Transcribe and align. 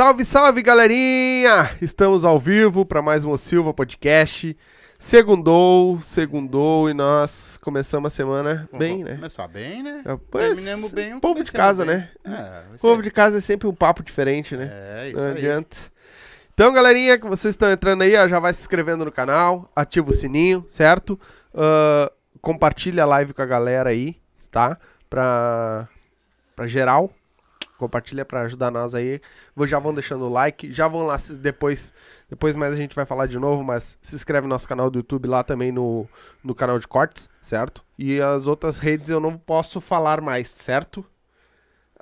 Salve, 0.00 0.24
salve, 0.24 0.62
galerinha! 0.62 1.76
Estamos 1.82 2.24
ao 2.24 2.38
vivo 2.38 2.86
para 2.86 3.02
mais 3.02 3.22
um 3.26 3.32
O 3.32 3.36
Silva 3.36 3.74
Podcast. 3.74 4.56
Segundou, 4.98 6.00
segundou 6.00 6.88
e 6.88 6.94
nós 6.94 7.58
começamos 7.58 8.10
a 8.10 8.16
semana 8.16 8.66
bem, 8.72 9.04
né? 9.04 9.16
Começar 9.16 9.46
bem, 9.46 9.82
né? 9.82 10.02
Pois, 10.30 10.54
Terminamos 10.54 10.90
bem. 10.90 11.20
povo 11.20 11.44
de 11.44 11.52
casa, 11.52 11.84
bem. 11.84 11.96
né? 11.96 12.08
É, 12.24 12.78
Povo 12.78 13.02
de 13.02 13.10
casa 13.10 13.36
é 13.36 13.40
sempre 13.42 13.68
um 13.68 13.74
papo 13.74 14.02
diferente, 14.02 14.56
né? 14.56 14.70
É, 14.72 15.08
isso 15.08 15.18
Não 15.18 15.24
aí. 15.26 15.32
adianta. 15.32 15.76
Então, 16.54 16.72
galerinha, 16.72 17.18
que 17.18 17.26
vocês 17.26 17.52
estão 17.52 17.70
entrando 17.70 18.00
aí, 18.00 18.16
ó, 18.16 18.26
já 18.26 18.40
vai 18.40 18.54
se 18.54 18.62
inscrevendo 18.62 19.04
no 19.04 19.12
canal, 19.12 19.70
ativa 19.76 20.08
o 20.08 20.14
sininho, 20.14 20.64
certo? 20.66 21.20
Ah, 21.54 22.10
compartilha 22.40 23.02
a 23.02 23.06
live 23.06 23.34
com 23.34 23.42
a 23.42 23.46
galera 23.46 23.90
aí, 23.90 24.16
tá? 24.50 24.78
Pra, 25.10 25.86
pra 26.56 26.66
geral. 26.66 27.12
Compartilha 27.80 28.26
pra 28.26 28.42
ajudar 28.42 28.70
nós 28.70 28.94
aí. 28.94 29.22
Já 29.66 29.78
vão 29.78 29.94
deixando 29.94 30.26
o 30.26 30.28
like, 30.28 30.70
já 30.70 30.86
vão 30.86 31.04
lá 31.04 31.16
depois. 31.40 31.94
Depois 32.28 32.54
mais 32.54 32.74
a 32.74 32.76
gente 32.76 32.94
vai 32.94 33.06
falar 33.06 33.26
de 33.26 33.38
novo, 33.38 33.64
mas 33.64 33.96
se 34.02 34.14
inscreve 34.14 34.46
no 34.46 34.52
nosso 34.52 34.68
canal 34.68 34.90
do 34.90 34.98
YouTube 34.98 35.26
lá 35.26 35.42
também 35.42 35.72
no, 35.72 36.06
no 36.44 36.54
canal 36.54 36.78
de 36.78 36.86
cortes, 36.86 37.28
certo? 37.40 37.82
E 37.98 38.20
as 38.20 38.46
outras 38.46 38.78
redes 38.78 39.08
eu 39.08 39.18
não 39.18 39.36
posso 39.36 39.80
falar 39.80 40.20
mais, 40.20 40.50
certo? 40.50 41.04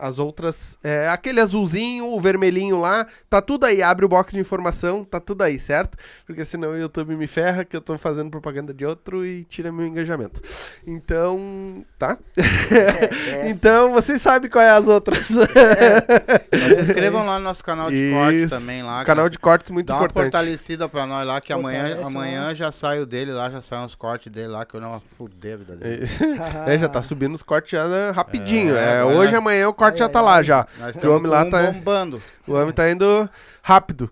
As 0.00 0.18
outras, 0.18 0.78
é, 0.82 1.08
aquele 1.08 1.41
azulzinho, 1.41 2.06
o 2.06 2.20
vermelhinho 2.20 2.78
lá, 2.78 3.06
tá 3.28 3.41
tudo 3.42 3.66
aí. 3.66 3.82
Abre 3.82 4.05
o 4.05 4.08
box 4.08 4.32
de 4.32 4.38
informação, 4.40 5.05
tá 5.05 5.18
tudo 5.20 5.42
aí, 5.42 5.58
certo? 5.58 5.96
Porque 6.27 6.44
senão 6.44 6.70
o 6.70 6.78
YouTube 6.78 7.16
me 7.16 7.27
ferra 7.27 7.64
que 7.64 7.77
eu 7.77 7.80
tô 7.80 7.96
fazendo 7.98 8.30
propaganda 8.30 8.73
de 8.73 8.84
outro 8.86 9.27
e 9.27 9.45
tira 9.45 9.73
meu 9.73 9.86
engajamento. 9.86 10.40
Então, 10.86 11.84
tá? 11.98 12.17
então, 13.48 13.92
vocês 13.92 14.20
sabem 14.23 14.50
qual 14.50 14.62
é 14.64 14.70
as 14.70 14.86
outras. 14.86 15.28
Mas 15.30 16.74
se 16.74 16.80
inscrevam 16.80 17.24
lá 17.27 17.39
no 17.39 17.44
nosso 17.44 17.62
canal 17.64 17.90
de 17.90 18.11
corte 18.11 18.36
Isso. 18.44 18.58
também 18.58 18.83
lá. 18.83 19.05
Canal 19.05 19.28
de 19.28 19.39
cortes 19.39 19.70
muito 19.70 19.86
Dá 19.86 19.94
uma 19.94 20.05
importante. 20.05 20.24
fortalecida 20.24 20.89
pra 20.89 21.06
nós 21.06 21.27
lá, 21.27 21.40
que 21.40 21.52
amanhã, 21.52 21.89
Fortalece 21.89 22.17
amanhã 22.17 22.55
já 22.55 22.73
sai 22.73 23.00
o 23.00 23.06
dele 23.06 23.33
lá, 23.33 23.50
já 23.50 23.62
sai 23.62 23.84
uns 23.84 23.94
cortes 23.94 24.30
dele 24.30 24.48
lá, 24.48 24.64
que 24.64 24.74
eu 24.74 24.80
não 24.80 24.90
vou 24.90 25.02
fuder 25.17 25.55
a 25.55 25.56
vida 25.56 25.77
dele. 25.77 26.08
É, 26.67 26.78
já 26.78 26.89
tá 26.89 27.02
subindo 27.02 27.34
os 27.34 27.42
cortes 27.42 27.70
já 27.73 27.86
né, 27.86 28.11
rapidinho. 28.11 28.77
É, 28.77 29.00
É, 29.00 29.05
hoje, 29.05 29.34
amanhã 29.34 29.68
o 29.68 29.74
já 29.96 30.08
tá 30.08 30.20
lá 30.20 30.36
ai. 30.36 30.44
já. 30.44 30.66
Nós 30.78 30.96
o 30.96 31.12
homem 31.14 31.30
lá 31.30 31.44
tá- 31.44 31.70
bombando. 31.72 32.22
O 32.46 32.54
homem 32.54 32.72
tá 32.72 32.90
indo 32.90 33.28
rápido. 33.62 34.10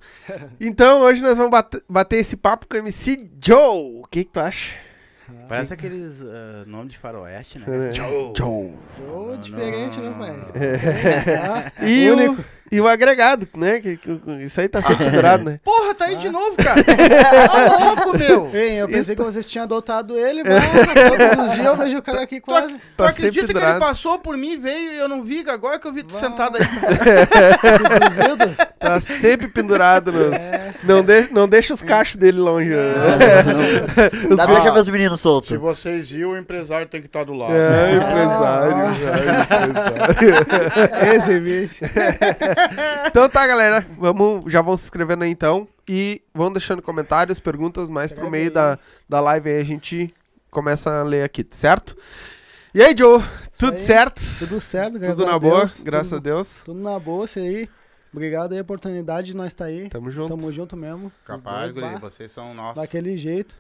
Então, 0.61 1.01
hoje 1.03 1.21
nós 1.23 1.37
vamos 1.37 1.51
bate- 1.51 1.83
bater 1.89 2.17
esse 2.17 2.37
papo 2.37 2.67
com 2.67 2.77
o 2.77 2.79
MC 2.81 3.29
Joe. 3.43 4.01
O 4.01 4.07
que, 4.11 4.25
que 4.25 4.31
tu 4.33 4.41
acha? 4.41 4.75
Parece 5.49 5.75
aqueles 5.75 6.21
ah, 6.23 6.65
nomes 6.67 6.93
de 6.93 6.99
faroeste, 6.99 7.59
né? 7.59 7.93
Joe. 7.93 8.33
Joe. 8.37 8.73
Ô, 9.09 9.37
diferente, 9.37 9.99
né, 9.99 10.15
pai? 10.19 10.37
É. 10.55 11.73
E, 11.87 12.11
o, 12.11 12.17
Único. 12.17 12.45
E 12.71 12.81
o 12.81 12.87
agregado, 12.89 13.49
né? 13.57 13.81
Que, 13.81 13.97
que- 13.97 14.21
isso 14.45 14.61
aí 14.61 14.69
tá 14.69 14.83
sempre 14.83 15.05
pendurado, 15.07 15.45
né? 15.45 15.57
Porra, 15.65 15.95
tá 15.95 16.07
aí 16.07 16.17
de 16.17 16.29
novo, 16.29 16.57
cara. 16.57 16.83
tá 16.83 17.79
louco, 17.85 18.19
meu. 18.19 18.51
Ei, 18.55 18.81
eu 18.81 18.87
Isso. 18.87 18.97
pensei 18.99 19.17
que 19.17 19.23
vocês 19.23 19.47
tinham 19.47 19.65
adotado 19.65 20.19
ele, 20.19 20.43
mano. 20.45 20.61
Todos 21.17 21.45
os 21.49 21.53
dias 21.55 21.67
eu 21.67 21.77
vejo 21.77 21.99
o 21.99 22.03
cara 22.03 22.23
aqui 22.23 22.41
Tu, 22.41 22.45
quase. 22.47 22.75
tu 22.75 22.81
Tá 22.97 23.05
acredita 23.09 23.23
sempre 23.23 23.33
que 23.33 23.39
ele 23.41 23.47
pendurado. 23.55 23.79
passou 23.81 24.19
por 24.19 24.37
mim, 24.37 24.59
veio 24.59 24.93
e 24.93 24.99
eu 24.99 25.09
não 25.09 25.23
vi? 25.23 25.45
Agora 25.49 25.79
que 25.79 25.87
eu 25.87 25.93
vi 25.93 26.03
tu 26.03 26.15
Vá. 26.15 26.21
sentado 26.21 26.59
aí. 26.59 26.67
Tá 28.79 29.01
sempre 29.01 29.49
pendurado. 29.49 30.13
Nos... 30.13 30.35
É. 30.37 30.75
Não, 30.85 31.03
deixa, 31.03 31.29
não 31.33 31.49
deixa 31.49 31.75
os 31.75 31.83
cachos 31.83 32.17
dele 32.17 32.39
longe. 32.39 32.69
né? 32.71 32.85
Dá 34.37 34.45
Ah. 34.45 34.47
deixa 34.47 34.73
meus 34.73 34.89
meninos 34.89 35.21
soltos. 35.21 35.49
Se 35.51 35.57
vocês 35.57 36.11
viram, 36.11 36.31
o 36.31 36.39
empresário 36.39 36.87
tem 36.87 37.01
que 37.01 37.07
estar 37.07 37.25
do 37.25 37.33
lado. 37.33 37.53
É, 37.55 37.95
empresário, 37.97 38.77
Ah. 38.77 39.67
empresário. 39.67 41.17
Esse 41.17 41.41
bicho. 41.41 41.85
Então 43.07 43.29
tá, 43.29 43.47
galera. 43.47 43.87
Vamos, 43.99 44.51
já 44.51 44.61
vão 44.63 44.77
se 44.77 44.85
inscrevendo 44.85 45.25
aí 45.25 45.31
então. 45.31 45.69
E 45.89 46.23
vão 46.35 46.53
deixando 46.53 46.83
comentários, 46.83 47.39
perguntas, 47.39 47.89
mais 47.89 48.11
pro 48.11 48.31
meio 48.31 48.51
da, 48.51 48.79
da 49.09 49.21
live 49.21 49.51
aí 49.51 49.61
a 49.61 49.65
gente 49.65 50.13
começa 50.51 50.91
a 50.91 51.03
ler 51.05 51.23
aqui, 51.23 51.47
certo? 51.51 51.97
E 52.75 52.83
aí, 52.83 52.95
Joe? 52.97 53.23
Tudo 53.59 53.73
aí. 53.73 53.79
certo? 53.79 54.21
Tudo 54.39 54.61
certo, 54.61 54.99
graças 54.99 55.17
Tudo 55.17 55.29
a 55.29 55.33
na 55.33 55.39
boa? 55.39 55.59
Deus. 55.59 55.81
Graças 55.81 56.13
a 56.13 56.19
Deus. 56.19 56.63
Tudo 56.65 56.81
na 56.81 56.99
boa, 56.99 57.25
isso 57.25 57.39
aí. 57.39 57.69
Obrigado 58.13 58.53
aí 58.53 58.59
a 58.59 58.63
oportunidade 58.63 59.29
de 59.29 59.37
nós 59.37 59.49
estar 59.49 59.67
aí. 59.67 59.89
Tamo 59.89 60.11
junto. 60.11 60.37
Tamo 60.37 60.53
junto 60.53 60.77
mesmo. 60.77 61.13
Capaz, 61.25 61.73
dois, 61.73 61.89
guri, 61.89 62.01
vocês 62.01 62.33
são 62.33 62.53
nossos. 62.55 62.83
Daquele 62.83 63.17
jeito. 63.17 63.57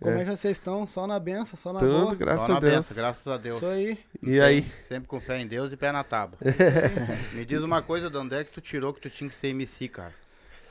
Como 0.00 0.16
É. 0.16 0.22
é. 0.22 0.24
que 0.24 0.30
vocês 0.30 0.56
estão? 0.56 0.86
Só 0.86 1.06
na 1.06 1.18
benção, 1.20 1.56
só 1.56 1.72
na 1.72 1.80
Tudo, 1.80 1.92
boa. 1.92 2.14
graças 2.14 2.46
Só 2.46 2.52
a 2.52 2.54
na 2.54 2.60
Deus. 2.60 2.74
benção, 2.74 2.96
graças 2.96 3.26
a 3.26 3.36
Deus. 3.36 3.56
Isso 3.56 3.66
aí. 3.66 3.98
E 4.22 4.40
aí? 4.40 4.72
Sempre 4.88 5.06
com 5.08 5.20
fé 5.20 5.38
em 5.38 5.46
Deus 5.46 5.72
e 5.72 5.76
pé 5.76 5.92
na 5.92 6.02
tábua. 6.02 6.38
Me 7.34 7.44
diz 7.44 7.62
uma 7.62 7.82
coisa, 7.82 8.08
de 8.08 8.16
onde 8.16 8.34
é 8.34 8.42
que 8.44 8.50
tu 8.52 8.60
tirou 8.60 8.92
que 8.94 9.00
tu 9.00 9.10
tinha 9.10 9.28
que 9.28 9.34
ser 9.36 9.48
MC, 9.48 9.88
cara? 9.88 10.14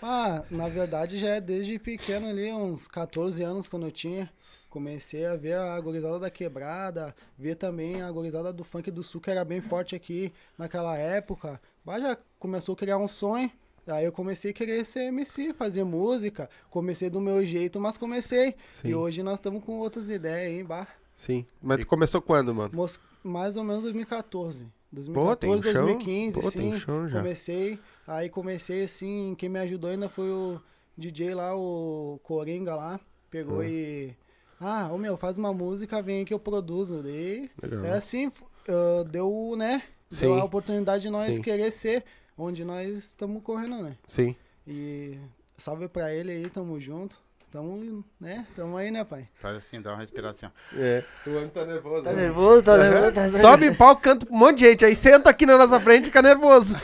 Ah, 0.01 0.43
na 0.49 0.67
verdade 0.69 1.17
já 1.17 1.35
é 1.35 1.41
desde 1.41 1.77
pequeno 1.77 2.27
ali, 2.29 2.51
uns 2.53 2.87
14 2.87 3.43
anos 3.43 3.67
quando 3.67 3.85
eu 3.85 3.91
tinha. 3.91 4.31
Comecei 4.69 5.25
a 5.25 5.35
ver 5.35 5.55
a 5.57 5.79
gorizada 5.79 6.19
da 6.19 6.29
quebrada, 6.29 7.13
ver 7.37 7.55
também 7.55 8.01
a 8.01 8.11
gorizada 8.11 8.53
do 8.53 8.63
funk 8.63 8.89
do 8.91 9.01
sul 9.03 9.19
que 9.19 9.29
era 9.31 9.43
bem 9.43 9.59
forte 9.61 9.95
aqui 9.95 10.31
naquela 10.57 10.95
época. 10.97 11.59
Mas 11.83 12.01
já 12.03 12.17
começou 12.39 12.73
a 12.73 12.77
criar 12.77 12.97
um 12.97 13.07
sonho. 13.07 13.51
Aí 13.89 14.05
eu 14.05 14.11
comecei 14.11 14.51
a 14.51 14.53
querer 14.53 14.85
ser 14.85 15.01
MC, 15.05 15.53
fazer 15.53 15.83
música. 15.83 16.49
Comecei 16.69 17.09
do 17.09 17.19
meu 17.19 17.43
jeito, 17.45 17.79
mas 17.79 17.97
comecei. 17.97 18.55
Sim. 18.71 18.89
E 18.89 18.95
hoje 18.95 19.23
nós 19.23 19.35
estamos 19.35 19.63
com 19.63 19.77
outras 19.79 20.09
ideias, 20.09 20.53
hein, 20.59 20.63
bah. 20.65 20.87
Sim. 21.15 21.45
Mas 21.61 21.81
tu 21.81 21.87
começou 21.87 22.21
quando, 22.21 22.53
mano? 22.53 22.71
Mos- 22.73 22.99
Mais 23.23 23.57
ou 23.57 23.63
menos 23.63 23.83
2014. 23.83 24.65
Pô, 25.13 25.35
tem 25.35 25.49
2014, 25.51 25.71
chão. 25.73 25.85
2015, 25.85 26.41
Pô, 26.41 26.51
tem 26.51 26.73
sim. 26.73 27.11
Comecei, 27.11 27.79
aí 28.07 28.27
comecei 28.29 28.83
assim, 28.83 29.35
quem 29.37 29.47
me 29.47 29.59
ajudou 29.59 29.89
ainda 29.91 30.09
foi 30.09 30.31
o 30.31 30.59
DJ 30.97 31.35
lá, 31.35 31.55
o 31.55 32.19
Coringa 32.23 32.75
lá, 32.75 32.99
pegou 33.29 33.63
e... 33.63 34.15
Ah, 34.59 34.89
ô 34.91 34.97
meu, 34.97 35.15
faz 35.15 35.37
uma 35.37 35.53
música, 35.53 36.01
vem 36.01 36.19
aí 36.19 36.25
que 36.25 36.33
eu 36.33 36.39
produzo. 36.39 37.03
Daí, 37.03 37.49
Legal. 37.61 37.85
é 37.85 37.91
assim, 37.93 38.31
ah, 38.67 39.03
deu, 39.07 39.53
né, 39.57 39.83
Sim. 40.09 40.25
deu 40.25 40.33
a 40.39 40.43
oportunidade 40.43 41.03
de 41.03 41.09
nós 41.11 41.35
Sim. 41.35 41.41
querer 41.41 41.71
ser 41.71 42.03
onde 42.39 42.63
nós 42.63 42.97
estamos 42.97 43.43
correndo, 43.43 43.83
né. 43.83 43.97
Sim. 44.07 44.35
E 44.67 45.17
salve 45.57 45.87
pra 45.87 46.13
ele 46.13 46.31
aí, 46.31 46.49
tamo 46.49 46.79
junto. 46.79 47.17
Tamo, 47.51 48.05
né, 48.19 48.45
tamo 48.55 48.77
aí, 48.77 48.91
né, 48.91 49.03
pai. 49.03 49.27
Faz 49.33 49.57
assim, 49.57 49.81
dá 49.81 49.93
uma 49.93 49.97
respiração. 50.01 50.51
É. 50.75 51.03
O 51.25 51.31
homem 51.31 51.49
tá 51.49 51.65
nervoso. 51.65 52.03
Tá 52.03 52.13
nervoso, 52.13 52.61
tá 52.61 52.77
nervoso. 52.77 53.11
Tá, 53.11 53.39
Sobe 53.39 53.65
em 53.65 53.73
palco, 53.73 54.03
canta 54.03 54.23
pra 54.23 54.35
um 54.35 54.37
monte 54.37 54.59
de 54.59 54.65
gente. 54.65 54.85
Aí 54.85 54.95
senta 54.95 55.31
aqui 55.31 55.47
na 55.47 55.57
nossa 55.57 55.79
frente 55.79 56.03
e 56.03 56.05
fica 56.05 56.21
nervoso. 56.21 56.75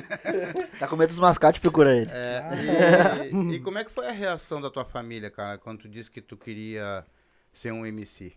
tá 0.80 0.88
com 0.88 0.96
medo 0.96 1.10
dos 1.10 1.18
mascates, 1.18 1.60
procura 1.60 1.94
ele. 1.94 2.10
É, 2.10 3.28
e, 3.30 3.56
e 3.56 3.60
como 3.60 3.76
é 3.76 3.84
que 3.84 3.90
foi 3.90 4.08
a 4.08 4.12
reação 4.12 4.58
da 4.58 4.70
tua 4.70 4.86
família, 4.86 5.30
cara, 5.30 5.58
quando 5.58 5.80
tu 5.80 5.88
disse 5.88 6.10
que 6.10 6.22
tu 6.22 6.34
queria 6.34 7.04
ser 7.52 7.70
um 7.70 7.84
MC? 7.84 8.32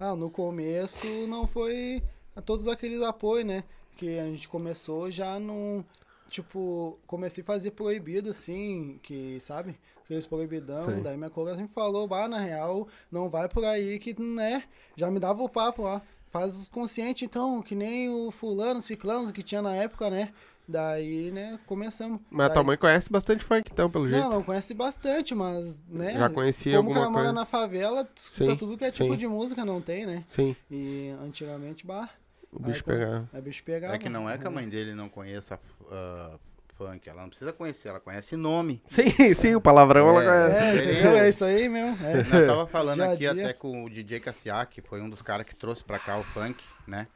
Ah, 0.00 0.16
no 0.16 0.30
começo 0.30 1.06
não 1.28 1.46
foi 1.46 2.02
a 2.34 2.40
todos 2.40 2.66
aqueles 2.66 3.02
apoios, 3.02 3.46
né? 3.46 3.64
Que 3.96 4.18
a 4.18 4.24
gente 4.24 4.48
começou 4.48 5.10
já 5.10 5.38
num. 5.38 5.84
Tipo, 6.28 6.98
comecei 7.06 7.42
a 7.42 7.44
fazer 7.46 7.72
proibido, 7.72 8.30
assim, 8.30 8.98
que, 9.02 9.38
sabe? 9.40 9.78
Aqueles 10.02 10.26
proibidão. 10.26 10.78
Sim. 10.90 11.02
Daí 11.02 11.14
minha 11.16 11.28
colega 11.28 11.58
sempre 11.58 11.74
falou, 11.74 12.08
bah, 12.08 12.26
na 12.26 12.38
real, 12.38 12.88
não 13.10 13.28
vai 13.28 13.48
por 13.50 13.64
aí 13.64 13.98
que, 13.98 14.18
né? 14.20 14.64
Já 14.96 15.10
me 15.10 15.20
dava 15.20 15.42
o 15.42 15.48
papo 15.48 15.82
lá. 15.82 16.00
Faz 16.26 16.56
os 16.56 16.68
conscientes, 16.70 17.22
então, 17.22 17.60
que 17.62 17.74
nem 17.74 18.08
o 18.08 18.30
fulano, 18.30 18.80
ciclano 18.80 19.30
que 19.30 19.42
tinha 19.42 19.60
na 19.60 19.74
época, 19.76 20.08
né? 20.08 20.32
Daí, 20.66 21.30
né, 21.32 21.58
começamos. 21.66 22.20
Mas 22.30 22.46
a 22.46 22.48
Daí- 22.48 22.54
tua 22.54 22.64
mãe 22.64 22.78
conhece 22.78 23.10
bastante 23.12 23.44
funk, 23.44 23.68
então, 23.70 23.90
pelo 23.90 24.08
jeito. 24.08 24.22
não, 24.22 24.30
não 24.36 24.42
conhece 24.42 24.72
bastante, 24.72 25.34
mas, 25.34 25.78
né? 25.86 26.14
Já 26.14 26.30
conhecia 26.30 26.76
Como 26.78 26.88
alguma 26.88 27.06
que 27.06 27.12
mora 27.12 27.24
coisa. 27.24 27.32
na 27.34 27.44
favela, 27.44 28.08
escuta 28.16 28.52
Sim, 28.52 28.56
tudo 28.56 28.78
que 28.78 28.84
é 28.86 28.90
tipo 28.90 29.10
sim. 29.12 29.18
de 29.18 29.26
música, 29.26 29.66
não 29.66 29.82
tem, 29.82 30.06
né? 30.06 30.24
Sim, 30.28 30.56
E 30.70 31.10
antigamente, 31.22 31.84
bah, 31.84 32.08
o 32.52 32.58
bicho 32.60 32.78
Aí, 32.86 32.96
pegava. 32.98 33.28
é 33.32 33.40
bicho 33.40 33.64
pegava. 33.64 33.94
É 33.94 33.98
que 33.98 34.08
não 34.08 34.28
é 34.28 34.36
que 34.38 34.46
a 34.46 34.50
mãe 34.50 34.68
dele 34.68 34.94
não 34.94 35.08
conheça 35.08 35.58
ah, 35.90 36.38
funk, 36.76 37.08
ela 37.08 37.22
não 37.22 37.28
precisa 37.28 37.52
conhecer, 37.52 37.88
ela 37.88 38.00
conhece 38.00 38.36
nome. 38.36 38.82
Sim, 38.86 39.10
sim, 39.34 39.54
o 39.54 39.60
palavrão 39.60 40.08
ela 40.08 40.22
É. 40.22 40.48
conhece. 40.50 40.66
É, 40.88 40.92
entendeu? 40.92 41.16
É 41.16 41.28
isso 41.28 41.44
aí 41.44 41.68
mesmo. 41.68 42.04
É. 42.06 42.22
Nós 42.24 42.46
tava 42.46 42.66
falando 42.66 43.00
aqui 43.02 43.16
dia. 43.18 43.32
até 43.32 43.52
com 43.52 43.84
o 43.84 43.90
DJ 43.90 44.20
Cassiak, 44.20 44.72
que 44.80 44.86
foi 44.86 45.00
um 45.00 45.08
dos 45.08 45.22
caras 45.22 45.46
que 45.46 45.54
trouxe 45.54 45.82
pra 45.82 45.98
cá 45.98 46.18
o 46.18 46.24
funk, 46.24 46.62
né? 46.86 47.06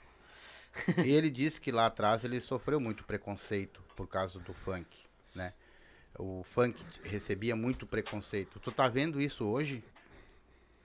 E 1.04 1.10
ele 1.10 1.30
disse 1.30 1.58
que 1.60 1.72
lá 1.72 1.86
atrás 1.86 2.22
ele 2.22 2.40
sofreu 2.40 2.78
muito 2.78 3.02
preconceito 3.04 3.82
por 3.96 4.06
causa 4.06 4.38
do 4.38 4.52
funk, 4.52 4.86
né? 5.34 5.52
O 6.18 6.44
funk 6.54 6.82
recebia 7.02 7.56
muito 7.56 7.86
preconceito. 7.86 8.58
Tu 8.60 8.70
tá 8.70 8.86
vendo 8.88 9.20
isso 9.20 9.44
hoje? 9.46 9.82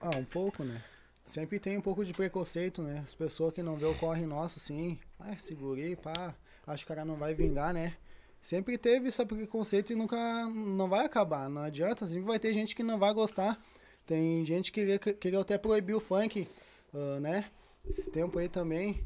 Ah, 0.00 0.16
um 0.16 0.24
pouco, 0.24 0.64
né? 0.64 0.82
Sempre 1.24 1.58
tem 1.58 1.78
um 1.78 1.80
pouco 1.80 2.04
de 2.04 2.12
preconceito, 2.12 2.82
né? 2.82 3.00
As 3.04 3.14
pessoas 3.14 3.52
que 3.52 3.62
não 3.62 3.76
vê 3.76 3.86
o 3.86 3.94
corre 3.94 4.26
nosso, 4.26 4.58
assim, 4.58 4.98
ah, 5.20 5.36
segurei, 5.38 5.96
pá, 5.96 6.34
acho 6.66 6.84
que 6.84 6.92
o 6.92 6.94
cara 6.94 7.04
não 7.04 7.16
vai 7.16 7.32
vingar, 7.32 7.72
né? 7.72 7.94
Sempre 8.40 8.76
teve 8.76 9.08
esse 9.08 9.24
preconceito 9.24 9.92
e 9.92 9.96
nunca, 9.96 10.16
não 10.46 10.88
vai 10.88 11.06
acabar, 11.06 11.48
não 11.48 11.62
adianta, 11.62 12.04
sempre 12.06 12.22
vai 12.24 12.38
ter 12.38 12.52
gente 12.52 12.74
que 12.74 12.82
não 12.82 12.98
vai 12.98 13.14
gostar. 13.14 13.60
Tem 14.04 14.44
gente 14.44 14.72
que 14.72 14.98
queria, 15.14 15.40
até 15.40 15.56
proibir 15.56 15.94
o 15.94 16.00
funk, 16.00 16.48
ah, 16.92 17.20
né? 17.20 17.44
Esse 17.88 18.10
tempo 18.10 18.38
aí 18.38 18.48
também. 18.48 19.00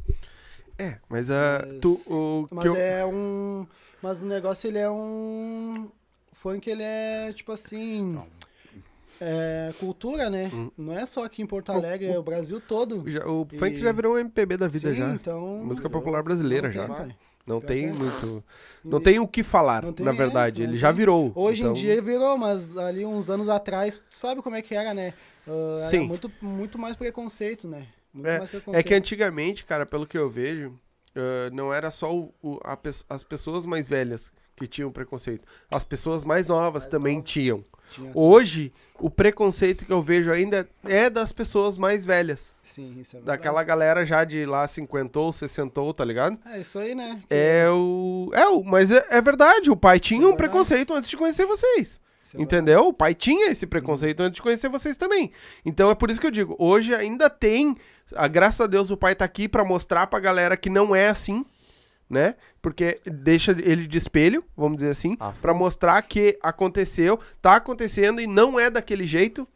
É, 0.78 0.98
mas 1.08 1.30
a. 1.30 1.64
Mas- 1.66 1.80
tu, 1.80 2.00
o 2.06 2.46
Mas 2.50 2.62
que 2.62 2.68
eu, 2.68 2.76
é 2.76 3.04
um. 3.06 3.66
Mas 4.02 4.22
o 4.22 4.26
negócio, 4.26 4.68
ele 4.68 4.78
é 4.78 4.90
um... 4.90 5.90
Funk, 6.32 6.68
ele 6.68 6.82
é, 6.82 7.32
tipo 7.32 7.50
assim... 7.50 8.20
É 9.20 9.72
cultura, 9.80 10.28
né? 10.28 10.50
Hum. 10.52 10.70
Não 10.76 10.92
é 10.96 11.06
só 11.06 11.24
aqui 11.24 11.40
em 11.42 11.46
Porto 11.46 11.70
Alegre, 11.70 12.06
é 12.08 12.18
o 12.18 12.22
Brasil 12.22 12.60
todo. 12.60 13.02
Já- 13.08 13.26
o 13.26 13.46
E- 13.50 13.58
funk 13.58 13.76
já 13.76 13.92
virou 13.92 14.14
um 14.14 14.18
MPB 14.18 14.56
da 14.56 14.68
vida 14.68 14.90
Sim, 14.90 14.96
já. 14.96 15.10
então... 15.14 15.62
Música 15.64 15.88
popular 15.88 16.22
brasileira 16.22 16.68
não 16.68 16.74
já. 16.74 16.86
tem. 16.86 17.16
Não 17.46 17.60
Pior 17.60 17.68
tem 17.68 17.84
é. 17.86 17.92
muito. 17.92 18.44
Não 18.84 19.00
tem 19.00 19.18
o 19.20 19.28
que 19.28 19.42
falar, 19.44 19.80
tem, 19.92 20.04
na 20.04 20.12
é, 20.12 20.14
verdade. 20.16 20.62
não 20.62 20.68
Ele 20.70 20.76
já 20.78 20.90
virou. 20.90 21.30
Hoje 21.34 21.60
então- 21.62 21.70
em 21.72 21.74
dia 21.74 22.02
virou, 22.02 22.36
mas 22.36 22.76
ali 22.76 23.06
uns 23.06 23.30
anos 23.30 23.48
atrás, 23.48 24.00
tu 24.00 24.04
sabe 24.16 24.42
como 24.42 24.56
é 24.56 24.62
que 24.62 24.74
era, 24.74 24.92
né? 24.92 25.14
Era 25.46 25.88
Sim. 25.88 26.00
muito, 26.08 26.30
muito 26.42 26.76
mais 26.76 26.96
preconceito, 26.96 27.68
né? 27.68 27.86
Muito 28.12 28.26
É, 28.26 28.38
mais 28.38 28.48
É 28.48 28.50
preconceito. 28.50 28.86
que 28.86 28.94
antigamente, 28.94 29.64
cara, 29.64 29.86
pelo 29.86 30.06
que 30.08 30.18
eu 30.18 30.28
vejo, 30.28 30.74
ah, 31.14 31.48
não 31.52 31.72
era 31.72 31.88
só 31.92 32.12
o- 32.12 32.34
o- 32.42 32.58
a 32.64 32.76
as 33.08 33.22
pessoas 33.22 33.64
mais 33.64 33.88
velhas 33.88 34.32
que 34.56 34.66
tinham 34.66 34.90
preconceito. 34.90 35.46
As 35.70 35.84
pessoas 35.84 36.24
mais 36.24 36.48
novas 36.48 36.82
Mais 36.82 36.90
também 36.90 37.16
novas. 37.18 37.30
tinham. 37.30 37.62
Hoje, 38.14 38.72
o 38.98 39.08
preconceito 39.08 39.84
que 39.84 39.92
eu 39.92 40.02
vejo 40.02 40.30
ainda 40.32 40.68
é 40.84 41.08
das 41.08 41.32
pessoas 41.32 41.78
mais 41.78 42.04
velhas. 42.04 42.54
Sim, 42.62 42.96
isso 43.00 43.16
é 43.16 43.20
verdade. 43.20 43.38
Daquela 43.38 43.62
galera 43.62 44.04
já 44.04 44.24
de 44.24 44.44
lá 44.44 44.66
50 44.68 45.18
ou 45.18 45.32
60 45.32 45.80
ou, 45.80 45.94
tá 45.94 46.04
ligado? 46.04 46.38
É 46.46 46.60
isso 46.60 46.78
aí, 46.78 46.94
né? 46.94 47.20
Que- 47.28 47.34
É 47.34 47.70
o. 47.70 48.30
É 48.34 48.46
o. 48.48 48.62
Mas 48.62 48.90
é, 48.90 49.04
é 49.10 49.20
verdade, 49.20 49.70
o 49.70 49.76
pai 49.76 49.98
tinha 50.00 50.18
é 50.20 50.24
um 50.24 50.28
verdade. 50.30 50.50
preconceito 50.50 50.92
antes 50.94 51.08
de 51.10 51.16
conhecer 51.16 51.46
vocês. 51.46 52.00
isso 52.22 52.36
é 52.36 52.42
Entendeu? 52.42 52.88
O 52.88 52.92
pai 52.92 53.14
tinha 53.14 53.50
esse 53.50 53.66
preconceito 53.66 54.20
antes 54.20 54.36
de 54.36 54.42
conhecer 54.42 54.68
vocês 54.68 54.96
também. 54.96 55.30
Então 55.64 55.90
é 55.90 55.94
por 55.94 56.10
isso 56.10 56.20
que 56.20 56.26
eu 56.26 56.30
digo, 56.30 56.56
hoje 56.58 56.94
ainda 56.94 57.30
tem, 57.30 57.76
a, 58.14 58.26
graças 58.28 58.60
a 58.60 58.66
Deus 58.66 58.90
o 58.90 58.96
pai 58.96 59.14
tá 59.14 59.24
aqui 59.24 59.48
pra 59.48 59.64
mostrar 59.64 60.06
pra 60.08 60.18
galera 60.20 60.56
que 60.56 60.68
não 60.68 60.94
é 60.94 61.08
assim, 61.08 61.44
né? 62.08 62.34
Porque 62.62 63.00
deixa 63.04 63.52
ele 63.52 63.86
de 63.86 63.98
espelho, 63.98 64.44
vamos 64.56 64.76
dizer 64.78 64.90
assim, 64.90 65.16
Ah. 65.20 65.32
pra 65.40 65.52
mostrar 65.54 66.00
que 66.02 66.38
aconteceu, 66.42 67.18
tá 67.42 67.56
acontecendo 67.56 68.20
e 68.20 68.26
não 68.26 68.58
é 68.58 68.70
daquele 68.70 69.06
jeito. 69.06 69.46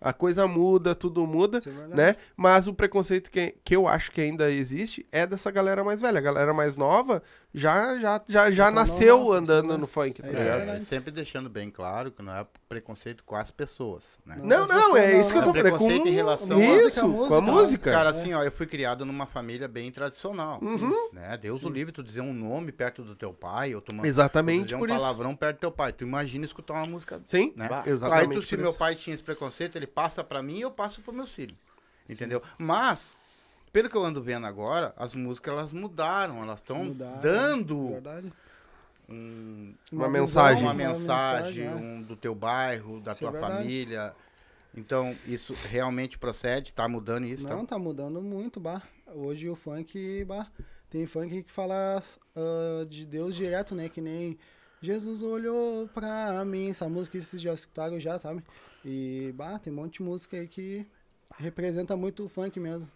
A 0.00 0.12
coisa 0.12 0.46
muda, 0.46 0.94
tudo 0.94 1.26
muda, 1.26 1.58
é 1.66 1.94
né? 1.94 2.16
Mas 2.36 2.66
o 2.66 2.72
preconceito 2.74 3.30
que, 3.30 3.54
que 3.62 3.76
eu 3.76 3.86
acho 3.86 4.10
que 4.10 4.20
ainda 4.20 4.50
existe 4.50 5.06
é 5.12 5.26
dessa 5.26 5.50
galera 5.50 5.84
mais 5.84 6.00
velha. 6.00 6.18
A 6.18 6.22
galera 6.22 6.54
mais 6.54 6.74
nova 6.76 7.22
já 7.52 7.98
já 7.98 8.22
já, 8.28 8.50
já 8.50 8.64
tá 8.66 8.70
nasceu 8.70 9.16
normal, 9.18 9.32
andando 9.34 9.64
isso 9.66 9.74
é 9.74 9.76
no 9.78 9.86
funk, 9.86 10.22
tá 10.22 10.28
É 10.28 10.30
aí. 10.30 10.36
verdade. 10.36 10.84
sempre 10.84 11.10
deixando 11.10 11.48
bem 11.50 11.68
claro 11.70 12.10
que 12.12 12.22
não 12.22 12.34
é 12.34 12.46
preconceito 12.68 13.22
com 13.24 13.36
as 13.36 13.50
pessoas, 13.50 14.18
né? 14.24 14.36
Não, 14.42 14.66
não, 14.66 14.92
você 14.92 14.98
é 15.00 15.12
não- 15.14 15.20
isso 15.20 15.30
que 15.32 15.38
eu 15.38 15.42
É 15.42 15.44
tô 15.44 15.50
falando. 15.52 15.56
é 15.56 15.62
preconceito 15.62 16.02
com- 16.02 16.08
em 16.08 16.12
relação 16.12 16.56
à 16.58 16.64
Isso, 16.64 17.06
música, 17.08 17.28
com 17.28 17.34
a 17.34 17.40
música. 17.40 17.90
Cara, 17.92 18.08
assim, 18.10 18.32
ó, 18.32 18.42
eu 18.42 18.52
fui 18.52 18.66
criado 18.66 19.04
numa 19.04 19.26
família 19.26 19.66
bem 19.68 19.90
tradicional, 19.90 20.60
Uhum. 20.62 21.10
né? 21.12 21.36
Deus 21.36 21.62
o 21.64 21.68
livre 21.68 21.92
tu 21.92 22.02
dizer 22.02 22.20
um 22.22 22.32
nome 22.32 22.72
perto 22.72 23.02
do 23.02 23.14
teu 23.14 23.32
pai, 23.34 23.74
ou 23.74 23.80
tu 23.80 23.94
man- 23.94 24.02
tu 24.02 24.06
Exatamente 24.08 24.62
dizer 24.64 24.76
um 24.76 24.78
por 24.78 24.88
isso. 24.88 24.98
palavrão 24.98 25.34
perto 25.36 25.56
do 25.56 25.60
teu 25.60 25.72
pai. 25.72 25.92
Tu 25.92 26.04
imagina 26.04 26.44
escutar 26.44 26.74
uma 26.74 26.86
música, 26.86 27.20
Sim, 27.26 27.52
né? 27.56 27.68
Bah. 27.68 27.82
Aí 27.84 27.92
exatamente 27.92 28.34
tu, 28.34 28.42
se 28.42 28.56
meu 28.56 28.72
pai 28.72 28.94
tinha 28.94 29.14
esse 29.14 29.22
preconceito, 29.24 29.76
ele 29.76 29.86
passa 29.94 30.24
pra 30.24 30.42
mim 30.42 30.60
eu 30.60 30.70
passo 30.70 31.00
pro 31.02 31.12
meus 31.12 31.32
filhos. 31.32 31.56
Entendeu? 32.08 32.42
Mas, 32.58 33.12
pelo 33.72 33.88
que 33.88 33.96
eu 33.96 34.02
ando 34.04 34.22
vendo 34.22 34.46
agora, 34.46 34.92
as 34.96 35.14
músicas 35.14 35.52
elas 35.54 35.72
mudaram, 35.72 36.42
elas 36.42 36.56
estão 36.60 36.88
dando 37.20 37.90
Verdade. 37.90 38.32
um- 39.08 39.74
Uma 39.92 40.06
visão, 40.06 40.10
mensagem. 40.10 40.62
uma 40.64 40.74
mensagem 40.74 41.66
é. 41.66 41.70
um, 41.70 42.02
do 42.02 42.16
teu 42.16 42.34
bairro, 42.34 43.00
da 43.00 43.12
Isso 43.12 43.24
é 43.24 43.28
tua 43.30 43.32
verdade. 43.32 43.62
família. 43.62 44.14
Então, 44.74 45.16
isso 45.26 45.52
realmente 45.68 46.16
procede, 46.18 46.72
tá 46.72 46.88
mudando 46.88 47.26
isso. 47.26 47.42
Não, 47.46 47.60
tá? 47.66 47.74
tá 47.74 47.78
mudando 47.78 48.22
muito, 48.22 48.60
bah. 48.60 48.82
Hoje 49.12 49.48
o 49.48 49.56
funk, 49.56 50.24
bah, 50.24 50.46
tem 50.88 51.06
funk 51.06 51.42
que 51.42 51.50
fala 51.50 52.00
ah, 52.36 52.84
de 52.88 53.04
Deus 53.04 53.34
direto, 53.34 53.74
né? 53.74 53.88
Que 53.88 54.00
nem 54.00 54.38
Jesus 54.80 55.22
olhou 55.22 55.88
pra 55.88 56.44
mim. 56.44 56.70
Essa 56.70 56.88
música 56.88 57.20
vocês 57.20 57.42
já 57.42 57.52
escutaram 57.52 57.98
já, 57.98 58.18
sabe? 58.20 58.42
E, 58.84 59.32
bah, 59.34 59.58
tem 59.58 59.72
um 59.72 59.76
monte 59.76 59.94
de 59.94 60.02
música 60.02 60.36
aí 60.36 60.48
que 60.48 60.86
representa 61.36 61.96
muito 61.96 62.24
o 62.24 62.28
funk 62.28 62.58
mesmo. 62.58 62.90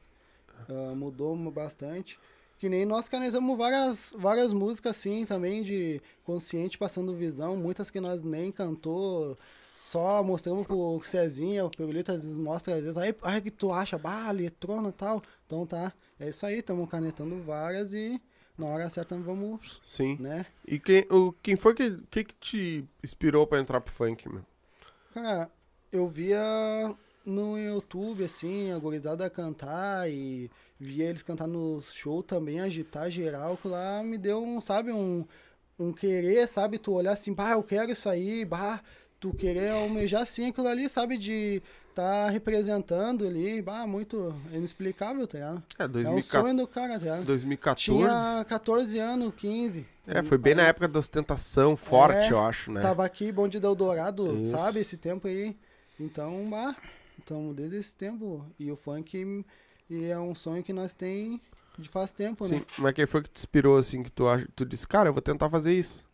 Ah, 0.68 0.94
mudou 0.94 1.36
bastante. 1.50 2.18
Que 2.58 2.68
nem 2.68 2.86
nós 2.86 3.08
canalizamos 3.08 3.58
várias, 3.58 4.14
várias 4.16 4.52
músicas 4.52 4.96
assim 4.96 5.26
também 5.26 5.62
de 5.62 6.00
consciente 6.24 6.78
passando 6.78 7.12
visão, 7.12 7.56
muitas 7.56 7.90
que 7.90 8.00
nós 8.00 8.22
nem 8.22 8.50
cantou, 8.50 9.36
só 9.74 10.22
mostramos 10.22 10.66
pro 10.66 11.00
Cezinha, 11.02 11.66
o 11.66 11.70
vezes 12.24 12.36
mostra, 12.36 12.76
às 12.76 12.80
vezes, 12.80 12.96
aí, 12.96 13.14
aí 13.22 13.40
que 13.40 13.50
tu 13.50 13.72
acha, 13.72 13.98
bah, 13.98 14.30
letrona 14.30 14.90
e 14.90 14.92
tal. 14.92 15.22
Então 15.46 15.66
tá, 15.66 15.92
é 16.18 16.28
isso 16.28 16.46
aí, 16.46 16.60
estamos 16.60 16.88
canetando 16.88 17.42
várias 17.42 17.92
e 17.92 18.20
na 18.56 18.66
hora 18.66 18.88
certa 18.88 19.16
vamos, 19.16 19.82
Sim. 19.84 20.16
né? 20.20 20.46
E 20.66 20.78
quem, 20.78 21.04
o, 21.10 21.32
quem 21.42 21.56
foi 21.56 21.74
que, 21.74 21.98
que, 22.08 22.24
que 22.24 22.34
te 22.34 22.84
inspirou 23.02 23.46
pra 23.46 23.58
entrar 23.58 23.80
pro 23.80 23.92
funk, 23.92 24.28
meu? 24.28 24.44
Cara, 25.12 25.50
eu 25.94 26.08
via 26.08 26.92
no 27.24 27.56
YouTube, 27.56 28.24
assim, 28.24 28.70
a 28.72 29.30
cantar 29.30 30.10
e 30.10 30.50
via 30.78 31.04
eles 31.06 31.22
cantar 31.22 31.46
nos 31.46 31.92
shows 31.94 32.24
também, 32.26 32.60
agitar 32.60 33.08
geral, 33.08 33.56
que 33.56 33.68
lá 33.68 34.02
me 34.02 34.18
deu 34.18 34.42
um, 34.42 34.60
sabe, 34.60 34.90
um, 34.92 35.24
um 35.78 35.92
querer, 35.92 36.48
sabe, 36.48 36.78
tu 36.78 36.92
olhar 36.92 37.12
assim, 37.12 37.32
bah, 37.32 37.52
eu 37.52 37.62
quero 37.62 37.92
isso 37.92 38.08
aí, 38.08 38.44
bah, 38.44 38.80
tu 39.20 39.32
querer 39.32 39.70
almejar 39.70 40.22
assim 40.22 40.48
aquilo 40.48 40.66
ali, 40.66 40.88
sabe, 40.88 41.16
de 41.16 41.62
tá 41.94 42.28
representando 42.28 43.24
ali, 43.24 43.62
bah, 43.62 43.86
muito 43.86 44.34
inexplicável, 44.52 45.28
tá 45.28 45.38
ligado? 45.38 45.62
É, 45.78 45.82
É 45.84 45.86
o 45.86 45.88
2014. 45.88 46.44
sonho 46.44 46.56
do 46.60 46.66
cara, 46.66 46.94
tá 46.94 46.98
ligado? 46.98 47.24
2014. 47.24 47.84
Tinha 47.84 48.44
14 48.48 48.98
anos, 48.98 49.32
15. 49.36 49.86
É, 50.06 50.22
foi 50.24 50.36
bem 50.36 50.56
na 50.56 50.64
época 50.64 50.88
da 50.88 50.98
ostentação 50.98 51.76
forte, 51.76 52.16
É, 52.18 52.32
eu 52.32 52.40
acho, 52.40 52.72
né? 52.72 52.82
Tava 52.82 53.04
aqui, 53.04 53.30
Bonde 53.30 53.60
do 53.60 53.68
Eldorado, 53.68 54.42
Isso. 54.42 54.56
sabe? 54.56 54.80
Esse 54.80 54.96
tempo 54.96 55.28
aí. 55.28 55.56
Então, 55.98 56.48
bah, 56.50 56.76
então 57.18 57.54
desde 57.54 57.76
esse 57.78 57.96
tempo. 57.96 58.44
E 58.58 58.70
o 58.70 58.76
funk 58.76 59.44
e 59.90 60.04
é 60.04 60.18
um 60.18 60.34
sonho 60.34 60.62
que 60.62 60.72
nós 60.72 60.94
tem 60.94 61.40
de 61.78 61.88
faz 61.88 62.12
tempo, 62.12 62.46
Sim, 62.46 62.56
né? 62.56 62.64
mas 62.76 62.92
quem 62.94 63.06
foi 63.06 63.22
que 63.22 63.28
te 63.30 63.38
inspirou, 63.38 63.76
assim, 63.76 64.02
que 64.02 64.10
tu, 64.10 64.28
ach- 64.28 64.46
tu 64.54 64.64
disse, 64.66 64.86
cara, 64.86 65.08
eu 65.08 65.12
vou 65.12 65.22
tentar 65.22 65.48
fazer 65.50 65.72
isso? 65.72 66.06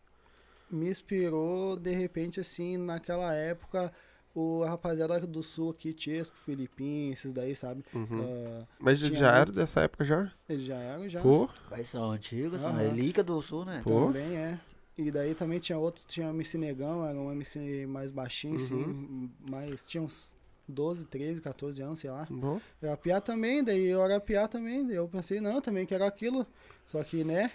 Me 0.69 0.87
inspirou, 0.89 1.75
de 1.77 1.91
repente, 1.93 2.39
assim, 2.39 2.77
naquela 2.77 3.33
época, 3.33 3.91
o 4.33 4.63
a 4.63 4.69
rapaziada 4.69 5.19
do 5.27 5.43
sul 5.43 5.71
aqui, 5.71 5.93
Chesco, 5.97 6.37
Filipinho, 6.37 7.11
esses 7.11 7.33
daí, 7.33 7.53
sabe? 7.55 7.83
Uhum. 7.93 8.27
Ah, 8.27 8.65
Mas 8.79 8.99
tinha 8.99 9.19
já 9.19 9.31
era 9.31 9.51
dessa 9.51 9.81
época 9.81 10.03
já? 10.03 10.31
eles 10.47 10.65
já 10.65 10.77
eram, 10.77 11.09
já. 11.09 11.23
Pô, 11.23 11.49
Vai 11.69 11.83
são 11.85 12.11
antigos, 12.11 12.61
são 12.61 12.71
Aham. 12.71 12.77
relíquia 12.77 13.23
do 13.23 13.41
sul, 13.41 13.65
né? 13.65 13.83
Pô. 13.83 13.87
Também 13.87 14.37
é. 14.37 14.59
E 14.97 15.09
daí 15.09 15.33
também 15.33 15.59
tinha 15.59 15.77
outros, 15.77 16.05
tinha 16.05 16.29
MC 16.29 16.57
Negão, 16.57 17.05
era 17.05 17.17
um 17.17 17.31
MC 17.31 17.85
mais 17.87 18.11
baixinho, 18.11 18.53
Uhum. 18.55 18.59
assim, 18.59 19.31
mas 19.49 19.83
tinha 19.85 20.03
uns 20.03 20.35
12, 20.67 21.05
13, 21.05 21.41
14 21.41 21.81
anos, 21.81 21.99
sei 21.99 22.09
lá. 22.11 22.27
bom. 22.29 22.59
Era 22.81 22.95
piar 22.97 23.21
também, 23.21 23.63
daí 23.63 23.85
eu 23.87 24.03
era 24.03 24.19
piar 24.19 24.47
também, 24.47 24.85
daí 24.85 24.95
eu 24.97 25.07
pensei, 25.07 25.39
não, 25.41 25.55
eu 25.55 25.61
também 25.61 25.85
quero 25.85 26.03
aquilo. 26.03 26.45
Só 26.87 27.01
que, 27.03 27.23
né, 27.23 27.51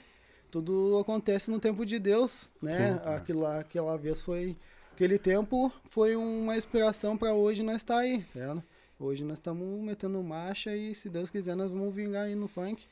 tudo 0.51 0.99
acontece 0.99 1.51
no 1.51 1.61
tempo 1.61 1.85
de 1.85 1.99
Deus, 1.99 2.53
né? 2.61 2.95
Sim. 2.95 3.01
Aquilo 3.15 3.41
lá, 3.41 3.61
aquela 3.61 3.97
vez 3.97 4.23
foi. 4.23 4.57
Aquele 4.93 5.19
tempo 5.19 5.71
foi 5.85 6.17
uma 6.17 6.57
inspiração 6.57 7.19
pra 7.19 7.35
hoje 7.35 7.63
nós 7.63 7.77
estar 7.77 7.99
aí, 7.99 8.25
tá? 8.33 8.63
Hoje 8.99 9.23
nós 9.25 9.37
estamos 9.37 9.79
metendo 9.85 10.23
marcha 10.23 10.75
e 10.75 10.95
se 10.95 11.11
Deus 11.11 11.29
quiser 11.29 11.55
nós 11.55 11.71
vamos 11.71 11.95
vingar 11.95 12.25
aí 12.25 12.35
no 12.35 12.49
funk, 12.49 12.83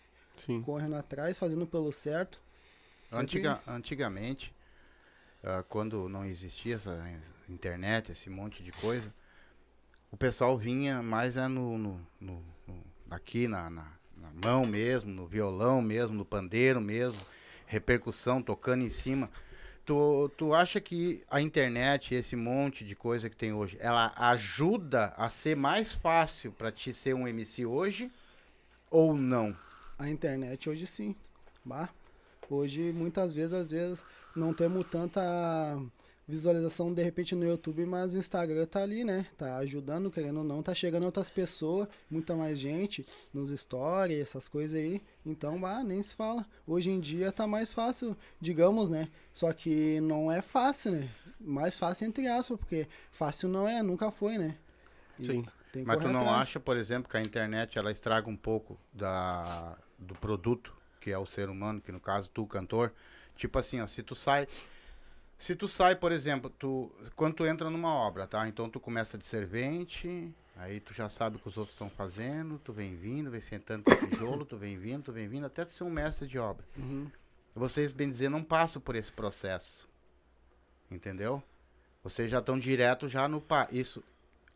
Sim. 0.44 0.60
correndo 0.60 0.96
atrás, 0.96 1.38
fazendo 1.38 1.66
pelo 1.66 1.90
certo. 1.90 2.42
Antiga, 3.20 3.60
antigamente, 3.66 4.52
ah, 5.42 5.62
quando 5.68 6.08
não 6.08 6.24
existia 6.24 6.76
essa 6.76 6.98
internet, 7.48 8.12
esse 8.12 8.28
monte 8.30 8.62
de 8.62 8.72
coisa, 8.72 9.12
o 10.10 10.16
pessoal 10.16 10.56
vinha 10.56 11.02
mais 11.02 11.36
é 11.36 11.46
no, 11.48 11.76
no- 11.78 12.06
no- 12.20 12.44
no- 12.66 12.84
aqui 13.10 13.46
na, 13.48 13.68
na- 13.70 13.92
na 14.16 14.30
mão 14.44 14.64
mesmo, 14.66 15.12
no 15.12 15.26
violão 15.26 15.82
mesmo, 15.82 16.14
no 16.14 16.24
pandeiro 16.24 16.80
mesmo, 16.80 17.18
repercussão 17.66 18.40
tocando 18.42 18.84
em 18.84 18.90
cima. 18.90 19.30
Tu, 19.84 20.30
tu 20.38 20.54
acha 20.54 20.80
que 20.80 21.22
a 21.30 21.42
internet, 21.42 22.14
esse 22.14 22.34
monte 22.36 22.84
de 22.86 22.96
coisa 22.96 23.28
que 23.28 23.36
tem 23.36 23.52
hoje, 23.52 23.76
ela 23.80 24.14
ajuda 24.16 25.12
a 25.16 25.28
ser 25.28 25.54
mais 25.56 25.92
fácil 25.92 26.52
para 26.52 26.72
ti 26.72 26.94
ser 26.94 27.14
um 27.14 27.28
MC 27.28 27.66
hoje 27.66 28.10
ou 28.90 29.14
não? 29.14 29.54
A 29.98 30.08
internet 30.08 30.70
hoje 30.70 30.86
sim. 30.86 31.14
Bah. 31.62 31.90
Hoje, 32.50 32.92
muitas 32.92 33.32
vezes, 33.32 33.52
às 33.52 33.70
vezes, 33.70 34.04
não 34.34 34.52
temos 34.52 34.86
tanta 34.88 35.78
visualização 36.26 36.92
de 36.92 37.02
repente 37.02 37.34
no 37.34 37.44
YouTube, 37.44 37.84
mas 37.84 38.14
o 38.14 38.18
Instagram 38.18 38.66
tá 38.66 38.82
ali, 38.82 39.04
né? 39.04 39.26
Tá 39.36 39.56
ajudando, 39.58 40.10
querendo 40.10 40.38
ou 40.38 40.44
não, 40.44 40.62
tá 40.62 40.74
chegando 40.74 41.04
outras 41.04 41.28
pessoas, 41.28 41.86
muita 42.10 42.34
mais 42.34 42.58
gente 42.58 43.06
nos 43.32 43.50
stories, 43.50 44.18
essas 44.18 44.48
coisas 44.48 44.76
aí. 44.80 45.02
Então, 45.24 45.60
bah, 45.60 45.84
nem 45.84 46.02
se 46.02 46.14
fala. 46.14 46.46
Hoje 46.66 46.90
em 46.90 46.98
dia 46.98 47.30
tá 47.30 47.46
mais 47.46 47.72
fácil, 47.74 48.16
digamos, 48.40 48.88
né? 48.88 49.08
Só 49.32 49.52
que 49.52 50.00
não 50.00 50.32
é 50.32 50.40
fácil, 50.40 50.92
né? 50.92 51.08
Mais 51.38 51.78
fácil 51.78 52.06
entre 52.06 52.26
aspas, 52.26 52.58
porque 52.58 52.88
fácil 53.10 53.48
não 53.48 53.68
é, 53.68 53.82
nunca 53.82 54.10
foi, 54.10 54.38
né? 54.38 54.56
E 55.18 55.26
Sim. 55.26 55.44
Mas 55.84 55.98
tu 55.98 56.08
não 56.08 56.20
atrás. 56.20 56.42
acha, 56.42 56.60
por 56.60 56.76
exemplo, 56.76 57.10
que 57.10 57.16
a 57.16 57.20
internet 57.20 57.78
ela 57.78 57.90
estraga 57.90 58.30
um 58.30 58.36
pouco 58.36 58.78
da, 58.92 59.76
do 59.98 60.14
produto, 60.14 60.73
que 61.04 61.12
é 61.12 61.18
o 61.18 61.26
ser 61.26 61.50
humano, 61.50 61.80
que 61.80 61.92
no 61.92 62.00
caso 62.00 62.30
tu, 62.32 62.46
cantor, 62.46 62.92
Tipo 63.36 63.58
assim, 63.58 63.80
ó, 63.80 63.86
se 63.86 64.02
tu 64.02 64.14
sai. 64.14 64.48
Se 65.38 65.54
tu 65.54 65.66
sai, 65.66 65.96
por 65.96 66.12
exemplo, 66.12 66.48
tu, 66.48 66.90
quando 67.16 67.34
tu 67.34 67.44
entra 67.44 67.68
numa 67.68 67.92
obra, 67.92 68.26
tá? 68.26 68.46
Então 68.48 68.70
tu 68.70 68.78
começa 68.78 69.18
de 69.18 69.24
servente, 69.24 70.32
aí 70.56 70.80
tu 70.80 70.94
já 70.94 71.08
sabe 71.08 71.36
o 71.36 71.38
que 71.38 71.48
os 71.48 71.58
outros 71.58 71.74
estão 71.74 71.90
fazendo, 71.90 72.58
tu 72.58 72.72
vem 72.72 72.94
vindo, 72.94 73.30
vem 73.30 73.40
sentando 73.40 73.84
no 73.86 74.08
tijolo, 74.08 74.44
tu 74.46 74.56
vem 74.56 74.78
vindo, 74.78 75.02
tu 75.02 75.12
vem 75.12 75.28
vindo, 75.28 75.44
até 75.44 75.64
tu 75.64 75.72
ser 75.72 75.84
um 75.84 75.90
mestre 75.90 76.28
de 76.28 76.38
obra. 76.38 76.64
Uhum. 76.76 77.10
Vocês, 77.54 77.92
bem 77.92 78.08
dizer, 78.08 78.28
não 78.28 78.42
passam 78.42 78.80
por 78.80 78.94
esse 78.94 79.12
processo. 79.12 79.88
Entendeu? 80.90 81.42
Vocês 82.02 82.30
já 82.30 82.38
estão 82.38 82.58
direto 82.58 83.08
já 83.08 83.26
no 83.26 83.40
pa. 83.40 83.66
Isso 83.72 84.02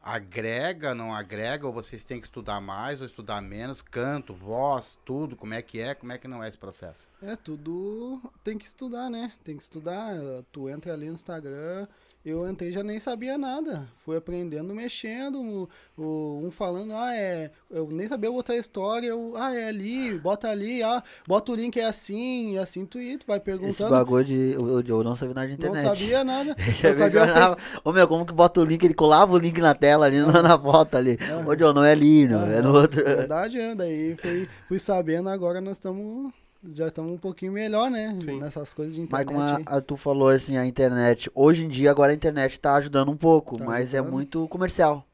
agrega, 0.09 0.95
não 0.95 1.15
agrega, 1.15 1.67
ou 1.67 1.73
vocês 1.73 2.03
têm 2.03 2.19
que 2.19 2.27
estudar 2.27 2.61
mais 2.63 3.01
ou 3.01 3.07
estudar 3.07 3.43
menos, 3.43 3.83
canto, 3.83 4.33
voz, 4.33 4.99
tudo, 5.05 5.37
como 5.37 5.53
é 5.53 5.61
que 5.61 5.81
é, 5.81 5.95
como 5.95 6.11
é 6.13 6.19
que 6.19 6.27
não 6.27 6.43
é 6.43 6.49
esse 6.49 6.57
processo? 6.57 7.07
É, 7.21 7.37
tudo 7.37 8.21
tem 8.43 8.57
que 8.57 8.65
estudar, 8.65 9.11
né? 9.11 9.33
Tem 9.45 9.57
que 9.57 9.63
estudar. 9.63 10.15
Tu 10.51 10.69
entra 10.71 10.95
ali 10.95 11.07
no 11.07 11.13
Instagram, 11.13 11.87
eu 12.31 12.49
entrei 12.49 12.73
já 12.73 12.83
nem 12.83 12.99
sabia 13.01 13.37
nada. 13.39 13.89
Fui 13.95 14.17
aprendendo, 14.17 14.75
mexendo, 14.75 15.41
o- 15.41 15.69
o- 15.97 16.41
um 16.47 16.51
falando, 16.51 16.93
ah, 16.95 17.15
é. 17.15 17.51
Eu 17.71 17.89
nem 17.93 18.07
sabia 18.09 18.31
botar 18.31 18.57
história, 18.57 19.07
eu, 19.09 19.35
ah, 19.37 19.55
é 19.55 19.69
ali, 19.69 20.19
bota 20.19 20.49
ali, 20.49 20.83
ah, 20.83 21.03
bota 21.27 21.53
o 21.53 21.55
link, 21.55 21.79
é 21.79 21.85
assim, 21.85 22.55
e 22.55 22.59
assim 22.59 22.85
tu, 22.87 22.99
ir, 23.01 23.19
tu 23.19 23.27
vai 23.27 23.37
Esse 23.39 23.45
perguntando. 23.45 23.91
bagulho 23.91 24.25
de. 24.25 24.53
Eu, 24.53 24.81
eu 24.83 25.05
não 25.05 25.15
sabia 25.17 25.35
nada 25.35 25.47
de 25.49 25.53
Não 25.59 25.71
internet. 25.71 25.85
sabia 25.85 26.25
nada. 26.25 26.57
Eu 26.83 26.95
sabia 26.95 27.27
mencionava, 27.27 27.57
face- 27.57 27.61
Ô 27.85 27.93
meu, 27.93 28.07
como 28.09 28.25
que 28.27 28.33
bota 28.33 28.61
o 28.61 28.65
link? 28.65 28.83
Ele 28.85 28.95
colava 28.95 29.33
o 29.35 29.39
link 29.39 29.61
na 29.61 29.75
tela 29.75 30.07
ali, 30.07 30.19
na, 30.21 30.43
na 30.43 30.59
foto 30.59 30.97
ali. 30.97 31.19
Ô 31.47 31.55
John, 31.55 31.73
não 31.73 31.85
é 31.85 31.93
ali, 31.93 32.27
não, 32.29 32.43
é 32.47 32.61
no 32.63 32.71
Aham, 32.71 32.81
outro. 32.83 33.03
Verdade, 33.05 33.59
é. 33.59 33.75
Daí 33.75 34.17
fui, 34.17 34.49
fui 34.67 34.79
sabendo, 34.79 35.29
agora 35.29 35.61
nós 35.61 35.77
estamos. 35.77 36.33
Já 36.65 36.89
estamos 36.89 37.13
um 37.13 37.19
pouquinho 37.19 37.53
melhor, 37.53 37.89
né? 37.91 38.17
Sim. 38.25 38.41
Nessas 38.41 38.75
coisas 38.75 38.95
de 38.95 39.01
Mas 39.03 39.23
internet. 39.23 39.27
como 39.27 39.41
a, 39.41 39.77
a- 39.77 39.81
tu 39.81 39.97
falou 39.97 40.29
assim, 40.29 40.57
a 40.57 40.67
internet, 40.67 41.31
hoje 41.35 41.65
em 41.65 41.69
dia 41.69 41.91
agora 41.91 42.13
a 42.13 42.15
internet 42.15 42.59
tá 42.59 42.75
ajudando 42.75 43.11
um 43.11 43.17
pouco, 43.17 43.57
Tá 43.57 43.65
mas 43.65 43.95
é 43.95 43.99
ajudando. 43.99 44.13
muito 44.13 44.49
comercial. 44.49 45.05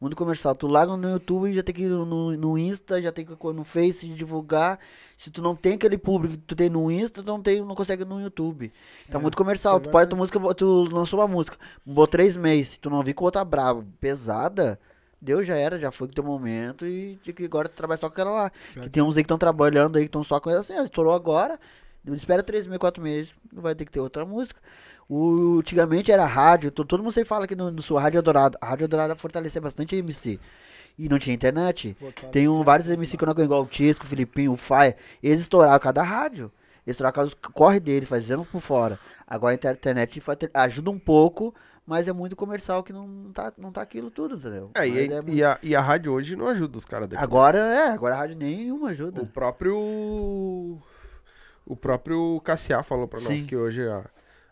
Muito 0.00 0.16
comercial. 0.16 0.54
Tu 0.54 0.68
larga 0.68 0.96
no 0.96 1.10
YouTube, 1.10 1.52
já 1.52 1.62
tem 1.62 1.74
que 1.74 1.82
ir 1.82 1.88
no, 1.88 2.36
no 2.36 2.56
Insta, 2.56 3.02
já 3.02 3.10
tem 3.10 3.24
que 3.26 3.32
ir 3.32 3.52
no 3.52 3.64
Face 3.64 4.06
divulgar. 4.08 4.78
Se 5.18 5.28
tu 5.28 5.42
não 5.42 5.56
tem 5.56 5.72
aquele 5.74 5.98
público 5.98 6.36
que 6.36 6.44
tu 6.44 6.54
tem 6.54 6.70
no 6.70 6.88
Insta, 6.90 7.20
tu 7.20 7.26
não, 7.26 7.42
tem, 7.42 7.60
não 7.60 7.74
consegue 7.74 8.04
no 8.04 8.20
YouTube. 8.20 8.72
Tá 9.10 9.18
É, 9.18 9.20
muito 9.20 9.36
comercial. 9.36 9.78
é 9.78 9.80
Tu 9.80 9.90
pode 9.90 10.08
tua 10.08 10.16
música, 10.16 10.38
tu 10.54 10.84
lançou 10.84 11.18
uma 11.18 11.26
música, 11.26 11.56
botou 11.84 12.06
três 12.06 12.36
meses, 12.36 12.68
se 12.74 12.78
tu 12.80 12.88
não 12.88 13.02
vir 13.02 13.14
com 13.14 13.24
outra 13.24 13.44
brava, 13.44 13.84
pesada, 14.00 14.78
deu, 15.20 15.44
já 15.44 15.56
era, 15.56 15.78
já 15.78 15.90
foi 15.90 16.06
o 16.06 16.10
teu 16.10 16.24
momento 16.24 16.86
e 16.86 17.18
de 17.22 17.32
que 17.32 17.44
agora 17.44 17.68
tu 17.68 17.74
trabalha 17.74 17.98
só 17.98 18.08
com 18.08 18.12
aquela 18.14 18.30
lá. 18.30 18.52
Já 18.74 18.82
Que 18.82 18.90
tem 18.90 19.02
uns 19.02 19.16
aí 19.16 19.22
que 19.22 19.26
estão 19.26 19.38
trabalhando 19.38 19.96
aí 19.96 20.04
que 20.04 20.08
estão 20.08 20.22
só 20.24 20.38
com 20.40 20.50
ela 20.50 20.60
assim, 20.60 20.78
ó, 20.78 20.84
estourou 20.84 21.12
agora, 21.12 21.58
espera 22.06 22.42
três 22.42 22.66
meses, 22.66 22.78
quatro 22.78 23.02
meses, 23.02 23.32
vai 23.52 23.74
ter 23.74 23.84
que 23.84 23.90
ter 23.92 24.00
outra 24.00 24.24
música. 24.24 24.60
O, 25.08 25.58
antigamente 25.60 26.12
era 26.12 26.26
rádio, 26.26 26.70
to- 26.70 26.84
todo 26.84 27.02
mundo 27.02 27.12
sempre 27.12 27.28
fala 27.28 27.46
que 27.46 27.56
no, 27.56 27.70
no 27.70 27.80
sul, 27.80 27.96
Rádio 27.96 28.20
Dourado. 28.22 28.58
A 28.60 28.66
Rádio 28.68 28.86
Dourado 28.88 29.16
fortalecia 29.16 29.60
bastante 29.60 29.94
a 29.94 29.98
MC. 29.98 30.38
E 30.98 31.08
não 31.08 31.18
tinha 31.18 31.32
internet. 31.34 31.96
Tem 32.32 32.46
um, 32.48 32.56
Fortaleceu, 32.56 32.64
vários 32.64 32.88
MC 32.90 33.16
que 33.16 33.22
eu 33.24 33.26
não 33.26 33.34
conheço, 33.34 33.48
igual 33.48 33.62
o 33.62 33.66
Tisco, 33.66 34.04
o 34.04 34.08
Filipinho, 34.08 34.52
o 34.52 34.56
Faia. 34.56 34.96
Eles 35.22 35.40
estouraram 35.40 35.78
cada 35.78 36.02
rádio. 36.02 36.50
Eles 36.86 36.94
estouraram 36.96 37.14
cada 37.14 37.30
corre 37.54 37.78
deles, 37.80 38.08
fazendo 38.08 38.44
por 38.44 38.60
fora. 38.60 38.98
Agora 39.26 39.52
a 39.52 39.54
inter- 39.54 39.72
internet 39.74 40.20
ajuda 40.52 40.90
um 40.90 40.98
pouco, 40.98 41.54
mas 41.88 42.06
é 42.06 42.12
muito 42.12 42.36
comercial 42.36 42.82
que 42.82 42.92
não 42.92 43.32
tá, 43.32 43.50
não 43.56 43.72
tá 43.72 43.80
aquilo 43.80 44.10
tudo, 44.10 44.36
entendeu? 44.36 44.70
É, 44.74 44.86
e, 44.86 45.06
é 45.10 45.22
muito- 45.22 45.32
e 45.32 45.42
a, 45.42 45.58
e 45.62 45.74
a 45.74 45.80
rádio 45.80 46.12
hoje 46.12 46.36
não 46.36 46.46
ajuda 46.48 46.76
os 46.76 46.84
caras 46.84 47.08
daqui. 47.08 47.22
Agora 47.22 47.56
é, 47.58 47.88
agora 47.88 48.14
a 48.14 48.18
rádio 48.18 48.36
nenhuma 48.36 48.90
ajuda. 48.90 49.22
O 49.22 49.26
próprio. 49.26 50.78
O 51.66 51.76
próprio 51.76 52.40
Cassiá 52.42 52.82
falou 52.82 53.08
pra 53.08 53.20
nós 53.20 53.40
Sim. 53.40 53.46
que 53.46 53.56
hoje 53.56 53.86
a, 53.88 54.04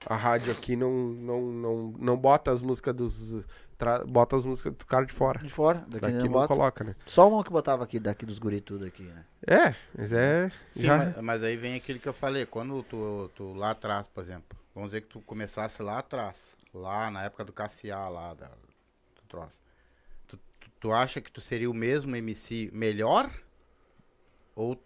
a 0.07 0.17
rádio 0.17 0.53
aqui 0.53 0.77
não, 0.77 0.91
não, 0.93 1.43
não, 1.43 1.95
não 1.99 2.17
bota 2.17 2.51
as 2.51 2.61
músicas 2.63 2.95
dos. 2.95 3.45
tra- 3.79 4.05
bota 4.05 4.37
as 4.37 4.45
músicas 4.45 4.73
dos 4.75 4.85
caras 4.85 5.07
de 5.07 5.13
fora. 5.15 5.39
De 5.39 5.49
fora, 5.51 5.85
daqui, 5.89 6.01
Daqui 6.13 6.29
não 6.29 6.41
não 6.41 6.47
coloca, 6.47 6.85
né? 6.85 6.95
Só 7.07 7.29
uma 7.29 7.43
que 7.45 7.51
botava 7.51 7.85
aqui, 7.85 7.99
daqui 7.99 8.25
dos 8.27 8.39
guri 8.39 8.61
tudo 8.61 8.85
aqui, 8.87 9.03
né? 9.03 9.25
É, 9.47 9.75
mas 9.97 10.13
é. 10.13 10.51
Sim, 10.73 10.85
já, 10.85 10.97
mas, 10.99 11.21
mas 11.23 11.43
aí 11.43 11.57
vem 11.57 11.75
aquilo 11.75 11.99
que 11.99 12.09
eu 12.09 12.13
falei, 12.15 12.45
quando 12.47 12.83
tu, 12.83 13.31
tu 13.35 13.53
lá 13.55 13.71
atrás, 13.73 14.07
por 14.09 14.23
exemplo, 14.23 14.59
vamos 14.75 14.91
dizer 14.91 15.03
que 15.03 15.09
tu 15.09 15.21
começasse 15.21 15.83
lá 15.83 15.99
atrás, 15.99 16.56
lá 16.73 17.11
na 17.11 17.25
época 17.25 17.45
do 17.45 17.53
Cassiá, 17.53 18.09
lá 18.09 18.35
da, 18.35 18.47
do 18.47 19.23
troço. 19.29 19.61
Tu, 20.27 20.39
tu, 20.61 20.71
tu 20.81 20.93
acha 20.93 21.21
que 21.21 21.31
tu 21.31 21.41
seria 21.41 21.71
o 21.71 21.75
mesmo 21.75 22.15
MC 22.15 22.71
melhor? 22.73 23.31
Ou 24.55 24.81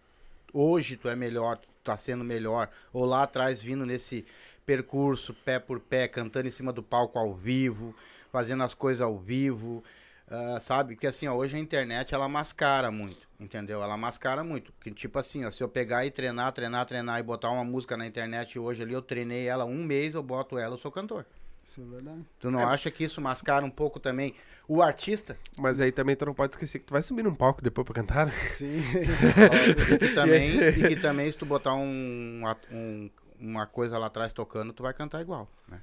hoje 0.53 0.97
tu 0.97 1.09
é 1.09 1.17
melhor, 1.17 1.57
tu 1.59 1.69
tá 1.83 1.97
sendo 1.97 2.25
melhor? 2.25 2.69
Ou 2.93 3.05
lá 3.05 3.23
atrás 3.23 3.63
vindo 3.63 3.87
nesse 3.87 4.27
percurso, 4.67 5.35
pé 5.35 5.59
por 5.59 5.81
pé, 5.81 6.07
cantando 6.07 6.49
em 6.49 6.53
cima 6.53 6.73
do 6.73 6.83
palco 6.83 7.19
ao 7.19 7.35
vivo, 7.35 7.95
fazendo 8.31 8.63
as 8.63 8.75
coisas 8.75 9.03
ao 9.03 9.19
vivo, 9.19 9.83
ah, 10.31 10.61
sabe? 10.61 10.95
Porque 10.95 11.09
assim, 11.09 11.27
ó, 11.27 11.35
hoje 11.35 11.57
a 11.57 11.59
internet 11.59 12.15
ela 12.15 12.29
mascara 12.29 12.93
muito, 12.93 13.29
entendeu? 13.39 13.83
Ela 13.83 13.97
mascara 13.97 14.45
muito. 14.45 14.73
Que 14.81 14.93
tipo 14.93 15.19
assim, 15.19 15.45
ó, 15.45 15.51
se 15.51 15.61
eu 15.61 15.69
pegar 15.69 16.07
e 16.07 16.11
treinar, 16.11 16.53
treinar, 16.53 16.87
treinar 16.87 17.19
e 17.19 17.23
botar 17.23 17.51
uma 17.51 17.65
música 17.65 17.97
na 17.97 18.07
internet 18.07 18.57
hoje 18.57 18.83
ali, 18.83 18.93
eu 18.93 19.03
treinei 19.03 19.49
ela 19.49 19.65
um 19.65 19.83
mês, 19.83 20.15
eu 20.15 20.23
boto 20.23 20.57
ela, 20.57 20.75
eu 20.75 20.79
sou 20.79 20.93
cantor. 20.93 21.27
Isso 21.65 21.81
é 21.81 21.85
verdade. 21.85 22.25
Tu 22.41 22.51
não 22.51 22.67
acha 22.69 22.91
que 22.91 23.05
isso 23.05 23.21
mascara 23.21 23.65
um 23.65 23.71
pouco 23.71 24.01
também 24.01 24.35
o 24.67 24.83
artista? 24.83 25.39
mas 25.57 25.81
aí 25.81 25.93
também 25.93 26.17
tu 26.17 26.27
não 26.27 26.35
pode 26.35 26.55
esquecer 26.55 26.79
que 26.79 26.85
tu 26.85 26.93
vai 26.93 27.03
subir 27.03 27.23
num 27.23 27.35
palco 27.35 27.63
depois 27.63 27.85
pra 27.85 27.95
cantar. 27.95 28.27
né? 28.27 28.33
Sim. 28.33 28.83
e, 29.95 29.99
que 29.99 30.15
também, 30.15 30.57
e 30.59 30.89
que 30.89 30.97
também 30.97 31.31
se 31.31 31.39
tu 31.39 31.47
botar 31.47 31.75
um, 31.75 32.43
um- 32.73 33.11
uma 33.39 33.67
coisa 33.67 33.99
lá 33.99 34.07
atrás 34.07 34.33
tocando, 34.33 34.73
tu 34.73 34.83
vai 34.83 34.93
cantar 34.93 35.21
igual, 35.21 35.49
né? 35.69 35.81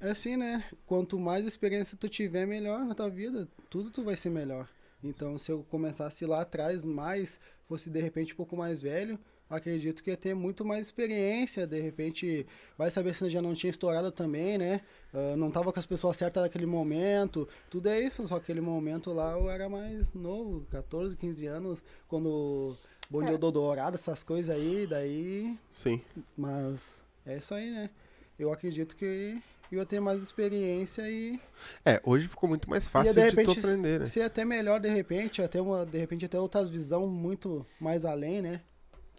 É 0.00 0.10
assim, 0.10 0.36
né? 0.36 0.64
Quanto 0.86 1.18
mais 1.18 1.46
experiência 1.46 1.96
tu 1.98 2.08
tiver, 2.08 2.46
melhor 2.46 2.84
na 2.84 2.94
tua 2.94 3.08
vida. 3.08 3.48
Tudo 3.70 3.90
tu 3.90 4.04
vai 4.04 4.16
ser 4.16 4.28
melhor. 4.28 4.68
Então, 5.02 5.38
se 5.38 5.50
eu 5.50 5.64
começasse 5.70 6.24
lá 6.26 6.42
atrás 6.42 6.84
mais, 6.84 7.40
fosse 7.66 7.88
de 7.88 7.98
repente 8.00 8.34
um 8.34 8.36
pouco 8.36 8.54
mais 8.56 8.82
velho, 8.82 9.18
acredito 9.52 10.02
que 10.02 10.10
ia 10.10 10.16
ter 10.16 10.34
muito 10.34 10.64
mais 10.64 10.86
experiência. 10.86 11.66
De 11.66 11.80
repente, 11.80 12.46
vai 12.76 12.90
saber 12.90 13.14
se 13.14 13.28
já 13.30 13.42
não 13.42 13.54
tinha 13.54 13.70
estourado 13.70 14.10
também, 14.10 14.58
né? 14.58 14.80
Ah, 15.12 15.36
não 15.36 15.50
tava 15.50 15.72
com 15.72 15.78
as 15.78 15.86
pessoas 15.86 16.16
certas 16.16 16.42
naquele 16.42 16.66
momento. 16.66 17.48
Tudo 17.70 17.88
é 17.88 18.00
isso, 18.00 18.26
só 18.26 18.36
que 18.36 18.44
aquele 18.44 18.60
momento 18.60 19.12
lá 19.12 19.32
eu 19.32 19.50
era 19.50 19.68
mais 19.68 20.12
novo, 20.14 20.66
14, 20.70 21.16
15 21.16 21.46
anos, 21.46 21.82
quando 22.08 22.76
Bom 23.10 23.22
Dia 23.22 23.36
do 23.36 23.52
Dourado, 23.52 23.96
essas 23.96 24.22
coisas 24.22 24.54
aí, 24.54 24.86
daí 24.86 25.58
Sim. 25.70 26.00
mas 26.36 27.04
é 27.26 27.36
isso 27.36 27.54
aí, 27.54 27.70
né? 27.70 27.90
Eu 28.38 28.50
acredito 28.50 28.96
que 28.96 29.38
eu 29.70 29.78
ia 29.78 29.86
ter 29.86 30.00
mais 30.00 30.22
experiência 30.22 31.08
e 31.10 31.38
É, 31.84 32.00
hoje 32.04 32.26
ficou 32.26 32.48
muito 32.48 32.68
mais 32.68 32.88
fácil 32.88 33.14
de 33.14 33.20
de, 33.20 33.26
tu 33.26 33.36
repente 33.36 33.58
aprender, 33.58 34.00
né? 34.00 34.06
ser 34.06 34.22
até 34.22 34.44
melhor 34.44 34.80
de 34.80 34.88
repente, 34.88 35.42
até 35.42 35.60
uma, 35.60 35.84
de 35.84 35.98
repente 35.98 36.24
até 36.24 36.38
outras 36.38 36.70
visão 36.70 37.06
muito 37.06 37.66
mais 37.78 38.04
além, 38.04 38.40
né? 38.40 38.60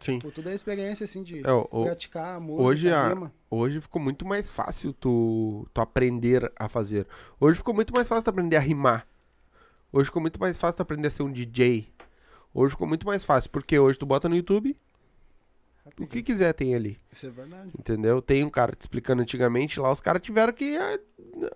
Sim. 0.03 0.19
Por 0.19 0.31
toda 0.31 0.49
a 0.49 0.53
experiência 0.53 1.03
assim 1.05 1.23
de 1.23 1.45
É, 1.45 1.51
o- 1.51 1.83
praticar 1.85 2.35
a 2.35 2.39
música, 2.39 2.61
hoje 2.63 2.91
a-. 2.91 3.31
Hoje 3.49 3.79
ficou 3.81 4.01
muito 4.01 4.25
mais 4.25 4.49
fácil 4.49 4.93
tu, 4.93 5.67
tu 5.73 5.81
aprender 5.81 6.51
a 6.57 6.67
fazer. 6.67 7.07
Hoje 7.39 7.57
ficou 7.57 7.73
muito 7.73 7.93
mais 7.93 8.07
fácil 8.07 8.23
tu 8.23 8.29
aprender 8.29 8.57
a 8.57 8.59
rimar. 8.59 9.07
Hoje 9.91 10.05
ficou 10.07 10.21
muito 10.21 10.39
mais 10.39 10.57
fácil 10.57 10.77
tu 10.77 10.81
aprender 10.81 11.07
a 11.07 11.11
ser 11.11 11.23
um 11.23 11.31
DJ. 11.31 11.87
Hoje 12.53 12.71
ficou 12.71 12.87
muito 12.87 13.05
mais 13.05 13.23
fácil, 13.23 13.49
porque 13.49 13.77
hoje 13.79 13.97
tu 13.97 14.05
bota 14.05 14.27
no 14.27 14.35
YouTube, 14.35 14.75
o 15.99 16.07
que 16.07 16.21
quiser 16.23 16.53
tem 16.53 16.73
ali, 16.75 16.97
Isso 17.11 17.25
é 17.25 17.29
verdade. 17.29 17.69
entendeu? 17.77 18.21
Tem 18.21 18.43
um 18.43 18.49
cara 18.49 18.73
te 18.75 18.81
explicando 18.81 19.21
antigamente 19.21 19.79
lá, 19.79 19.91
os 19.91 19.99
caras 20.01 20.21
tiveram 20.21 20.53
que 20.53 20.77
ah, 20.77 20.99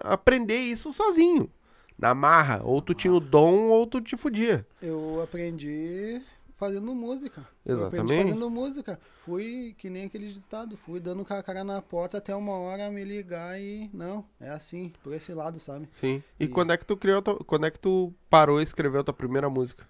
aprender 0.02 0.58
isso 0.58 0.92
sozinho. 0.92 1.50
Na 1.98 2.14
marra, 2.14 2.62
ou 2.64 2.80
tu 2.82 2.94
tinha 2.94 3.12
o 3.12 3.20
dom 3.20 3.70
ou 3.70 3.88
tu 3.88 4.00
te 4.00 4.16
fudia. 4.16 4.66
Eu 4.82 5.20
aprendi 5.24 6.22
fazendo 6.58 6.94
música. 6.94 7.48
Exatamente. 7.66 8.24
fazendo 8.24 8.50
música. 8.50 9.00
Fui 9.20 9.74
que 9.78 9.90
nem 9.90 10.06
aquele 10.06 10.28
ditado, 10.28 10.76
fui 10.76 11.00
dando 11.00 11.24
com 11.24 11.34
a 11.34 11.42
cara 11.42 11.64
na 11.64 11.82
porta 11.82 12.18
até 12.18 12.36
uma 12.36 12.54
hora 12.54 12.90
me 12.92 13.04
ligar 13.06 13.60
e 13.62 13.90
não, 13.94 14.26
é 14.40 14.50
assim, 14.50 14.92
por 15.02 15.14
esse 15.14 15.34
lado, 15.34 15.60
sabe? 15.60 15.88
Sim. 15.94 16.22
E, 16.40 16.46
E- 16.46 16.48
quando 16.48 16.74
é 16.74 16.78
que 16.78 16.86
tu 16.86 16.98
criou, 16.98 17.22
tua- 17.22 17.38
quando 17.46 17.66
é 17.66 17.72
que 17.72 17.80
tu 17.80 18.14
parou 18.30 18.60
e 18.60 18.64
escreveu 18.64 19.00
a 19.02 19.04
tua 19.04 19.14
primeira 19.14 19.50
música? 19.50 19.88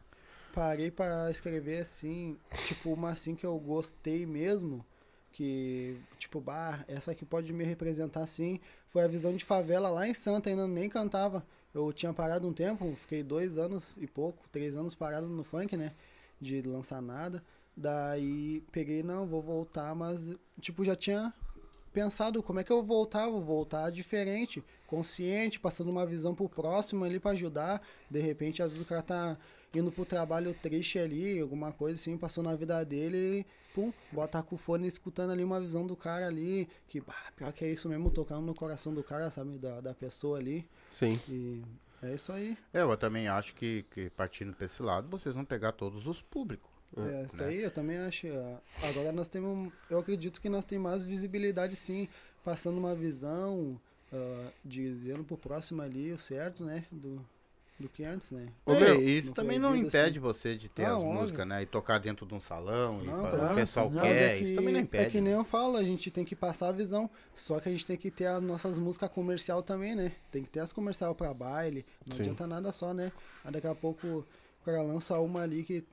parei 0.53 0.89
pra 0.89 1.29
escrever 1.29 1.81
assim, 1.81 2.35
tipo, 2.65 2.91
uma 2.91 3.11
assim 3.11 3.35
que 3.35 3.45
eu 3.45 3.55
gostei 3.59 4.25
mesmo, 4.25 4.83
que, 5.31 5.95
tipo, 6.17 6.41
bah, 6.41 6.83
essa 6.87 7.11
aqui 7.11 7.23
pode 7.23 7.53
me 7.53 7.63
representar 7.63 8.21
assim, 8.23 8.59
foi 8.87 9.03
a 9.03 9.07
visão 9.07 9.35
de 9.35 9.45
favela 9.45 9.87
lá 9.91 10.07
em 10.07 10.15
Santa, 10.15 10.49
ainda 10.49 10.67
nem 10.67 10.89
cantava. 10.89 11.45
Eu 11.75 11.93
tinha 11.93 12.11
parado 12.11 12.47
um 12.47 12.53
tempo, 12.53 12.91
fiquei 12.95 13.21
dois 13.21 13.55
anos 13.59 13.97
e 13.97 14.07
pouco, 14.07 14.49
três 14.51 14.75
anos 14.75 14.95
parado 14.95 15.27
no 15.27 15.43
funk, 15.43 15.77
né? 15.77 15.91
De 16.39 16.61
lançar 16.61 17.01
nada. 17.01 17.43
Daí 17.75 18.63
peguei, 18.71 19.03
não, 19.03 19.27
vou 19.27 19.41
voltar, 19.41 19.93
mas, 19.93 20.31
tipo, 20.59 20.83
já 20.83 20.95
tinha 20.95 21.33
pensado 21.93 22.43
como 22.43 22.59
é 22.59 22.63
que 22.63 22.71
eu 22.71 22.77
vou 22.77 22.97
voltar, 22.97 23.27
vou 23.27 23.41
voltar 23.41 23.91
diferente, 23.91 24.63
consciente, 24.85 25.59
passando 25.59 25.89
uma 25.89 26.05
visão 26.05 26.35
pro 26.35 26.49
próximo 26.49 27.03
ali 27.03 27.19
pra 27.19 27.31
ajudar. 27.31 27.81
De 28.09 28.19
repente, 28.19 28.61
às 28.61 28.69
vezes 28.69 28.83
o 28.83 28.87
cara 28.87 29.01
tá 29.01 29.37
indo 29.73 29.91
pro 29.91 30.05
trabalho 30.05 30.53
triste 30.55 30.97
ali, 30.97 31.39
alguma 31.39 31.71
coisa 31.71 31.99
assim, 31.99 32.17
passou 32.17 32.43
na 32.43 32.55
vida 32.55 32.83
dele, 32.83 33.45
pum, 33.75 33.91
bota 34.11 34.41
com 34.41 34.55
o 34.55 34.57
fone 34.57 34.87
escutando 34.87 35.31
ali 35.31 35.43
uma 35.43 35.59
visão 35.59 35.85
do 35.85 35.95
cara 35.95 36.27
ali, 36.27 36.67
que, 36.87 36.99
bah, 36.99 37.31
pior 37.35 37.51
que 37.51 37.65
é 37.65 37.71
isso 37.71 37.87
mesmo, 37.89 38.09
tocando 38.09 38.45
no 38.45 38.55
coração 38.55 38.93
do 38.93 39.03
cara, 39.03 39.29
sabe, 39.29 39.57
da, 39.57 39.81
da 39.81 39.93
pessoa 39.93 40.39
ali. 40.39 40.67
Sim. 40.91 41.19
E 41.29 41.61
é 42.03 42.13
isso 42.13 42.31
aí. 42.31 42.57
É, 42.73 42.81
eu 42.81 42.97
também 42.97 43.27
acho 43.27 43.55
que, 43.55 43.83
que 43.91 44.09
partindo 44.11 44.53
pra 44.53 44.65
esse 44.65 44.81
lado, 44.81 45.07
vocês 45.09 45.33
vão 45.35 45.45
pegar 45.45 45.71
todos 45.71 46.05
os 46.07 46.21
públicos. 46.21 46.69
É, 46.95 47.23
isso 47.23 47.37
né? 47.37 47.45
aí 47.49 47.61
eu 47.61 47.71
também 47.71 47.97
acho. 47.97 48.27
ah, 48.27 48.59
Agora 48.87 49.11
nós 49.11 49.27
temos. 49.27 49.71
Eu 49.89 49.99
acredito 49.99 50.39
que 50.41 50.49
nós 50.49 50.65
temos 50.65 50.89
mais 50.89 51.05
visibilidade 51.05 51.75
sim, 51.75 52.07
passando 52.43 52.77
uma 52.77 52.95
visão, 52.95 53.79
ah, 54.11 54.49
dizendo 54.63 55.23
pro 55.23 55.37
próximo 55.37 55.81
ali 55.81 56.11
o 56.11 56.17
certo, 56.17 56.63
né? 56.63 56.85
Do, 56.91 57.23
do 57.79 57.87
que 57.87 58.03
antes, 58.03 58.31
né? 58.31 58.47
Ô, 58.65 58.73
É, 58.73 58.79
meu, 58.79 59.01
isso 59.01 59.33
também 59.33 59.59
não 59.59 59.69
proibido, 59.69 59.87
impede 59.89 60.19
você 60.19 60.55
de 60.55 60.67
ter 60.67 60.85
Ah, 60.85 60.95
as 60.95 61.03
óbvio. 61.03 61.13
músicas, 61.21 61.47
né? 61.47 61.61
E 61.61 61.65
tocar 61.67 61.99
dentro 61.99 62.25
de 62.25 62.33
um 62.33 62.39
salão, 62.39 63.03
e 63.03 63.05
Não, 63.05 63.21
pa- 63.21 63.29
claro. 63.29 63.51
o 63.53 63.55
pessoal 63.55 63.89
Não, 63.91 64.01
Mas 64.01 64.13
quer, 64.17 64.31
é 64.35 64.39
isso 64.39 64.55
também 64.55 64.73
não 64.73 64.79
É 64.79 64.83
impede. 64.83 65.11
que 65.11 65.21
nem 65.21 65.33
né? 65.33 65.39
eu 65.39 65.43
falo, 65.45 65.77
a 65.77 65.83
gente 65.83 66.09
tem 66.09 66.25
que 66.25 66.35
passar 66.35 66.69
a 66.69 66.71
visão. 66.71 67.07
Só 67.35 67.59
que 67.59 67.69
a 67.69 67.71
gente 67.71 67.85
tem 67.85 67.95
que 67.95 68.09
ter 68.09 68.25
as 68.25 68.41
nossas 68.41 68.79
músicas 68.79 69.11
comercial 69.11 69.61
também, 69.61 69.95
né? 69.95 70.11
Tem 70.31 70.43
que 70.43 70.49
ter 70.49 70.59
as 70.59 70.73
comercial 70.73 71.13
pra 71.13 71.31
baile. 71.33 71.85
Não 72.07 72.15
Sim. 72.15 72.23
adianta 72.23 72.47
nada 72.47 72.71
só, 72.71 72.93
né? 72.95 73.11
Aí 73.45 73.51
daqui 73.51 73.67
a 73.67 73.75
pouco 73.75 74.07
o 74.07 74.25
cara 74.65 74.81
lança 74.81 75.19
uma 75.19 75.41
ali 75.43 75.63
que. 75.63 75.83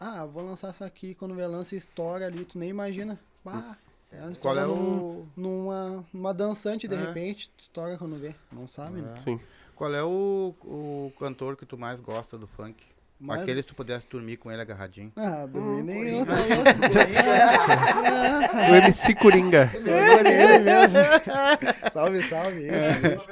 Ah, 0.00 0.24
vou 0.26 0.42
lançar 0.44 0.70
essa 0.70 0.84
aqui. 0.86 1.14
Quando 1.14 1.34
vê 1.36 1.46
lança 1.46 1.76
estoura 1.76 2.26
ali, 2.26 2.44
tu 2.44 2.58
nem 2.58 2.68
imagina. 2.70 3.18
Bah, 3.44 3.76
ela 4.10 4.22
Qual 4.22 4.32
estoura 4.32 4.60
é 4.62 4.66
num- 4.66 5.26
Numa, 5.36 6.04
numa 6.12 6.34
dançante, 6.34 6.88
de 6.88 6.94
É. 6.94 6.98
repente, 6.98 7.48
estoura 7.56 7.96
quando 7.96 8.16
vê. 8.16 8.34
Não 8.50 8.66
sabe, 8.66 9.00
né? 9.02 9.14
Sim. 9.22 9.38
Qual 9.78 9.94
é 9.94 10.02
o, 10.02 10.52
o 10.64 11.12
cantor 11.20 11.56
que 11.56 11.64
tu 11.64 11.78
mais 11.78 12.00
gosta 12.00 12.36
do 12.36 12.48
funk? 12.48 12.74
Mas- 13.20 13.42
Aquele 13.42 13.60
se 13.62 13.66
tu 13.68 13.74
pudesse 13.74 14.06
dormir 14.08 14.36
com 14.36 14.48
ele 14.50 14.62
agarradinho. 14.62 15.10
Ah, 15.16 15.42
Hum, 15.44 15.48
dormir 15.48 15.82
nem 15.82 16.18
eu, 16.20 16.24
tá 16.26 16.34
O 18.70 18.74
MC 18.76 19.12
Coringa. 19.16 19.68
louco. 19.74 19.88
ele 20.28 20.58
mesmo. 20.60 20.98
salve, 21.92 22.22
salve. 22.22 22.68
Esse. 22.68 23.26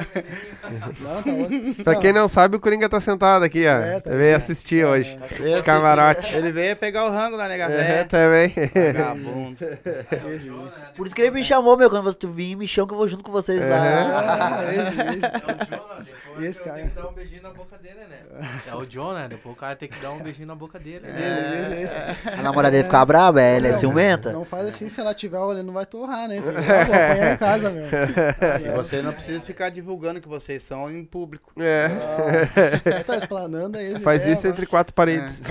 Não, 1.02 1.22
tá 1.22 1.30
louco. 1.30 1.85
Pra 1.85 1.94
quem 1.96 2.12
não 2.12 2.26
sabe, 2.26 2.56
o 2.56 2.61
Coringa 2.61 2.88
tá 2.88 2.98
sentado 3.00 3.44
aqui, 3.44 3.64
ó. 3.64 3.70
É, 3.78 4.00
tá 4.00 4.11
Veio 4.11 4.37
assistir 4.37 4.85
hoje. 4.85 5.16
Esse 5.38 5.62
Camarote. 5.62 6.35
Ele 6.35 6.50
veio 6.50 6.74
pegar 6.74 7.06
o 7.06 7.11
rango 7.11 7.37
da 7.37 7.46
nega 7.46 7.64
É, 7.66 7.68
velha. 7.68 8.04
também. 8.06 8.52
Vagabundo. 8.92 9.56
Por 10.96 11.06
isso 11.06 11.14
que 11.14 11.22
ele 11.22 11.30
me 11.30 11.44
chamou, 11.44 11.76
meu. 11.76 11.88
Quando 11.88 12.02
você 12.04 12.26
vir, 12.26 12.56
me 12.56 12.66
chama 12.66 12.88
que 12.88 12.94
eu 12.94 12.98
vou 12.98 13.06
junto 13.09 13.22
com 13.22 13.30
vocês 13.30 13.61
lá. 13.61 13.76
Ah. 13.76 14.64
É 14.64 14.80
o 14.80 14.85
Jonah, 14.90 15.54
depois 15.54 16.15
Esse 16.44 16.62
cara. 16.62 16.77
tenho 16.77 16.88
que 16.90 16.96
dar 16.96 17.09
um 17.09 17.12
beijinho 17.12 17.42
na 17.42 17.51
boca 17.51 17.79
dele, 17.79 18.01
né? 18.09 18.20
É 18.66 18.75
o 18.75 18.85
Jonah, 18.85 19.29
depois 19.29 19.55
o 19.55 19.59
cara 19.59 19.77
tem 19.77 19.88
que 19.88 19.99
dar 20.01 20.12
um 20.12 20.18
beijinho 20.18 20.46
na 20.46 20.55
boca 20.55 20.79
dele. 20.79 21.07
né? 21.07 21.83
Esse. 21.83 22.29
A 22.29 22.42
namorada 22.42 22.72
dele 22.72 22.85
ficar 22.85 23.05
brava, 23.05 23.40
ela 23.40 23.68
é 23.68 23.72
ciumenta. 23.72 24.33
Não 24.33 24.44
faz 24.44 24.68
assim, 24.68 24.88
se 24.88 25.01
ela 25.01 25.14
tiver 25.14 25.38
olhando, 25.38 25.66
não 25.66 25.75
vai 25.75 25.87
torrar, 25.87 26.29
né? 26.29 26.40
Filho? 26.40 26.57
Ah, 26.57 26.85
vou 26.85 26.94
apanhar 26.94 27.35
em 27.35 27.37
casa, 27.37 27.70
meu. 27.70 27.87
E 27.87 28.77
você 28.77 29.03
não 29.03 29.12
precisa 29.12 29.40
ficar 29.40 29.70
divulgando 29.70 30.20
que 30.20 30.29
vocês 30.29 30.62
são 30.62 30.90
em 30.90 31.05
público. 31.05 31.53
É. 31.61 31.87
Ah, 32.99 33.05
tá 33.05 33.16
explanando 33.16 33.79
aí. 33.79 33.99
Faz 34.01 34.27
é, 34.27 34.33
isso 34.33 34.46
entre 34.46 34.66
quatro 34.66 34.94
paredes. 34.94 35.42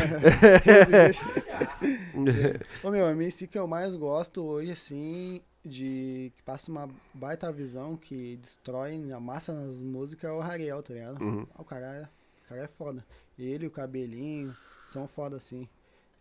Ô 2.83 2.91
meu, 2.91 3.05
a 3.05 3.11
MC 3.11 3.47
que 3.47 3.57
eu 3.57 3.67
mais 3.67 3.95
gosto 3.95 4.43
hoje, 4.43 4.71
assim, 4.71 5.41
de 5.65 6.31
que 6.35 6.43
passa 6.43 6.71
uma 6.71 6.87
baita 7.13 7.51
visão, 7.51 7.97
que 7.97 8.37
destrói, 8.37 9.11
amassa 9.11 9.51
nas 9.53 9.81
músicas, 9.81 10.29
é 10.29 10.33
o 10.33 10.39
Rariel, 10.39 10.83
tá 10.83 10.93
ligado? 10.93 11.21
Uhum. 11.21 11.47
Ah, 11.55 11.61
o, 11.61 11.65
cara 11.65 11.85
é, 11.87 12.03
o 12.03 12.49
cara 12.49 12.61
é 12.63 12.67
foda. 12.67 13.05
Ele, 13.37 13.65
o 13.67 13.71
cabelinho, 13.71 14.55
são 14.85 15.07
foda, 15.07 15.37
assim. 15.37 15.67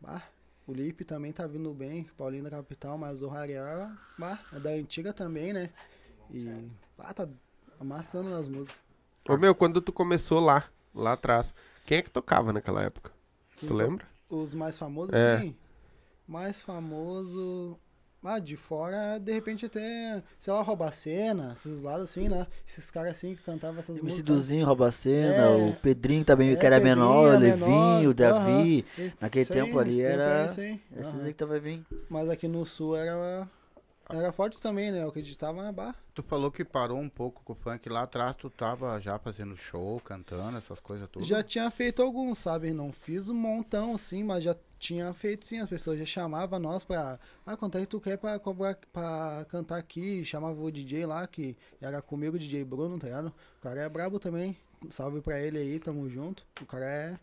Bah, 0.00 0.22
o 0.66 0.72
Lipe 0.72 1.04
também 1.04 1.30
tá 1.32 1.46
vindo 1.46 1.72
bem, 1.74 2.04
Paulinho 2.16 2.44
da 2.44 2.50
Capital, 2.50 2.96
mas 2.96 3.20
o 3.20 3.28
Rariel, 3.28 3.90
bah, 4.18 4.38
é 4.52 4.58
da 4.58 4.70
antiga 4.70 5.12
também, 5.12 5.52
né? 5.52 5.70
E, 6.30 6.48
ah, 6.98 7.12
tá 7.12 7.28
amassando 7.78 8.30
nas 8.30 8.48
músicas. 8.48 8.80
Ô 9.28 9.36
meu, 9.36 9.54
quando 9.54 9.80
tu 9.80 9.92
começou 9.92 10.40
lá, 10.40 10.68
lá 10.94 11.12
atrás, 11.12 11.54
quem 11.84 11.98
é 11.98 12.02
que 12.02 12.10
tocava 12.10 12.52
naquela 12.52 12.82
época? 12.82 13.12
Quem 13.56 13.68
Tu 13.68 13.74
lembra? 13.74 14.06
Os 14.28 14.54
mais 14.54 14.78
famosos, 14.78 15.14
É. 15.14 15.40
sim. 15.40 15.56
Mais 16.26 16.62
famoso. 16.62 17.78
Ah, 18.26 18.38
de 18.38 18.56
fora, 18.56 19.18
de 19.18 19.32
repente 19.32 19.66
até, 19.66 20.22
sei 20.38 20.52
lá, 20.52 20.62
Robacena, 20.62 21.52
esses 21.54 21.82
lados 21.82 22.04
assim, 22.04 22.28
né? 22.28 22.46
Esses 22.66 22.90
caras 22.90 23.12
assim 23.12 23.34
que 23.34 23.42
cantavam 23.42 23.78
essas 23.78 24.00
músicas. 24.00 24.22
Duzinho, 24.24 24.64
Robacena, 24.66 25.34
É. 25.34 25.68
o 25.68 25.74
Pedrinho 25.76 26.24
também, 26.24 26.50
É, 26.52 26.56
que 26.56 26.64
era 26.64 26.76
Pedrinho, 26.76 26.96
menor, 26.96 27.34
o 27.34 27.38
Levinho, 27.38 28.10
o 28.10 28.14
Davi. 28.14 28.84
Esse- 28.98 29.16
Naquele 29.20 29.42
isso 29.42 29.52
aí, 29.52 29.60
tempo 29.62 29.78
ali 29.78 29.90
esse 29.90 29.98
tempo 29.98 30.10
era- 30.10 30.44
Esses 30.46 30.58
aham. 31.06 31.22
aí 31.22 31.32
que 31.32 31.38
tava 31.38 31.58
vindo. 31.60 31.84
Mas 32.08 32.30
aqui 32.30 32.48
no 32.48 32.64
sul 32.64 32.96
era, 32.96 33.46
era 34.08 34.32
forte 34.32 34.60
também, 34.60 34.92
né? 34.92 35.02
Eu 35.02 35.08
acreditava 35.08 35.62
na 35.62 35.72
barra. 35.72 35.96
Tu 36.12 36.22
falou 36.22 36.50
que 36.50 36.64
parou 36.64 36.98
um 36.98 37.08
pouco 37.08 37.42
com 37.42 37.54
o 37.54 37.56
funk. 37.56 37.88
Lá 37.88 38.02
atrás 38.02 38.36
tu 38.36 38.50
tava 38.50 39.00
já 39.00 39.18
fazendo 39.18 39.56
show, 39.56 39.98
cantando, 40.00 40.58
essas 40.58 40.78
coisas 40.78 41.08
todas. 41.08 41.26
Já 41.26 41.42
tinha 41.42 41.70
feito 41.70 42.02
alguns, 42.02 42.38
sabe? 42.38 42.72
Não 42.72 42.92
fiz 42.92 43.28
um 43.28 43.34
montão, 43.34 43.96
sim, 43.96 44.22
mas 44.22 44.44
já 44.44 44.54
tinha 44.78 45.12
feito 45.14 45.46
sim. 45.46 45.58
As 45.58 45.68
pessoas 45.68 45.98
já 45.98 46.04
chamavam 46.04 46.58
nós 46.58 46.84
pra. 46.84 47.18
Ah, 47.46 47.56
quanto 47.56 47.78
é 47.78 47.80
que 47.80 47.86
tu 47.86 48.00
quer 48.00 48.18
pra, 48.18 48.38
cobrar, 48.38 48.76
pra 48.92 49.46
cantar 49.48 49.78
aqui? 49.78 50.24
Chamava 50.24 50.60
o 50.60 50.70
DJ 50.70 51.06
lá, 51.06 51.26
que 51.26 51.56
era 51.80 52.02
comigo, 52.02 52.36
o 52.36 52.38
DJ 52.38 52.64
Bruno, 52.64 52.98
tá 52.98 53.06
ligado? 53.06 53.32
O 53.58 53.62
cara 53.62 53.80
é 53.80 53.88
brabo 53.88 54.18
também. 54.20 54.56
Salve 54.90 55.22
pra 55.22 55.40
ele 55.40 55.58
aí, 55.58 55.80
tamo 55.80 56.08
junto. 56.10 56.46
O 56.60 56.66
cara 56.66 56.84
é 56.84 57.18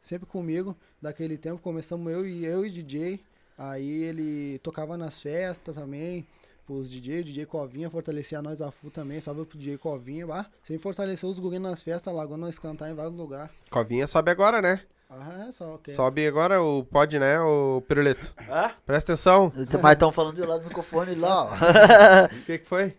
sempre 0.00 0.26
comigo. 0.26 0.76
Daquele 1.00 1.38
tempo 1.38 1.62
começamos 1.62 2.12
eu 2.12 2.26
e 2.26 2.44
eu 2.44 2.66
e 2.66 2.70
DJ. 2.70 3.24
Aí 3.58 4.04
ele 4.04 4.58
tocava 4.60 4.96
nas 4.96 5.20
festas 5.20 5.74
também. 5.74 6.24
Os 6.68 6.88
DJ, 6.90 7.20
o 7.20 7.24
DJ 7.24 7.46
Covinha 7.46 7.88
fortalecia 7.90 8.40
nós 8.42 8.60
a 8.62 8.70
FU 8.70 8.90
também. 8.90 9.20
Salve 9.20 9.44
pro 9.46 9.58
DJ 9.58 9.76
Covinha. 9.78 10.26
Ah, 10.30 10.46
sempre 10.62 10.82
fortaleceu 10.82 11.28
os 11.28 11.38
guris 11.40 11.60
nas 11.60 11.82
festas, 11.82 12.14
largou 12.14 12.36
nós 12.36 12.58
cantar 12.58 12.90
em 12.90 12.94
vários 12.94 13.14
lugares. 13.16 13.50
Covinha 13.70 14.06
sobe 14.06 14.30
agora, 14.30 14.60
né? 14.62 14.82
Ah, 15.10 15.46
é 15.48 15.50
só, 15.50 15.76
ok. 15.76 15.92
Sobe 15.94 16.26
agora 16.26 16.60
o 16.62 16.84
pod, 16.84 17.18
né, 17.18 17.40
o 17.40 17.82
Piruleto. 17.88 18.34
Ah? 18.50 18.72
Presta 18.84 19.12
atenção. 19.14 19.50
Mas 19.82 19.92
estão 19.94 20.12
falando 20.12 20.34
de 20.36 20.42
lá 20.42 20.58
do 20.58 20.64
microfone 20.64 21.14
lá, 21.14 21.44
ó. 21.46 21.48
O 22.36 22.42
que 22.44 22.58
que 22.58 22.66
foi? 22.66 22.94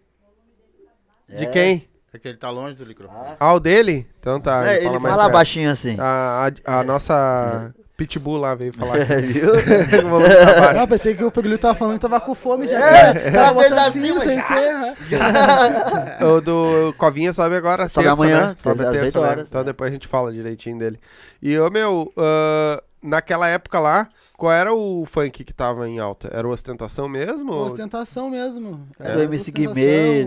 De 1.28 1.46
É. 1.46 1.50
quem? 1.52 1.88
É 2.12 2.18
que 2.18 2.28
ele 2.28 2.38
tá 2.40 2.50
longe 2.50 2.74
do 2.74 2.84
microfone. 2.88 3.36
Ah, 3.40 3.54
o 3.54 3.60
dele? 3.60 4.10
Então 4.20 4.42
tá, 4.42 4.68
É, 4.68 4.78
ele 4.78 4.86
fala 4.88 5.00
mais 5.00 5.14
fala 5.16 5.24
perto. 5.26 5.34
baixinho 5.38 5.70
assim. 5.70 5.96
A, 6.00 6.52
a, 6.66 6.80
a 6.80 6.84
nossa 6.84 7.72
Pitbull 8.00 8.38
lá 8.38 8.56
veio 8.56 8.72
falar 8.74 8.96
aqui. 8.96 9.22
Viu? 9.22 9.52
Tá 9.60 10.60
baixo. 10.60 10.74
Não, 10.80 10.88
pensei 10.88 11.16
que 11.16 11.24
o 11.24 11.30
Pirulito 11.32 11.62
tava 11.62 11.76
falando 11.76 11.96
que 11.96 12.02
tava 12.02 12.20
com 12.22 12.34
fome 12.34 12.68
já. 12.68 12.80
É, 12.80 13.32
tava 13.32 13.54
botando 13.54 13.78
assim, 13.80 14.10
não 14.10 14.20
sei 14.20 14.38
o 14.38 14.44
mas- 14.50 14.98
que. 15.08 15.16
O 16.26 16.42
do 16.42 16.94
Covinha 16.98 17.34
sobe 17.34 17.56
agora, 17.56 17.88
Sobe 17.88 18.06
terça, 18.08 18.22
amanhã, 18.24 18.48
né? 18.48 18.56
Sobe 18.62 18.84
terça, 18.92 19.20
né? 19.20 19.28
horas, 19.28 19.46
Então 19.50 19.62
né? 19.62 19.66
depois 19.66 19.90
a 19.90 19.94
gente 19.94 20.08
fala 20.08 20.32
direitinho 20.32 20.78
dele. 20.80 21.00
E, 21.42 21.58
ô, 21.60 21.70
meu, 21.70 22.12
ah, 22.18 22.82
naquela 23.02 23.48
época 23.48 23.80
lá, 23.80 24.08
qual 24.38 24.52
era 24.54 24.74
o 24.74 25.06
funk 25.06 25.44
que 25.44 25.54
tava 25.54 25.88
em 25.88 26.00
alta? 26.00 26.30
Era 26.34 26.48
o 26.48 26.52
Ostentação 26.52 27.08
mesmo? 27.10 27.52
ou- 27.54 27.68
Ostentação 27.68 28.30
mesmo. 28.30 28.88
É, 29.00 29.06
Era 29.08 29.16
do 29.18 29.24
MC 29.24 29.52
ostentação, 29.52 29.74
Guimê, 29.76 30.24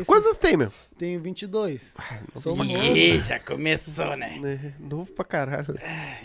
é. 0.00 0.04
Quantos 0.06 0.24
anos 0.26 0.38
tem, 0.38 0.56
meu? 0.56 0.72
Tenho 0.98 1.18
22. 1.20 1.94
Sou 2.36 2.54
novo. 2.54 2.70
Ih, 2.70 3.18
já 3.20 3.38
começou, 3.38 4.16
né? 4.16 4.38
É, 4.44 4.72
Novo 4.78 5.10
pra 5.12 5.24
caralho. 5.24 5.74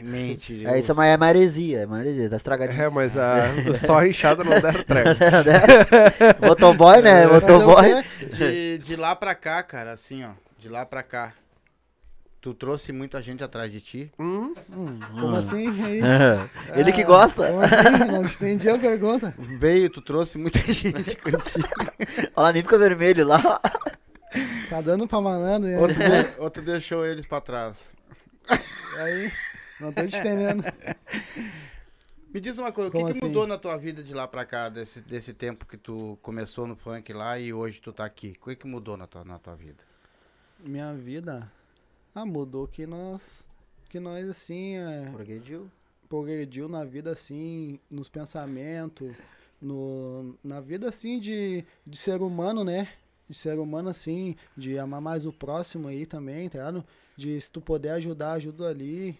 Mentiroso. 0.02 0.76
É, 0.76 0.80
isso 0.80 0.94
mas 0.96 1.08
é 1.12 1.18
maresia, 1.18 1.80
é 1.80 1.86
maresia, 1.86 2.30
tá 2.30 2.36
estragadinho. 2.36 2.82
É, 2.82 2.90
mas 2.90 3.16
a, 3.18 3.46
o 3.70 3.76
só 3.76 4.06
inchado 4.06 4.44
não 4.44 4.60
deram 4.60 4.84
treco. 4.86 5.20
Motoboy, 6.46 7.02
né? 7.02 7.28
O 7.28 7.34
Motoboy. 7.36 8.04
De, 8.32 8.78
de 8.80 8.96
lá 8.96 9.16
pra 9.16 9.34
cá, 9.36 9.64
cara, 9.64 9.94
assim, 9.94 10.24
ó. 10.26 10.30
De 10.60 10.68
lá 10.70 10.86
pra 10.86 11.04
cá. 11.04 11.34
Tu 12.46 12.54
trouxe 12.54 12.92
muita 12.92 13.24
gente 13.24 13.44
atrás 13.44 13.72
de 13.72 13.82
ti. 13.82 14.12
Hum, 14.20 14.54
Hum, 14.72 15.00
como 15.20 15.36
assim? 15.36 15.66
Aí? 15.84 16.00
Ele 16.80 16.92
que 16.94 17.02
Ah, 17.02 17.06
gosta. 17.08 17.48
Como 17.48 17.60
assim? 17.60 18.06
Não 18.12 18.22
entendi 18.24 18.70
a 18.70 18.78
pergunta. 18.78 19.34
Veio, 19.40 19.90
tu 19.90 20.00
trouxe 20.00 20.38
muita 20.38 20.60
gente 20.72 21.18
contigo. 21.18 21.68
Olha 22.36 22.46
lá, 22.46 22.54
nem 22.54 22.62
fica 22.62 22.78
vermelho 22.78 23.26
lá. 23.26 23.42
Tá 24.70 24.80
dando 24.80 25.08
pra 25.08 25.20
malandro. 25.20 25.72
Outro, 25.80 25.96
de- 25.98 26.40
outro 26.40 26.62
deixou 26.62 27.04
eles 27.04 27.26
pra 27.26 27.42
trás. 27.42 27.78
Aí, 29.00 29.32
não 29.82 29.92
tô 29.92 30.06
te 30.06 30.16
entendendo. 30.16 30.64
Me 32.32 32.40
diz 32.40 32.60
uma 32.60 32.72
coisa, 32.72 32.90
o 32.90 32.92
que, 32.92 33.00
Como 33.00 33.12
que 33.12 33.18
assim? 33.18 33.28
mudou 33.28 33.48
na 33.48 33.58
tua 33.58 33.76
vida 33.76 34.04
de 34.04 34.14
lá 34.14 34.28
pra 34.28 34.46
cá, 34.46 34.70
desse, 34.70 35.02
desse 35.02 35.34
tempo 35.34 35.66
que 35.66 35.78
tu 35.78 36.16
começou 36.22 36.68
no 36.68 36.76
funk 36.76 37.12
lá 37.12 37.40
e 37.40 37.52
hoje 37.52 37.82
tu 37.82 37.92
tá 37.92 38.06
aqui? 38.06 38.36
O 38.40 38.46
que, 38.50 38.56
que 38.56 38.68
mudou 38.68 38.96
na 38.96 39.08
tua, 39.08 39.24
na 39.26 39.40
tua 39.40 39.56
vida? 39.56 39.84
Minha 40.60 40.94
vida, 40.94 41.52
ah, 42.16 42.26
mudou 42.26 42.68
que 42.68 42.88
nós, 42.88 43.46
que 43.90 44.00
nós 44.00 44.28
assim, 44.30 44.78
é, 44.78 45.10
Progrediu. 45.12 45.70
progrediu 46.10 46.68
na 46.70 46.84
vida 46.86 47.12
assim, 47.12 47.80
nos 47.92 48.08
pensamentos, 48.10 49.14
no, 49.62 50.36
na 50.44 50.62
vida 50.62 50.90
assim 50.90 51.20
de, 51.20 51.64
de 51.86 51.98
ser 51.98 52.22
humano, 52.22 52.64
né? 52.64 52.88
De 53.30 53.36
ser 53.36 53.58
humano 53.60 53.90
assim, 53.90 54.36
de 54.56 54.78
amar 54.78 55.02
mais 55.02 55.26
o 55.26 55.34
próximo 55.34 55.88
aí 55.88 56.06
também, 56.06 56.48
tá 56.48 56.60
ligado? 56.60 56.86
De 57.18 57.40
se 57.42 57.52
tu 57.52 57.60
puder 57.60 57.92
ajudar, 57.94 58.34
ajuda 58.34 58.68
ali. 58.70 59.18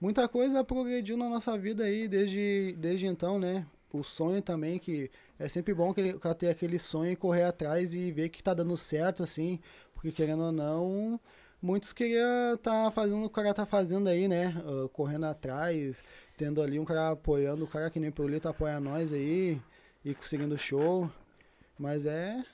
muita 0.00 0.28
coisa 0.28 0.62
progrediu 0.64 1.16
na 1.16 1.28
nossa 1.28 1.58
vida 1.58 1.84
aí 1.84 2.06
desde, 2.08 2.74
desde 2.78 3.06
então, 3.06 3.38
né? 3.38 3.66
O 3.92 4.02
sonho 4.04 4.40
também, 4.42 4.78
que 4.78 5.10
é 5.38 5.48
sempre 5.48 5.72
bom 5.74 5.92
que 5.94 6.00
ele- 6.00 6.18
ter 6.38 6.48
aquele 6.50 6.78
sonho 6.78 7.10
e 7.12 7.16
correr 7.16 7.44
atrás 7.44 7.94
e 7.94 8.12
ver 8.12 8.28
que 8.28 8.42
tá 8.42 8.52
dando 8.54 8.76
certo, 8.76 9.22
assim, 9.22 9.58
porque 9.94 10.12
querendo 10.12 10.42
ou 10.44 10.52
não, 10.52 11.18
muitos 11.60 11.92
queriam 11.92 12.56
tá 12.62 12.90
fazendo 12.90 13.24
o 13.24 13.30
cara 13.30 13.54
tá 13.54 13.66
fazendo 13.66 14.08
aí, 14.08 14.28
né? 14.28 14.54
Ah, 14.64 14.88
correndo 14.92 15.26
atrás, 15.26 16.04
tendo 16.36 16.62
ali 16.62 16.78
um 16.78 16.84
cara 16.84 17.10
apoiando, 17.10 17.64
o 17.64 17.68
cara 17.68 17.90
que 17.90 18.00
nem 18.00 18.10
o 18.10 18.12
Pirulito 18.12 18.48
apoia 18.48 18.80
nós 18.80 19.12
aí 19.12 19.60
e 20.04 20.14
conseguindo 20.14 20.56
show. 20.56 21.10
Mas 21.78 22.06
é. 22.06 22.44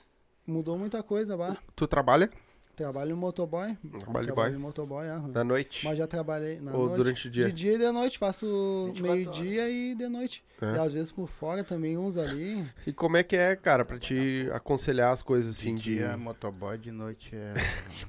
Mudou 0.47 0.77
muita 0.77 1.01
coisa, 1.01 1.35
lá. 1.35 1.57
Tu 1.75 1.87
trabalha 1.87 2.29
Trabalho 2.75 3.11
em 3.11 3.13
motoboy. 3.13 3.77
Trabalho 3.99 4.25
trabalho 4.25 4.55
em 4.55 4.59
motoboy, 4.59 5.07
aham. 5.07 5.29
na 5.33 5.43
noite? 5.43 5.85
Mas 5.85 5.97
já 5.97 6.05
trabalhei 6.05 6.59
na 6.59 6.73
Ou 6.73 6.87
noite. 6.87 6.95
durante 6.97 7.27
o 7.27 7.31
dia? 7.31 7.45
De 7.45 7.51
dia 7.53 7.73
e 7.73 7.77
de 7.77 7.91
noite, 7.91 8.17
faço 8.17 8.91
24 8.93 9.13
meio-dia 9.15 9.69
e 9.69 9.95
de 9.95 10.07
noite. 10.07 10.43
É. 10.61 10.75
E 10.75 10.79
às 10.79 10.93
vezes 10.93 11.11
por 11.11 11.27
fora 11.27 11.63
também, 11.63 11.97
uns 11.97 12.17
ali. 12.17 12.65
E 12.85 12.93
como 12.93 13.17
é 13.17 13.23
que 13.23 13.35
é, 13.35 13.55
cara, 13.55 13.83
pra 13.85 13.97
te 13.97 14.49
aconselhar 14.53 15.11
as 15.11 15.21
coisas 15.21 15.57
assim 15.57 15.75
de 15.75 15.83
de. 15.83 15.95
dia 15.95 16.05
é 16.07 16.15
motoboy, 16.15 16.77
de 16.77 16.91
noite 16.91 17.35
é. 17.35 17.53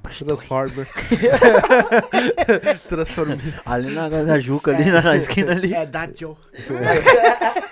Transformer. 0.19 0.87
Transformista. 2.89 3.63
Ali 3.65 3.91
na, 3.91 4.09
na 4.09 4.39
Juca, 4.39 4.71
ali 4.73 4.91
na, 4.91 5.03
na 5.03 5.17
esquina 5.17 5.53
ali. 5.53 5.73
É 5.75 5.87
da 5.87 6.09
Joe. 6.13 6.37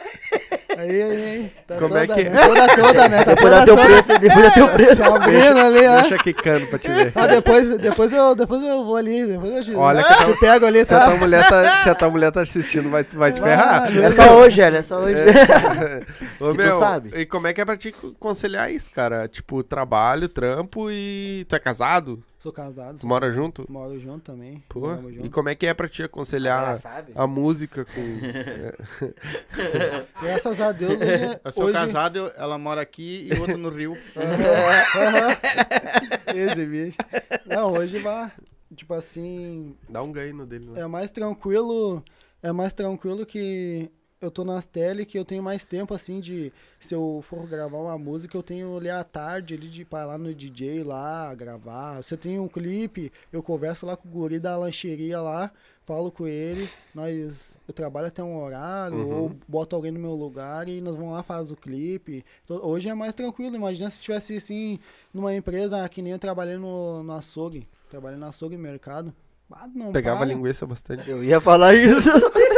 Aí, 0.78 1.02
aí, 1.02 1.12
aí. 1.12 1.52
Tá 1.66 1.76
Como 1.76 1.96
é 1.96 2.06
toda, 2.06 2.14
que- 2.22 2.28
né? 2.30 2.46
Toda, 2.46 2.76
toda, 2.76 3.08
né? 3.08 3.24
Tá 3.24 3.34
Depois 3.34 3.52
dá 3.52 3.64
toda, 3.64 3.64
teu 3.66 3.76
toda. 3.76 4.02
preço, 4.02 4.20
depois 4.20 4.44
dá 4.44 4.50
teu 4.50 4.68
preço. 4.74 5.02
Abrindo 5.04 5.58
ali, 5.60 5.86
ó. 5.86 6.00
Deixa 6.00 6.18
quicando 6.18 6.66
pra 6.66 6.78
te 6.78 6.88
ver. 6.88 7.12
Ah, 7.14 7.26
depois, 7.26 7.70
depois, 7.78 8.12
eu, 8.12 8.34
depois 8.34 8.62
eu 8.62 8.84
vou 8.84 8.96
ali, 8.96 9.24
depois 9.26 9.52
eu 9.54 9.62
te, 9.62 9.74
Olha 9.74 10.00
eu 10.00 10.04
que 10.04 10.32
te 10.32 10.40
pego 10.40 10.66
ali, 10.66 10.84
Se 10.84 10.94
a 10.94 11.00
tua 11.04 11.16
mulher 11.16 11.48
tá, 11.48 11.82
se 11.82 11.88
a 11.90 11.94
tua 11.94 12.10
mulher 12.10 12.32
tá 12.32 12.40
assistindo, 12.42 12.90
vai, 12.90 13.04
vai 13.14 13.32
te 13.32 13.40
ferrar. 13.40 13.90
É 13.96 14.10
só 14.10 14.36
hoje, 14.36 14.60
Hélio, 14.60 14.78
é 14.78 14.82
só 14.82 14.98
hoje. 14.98 15.14
Ô, 16.40 16.48
tu 16.50 16.54
meu, 16.56 16.78
sabe. 16.78 17.10
e 17.16 17.26
como 17.26 17.46
é 17.46 17.52
que 17.52 17.60
é 17.60 17.64
pra 17.64 17.76
te 17.76 17.92
conciliar 18.18 18.70
isso, 18.70 18.90
cara? 18.90 19.28
Tipo, 19.28 19.62
trabalho, 19.62 20.28
trampo 20.28 20.90
e. 20.90 21.44
Tu 21.48 21.56
é 21.56 21.58
casado? 21.58 22.22
Sou 22.44 22.52
casado, 22.52 22.96
Tu 22.96 23.00
sou- 23.00 23.08
mora 23.08 23.32
junto? 23.32 23.64
moro 23.70 23.98
junto 23.98 24.20
também. 24.32 24.62
Pô, 24.68 24.80
moramos 24.80 25.12
e 25.12 25.16
junto. 25.16 25.30
como 25.30 25.48
é 25.48 25.54
que 25.54 25.66
é 25.66 25.72
pra 25.72 25.88
te 25.88 26.02
aconselhar 26.02 26.76
sabe? 26.76 27.12
a 27.14 27.26
música 27.26 27.86
com. 27.86 28.02
Graças 30.20 30.60
a 30.60 30.70
Deus, 30.70 31.00
hoje... 31.00 31.40
Eu 31.42 31.52
sou 31.52 31.64
hoje... 31.64 31.72
casado, 31.72 32.30
ela 32.36 32.58
mora 32.58 32.82
aqui 32.82 33.30
e 33.32 33.38
outro 33.40 33.56
no 33.56 33.70
Rio. 33.70 33.96
Esse 36.36 36.66
bicho. 36.66 36.98
Não, 37.46 37.72
hoje 37.72 37.96
vai, 38.00 38.30
tipo 38.76 38.92
assim, 38.92 39.74
Dá 39.88 40.02
um 40.02 40.12
ganho 40.12 40.44
dele, 40.44 40.66
né? 40.66 40.82
é 40.82 40.86
mais 40.86 41.10
tranquilo, 41.10 42.04
é 42.42 42.52
mais 42.52 42.74
tranquilo 42.74 43.24
que 43.24 43.90
eu 44.24 44.30
tô 44.30 44.44
nas 44.44 44.64
tele 44.66 45.04
que 45.04 45.18
eu 45.18 45.24
tenho 45.24 45.42
mais 45.42 45.64
tempo 45.64 45.92
assim 45.94 46.20
de 46.20 46.52
se 46.80 46.94
eu 46.94 47.20
for 47.22 47.46
gravar 47.46 47.78
uma 47.78 47.98
música, 47.98 48.36
eu 48.36 48.42
tenho 48.42 48.76
ali 48.76 48.90
à 48.90 49.02
tarde 49.04 49.54
ali 49.54 49.68
de 49.68 49.82
ir 49.82 49.84
pra 49.84 50.04
lá 50.04 50.16
no 50.18 50.34
DJ 50.34 50.82
lá 50.82 51.34
gravar. 51.34 52.02
Se 52.02 52.14
eu 52.14 52.18
tenho 52.18 52.42
um 52.42 52.48
clipe, 52.48 53.12
eu 53.32 53.42
converso 53.42 53.86
lá 53.86 53.96
com 53.96 54.08
o 54.08 54.10
guri 54.10 54.38
da 54.40 54.56
lancheria 54.56 55.20
lá, 55.20 55.50
falo 55.84 56.10
com 56.10 56.26
ele, 56.26 56.68
nós 56.94 57.58
eu 57.68 57.74
trabalho 57.74 58.06
até 58.08 58.22
um 58.22 58.42
horário 58.42 58.96
Uhum. 58.96 59.22
ou 59.22 59.32
boto 59.46 59.76
alguém 59.76 59.92
no 59.92 60.00
meu 60.00 60.14
lugar 60.14 60.68
e 60.68 60.80
nós 60.80 60.96
vamos 60.96 61.12
lá 61.12 61.22
faz 61.22 61.50
o 61.50 61.56
clipe. 61.56 62.24
Então, 62.44 62.58
hoje 62.62 62.88
é 62.88 62.94
mais 62.94 63.12
tranquilo, 63.14 63.54
imagina 63.56 63.90
se 63.90 64.00
tivesse 64.00 64.36
assim 64.36 64.78
numa 65.12 65.34
empresa 65.34 65.86
que 65.88 66.00
nem 66.02 66.12
eu 66.12 66.18
trabalhei 66.18 66.56
no, 66.56 67.02
no 67.02 67.12
açougue, 67.12 67.68
trabalhei 67.90 68.18
no 68.18 68.26
açougue 68.26 68.56
mercado. 68.56 69.12
Ah, 69.52 69.68
não 69.72 69.92
Pegava 69.92 70.18
para. 70.20 70.26
linguiça 70.28 70.66
bastante. 70.66 71.08
Eu 71.08 71.22
ia 71.22 71.40
falar 71.40 71.74
isso. 71.76 72.08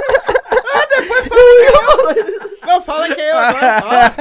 Não, 2.66 2.83
fala 2.83 3.09
que 3.14 3.20
é 3.20 3.33
eu 3.33 3.38
agora. 3.38 3.81
fala. 3.83 4.12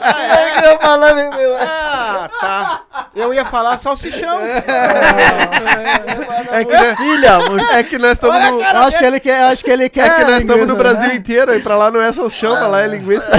Ah, 0.00 0.62
Eu 0.64 0.72
ia 0.72 0.78
falar, 0.78 1.14
meu, 1.14 1.30
meu. 1.32 1.54
é? 1.56 1.62
Ah, 1.62 2.28
tá. 2.40 2.82
Eu 3.14 3.32
ia 3.32 3.44
falar 3.46 3.78
salsichão. 3.78 4.40
É 6.52 6.64
que, 6.64 6.72
nós- 6.72 6.96
Filha, 6.98 7.34
amor. 7.34 7.60
é 7.60 7.82
que 7.82 7.98
nós 7.98 8.12
estamos 8.12 8.38
no. 8.50 8.60
Eu 8.62 8.82
acho 8.82 8.98
que 8.98 9.04
ele 9.04 9.20
quer, 9.20 9.40
eu 9.42 9.46
acho 9.46 9.64
que 9.64 9.70
ele 9.70 9.88
quer. 9.88 10.06
É 10.06 10.10
que 10.10 10.24
nós 10.24 10.38
estamos 10.38 10.66
no 10.66 10.74
linguiça, 10.74 10.74
Brasil 10.76 11.08
né? 11.08 11.14
inteiro, 11.14 11.54
e 11.54 11.60
pra 11.60 11.76
lá 11.76 11.90
não 11.90 12.00
é 12.00 12.12
salchão, 12.12 12.54
pra 12.56 12.66
lá 12.66 12.82
é 12.82 12.86
linguiça. 12.86 13.30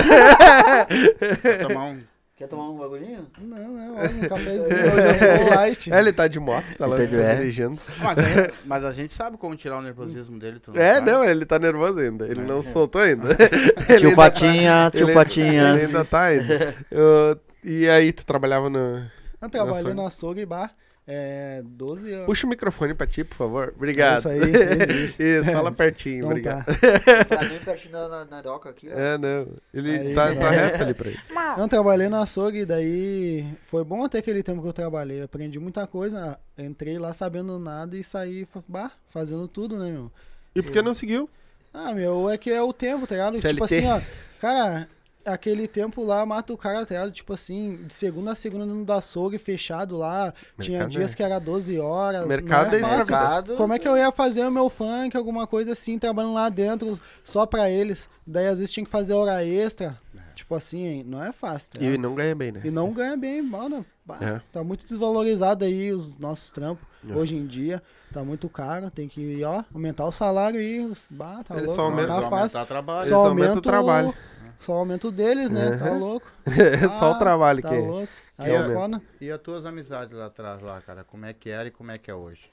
Vou 1.59 1.67
tomar 1.69 1.83
um. 1.85 2.01
Quer 2.37 2.47
tomar 2.47 2.69
um 2.69 2.77
bagulhinho? 2.77 3.25
Não, 3.39 3.57
não, 3.57 3.95
olha, 3.97 4.09
um 4.11 4.29
cafezinho, 4.29 4.61
hoje 4.93 5.25
eu 5.41 5.47
tô 5.47 5.55
light. 5.55 5.91
É, 5.91 5.97
ele 5.99 6.13
tá 6.13 6.27
de 6.27 6.39
moto, 6.39 6.65
tá 6.77 6.85
lá 6.85 6.95
Entendi, 7.03 7.15
é. 7.19 7.35
dirigendo. 7.35 7.79
Mas, 7.97 8.17
a- 8.19 8.53
mas 8.63 8.83
a 8.85 8.91
gente 8.91 9.11
sabe 9.11 9.37
como 9.37 9.55
tirar 9.55 9.79
o 9.79 9.81
nervosismo 9.81 10.37
dele. 10.37 10.59
Tu 10.59 10.71
não 10.71 10.79
É, 10.79 10.95
sabe? 10.95 11.11
não, 11.11 11.25
ele 11.25 11.45
tá 11.47 11.57
nervoso 11.57 11.97
ainda. 11.97 12.27
Ele 12.27 12.41
não 12.41 12.61
soltou 12.61 13.01
ainda. 13.01 13.29
Tio 13.99 14.11
tá- 14.11 14.15
Patinha, 14.15 14.91
tio 14.91 15.05
ele- 15.07 15.13
Patinha. 15.15 15.69
Ele 15.73 15.85
ainda 15.87 16.05
tá 16.05 16.21
ainda. 16.25 16.75
Eu- 16.91 17.39
e 17.63 17.89
aí, 17.89 18.13
tu 18.13 18.23
trabalhava 18.23 18.69
no. 18.69 19.03
Eu 19.41 19.49
trabalhei 19.49 19.93
no 19.95 20.05
açougue 20.05 20.45
bar, 20.45 20.71
é, 21.09 21.61
12 21.63 22.11
anos. 22.11 22.25
Puxa 22.25 22.45
o 22.45 22.49
microfone 22.49 22.93
pra 22.93 23.07
ti, 23.07 23.23
por 23.23 23.35
favor. 23.35 23.73
Obrigado. 23.75 24.19
Isso 24.19 24.29
aí, 24.29 24.39
isso. 24.41 25.15
Isso, 25.23 25.51
fala 25.51 25.71
pertinho, 25.73 26.17
Então 26.17 26.29
obrigado. 26.29 26.65
tá. 26.65 27.25
Pra 27.25 27.43
mim, 27.47 27.59
pertinho 27.63 27.93
da 27.93 28.09
na, 28.09 28.25
na 28.25 28.41
doca 28.41 28.69
aqui, 28.69 28.89
ó. 28.93 28.97
É, 28.99 29.17
não. 29.17 29.47
Ele 29.73 29.91
Aí, 29.91 30.13
tá, 30.13 30.29
né? 30.31 30.35
tá 30.35 30.49
reto 30.49 30.83
ali 30.83 30.93
pra 30.93 31.09
ele. 31.09 31.19
Eu 31.57 31.67
trabalhei 31.69 32.09
no 32.09 32.17
açougue, 32.17 32.65
daí 32.65 33.45
foi 33.61 33.83
bom 33.85 34.03
até 34.03 34.17
aquele 34.17 34.43
tempo 34.43 34.61
que 34.61 34.67
eu 34.67 34.73
trabalhei. 34.73 35.21
Aprendi 35.23 35.57
muita 35.59 35.87
coisa. 35.87 36.37
Entrei 36.57 36.99
lá 36.99 37.13
sabendo 37.13 37.57
nada 37.57 37.95
e 37.95 38.03
saí 38.03 38.45
bah, 38.67 38.91
fazendo 39.07 39.47
tudo, 39.47 39.77
né, 39.77 39.89
meu? 39.89 40.11
E 40.53 40.61
por 40.61 40.71
que 40.73 40.81
não 40.81 40.93
seguiu? 40.93 41.29
Ah, 41.73 41.93
meu, 41.93 42.29
é 42.29 42.37
que 42.37 42.49
é 42.51 42.61
o 42.61 42.73
tempo, 42.73 43.07
tá 43.07 43.15
ligado? 43.15 43.37
CLT. 43.37 43.53
Tipo 43.53 43.63
assim, 43.63 43.87
ó. 43.87 44.01
Cara, 44.41 44.89
aquele 45.27 45.67
tempo 45.67 46.03
lá 46.03 46.25
mata 46.25 46.53
o 46.53 46.57
cara, 46.57 46.85
tá 46.85 46.95
ligado? 46.95 47.11
Tipo 47.11 47.33
assim, 47.33 47.83
de 47.85 47.93
segunda 47.93 48.31
a 48.31 48.35
segunda 48.35 48.65
no 48.65 48.83
do 48.83 48.93
açougue 48.93 49.37
fechado 49.37 49.97
lá. 49.97 50.33
Tinha 50.59 50.79
Mercado 50.79 50.91
dias 50.91 51.13
é- 51.13 51.15
que 51.15 51.23
era 51.23 51.39
12 51.39 51.77
horas. 51.79 52.25
Mercado 52.25 52.67
não 52.67 52.73
é 52.73 52.99
escravidão. 52.99 53.19
Mercado. 53.19 53.55
Como 53.55 53.73
é 53.73 53.79
que 53.79 53.87
eu 53.87 53.97
ia 53.97 54.11
fazer 54.11 54.45
o 54.45 54.51
meu 54.51 54.69
funk, 54.69 55.15
alguma 55.15 55.45
coisa 55.45 55.73
assim, 55.73 55.99
trabalhando 55.99 56.33
lá 56.33 56.49
dentro 56.49 56.99
só 57.23 57.45
pra 57.45 57.69
eles? 57.69 58.09
Daí 58.25 58.47
às 58.47 58.57
vezes 58.57 58.73
tinha 58.73 58.85
que 58.85 58.91
fazer 58.91 59.13
hora 59.13 59.43
extra. 59.45 59.99
Tipo 60.35 60.53
assim, 60.53 61.03
não 61.03 61.23
é 61.23 61.31
fácil. 61.31 61.71
Tá 61.71 61.83
E 61.83 61.97
não 61.97 62.13
ganha 62.13 62.35
bem, 62.35 62.51
né? 62.51 62.61
E 62.63 62.69
não 62.69 62.93
ganha 62.93 63.17
bem, 63.17 63.41
mano. 63.41 63.83
Bah, 64.07 64.17
É. 64.21 64.41
Tá 64.53 64.63
muito 64.63 64.85
desvalorizado 64.85 65.65
aí 65.65 65.91
os 65.91 66.17
nossos 66.17 66.49
trampos 66.49 66.87
É. 67.07 67.13
hoje 67.13 67.35
em 67.35 67.45
dia. 67.45 67.83
Tá 68.13 68.23
muito 68.23 68.47
caro. 68.47 68.89
Tem 68.89 69.07
que, 69.09 69.43
ó, 69.43 69.63
aumentar 69.73 70.05
o 70.05 70.11
salário 70.13 70.59
aí. 70.61 70.79
os- 70.79 71.09
Bah, 71.11 71.43
tá 71.43 71.55
Eles 71.55 71.67
louco. 71.67 71.75
só 71.75 71.81
aumentam- 71.89 72.21
tá 72.21 72.29
fácil. 72.29 72.65
trabalho. 72.65 72.99
Eles 72.99 73.09
Só 73.09 73.15
aumentam 73.17 73.33
o 73.33 73.49
aumenta 73.49 73.61
trabalho. 73.69 74.13
Só 74.59 74.71
aumenta 74.73 75.07
o 75.09 75.11
deles, 75.11 75.51
né? 75.51 75.77
Tá 75.77 75.87
É. 75.89 75.93
louco. 75.97 76.31
Só 76.97 77.11
o 77.11 77.15
Ah, 77.15 77.19
trabalho 77.19 77.61
tá 77.61 77.69
que 77.69 77.75
é. 77.75 77.79
louco. 77.79 78.13
Aí 78.37 78.45
que 78.45 78.51
é 78.51 78.57
aumenta. 78.57 78.79
foda. 78.79 79.01
E 79.19 79.29
as 79.31 79.41
tuas 79.41 79.65
amizades 79.65 80.17
lá 80.17 80.27
atrás, 80.27 80.61
lá, 80.61 80.79
cara? 80.81 81.03
Como 81.03 81.25
é 81.25 81.33
que 81.33 81.49
era 81.49 81.67
e 81.67 81.71
como 81.71 81.91
é 81.91 81.97
que 81.97 82.09
é 82.09 82.15
hoje? 82.15 82.49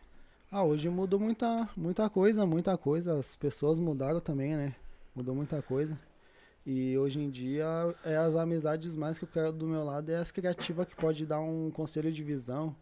Ah, 0.50 0.64
hoje 0.64 0.88
mudou 0.88 1.18
muita, 1.20 1.68
muita 1.76 2.10
coisa, 2.10 2.44
muita 2.44 2.76
coisa. 2.76 3.16
As 3.18 3.36
pessoas 3.36 3.78
mudaram 3.78 4.18
também, 4.20 4.56
né? 4.56 4.74
Mudou 5.14 5.34
muita 5.34 5.62
coisa. 5.62 5.96
E 6.66 6.96
hoje 6.96 7.20
em 7.20 7.28
dia, 7.28 7.66
é 8.04 8.16
as 8.16 8.34
amizades 8.34 8.94
mais 8.94 9.18
que 9.18 9.24
eu 9.24 9.28
quero 9.28 9.52
do 9.52 9.66
meu 9.66 9.84
lado 9.84 10.10
é 10.10 10.16
as 10.16 10.30
criativas 10.30 10.86
que 10.86 10.96
pode 10.96 11.26
dar 11.26 11.40
um 11.40 11.70
conselho 11.70 12.10
de 12.10 12.22
visão. 12.22 12.74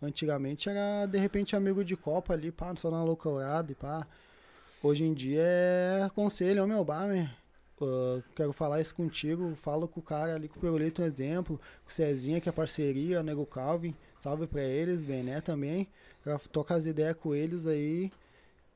Antigamente 0.00 0.68
era, 0.68 1.06
de 1.06 1.18
repente, 1.18 1.54
amigo 1.54 1.84
de 1.84 1.96
copa 1.96 2.32
ali, 2.32 2.50
pá, 2.50 2.74
só 2.76 2.90
na 2.90 3.02
loucurada 3.02 3.72
e 3.72 3.74
pá. 3.74 4.06
Hoje 4.82 5.04
em 5.04 5.12
dia 5.12 5.42
é 5.42 6.10
conselho, 6.14 6.64
ô 6.64 6.66
meu 6.66 6.84
bar, 6.84 7.06
meu. 7.08 7.26
Ah, 7.80 8.22
quero 8.34 8.52
falar 8.52 8.80
isso 8.80 8.94
contigo, 8.94 9.54
falo 9.54 9.86
com 9.86 10.00
o 10.00 10.02
cara 10.02 10.34
ali, 10.34 10.48
com 10.48 10.56
o 10.58 10.60
Perolito, 10.60 11.02
um 11.02 11.06
exemplo, 11.06 11.58
com 11.84 11.90
o 11.90 11.92
Cezinha, 11.92 12.40
que 12.40 12.48
é 12.48 12.52
parceria, 12.52 13.20
o 13.20 13.22
Nego 13.22 13.44
Calvin, 13.44 13.94
salve 14.18 14.46
pra 14.46 14.62
eles, 14.62 15.04
Bené 15.04 15.40
também. 15.40 15.88
Pra 16.22 16.38
tocar 16.38 16.76
as 16.76 16.86
ideias 16.86 17.16
com 17.16 17.34
eles 17.34 17.66
aí. 17.66 18.10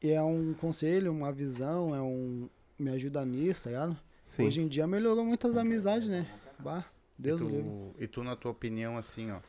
E 0.03 0.11
é 0.11 0.23
um 0.23 0.55
conselho, 0.55 1.11
uma 1.13 1.33
visão, 1.33 1.95
é 1.95 2.01
um. 2.01 2.49
Me 2.79 2.91
ajuda 2.91 3.25
nisso, 3.25 3.65
tá 3.65 3.71
ligado? 3.71 3.99
Sim. 4.31 4.47
Hoje 4.47 4.61
em 4.61 4.69
dia 4.69 4.87
melhorou 4.87 5.25
muitas 5.25 5.57
amizades, 5.57 6.07
né? 6.07 6.25
Bah, 6.57 6.85
Deus 7.19 7.41
e 7.41 7.45
livre. 7.45 7.71
e 7.99 8.07
tu, 8.07 8.23
na 8.23 8.37
tua 8.37 8.53
opinião, 8.53 8.97
assim, 8.97 9.33
ó. 9.33 9.41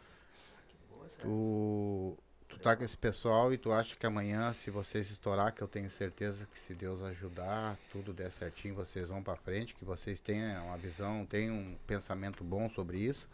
Tu, 1.20 2.18
tu 2.50 2.58
tá 2.58 2.76
com 2.76 2.84
esse 2.84 2.98
pessoal 2.98 3.54
e 3.54 3.60
tu 3.60 3.72
acha 3.72 3.96
que 3.96 4.08
amanhã, 4.08 4.52
se 4.54 4.72
vocês 4.72 5.12
estourar, 5.12 5.54
que 5.54 5.62
eu 5.62 5.68
tenho 5.68 5.88
certeza 5.88 6.48
que 6.52 6.60
se 6.60 6.74
Deus 6.74 7.04
ajudar, 7.04 7.78
tudo 7.92 8.12
der 8.12 8.32
certinho, 8.32 8.74
vocês 8.74 9.08
vão 9.08 9.22
pra 9.22 9.36
frente, 9.36 9.76
que 9.76 9.86
vocês 9.86 10.20
tenham 10.20 10.66
uma 10.66 10.78
visão, 10.78 11.28
tenham 11.28 11.54
um 11.54 11.76
pensamento 11.86 12.44
bom 12.44 12.68
sobre 12.68 12.98
isso. 12.98 13.30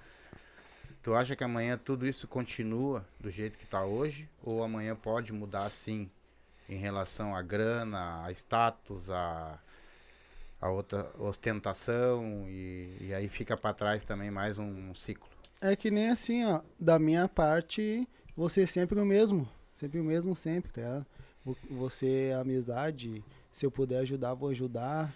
Tu 1.01 1.13
acha 1.13 1.33
que 1.33 1.45
amanhã 1.45 1.77
tudo 1.77 2.05
isso 2.05 2.27
continua 2.27 3.07
do 3.21 3.31
jeito 3.31 3.57
que 3.57 3.65
tá 3.65 3.86
hoje? 3.86 4.29
Ou 4.43 4.62
amanhã 4.62 4.97
pode 4.97 5.31
mudar 5.31 5.69
sim 5.69 6.12
em 6.67 6.75
relação 6.75 7.33
à 7.33 7.41
grana, 7.41 8.25
a 8.25 8.31
status, 8.33 9.10
a, 9.10 9.57
a 10.60 10.70
outra 10.70 11.10
ostentação 11.20 12.46
e, 12.48 12.98
e 13.02 13.13
aí 13.13 13.30
fica 13.30 13.56
pra 13.56 13.74
trás 13.74 14.04
também 14.04 14.32
mais 14.32 14.58
um 14.58 14.93
ciclo? 14.96 15.30
É 15.62 15.76
que 15.76 15.89
nem 15.89 16.10
assim, 16.10 16.46
ó. 16.46 16.62
Da 16.80 17.00
minha 17.00 17.28
parte, 17.28 18.08
você 18.36 18.62
é 18.62 18.65
sempre 18.67 19.00
o 19.00 19.06
mesmo. 19.06 19.48
Sempre 19.74 20.00
o 20.00 20.04
mesmo, 20.04 20.36
sempre, 20.36 20.72
tá 20.72 21.06
Você, 21.70 22.34
amizade, 22.39 23.24
Se 23.52 23.65
eu 23.65 23.72
puder 23.72 24.00
ajudar, 24.00 24.34
vou 24.34 24.50
ajudar. 24.50 25.13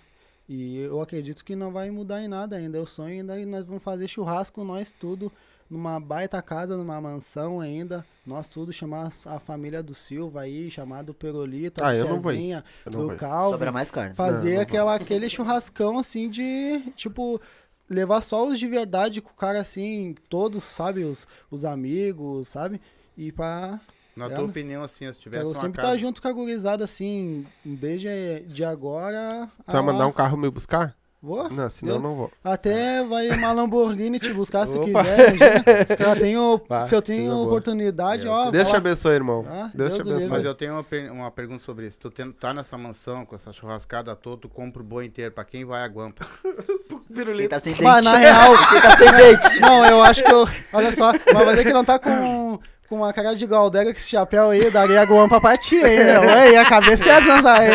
E 0.48 0.80
eu 0.80 1.02
acredito 1.02 1.46
que 1.46 1.56
não 1.56 1.72
vai 1.72 1.90
mudar 1.92 2.22
em 2.22 2.28
nada 2.28 2.58
ainda. 2.58 2.78
Eu 2.78 2.86
sonho 2.86 3.22
ainda 3.22 3.46
nós 3.46 3.66
vamos 3.66 3.84
fazer 3.84 4.08
churrasco, 4.08 4.64
nós 4.64 4.92
tudo, 4.92 5.32
numa 5.72 6.00
baita 6.02 6.42
casa, 6.42 6.76
numa 6.76 7.00
mansão 7.00 7.62
ainda. 7.62 8.06
Nós 8.28 8.48
tudo, 8.50 8.74
chamar 8.74 9.10
a 9.26 9.40
família 9.40 9.82
do 9.82 9.96
Silva 9.96 10.42
aí, 10.42 10.70
chamar 10.70 11.02
do 11.04 11.14
Perolito, 11.14 11.82
Ah, 11.84 11.92
do 11.94 11.98
eu 11.98 12.10
não 12.10 12.20
vou 12.20 12.32
ir. 12.34 12.36
Cezinha, 12.36 12.64
Eu 12.86 12.92
do. 12.92 13.16
Calvin 13.16 13.52
Sobra 13.54 13.72
mais 13.72 13.90
carne. 13.90 14.14
fazer 14.14 14.50
Não, 14.50 14.56
não 14.58 14.62
aquela, 14.64 14.96
aquele 14.96 15.30
churrascão 15.30 15.98
assim 15.98 16.30
de 16.30 16.80
tipo 16.96 17.42
levar 17.90 18.22
só 18.22 18.46
os 18.46 18.60
de 18.60 18.68
verdade 18.68 19.22
com 19.22 19.32
o 19.32 19.36
cara 19.36 19.60
assim, 19.62 20.14
todos, 20.30 20.62
sabe, 20.64 21.04
os, 21.04 21.26
os 21.50 21.64
amigos, 21.66 22.48
sabe? 22.50 22.80
E 23.18 23.32
pra 23.32 23.80
Na 24.16 24.26
É, 24.26 24.30
tua 24.30 24.40
né? 24.40 24.50
opinião, 24.50 24.84
assim, 24.84 25.12
se 25.12 25.20
tivesse 25.20 25.46
eu 25.46 25.52
uma 25.52 25.60
sempre 25.62 25.82
casa... 25.82 25.94
tá 25.94 25.98
junto 25.98 26.22
com 26.22 26.28
a 26.28 26.32
gurizada 26.34 26.84
assim, 26.84 27.46
desde 27.64 28.42
de 28.48 28.64
agora. 28.64 29.50
Tu 29.66 29.72
vai 29.72 29.82
mandar 29.82 30.06
um 30.06 30.12
carro 30.12 30.38
me 30.38 30.50
buscar? 30.50 30.96
Vou? 31.24 31.48
Não, 31.52 31.70
senão 31.70 31.96
Eu- 31.96 32.02
não 32.02 32.16
vou. 32.16 32.32
Até 32.44 33.04
vai 33.06 33.30
uma 33.30 33.52
Lamborghini 33.52 34.18
te 34.20 34.34
buscar 34.34 34.66
se 34.68 34.76
Opa. 34.76 34.86
quiser. 35.04 35.38
já. 35.38 35.46
Os 35.90 35.96
caras 35.96 36.20
têm 36.20 36.36
o- 36.36 36.60
Vai, 36.68 36.82
se 36.82 36.96
eu 36.96 37.02
tenho 37.02 37.32
oportunidade, 37.44 38.28
ó. 38.28 38.50
Deus 38.50 38.68
te 38.70 38.76
abençoe, 38.76 39.14
irmão. 39.14 39.46
Ah, 39.48 39.70
Deus 39.74 39.94
Deus 39.94 40.06
te 40.06 40.12
abençoe. 40.12 40.30
Mas 40.30 40.46
eu 40.46 40.56
tenho 40.56 40.74
uma, 40.74 40.84
per- 40.84 41.12
uma 41.12 41.30
pergunta 41.30 41.64
sobre 41.64 41.86
isso. 41.88 42.00
Tu 42.00 42.10
tem- 42.10 42.32
tá 42.32 42.54
nessa 42.56 42.76
mansão 42.76 43.24
com 43.24 43.36
essa 43.36 43.54
churrascada 43.54 44.16
toda, 44.16 44.38
tu 44.42 44.50
compra 44.50 44.82
o 44.82 44.86
boi 44.86 45.06
inteiro. 45.06 45.32
Pra 45.32 45.44
quem 45.44 45.64
vai 45.64 45.84
a 45.84 45.88
guampa? 45.88 46.26
Quem 47.38 47.48
tá 47.50 47.60
sem 47.60 47.76
Mas 47.82 48.04
na 48.04 48.16
real, 48.16 48.52
Quem 48.72 48.82
tá 48.82 48.98
sem 48.98 49.12
dente. 49.12 49.60
Não, 49.60 49.86
eu 49.86 50.02
acho 50.02 50.24
que 50.24 50.32
eu. 50.32 50.48
Olha 50.74 50.94
só, 50.94 51.12
mas 51.12 51.46
vai 51.46 51.56
ver 51.56 51.64
que 51.66 51.74
não 51.74 51.84
tá 51.84 52.00
com, 52.00 52.58
com 52.92 52.98
uma 52.98 53.14
cara 53.14 53.34
de 53.34 53.48
Galdega 53.48 53.94
com 53.94 53.98
esse 53.98 54.10
chapéu 54.10 54.50
aí, 54.50 54.70
daria 54.70 55.00
a 55.00 55.06
guampa 55.06 55.40
pra 55.40 55.56
ti, 55.56 55.78
hein, 55.78 56.04
meu? 56.04 56.24
Ei, 56.30 56.58
a 56.58 56.66
cabeça 56.66 57.10
é 57.10 57.22
dança 57.22 57.54
aí. 57.54 57.70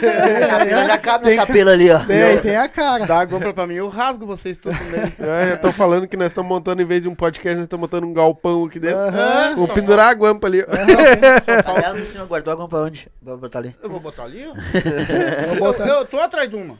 Já, 0.00 0.86
já 0.88 0.98
cabe 0.98 1.36
cabelo 1.36 1.70
ali, 1.70 1.90
ó. 1.92 2.00
Tem, 2.00 2.38
tem 2.38 2.56
a 2.56 2.68
cara. 2.68 3.06
Dá 3.06 3.20
a 3.20 3.24
guampa 3.24 3.52
pra 3.54 3.68
mim, 3.68 3.74
eu 3.74 3.88
rasgo 3.88 4.26
vocês 4.26 4.56
todos 4.58 4.80
meio. 4.86 5.12
É, 5.30 5.52
eu 5.52 5.58
tô 5.60 5.70
falando 5.72 6.08
que 6.08 6.16
nós 6.16 6.26
estamos 6.26 6.48
montando, 6.48 6.82
em 6.82 6.84
vez 6.84 7.02
de 7.02 7.08
um 7.08 7.14
podcast, 7.14 7.54
nós 7.54 7.64
estamos 7.64 7.82
montando 7.82 8.04
um 8.04 8.12
galpão 8.12 8.64
aqui 8.64 8.80
dentro. 8.80 8.98
Aham. 8.98 9.54
Vou 9.54 9.68
pendurar 9.68 10.08
a 10.10 10.12
guampa 10.14 10.48
ali. 10.48 10.64
Ela 10.66 11.92
no 11.94 12.06
senhor 12.06 12.26
guardou 12.26 12.52
a 12.64 12.68
pra 12.68 12.78
onde? 12.80 13.08
Vou 13.22 13.36
botar 13.38 13.60
ali. 13.60 13.76
Eu 13.80 13.90
vou 13.90 14.00
botar 14.00 14.24
ali, 14.24 14.44
ó. 14.44 15.54
Eu, 15.54 15.60
botar- 15.60 15.86
eu 15.86 16.04
tô 16.04 16.18
atrás 16.18 16.48
de 16.48 16.56
uma. 16.56 16.76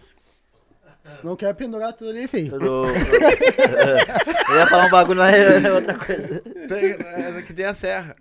Não 1.23 1.37
quer 1.37 1.55
pendurar 1.55 1.93
tudo 1.93 2.11
ali, 2.11 2.27
filho. 2.27 2.55
Eu, 2.57 2.85
eu 2.87 4.57
ia 4.59 4.67
falar 4.67 4.87
um 4.87 4.91
bagulho, 4.91 5.19
mas 5.21 5.35
é 5.35 5.73
outra 5.73 5.95
coisa. 5.95 6.41
Tem, 6.69 6.91
essa 6.93 7.39
aqui 7.39 7.53
tem 7.53 7.65
a 7.67 7.75
serra. 7.75 8.17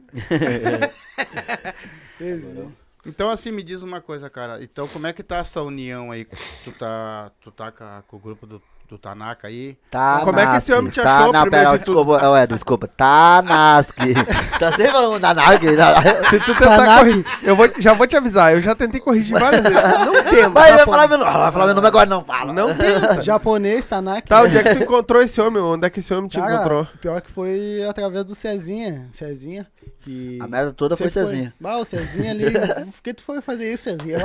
Então, 3.05 3.29
assim, 3.29 3.51
me 3.51 3.63
diz 3.63 3.81
uma 3.81 4.01
coisa, 4.01 4.29
cara. 4.29 4.61
Então, 4.61 4.87
como 4.87 5.07
é 5.07 5.13
que 5.13 5.23
tá 5.23 5.37
essa 5.37 5.61
união 5.61 6.11
aí? 6.11 6.25
Tu 6.63 6.71
tá, 6.73 7.31
tu 7.41 7.51
tá 7.51 7.71
com, 7.71 7.83
a- 7.83 8.03
com 8.07 8.17
o 8.17 8.19
grupo 8.19 8.45
do, 8.45 8.61
do 8.89 8.97
Tanaka 8.97 9.47
aí? 9.47 9.77
Tá 9.91 10.21
Como 10.23 10.39
é 10.39 10.47
que 10.47 10.57
esse 10.57 10.73
homem 10.73 10.89
te 10.89 10.99
tá, 11.01 11.19
achou, 11.19 11.31
Não, 11.33 11.41
primeiro 11.41 11.65
pera, 11.67 11.77
de 11.77 11.85
tudo? 11.85 12.03
desculpa, 12.03 12.37
é, 12.39 12.47
desculpa. 12.47 12.87
Tanaski. 12.87 14.13
tá 14.59 14.71
sempre 14.71 14.91
falando 14.91 15.21
Tanaski. 15.21 15.67
Se 16.29 16.39
tu 16.39 16.55
tentar 16.55 16.97
corrigir, 16.97 17.25
eu 17.43 17.55
vou, 17.55 17.69
já 17.77 17.93
vou 17.93 18.07
te 18.07 18.17
avisar, 18.17 18.53
eu 18.53 18.61
já 18.61 18.73
tentei 18.73 18.99
corrigir 18.99 19.39
várias 19.39 19.61
vezes. 19.61 19.79
Não 20.05 20.23
tenta. 20.23 20.49
Vai, 20.49 20.73
vai 20.73 20.85
falar 20.85 21.07
meu 21.07 21.17
nome. 21.19 21.31
Vai 21.31 21.51
falar 21.51 21.65
meu 21.67 21.75
nome 21.75 21.87
agora, 21.87 22.09
não 22.09 22.23
fala. 22.23 22.51
Não 22.51 22.75
tenta. 22.75 23.21
Japonês, 23.21 23.85
Tanaki. 23.85 24.27
Tá, 24.27 24.41
onde 24.41 24.57
é 24.57 24.63
que 24.63 24.75
tu 24.75 24.83
encontrou 24.83 25.21
esse 25.21 25.39
homem? 25.39 25.61
Onde 25.61 25.85
é 25.85 25.89
que 25.89 25.99
esse 25.99 26.13
homem 26.13 26.27
te 26.27 26.39
Cara, 26.39 26.55
encontrou? 26.55 26.87
pior 26.99 27.21
que 27.21 27.29
foi 27.29 27.83
através 27.87 28.25
do 28.25 28.33
Cezinha. 28.33 29.07
Cezinha, 29.11 29.67
que... 30.01 30.39
A 30.41 30.47
merda 30.47 30.73
toda 30.73 30.97
foi 30.97 31.09
Cezinha. 31.11 31.53
Bah, 31.59 31.77
o 31.77 31.85
Cezinha 31.85 32.31
ali... 32.31 32.51
Por 32.51 33.01
que 33.03 33.13
tu 33.13 33.23
foi 33.23 33.41
fazer 33.41 33.71
isso, 33.71 33.83
Cezinha? 33.83 34.17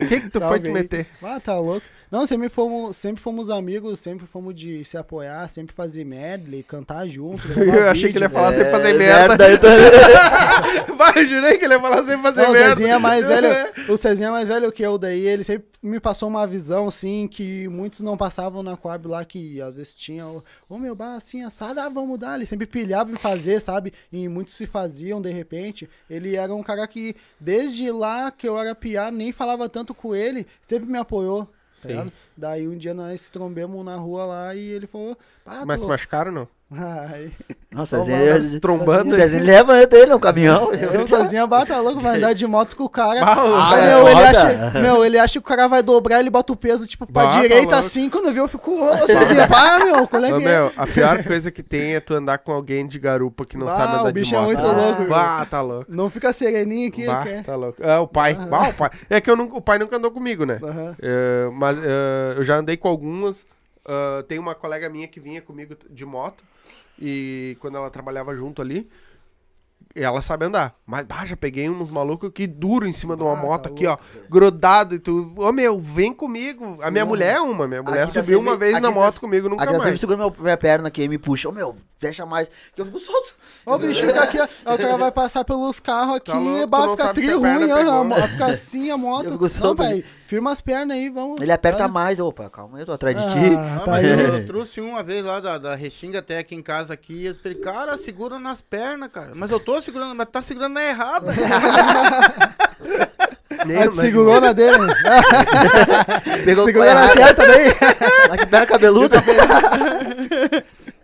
O 0.00 0.06
que 0.06 0.20
que 0.20 0.28
tu 0.28 0.38
foi 0.38 0.40
Salve 0.40 0.60
te 0.60 0.66
aí. 0.66 0.72
meter? 0.72 1.06
Ah, 1.22 1.40
tá 1.42 1.56
louco. 1.56 1.86
Não, 2.10 2.26
sempre 2.26 2.48
fomos, 2.48 2.96
sempre 2.96 3.22
fomos 3.22 3.50
amigos, 3.50 4.00
sempre 4.00 4.26
fomos 4.26 4.54
de 4.54 4.82
se 4.84 4.96
apoiar, 4.96 5.48
sempre 5.48 5.74
fazer 5.74 6.04
medley, 6.04 6.62
cantar 6.62 7.06
junto. 7.08 7.46
Eu 7.52 7.88
achei 7.90 8.10
que 8.10 8.16
ele 8.18 8.24
ia 8.24 8.28
vídeo. 8.28 8.30
falar 8.30 8.54
sem 8.54 8.64
fazer 8.70 8.90
É, 8.94 8.98
merda. 8.98 9.58
tô- 9.58 9.66
Vai, 10.96 11.26
jurei 11.26 11.58
que 11.58 11.64
ele 11.64 11.74
ia 11.74 11.80
falar 11.80 12.04
sem 12.06 12.20
fazer 12.22 12.42
Não, 12.42 12.50
o 12.50 12.52
merda. 12.52 12.76
Cezinha 12.76 12.94
é 12.94 12.98
mais 12.98 13.26
velho. 13.26 13.48
O 13.92 13.96
Cezinha 13.96 14.28
é 14.28 14.30
mais 14.30 14.48
velho 14.48 14.70
que 14.72 14.82
eu, 14.82 14.98
daí 14.98 15.20
ele 15.26 15.42
sempre 15.44 15.66
me 15.82 15.98
passou 16.00 16.28
uma 16.28 16.46
visão, 16.46 16.88
assim, 16.88 17.26
que 17.28 17.68
muitos 17.68 18.00
não 18.00 18.16
passavam 18.16 18.62
na 18.62 18.76
Coab 18.76 19.06
lá, 19.08 19.24
que 19.24 19.60
às 19.62 19.74
vezes 19.76 19.94
tinha, 19.94 20.26
ô 20.26 20.42
ô, 20.68 20.76
meu, 20.78 20.94
bah, 20.94 21.14
assim, 21.16 21.42
assado, 21.44 21.80
ah, 21.80 21.88
vamos 21.88 22.18
dar. 22.18 22.34
Ele 22.36 22.44
sempre 22.46 22.66
pilhava 22.66 23.10
em 23.12 23.16
fazer, 23.16 23.60
sabe? 23.60 23.92
E 24.12 24.28
muitos 24.28 24.54
se 24.54 24.66
faziam 24.66 25.20
de 25.22 25.30
repente. 25.30 25.88
Ele 26.10 26.36
era 26.36 26.54
um 26.54 26.62
cara 26.62 26.86
que, 26.86 27.14
desde 27.40 27.90
lá 27.90 28.30
que 28.30 28.46
eu 28.48 28.58
era 28.58 28.74
piar, 28.74 29.10
nem 29.12 29.32
falava 29.32 29.68
tanto 29.68 29.94
com 29.94 30.14
ele, 30.14 30.46
sempre 30.66 30.90
me 30.90 30.98
apoiou. 30.98 31.48
Tá 31.82 31.82
Sim. 31.82 31.88
ligado? 31.88 32.12
Daí 32.38 32.68
um 32.68 32.76
dia 32.76 32.94
nós 32.94 33.28
trombemos 33.30 33.84
na 33.84 33.96
rua 33.96 34.24
lá 34.24 34.54
e 34.54 34.60
ele 34.60 34.86
falou, 34.86 35.16
ah, 35.44 35.64
Mas 35.66 35.80
se 35.80 35.86
machucaram, 35.88 36.30
não? 36.30 36.48
Ai, 36.70 37.30
Nossa. 37.72 37.96
Se 38.42 38.60
trombando. 38.60 39.14
Cezinha 39.16 39.42
levanta 39.42 39.96
ele 39.96 40.10
no 40.12 40.20
caminhão. 40.20 40.70
eu 40.76 41.06
sozinha 41.06 41.46
bata 41.46 41.80
louco, 41.80 41.98
vai 41.98 42.18
andar 42.18 42.34
de 42.34 42.46
moto 42.46 42.76
com 42.76 42.84
o 42.84 42.88
cara. 42.90 43.24
Bah, 43.24 43.36
Ah, 43.72 43.76
meu, 43.76 44.06
é 44.06 44.10
ele 44.12 44.22
acha, 44.22 44.70
meu, 44.82 45.02
ele 45.04 45.18
acha 45.18 45.32
que 45.32 45.38
o 45.38 45.42
cara 45.42 45.66
vai 45.66 45.82
dobrar, 45.82 46.20
ele 46.20 46.28
bota 46.28 46.52
o 46.52 46.56
peso, 46.56 46.86
tipo, 46.86 47.06
pra 47.10 47.24
Bah, 47.24 47.30
tá 47.32 47.40
direita 47.40 47.62
louco. 47.62 47.74
assim, 47.74 48.10
quando 48.10 48.30
vê 48.34 48.40
eu 48.40 48.48
fico, 48.48 48.70
ô, 48.70 48.94
sozinha, 48.98 49.48
para, 49.48 49.82
meu, 49.82 50.06
qual 50.06 50.22
é 50.22 50.28
é? 50.28 50.38
meu, 50.38 50.70
a 50.76 50.86
pior 50.86 51.24
coisa 51.24 51.50
que 51.50 51.62
tem 51.62 51.94
é 51.94 52.00
tu 52.00 52.12
andar 52.14 52.36
com 52.36 52.52
alguém 52.52 52.86
de 52.86 52.98
garupa 52.98 53.46
que 53.46 53.56
não 53.56 53.64
Bah, 53.66 53.72
sabe 53.72 53.92
andar 53.94 54.10
o 54.10 54.12
bicho 54.12 54.28
de 54.28 54.36
é 54.36 54.38
moto. 54.38 54.46
muito 54.48 54.66
Ah, 54.66 54.72
louco. 54.72 55.04
Bah, 55.06 55.46
tá 55.50 55.62
louco. 55.62 55.86
Não 55.88 56.10
fica 56.10 56.34
sereninho 56.34 56.90
aqui, 56.90 57.06
Bah, 57.06 57.24
tá 57.46 57.56
louco. 57.56 57.82
É, 57.82 57.98
o 57.98 58.06
pai. 58.06 58.34
Bah, 58.34 58.68
o 58.68 58.74
pai. 58.74 58.90
É 59.08 59.22
que 59.22 59.30
eu 59.30 59.36
nunca, 59.36 59.56
o 59.56 59.60
pai 59.62 59.78
nunca 59.78 59.96
andou 59.96 60.10
comigo, 60.10 60.44
né? 60.44 60.58
Aham. 60.62 60.94
É, 61.00 61.48
mas 61.54 61.78
é, 61.82 62.27
eu 62.36 62.44
já 62.44 62.56
andei 62.56 62.76
com 62.76 62.88
algumas. 62.88 63.46
Ah, 63.88 64.22
tem 64.28 64.38
uma 64.38 64.54
colega 64.54 64.88
minha 64.90 65.08
que 65.08 65.18
vinha 65.18 65.40
comigo 65.40 65.74
de 65.88 66.04
moto. 66.04 66.44
E 67.00 67.56
quando 67.60 67.76
ela 67.78 67.90
trabalhava 67.90 68.34
junto 68.34 68.60
ali, 68.60 68.88
ela 69.94 70.22
sabe 70.22 70.44
andar. 70.46 70.74
Mas 70.86 71.04
bah, 71.04 71.26
já 71.26 71.36
peguei 71.36 71.68
uns 71.68 71.90
malucos 71.90 72.30
que 72.32 72.46
duro 72.46 72.86
em 72.86 72.92
cima 72.92 73.16
de 73.16 73.22
uma 73.22 73.32
Ah, 73.32 73.36
moto 73.36 73.62
tá 73.64 73.68
aqui, 73.68 73.86
ó. 73.86 73.96
Grudado 74.30 74.94
e 74.94 74.98
tu. 74.98 75.32
Ô 75.36 75.52
meu, 75.52 75.78
vem 75.80 76.12
comigo. 76.14 76.76
a 76.82 76.90
minha 76.90 77.04
mulher 77.04 77.36
é 77.36 77.40
uma. 77.40 77.66
Minha 77.66 77.82
mulher 77.82 78.04
Aqui 78.04 78.12
tá 78.14 78.20
subiu 78.22 78.38
sempre- 78.38 78.50
uma 78.50 78.56
vez 78.56 78.74
aqui 78.74 78.82
na 78.82 78.88
tá- 78.88 78.94
moto 78.94 79.20
comigo, 79.20 79.48
nunca 79.48 79.64
Aqui 79.64 79.72
eu 79.72 79.76
sempre 79.76 79.90
mais. 79.90 80.00
seguro 80.00 80.18
meu, 80.18 80.34
minha 80.38 80.56
perna 80.56 80.88
aqui 80.88 81.02
e 81.02 81.08
me 81.08 81.18
puxa. 81.18 81.48
Ô 81.48 81.52
meu, 81.52 81.76
deixa 82.00 82.24
mais. 82.24 82.48
Que 82.74 82.80
eu 82.80 82.86
fico 82.86 82.98
solto. 83.00 83.34
Ó, 83.66 83.74
o 83.74 83.78
bicho 83.78 84.06
fica 84.06 84.22
aqui, 84.22 84.40
ó, 84.40 84.48
ó, 84.64 84.74
o 84.74 84.78
cara 84.78 84.96
vai 84.96 85.12
passar 85.12 85.44
pelos 85.44 85.78
carros 85.80 86.16
aqui, 86.16 86.30
Tá 86.30 86.38
louco, 86.38 86.66
bah, 86.68 86.88
fica 86.96 87.12
tri 87.14 87.30
ruim, 87.34 87.70
aham, 87.70 88.12
a- 88.14 88.28
fica 88.28 88.46
assim 88.46 88.88
a 88.90 88.94
Eu 88.94 88.98
moto. 88.98 89.48
fico 89.48 89.74
Não, 89.74 89.84
ali. 89.86 90.04
firma 90.24 90.52
as 90.52 90.60
pernas 90.62 90.96
aí, 90.96 91.10
vamos. 91.10 91.38
Ele 91.40 91.52
aperta 91.52 91.82
Olha. 91.84 91.92
mais. 91.92 92.18
Opa, 92.18 92.48
calma 92.48 92.78
aí, 92.78 92.82
eu 92.82 92.86
tô 92.86 92.92
atrás 92.92 93.14
de 93.14 93.22
Ah, 93.22 93.30
ti. 93.30 93.54
Ah, 93.56 93.82
tá 93.84 94.00
eu, 94.02 94.34
eu 94.36 94.46
trouxe 94.46 94.80
uma 94.80 95.02
vez 95.02 95.22
lá 95.22 95.38
da, 95.40 95.58
da 95.58 95.74
Restinga 95.74 96.20
até 96.20 96.38
aqui 96.38 96.54
em 96.54 96.62
casa 96.62 96.94
aqui. 96.94 97.12
E 97.12 97.26
eles 97.26 97.38
cara, 97.62 97.98
segura 97.98 98.38
nas 98.38 98.60
pernas, 98.62 99.10
cara. 99.10 99.32
Mas 99.34 99.50
eu 99.50 99.60
tô 99.68 99.82
segurando, 99.82 100.14
mas 100.14 100.26
tá 100.32 100.40
segurando 100.40 100.72
na 100.72 100.82
errada. 100.82 101.34
Nem- 103.66 103.90
tu 103.90 103.96
segurou 103.96 104.40
na 104.40 104.54
dele. 104.54 104.78
Pegou 106.44 106.64
Segurou 106.64 106.94
na 106.94 107.08
certa 107.08 107.46
daí. 107.46 107.74
Mas 108.30 108.40
que 108.40 108.46
perna 108.46 108.66
cabeluda. 108.66 109.22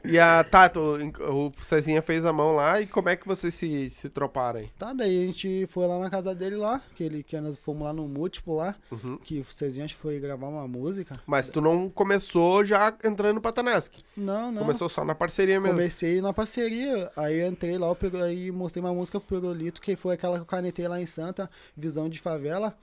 E 0.04 0.18
a 0.18 0.44
Tato, 0.44 0.80
o 0.80 1.50
Cezinha 1.62 2.02
fez 2.02 2.24
a 2.26 2.32
mão 2.32 2.54
lá. 2.54 2.80
E 2.80 2.86
como 2.86 3.08
é 3.08 3.16
que 3.16 3.26
vocês 3.26 3.54
se, 3.54 3.88
se 3.90 4.08
troparam 4.10 4.60
aí? 4.60 4.70
Tá, 4.78 4.92
daí 4.92 5.22
a 5.22 5.26
gente 5.26 5.66
foi 5.66 5.86
lá 5.86 5.98
na 5.98 6.10
casa 6.10 6.34
dele 6.34 6.56
lá, 6.56 6.82
que 6.94 7.02
ele 7.04 7.22
que 7.22 7.40
nós 7.40 7.58
fomos 7.58 7.84
lá 7.84 7.92
no 7.92 8.06
múltiplo 8.06 8.56
lá, 8.56 8.74
Uhum. 8.90 9.16
que 9.16 9.40
o 9.40 9.44
Cezinha 9.44 9.88
foi 9.88 10.20
gravar 10.20 10.48
uma 10.48 10.68
música. 10.68 11.18
Mas 11.26 11.48
tu 11.48 11.60
não 11.60 11.88
começou 11.88 12.64
já 12.64 12.94
entrando 13.02 13.40
pra 13.40 13.50
Tanesk. 13.52 13.94
Não, 14.16 14.52
não. 14.52 14.62
Começou 14.62 14.88
só 14.88 15.04
na 15.04 15.14
parceria 15.14 15.58
mesmo. 15.60 15.76
Comecei 15.76 16.20
na 16.20 16.32
parceria, 16.32 17.10
aí 17.16 17.40
eu 17.40 17.48
entrei 17.48 17.78
lá, 17.78 17.88
aí 18.24 18.50
mostrei 18.52 18.82
uma 18.84 18.92
música 18.92 19.18
pro 19.18 19.40
Perolito, 19.40 19.80
que 19.80 19.96
foi 19.96 20.14
aquela 20.14 20.36
que 20.36 20.42
eu 20.42 20.46
canetei 20.46 20.86
lá 20.86 21.00
em 21.00 21.06
Santa, 21.06 21.48
Visão 21.76 22.08
de 22.08 22.20
Favela. 22.20 22.76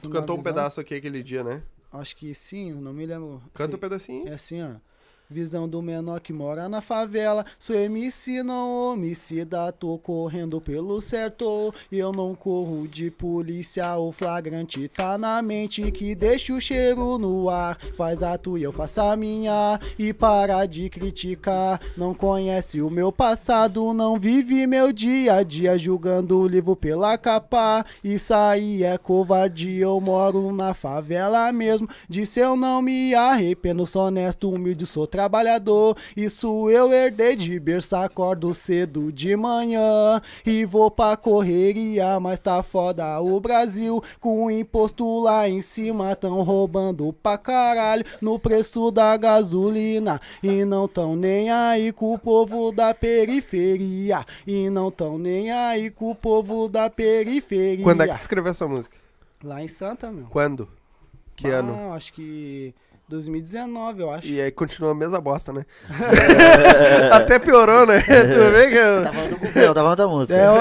Tu 0.00 0.10
cantou 0.10 0.38
um 0.38 0.42
pedaço 0.42 0.80
aqui 0.80 0.94
aquele 0.94 1.22
dia, 1.22 1.42
né? 1.42 1.62
Acho 1.92 2.14
que 2.16 2.34
sim, 2.34 2.72
não 2.72 2.92
me 2.92 3.06
lembro. 3.06 3.42
Canta 3.54 3.76
um 3.76 3.78
pedacinho. 3.78 4.28
É 4.28 4.34
assim, 4.34 4.62
ó. 4.62 4.72
Visão 5.30 5.68
do 5.68 5.82
menor 5.82 6.20
que 6.20 6.32
mora 6.32 6.70
na 6.70 6.80
favela. 6.80 7.44
Sou 7.58 7.76
MC, 7.76 8.42
não 8.42 8.92
homicida. 8.92 9.70
Tô 9.72 9.98
correndo 9.98 10.58
pelo 10.58 11.02
certo. 11.02 11.70
Eu 11.92 12.12
não 12.12 12.34
corro 12.34 12.88
de 12.88 13.10
polícia. 13.10 13.94
O 13.98 14.10
flagrante 14.10 14.88
tá 14.88 15.18
na 15.18 15.42
mente. 15.42 15.92
Que 15.92 16.14
deixa 16.14 16.54
o 16.54 16.60
cheiro 16.60 17.18
no 17.18 17.50
ar. 17.50 17.78
Faz 17.94 18.22
a 18.22 18.38
tua 18.38 18.58
e 18.58 18.62
eu 18.62 18.72
faço 18.72 19.02
a 19.02 19.14
minha. 19.16 19.78
E 19.98 20.14
para 20.14 20.64
de 20.64 20.88
criticar. 20.88 21.78
Não 21.94 22.14
conhece 22.14 22.80
o 22.80 22.88
meu 22.88 23.12
passado. 23.12 23.92
Não 23.92 24.18
vive 24.18 24.66
meu 24.66 24.94
dia 24.94 25.34
a 25.34 25.42
dia. 25.42 25.76
Julgando 25.76 26.38
o 26.38 26.48
livro 26.48 26.74
pela 26.74 27.18
capa. 27.18 27.84
Isso 28.02 28.32
aí 28.32 28.82
é 28.82 28.96
covardia. 28.96 29.82
Eu 29.82 30.00
moro 30.00 30.50
na 30.52 30.72
favela 30.72 31.52
mesmo. 31.52 31.86
Disse 32.08 32.40
eu 32.40 32.56
não 32.56 32.80
me 32.80 33.14
arrependo. 33.14 33.86
Sou 33.86 34.04
honesto, 34.06 34.50
humilde, 34.50 34.86
sou 34.86 35.06
trabalhador. 35.18 35.96
Isso 36.16 36.70
eu 36.70 36.92
herdei 36.92 37.34
de 37.34 37.58
berço, 37.58 37.96
acordo 37.96 38.54
cedo 38.54 39.10
de 39.10 39.34
manhã 39.34 40.22
e 40.46 40.64
vou 40.64 40.92
pra 40.92 41.16
correria, 41.16 42.20
mas 42.20 42.38
tá 42.38 42.62
foda 42.62 43.20
o 43.20 43.40
Brasil. 43.40 44.00
Com 44.20 44.44
o 44.44 44.50
imposto 44.50 45.20
lá 45.20 45.48
em 45.48 45.60
cima, 45.60 46.14
tão 46.14 46.42
roubando 46.42 47.12
pra 47.20 47.36
caralho 47.36 48.04
no 48.22 48.38
preço 48.38 48.92
da 48.92 49.16
gasolina. 49.16 50.20
E 50.40 50.64
não 50.64 50.86
tão 50.86 51.16
nem 51.16 51.50
aí 51.50 51.90
com 51.90 52.14
o 52.14 52.18
povo 52.18 52.70
da 52.70 52.94
periferia. 52.94 54.24
E 54.46 54.70
não 54.70 54.88
tão 54.88 55.18
nem 55.18 55.50
aí 55.50 55.90
com 55.90 56.12
o 56.12 56.14
povo 56.14 56.68
da 56.68 56.88
periferia. 56.88 57.82
Quando 57.82 58.02
é 58.02 58.06
que 58.06 58.14
tu 58.14 58.20
escreveu 58.20 58.50
essa 58.50 58.68
música? 58.68 58.96
Lá 59.42 59.60
em 59.62 59.68
Santa, 59.68 60.12
meu. 60.12 60.26
Quando? 60.26 60.68
Que 61.34 61.48
Ah, 61.48 61.58
ano? 61.58 61.92
Acho 61.92 62.12
que 62.12 62.74
2019, 63.08 64.02
eu 64.02 64.10
acho. 64.10 64.26
E 64.26 64.40
aí 64.40 64.50
continua 64.50 64.90
a 64.92 64.94
mesma 64.94 65.20
bosta, 65.20 65.52
né? 65.52 65.64
Até 67.10 67.38
piorou, 67.38 67.86
né? 67.86 68.00
tu 68.00 68.50
vê 68.52 68.68
que... 68.68 68.76
Tá 69.04 69.12
falando 69.12 69.30
do 69.30 69.36
governo, 69.38 69.74
tá 69.74 69.80
falando 69.80 69.96
da 69.96 70.08
música. 70.08 70.34
É, 70.34 70.46
eu- 70.46 70.52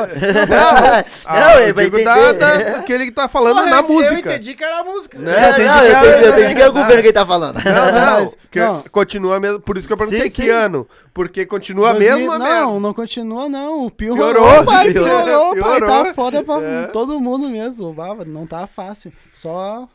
Não, 0.48 1.04
ah, 1.26 1.40
Não, 1.42 1.52
eu 1.52 1.62
ele 1.64 1.74
vai 1.74 1.86
digo 1.86 2.04
da, 2.04 2.20
entender. 2.30 2.40
da- 2.40 2.82
que 2.84 3.12
tá 3.12 3.28
falando 3.28 3.56
Porra, 3.58 3.70
na 3.70 3.78
eu- 3.78 3.84
música. 3.84 4.14
Eu 4.14 4.20
entendi 4.20 4.54
que 4.56 4.64
era 4.64 4.80
a 4.80 4.84
música. 4.84 5.20
Né? 5.20 5.32
É, 5.50 5.54
Tem 5.54 5.66
não, 5.66 5.74
gente 5.74 5.86
eu 5.86 5.92
que- 6.02 6.08
entendi, 6.08 6.24
eu 6.26 6.32
entendi 6.32 6.56
que 6.56 6.62
é 6.62 6.70
o 6.70 6.74
governo 6.74 7.02
que 7.02 7.08
ele 7.08 7.14
tá 7.14 7.26
falando. 7.26 7.56
Não, 7.64 7.92
não, 7.92 8.22
Mas, 8.22 8.38
que 8.50 8.60
não. 8.60 8.84
continua 8.92 9.40
mesmo. 9.40 9.60
Por 9.60 9.78
isso 9.78 9.86
que 9.88 9.94
eu 9.94 9.98
perguntei 9.98 10.22
Sim, 10.24 10.30
que 10.32 10.42
sim. 10.44 10.50
ano. 10.50 10.88
Porque 11.14 11.46
continua 11.46 11.90
a 11.90 11.94
2000 11.94 12.18
mesma 12.18 12.38
Não, 12.40 12.80
não 12.80 12.94
continua, 12.94 13.50
não. 13.50 13.90
Piorou, 13.92 14.32
Piorou, 14.34 14.64
pai. 14.66 14.92
piorou, 14.92 15.24
Piorou, 15.26 15.50
pai. 15.56 15.62
piorou. 15.80 16.06
Tá 16.06 16.14
foda 16.14 16.44
pra 16.44 16.62
É. 16.62 16.88
todo 16.88 17.20
mundo 17.20 17.50
mesmo. 17.50 17.94
Não 18.26 18.48
tá 18.48 18.66
fácil. 18.68 19.12
Só. 19.34 19.88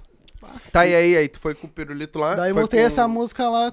Tá, 0.72 0.86
e 0.86 0.94
aí? 0.94 1.16
Aí 1.16 1.28
tu 1.28 1.38
foi 1.38 1.54
com 1.54 1.66
o 1.66 1.70
pirulito 1.70 2.18
lá? 2.18 2.34
Daí 2.34 2.52
foi 2.52 2.62
mostrei 2.62 2.82
com- 2.82 2.86
essa 2.86 3.08
música 3.08 3.48
lá 3.48 3.72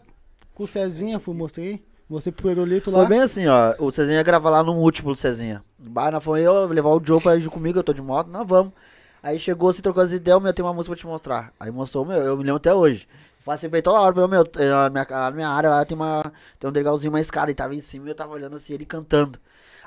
com 0.54 0.64
o 0.64 0.68
Cezinha, 0.68 1.20
fui, 1.20 1.34
mostrei. 1.36 1.84
Mostrei 2.10 2.34
pro 2.34 2.50
Pirulito 2.50 2.90
lá. 2.90 3.00
Foi 3.00 3.08
bem 3.08 3.20
assim, 3.20 3.46
ó. 3.48 3.76
O 3.78 3.92
Cezinha 3.92 4.18
ia 4.18 4.24
gravar 4.24 4.50
lá 4.50 4.64
no 4.64 4.74
múltiplo 4.74 5.14
do 5.14 5.18
Cezinha. 5.20 5.64
Bah, 5.78 6.10
nós 6.10 6.24
fomos 6.24 6.42
eu 6.42 6.66
levar 6.68 6.90
o 6.90 7.02
Joe 7.04 7.22
pra 7.22 7.36
ir 7.36 7.48
comigo, 7.50 7.78
eu 7.78 7.84
tô 7.84 7.94
de 7.94 8.02
moto, 8.02 8.28
nós 8.32 8.48
vamos. 8.48 8.74
Aí 9.22 9.38
chegou, 9.40 9.72
se 9.72 9.82
trocou 9.82 10.02
as 10.02 10.12
ideias, 10.12 10.42
meu, 10.42 10.52
tem 10.52 10.66
uma 10.66 10.74
música 10.74 10.96
pra 10.96 11.00
te 11.00 11.06
mostrar. 11.06 11.54
Aí 11.60 11.70
mostrou, 11.70 12.04
meu, 12.06 12.18
eu 12.24 12.36
me 12.36 12.44
lembro 12.44 12.56
até 12.58 12.74
hoje. 12.74 13.08
Faço 13.46 13.62
sempre 13.62 13.82
toda 13.84 14.00
hora, 14.00 14.16
meu, 14.16 14.28
na 14.28 14.90
minha, 14.90 15.06
na 15.10 15.32
minha 15.32 15.50
área 15.50 15.70
lá 15.70 15.86
tem, 15.86 15.96
uma, 15.96 16.32
tem 16.60 16.68
um 16.70 16.74
degrauzinho, 16.74 17.12
uma 17.14 17.20
escada, 17.22 17.52
e 17.52 17.54
tava 17.56 17.76
em 17.76 17.80
cima 17.80 18.08
e 18.08 18.10
eu 18.10 18.16
tava 18.16 18.34
olhando 18.34 18.56
assim, 18.56 18.74
ele 18.74 18.86
cantando. 18.86 19.38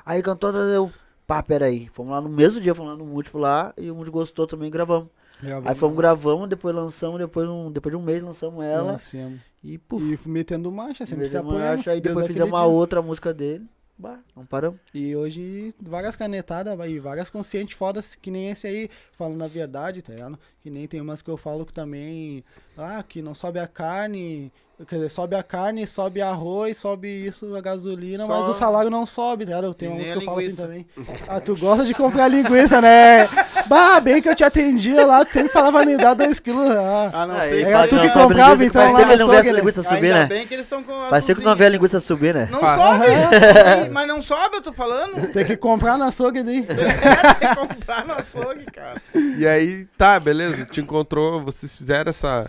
Aí 0.05 0.21
cantou, 0.23 0.51
eu, 0.53 0.89
pá, 1.27 1.43
peraí. 1.43 1.89
Fomos 1.93 2.11
lá 2.13 2.21
no 2.21 2.29
mesmo 2.29 2.61
dia, 2.61 2.73
fomos 2.73 2.91
lá 2.93 2.97
no 2.97 3.05
múltiplo 3.05 3.41
lá, 3.41 3.73
e 3.77 3.91
o 3.91 3.95
múltiplo 3.95 4.19
gostou 4.21 4.47
também, 4.47 4.71
gravamos. 4.71 5.09
Gravamos. 5.41 5.69
Aí 5.69 5.75
fomos, 5.75 5.97
gravamos, 5.97 6.49
depois 6.49 6.75
lançamos, 6.75 7.19
depois, 7.19 7.47
um, 7.49 7.71
depois 7.71 7.91
de 7.93 7.97
um 7.97 8.01
mês 8.03 8.21
lançamos 8.23 8.63
ela, 8.63 8.93
Lancemos. 8.93 9.39
e 9.63 9.77
puf. 9.77 10.03
E 10.25 10.29
metendo 10.29 10.71
marcha, 10.71 11.05
sempre 11.05 11.25
se 11.25 11.33
Metemos 11.33 11.53
apoiando. 11.53 11.75
marcha, 11.77 11.91
Aí 11.91 11.99
desde 12.01 12.09
depois 12.09 12.27
fizemos 12.27 12.49
uma 12.49 12.65
outra 12.65 13.01
música 13.01 13.33
dele, 13.33 13.65
bah, 13.97 14.19
não 14.35 14.45
paramos. 14.45 14.79
E 14.93 15.15
hoje, 15.15 15.73
várias 15.81 16.15
canetadas 16.15 16.77
e 16.89 16.99
várias 16.99 17.29
conscientes 17.29 17.75
fodas, 17.77 18.15
que 18.15 18.31
nem 18.31 18.49
esse 18.49 18.67
aí, 18.67 18.89
falando 19.11 19.43
a 19.43 19.47
verdade, 19.47 20.01
tá 20.01 20.13
ligado? 20.13 20.39
Que 20.61 20.69
nem 20.69 20.87
tem 20.87 21.01
umas 21.01 21.21
que 21.21 21.29
eu 21.29 21.37
falo 21.37 21.65
que 21.65 21.73
também, 21.73 22.43
ah, 22.77 23.03
que 23.07 23.21
não 23.21 23.33
sobe 23.33 23.59
a 23.59 23.67
carne, 23.67 24.51
quer 24.87 24.95
dizer, 24.95 25.09
sobe 25.09 25.35
a 25.35 25.43
carne, 25.43 25.85
sobe 25.87 26.21
arroz, 26.21 26.77
sobe 26.77 27.07
isso, 27.07 27.55
a 27.55 27.61
gasolina, 27.61 28.25
mas 28.27 28.45
Só- 28.45 28.49
o 28.49 28.53
salário 28.53 28.89
não 28.89 29.05
sobe, 29.05 29.45
ligado? 29.45 29.65
Eu 29.65 29.73
tenho 29.73 29.93
uns 29.93 30.03
que 30.03 30.11
a 30.11 30.15
eu 30.15 30.21
falo 30.21 30.39
assim 30.39 30.55
também. 30.55 30.85
Ah, 31.27 31.39
tu 31.39 31.55
gosta 31.55 31.85
de 31.85 31.93
comprar 31.93 32.27
linguiça, 32.27 32.81
né? 32.81 33.27
Bah, 33.65 33.97
bem 34.01 34.21
que 34.21 34.27
eu 34.27 34.35
te 34.35 34.43
atendia 34.43 35.05
lá, 35.05 35.23
tu 35.23 35.31
sempre 35.31 35.47
falava 35.47 35.85
me 35.85 35.95
dar 35.95 36.13
dois 36.15 36.37
quilos. 36.37 36.69
Ah, 36.69 37.11
Ah, 37.13 37.25
não 37.27 37.39
sei. 37.41 37.63
Era 37.63 37.77
faz- 37.77 37.89
tu 37.89 37.99
que 38.01 38.09
comprava, 38.09 38.65
então, 38.65 38.91
lá 38.91 38.99
não 38.99 39.07
vê 39.07 39.13
açougue, 39.13 39.51
né? 39.51 39.57
linguiça 39.59 39.83
subir, 39.83 39.95
Ainda 39.95 40.19
né? 40.19 40.25
bem 40.25 40.45
que 40.47 40.53
eles 40.53 40.65
estão 40.65 40.83
com 40.83 40.91
Faz 41.09 41.23
tempo 41.25 41.39
que 41.39 41.45
não 41.45 41.55
vê 41.55 41.65
a 41.67 41.69
linguiça 41.69 41.99
subir, 42.01 42.33
né? 42.33 42.49
Não 42.51 42.59
Fa- 42.59 42.75
sobe! 42.75 43.05
Mas 43.93 44.07
não 44.07 44.21
sobe, 44.21 44.57
eu 44.57 44.61
tô 44.61 44.73
falando. 44.73 45.31
tem 45.31 45.45
que 45.45 45.55
comprar 45.55 45.97
na 45.97 46.07
açougue 46.07 46.43
daí. 46.43 46.63
Tem 47.39 47.49
que 47.49 47.55
comprar 47.55 48.05
no 48.05 48.13
açougue, 48.13 48.65
cara. 48.65 49.01
E 49.37 49.47
aí, 49.47 49.85
tá, 49.97 50.19
beleza. 50.19 50.65
Te 50.65 50.81
encontrou, 50.81 51.41
vocês 51.41 51.73
fizeram 51.73 52.09
essa, 52.09 52.45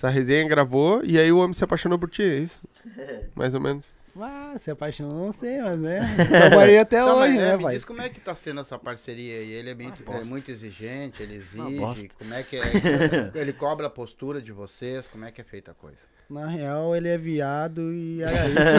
essa 0.00 0.08
resenha, 0.08 0.48
gravou, 0.48 1.04
e 1.04 1.18
aí 1.18 1.30
o 1.30 1.38
homem 1.38 1.52
se 1.52 1.62
apaixonou 1.62 1.98
por 1.98 2.08
ti, 2.08 2.22
é 2.22 2.38
isso? 2.38 2.62
Mais 3.36 3.54
ou 3.54 3.60
menos. 3.60 3.84
Ah, 4.22 4.54
se 4.58 4.70
apaixonou, 4.70 5.14
não 5.26 5.32
sei, 5.32 5.60
mas 5.60 5.78
né? 5.80 6.16
Estamos 6.22 6.58
aí 6.58 6.78
até 6.78 6.98
Tá, 7.04 7.14
mas, 7.14 7.30
hoje, 7.30 7.38
é, 7.38 7.42
né, 7.52 7.56
me 7.56 7.62
pai? 7.62 7.74
diz 7.74 7.84
como 7.84 8.02
é 8.02 8.08
que 8.08 8.20
tá 8.20 8.34
sendo 8.34 8.60
essa 8.60 8.78
parceria 8.78 9.38
aí. 9.38 9.50
Ele 9.52 9.70
é, 9.70 9.74
bem- 9.74 9.92
é 10.20 10.24
muito 10.24 10.50
exigente, 10.50 11.22
ele 11.22 11.38
bosta. 11.38 12.00
exige. 12.00 12.10
Como 12.18 12.34
é 12.34 12.42
que 12.42 12.56
é? 12.56 12.60
Ele 13.34 13.52
cobra 13.52 13.86
a 13.86 13.90
postura 13.90 14.40
de 14.40 14.52
vocês, 14.52 15.08
como 15.08 15.24
é 15.24 15.30
que 15.30 15.40
é 15.40 15.44
feita 15.44 15.70
a 15.70 15.74
coisa? 15.74 15.98
Na 16.28 16.46
real, 16.46 16.94
ele 16.94 17.08
é 17.08 17.18
viado 17.18 17.92
e 17.92 18.22
era 18.22 18.30
isso. 18.46 18.76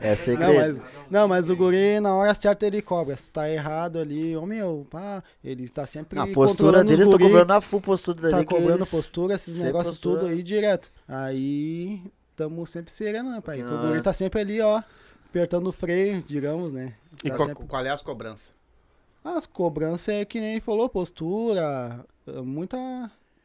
É 0.00 0.10
não, 0.10 0.16
segredo. 0.24 0.54
mas, 0.54 0.80
não, 1.10 1.26
mas 1.28 1.50
o 1.50 1.56
guri, 1.56 1.98
na 1.98 2.14
hora 2.14 2.32
certa, 2.34 2.66
ele 2.66 2.80
cobra. 2.80 3.16
Se 3.16 3.30
tá 3.32 3.50
errado 3.50 3.98
ali, 3.98 4.36
ô 4.36 4.46
meu, 4.46 4.86
pá, 4.88 5.22
ele 5.42 5.68
tá 5.68 5.84
sempre 5.86 6.18
A 6.20 6.26
postura 6.28 6.84
deles, 6.84 7.04
tô 7.04 7.12
guri, 7.18 7.24
cobrando 7.24 7.52
a 7.52 7.60
full 7.60 7.80
postura 7.80 8.20
tá 8.20 8.28
dele. 8.36 8.44
que 8.46 8.54
cobrando 8.54 8.86
postura, 8.86 9.34
esses 9.34 9.56
negócios 9.56 9.94
postura. 9.94 10.20
tudo 10.20 10.30
aí 10.30 10.40
direto. 10.40 10.92
Aí, 11.08 12.00
tamo 12.38 12.64
sempre 12.64 12.92
sereno, 12.92 13.30
né, 13.32 13.40
pai? 13.40 13.56
Que 13.58 13.64
o 13.64 13.76
Ah. 13.76 13.86
guri 13.88 14.00
tá 14.00 14.12
sempre 14.12 14.40
ali, 14.40 14.60
ó, 14.60 14.80
apertando 15.28 15.66
o 15.66 15.72
freio, 15.72 16.22
digamos, 16.22 16.72
né? 16.72 16.94
E 17.24 17.28
Tá 17.30 17.36
qual- 17.36 17.48
sempre- 17.48 17.66
Qual 17.66 17.84
é 17.84 17.90
as 17.90 18.00
cobranças? 18.00 18.54
As 19.24 19.44
cobranças 19.46 20.08
é 20.14 20.24
que 20.24 20.40
nem 20.40 20.60
falou, 20.60 20.88
postura, 20.88 22.04
muita... 22.44 22.76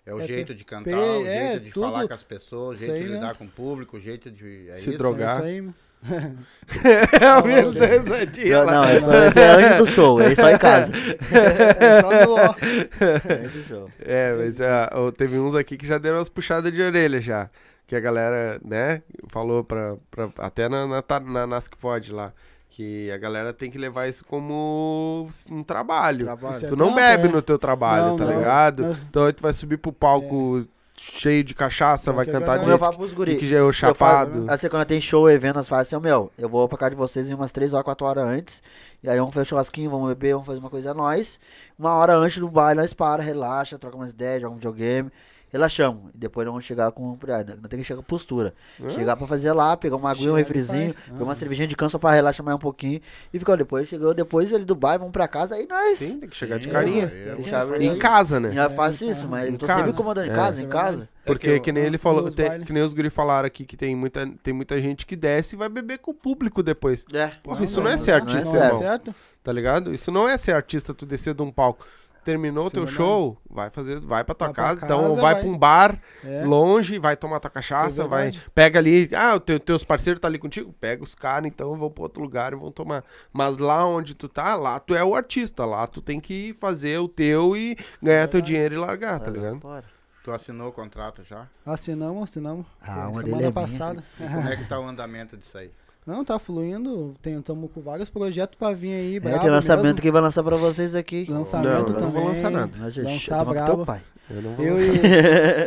É 0.05 0.13
o 0.13 0.19
É, 0.19 0.27
jeito 0.27 0.53
de 0.53 0.63
cantar, 0.65 0.83
pe- 0.91 0.93
o 0.93 1.25
é, 1.25 1.51
jeito 1.51 1.63
de 1.65 1.71
tudo. 1.71 1.85
falar 1.85 2.07
com 2.07 2.13
as 2.13 2.23
pessoas, 2.23 2.79
o 2.79 2.83
jeito 2.83 2.93
aí 2.93 3.03
de 3.03 3.07
lidar 3.07 3.21
mesmo. 3.27 3.37
com 3.37 3.45
o 3.45 3.47
público, 3.49 3.95
o 3.95 3.99
jeito 4.01 4.29
de. 4.29 4.67
É 4.69 4.77
Se 4.77 4.89
isso? 4.89 4.97
drogar. 4.97 5.41
É 5.45 5.51
isso 5.53 5.65
aí. 5.65 5.73
É 7.21 7.25
a 7.25 7.39
verdadeira. 7.39 8.65
Não, 8.65 8.71
não, 8.73 8.83
é 8.83 8.99
só, 8.99 9.11
é 9.39 9.65
antes 9.65 9.77
do 9.77 9.85
show, 9.87 10.19
é 10.21 10.35
só 10.35 10.49
em 10.49 10.57
casa. 10.57 10.91
É 11.31 12.01
só 12.01 12.09
no... 12.09 12.37
É 12.37 13.45
antes 13.45 13.53
do 13.53 13.63
show. 13.63 13.89
É, 14.01 14.33
mas 14.35 14.59
ah, 14.59 14.89
ó, 14.93 15.09
teve 15.11 15.39
uns 15.39 15.55
aqui 15.55 15.77
que 15.77 15.87
já 15.87 15.97
deram 15.97 16.17
umas 16.17 16.27
puxadas 16.27 16.69
de 16.71 16.81
orelha 16.81 17.21
já. 17.21 17.49
Que 17.93 17.97
a 17.97 17.99
galera, 17.99 18.59
né, 18.65 19.03
falou 19.27 19.63
pra. 19.63 19.97
pra 20.09 20.27
até 20.39 20.67
na, 20.67 20.87
na, 20.87 21.03
na 21.21 21.45
Nas 21.45 21.67
que 21.67 21.77
pode 21.77 22.11
lá. 22.11 22.33
Que 22.67 23.11
a 23.11 23.17
galera 23.17 23.53
tem 23.53 23.69
que 23.69 23.77
levar 23.77 24.07
isso 24.07 24.25
como 24.25 25.27
um 25.51 25.61
trabalho. 25.61 26.25
Trabalho. 26.25 26.65
É 26.65 26.67
Tu 26.67 26.75
não 26.75 26.95
bebe 26.95 27.27
é. 27.27 27.31
no 27.31 27.39
teu 27.39 27.59
trabalho, 27.59 28.05
Não, 28.07 28.17
tá 28.17 28.25
não. 28.25 28.35
ligado? 28.39 28.81
Nós- 28.87 28.97
Então 29.07 29.25
aí 29.25 29.31
tu 29.33 29.43
vai 29.43 29.53
subir 29.53 29.77
pro 29.77 29.93
palco 29.93 30.65
cheio 30.97 31.43
de 31.43 31.53
cachaça, 31.53 32.09
É 32.09 32.13
vai 32.15 32.25
cantar 32.25 32.57
de 32.57 33.13
guri. 33.13 33.35
que 33.35 33.45
já 33.45 33.57
é 33.59 33.71
chapado. 33.71 34.45
Assim, 34.49 34.67
quando 34.69 34.85
tem 34.85 34.99
show, 34.99 35.29
evento, 35.29 35.57
nós 35.57 35.67
fazemos 35.67 35.93
assim, 35.93 36.03
meu, 36.03 36.31
eu 36.35 36.49
vou 36.49 36.67
pra 36.67 36.79
casa 36.79 36.89
de 36.91 36.95
vocês 36.95 37.29
em 37.29 37.35
umas 37.35 37.51
3 37.51 37.73
horas, 37.75 37.85
4 37.85 38.07
horas 38.07 38.23
antes. 38.23 38.63
E 39.03 39.07
aí 39.09 39.19
vamos 39.19 39.35
fazer 39.35 39.43
um 39.43 39.49
churrasquinho, 39.49 39.91
vamos 39.91 40.07
beber, 40.07 40.31
vamos 40.33 40.47
fazer 40.47 40.57
uma 40.59 40.69
coisa 40.71 40.89
a 40.89 40.93
nós. 40.95 41.39
Uma 41.77 41.93
hora 41.93 42.15
antes 42.15 42.39
do 42.39 42.49
baile, 42.49 42.79
nós 42.81 42.91
para, 42.91 43.21
relaxa, 43.21 43.77
troca 43.77 43.95
umas 43.97 44.09
ideias, 44.09 44.41
joga 44.41 44.53
um 44.53 44.57
videogame. 44.57 45.11
Relaxamos. 45.53 46.09
E 46.15 46.17
depois 46.17 46.45
nós 46.45 46.51
vamos 46.53 46.65
chegar 46.65 46.91
com. 46.91 47.15
ah, 47.29 47.43
Não 47.61 47.69
tem 47.69 47.77
que 47.79 47.85
chegar 47.85 47.97
com 47.97 48.03
postura. 48.03 48.55
Chegar 48.89 49.15
pra 49.15 49.27
fazer 49.27 49.53
lá, 49.53 49.77
pegar 49.77 49.95
uma 49.95 50.09
aguinha, 50.09 50.31
um 50.31 50.35
refrizinho, 50.35 50.91
pegar 50.93 51.23
uma 51.23 51.33
Ah. 51.33 51.35
cervejinha 51.35 51.67
de 51.67 51.75
canso 51.75 51.99
pra 51.99 52.11
relaxar 52.11 52.43
mais 52.43 52.55
um 52.57 52.59
pouquinho. 52.59 52.99
E 53.31 53.37
ficou 53.37 53.55
depois, 53.55 53.87
chegou 53.87 54.15
depois 54.15 54.51
ele 54.51 54.65
do 54.65 54.73
baile, 54.73 54.97
vamos 54.97 55.13
pra 55.13 55.27
casa, 55.27 55.53
aí 55.53 55.67
nós. 55.69 55.99
Sim, 55.99 56.19
tem 56.19 56.27
que 56.27 56.35
chegar 56.35 56.57
de 56.57 56.65
Sim, 56.65 56.71
carinha. 56.71 57.05
eu- 57.05 57.35
Deixar 57.35 57.79
Em 57.79 57.89
aí. 57.91 57.97
casa, 57.99 58.39
né? 58.39 58.51
Já 58.51 58.67
faço 58.71 59.05
isso, 59.05 59.27
mas 59.27 59.47
Em 59.47 59.53
eu 59.53 59.57
tô 59.59 59.67
casa. 59.67 59.79
sempre 59.81 59.93
incomodando 59.93 60.25
em 60.27 60.31
É. 60.31 60.35
casa, 60.35 60.63
em 60.63 60.65
é 60.65 60.69
casa. 60.69 61.09
Porque, 61.25 61.47
É 61.47 61.51
que 61.51 61.57
eu- 61.57 61.61
que 61.61 61.71
nem 61.71 61.83
ele 61.85 61.97
falou, 61.99 62.29
tem- 62.31 62.61
que 62.61 62.73
nem 62.73 62.81
os 62.83 62.91
guri 62.91 63.09
falaram 63.11 63.45
aqui, 63.47 63.63
que 63.63 63.77
tem 63.77 63.95
muita, 63.95 64.27
tem 64.41 64.53
muita 64.53 64.81
gente 64.81 65.05
que 65.05 65.15
desce 65.15 65.55
e 65.55 65.57
vai 65.57 65.69
beber 65.69 65.99
com 65.99 66.11
o 66.11 66.13
público 66.15 66.61
depois. 66.63 67.05
É. 67.13 67.27
Porra, 67.43 67.63
isso 67.63 67.79
não 67.79 67.89
é 67.91 67.95
ser 67.95 68.11
artista, 68.11 68.51
não 68.51 68.63
é 68.63 68.69
certo. 68.75 69.15
Tá 69.43 69.51
ligado? 69.53 69.93
Isso 69.93 70.09
não 70.11 70.27
é 70.27 70.37
ser 70.37 70.53
artista, 70.55 70.93
tu 70.93 71.05
descer 71.05 71.33
de 71.33 71.41
um 71.41 71.51
palco. 71.51 71.85
Terminou 72.23 72.65
o 72.65 72.67
é 72.67 72.71
teu 72.71 72.87
show, 72.87 73.37
vai 73.49 73.69
fazer, 73.69 73.99
vai 73.99 74.23
pra 74.23 74.33
tua 74.33 74.47
Vai 74.47 74.53
pra 74.53 74.63
casa, 74.63 74.85
então 74.85 75.01
casa, 75.01 75.21
vai 75.21 75.33
vai. 75.33 75.41
pra 75.41 75.49
um 75.51 75.57
bar 75.57 75.99
É. 76.23 76.43
longe, 76.45 76.97
vai 76.99 77.15
tomar 77.17 77.39
tua 77.39 77.49
cachaça, 77.51 77.87
Isso 77.89 78.01
é 78.01 78.07
vai, 78.07 78.31
pega 78.55 78.79
ali, 78.79 79.09
ah, 79.15 79.35
os 79.35 79.41
teu, 79.43 79.59
teus 79.59 79.83
parceiros 79.83 80.19
tá 80.21 80.27
ali 80.27 80.39
contigo, 80.39 80.73
pega 80.79 81.03
os 81.03 81.13
caras, 81.15 81.47
então 81.47 81.75
vão 81.75 81.89
pra 81.89 82.03
outro 82.03 82.21
lugar 82.21 82.53
e 82.53 82.55
vão 82.55 82.71
tomar. 82.71 83.03
Mas 83.31 83.57
lá 83.57 83.85
onde 83.85 84.15
tu 84.15 84.27
tá, 84.29 84.55
lá 84.55 84.79
tu 84.79 84.95
é 84.95 85.03
o 85.03 85.15
artista, 85.15 85.65
lá 85.65 85.85
tu 85.87 86.01
tem 86.01 86.19
que 86.19 86.55
fazer 86.59 86.97
o 86.99 87.07
teu 87.07 87.55
e 87.57 87.77
ganhar 88.01 88.27
teu 88.27 88.41
dinheiro 88.41 88.75
e 88.75 88.77
largar, 88.77 89.19
tá 89.19 89.29
ligado? 89.29 89.57
Bora. 89.57 89.85
Tu 90.23 90.31
assinou 90.31 90.69
o 90.69 90.71
contrato 90.71 91.21
já? 91.21 91.47
Assinamos, 91.65 92.23
assinamos. 92.23 92.65
Ah, 92.81 93.09
é 93.11 93.13
semana 93.19 93.51
passada. 93.51 94.01
E 94.17 94.23
como 94.23 94.47
é 94.47 94.55
que 94.57 94.63
tá 94.63 94.79
o 94.79 94.85
andamento 94.87 95.35
disso 95.35 95.57
aí? 95.57 95.69
Não, 96.05 96.23
tá 96.25 96.37
fluindo. 96.37 97.13
Estamos 97.25 97.71
com 97.71 97.81
vários 97.81 98.09
projetos 98.09 98.57
pra 98.57 98.71
vir 98.73 98.93
aí. 98.93 99.17
É, 99.17 99.39
tem 99.39 99.49
lançamento 99.49 99.83
mesmo. 99.85 100.01
que 100.01 100.11
vai 100.11 100.21
lançar 100.21 100.43
pra 100.43 100.57
vocês 100.57 100.93
aqui. 100.95 101.25
Lançamento 101.29 101.67
Não, 101.69 101.73
eu 101.79 101.87
não 101.87 101.93
também. 101.93 102.13
vou 102.13 102.25
lançar 102.27 102.51
nada. 102.51 102.71
Lançar 103.03 103.45
brabo. 103.45 103.75
teu 103.77 103.85
pai. 103.85 104.01
Eu 104.29 104.41
não 104.41 104.53
vou 104.55 104.65
Eu 104.65 104.73
lançar. 104.75 105.05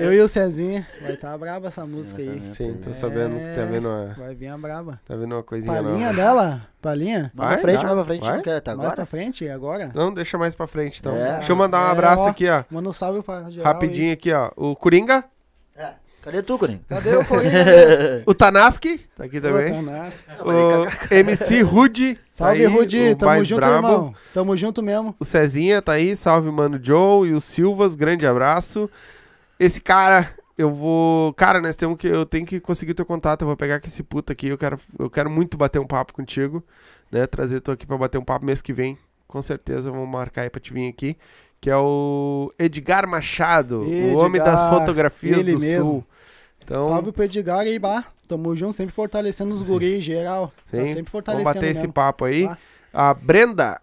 e, 0.01 0.05
eu 0.05 0.12
e 0.14 0.20
o 0.20 0.28
Cezinha. 0.28 0.87
Vai 1.03 1.12
estar 1.14 1.37
braba 1.39 1.68
essa 1.68 1.84
música 1.87 2.20
aí. 2.22 2.43
Sim, 2.53 2.74
tô 2.82 2.91
É. 2.91 2.93
sabendo 2.95 3.37
que 3.39 3.55
tá 3.55 3.64
vendo 3.64 3.87
uma, 3.89 4.14
Vai 4.16 4.34
vir 4.34 4.49
a 4.49 4.57
braba. 4.59 5.01
tá 5.07 5.14
vendo 5.14 5.34
uma 5.34 5.43
coisinha 5.43 5.74
Palhinha 5.74 6.07
nova. 6.12 6.14
dela? 6.14 6.66
Palhinha? 6.80 7.30
Mais 7.34 7.49
Vai, 7.51 7.57
pra 7.57 7.62
frente, 7.62 7.76
dá, 7.76 7.82
mais 7.84 7.95
pra 7.97 8.05
frente, 8.05 8.20
vai. 8.24 8.37
não 8.37 8.43
quer, 8.43 8.61
tá 8.61 8.70
Mais 8.70 8.80
pra 8.80 8.93
agora? 8.93 9.07
frente, 9.07 9.49
agora? 9.49 9.91
Não, 9.95 10.12
deixa 10.12 10.39
mais 10.39 10.55
pra 10.55 10.66
frente, 10.66 11.01
então. 11.01 11.14
É. 11.16 11.34
Deixa 11.34 11.53
eu 11.53 11.57
mandar 11.57 11.82
um 11.84 11.89
É, 11.89 11.91
abraço 11.91 12.24
ó. 12.24 12.28
aqui, 12.28 12.49
ó. 12.49 12.64
Manda 12.70 12.89
um 12.89 12.93
salve 12.93 13.22
pra 13.22 13.49
geral. 13.51 13.72
Rapidinho 13.72 14.12
aqui, 14.12 14.32
ó. 14.32 14.51
O 14.57 14.74
Coringa. 14.74 15.24
Cadê 16.27 16.43
tu, 16.43 16.59
Corinho? 16.59 16.81
Cadê 16.89 17.14
o 17.14 17.24
Corinha? 17.24 17.53
O 18.27 18.35
Tanaski, 18.35 18.99
tá 19.16 19.24
aqui 19.27 19.41
também. 19.41 19.68
Pô, 19.68 19.74
tá 19.77 19.83
nessa. 19.93 20.18
O 20.45 20.87
MC 21.14 21.62
Rude. 21.62 22.16
tá 22.16 22.20
Salve, 22.33 22.64
Rudi. 22.66 23.11
o 23.11 23.16
Tamo 23.16 23.31
mais 23.31 23.47
junto, 23.47 23.61
brabo. 23.61 23.74
irmão. 23.77 24.14
Tamo 24.35 24.57
junto 24.57 24.83
mesmo. 24.83 25.14
O 25.20 25.24
Cezinha 25.24 25.81
tá 25.81 25.93
aí, 25.93 26.16
salve, 26.16 26.51
mano 26.51 26.81
Joe. 26.83 27.29
E 27.29 27.33
o 27.33 27.41
Silvas, 27.41 27.95
grande 27.95 28.27
abraço. 28.27 28.91
Esse 29.57 29.81
cara, 29.81 30.29
eu 30.59 30.68
vou. 30.68 31.33
Cara, 31.35 31.61
nós 31.61 31.77
temos 31.77 31.97
que. 31.97 32.09
Eu 32.09 32.27
tenho 32.27 32.45
que 32.45 32.59
conseguir 32.59 32.95
teu 32.95 33.07
contato. 33.07 33.43
Eu 33.43 33.47
vou 33.47 33.57
pegar 33.57 33.79
com 33.81 33.87
esse 33.87 34.03
puto 34.03 34.33
aqui. 34.33 34.49
Eu 34.49 34.59
quero, 34.59 34.81
eu 34.99 35.09
quero 35.09 35.31
muito 35.31 35.57
bater 35.57 35.79
um 35.79 35.87
papo 35.87 36.12
contigo. 36.12 36.61
Né? 37.12 37.24
Trazer 37.29 37.61
tu 37.61 37.70
aqui 37.70 37.87
pra 37.87 37.97
bater 37.97 38.18
um 38.18 38.24
papo 38.24 38.45
mês 38.45 38.61
que 38.61 38.72
vem. 38.72 38.99
Com 39.29 39.41
certeza 39.41 39.93
vamos 39.93 40.09
marcar 40.09 40.43
aí 40.43 40.51
pra 40.51 40.61
te 40.61 40.72
vir 40.72 40.89
aqui. 40.89 41.16
Que 41.61 41.70
é 41.70 41.77
o 41.77 42.53
Edgar 42.59 43.09
Machado, 43.09 43.83
o 43.83 44.16
homem 44.16 44.43
das 44.43 44.61
Edgar, 44.61 44.70
fotografias 44.81 45.45
do 45.45 45.59
mesmo. 45.59 45.85
Sul. 45.85 46.05
Então, 46.67 46.83
Salve 46.83 47.12
pro 47.12 47.23
Edgar 47.25 47.61
aí, 47.61 47.79
bah. 47.79 48.05
Tamo 48.29 48.55
junto, 48.57 48.73
sempre 48.77 48.93
fortalecendo 48.95 49.55
os 49.55 49.62
guris 49.62 50.05
geral. 50.05 50.49
Tá 50.49 50.79
sim, 50.79 50.79
sempre 50.89 50.95
vamos 50.95 51.11
fortalecendo 51.11 51.55
bater 51.55 51.67
esse 51.71 51.81
mesmo. 51.83 51.93
papo 51.93 52.25
aí. 52.25 52.49
Tá. 52.49 52.59
A 52.93 53.14
Brenda 53.14 53.81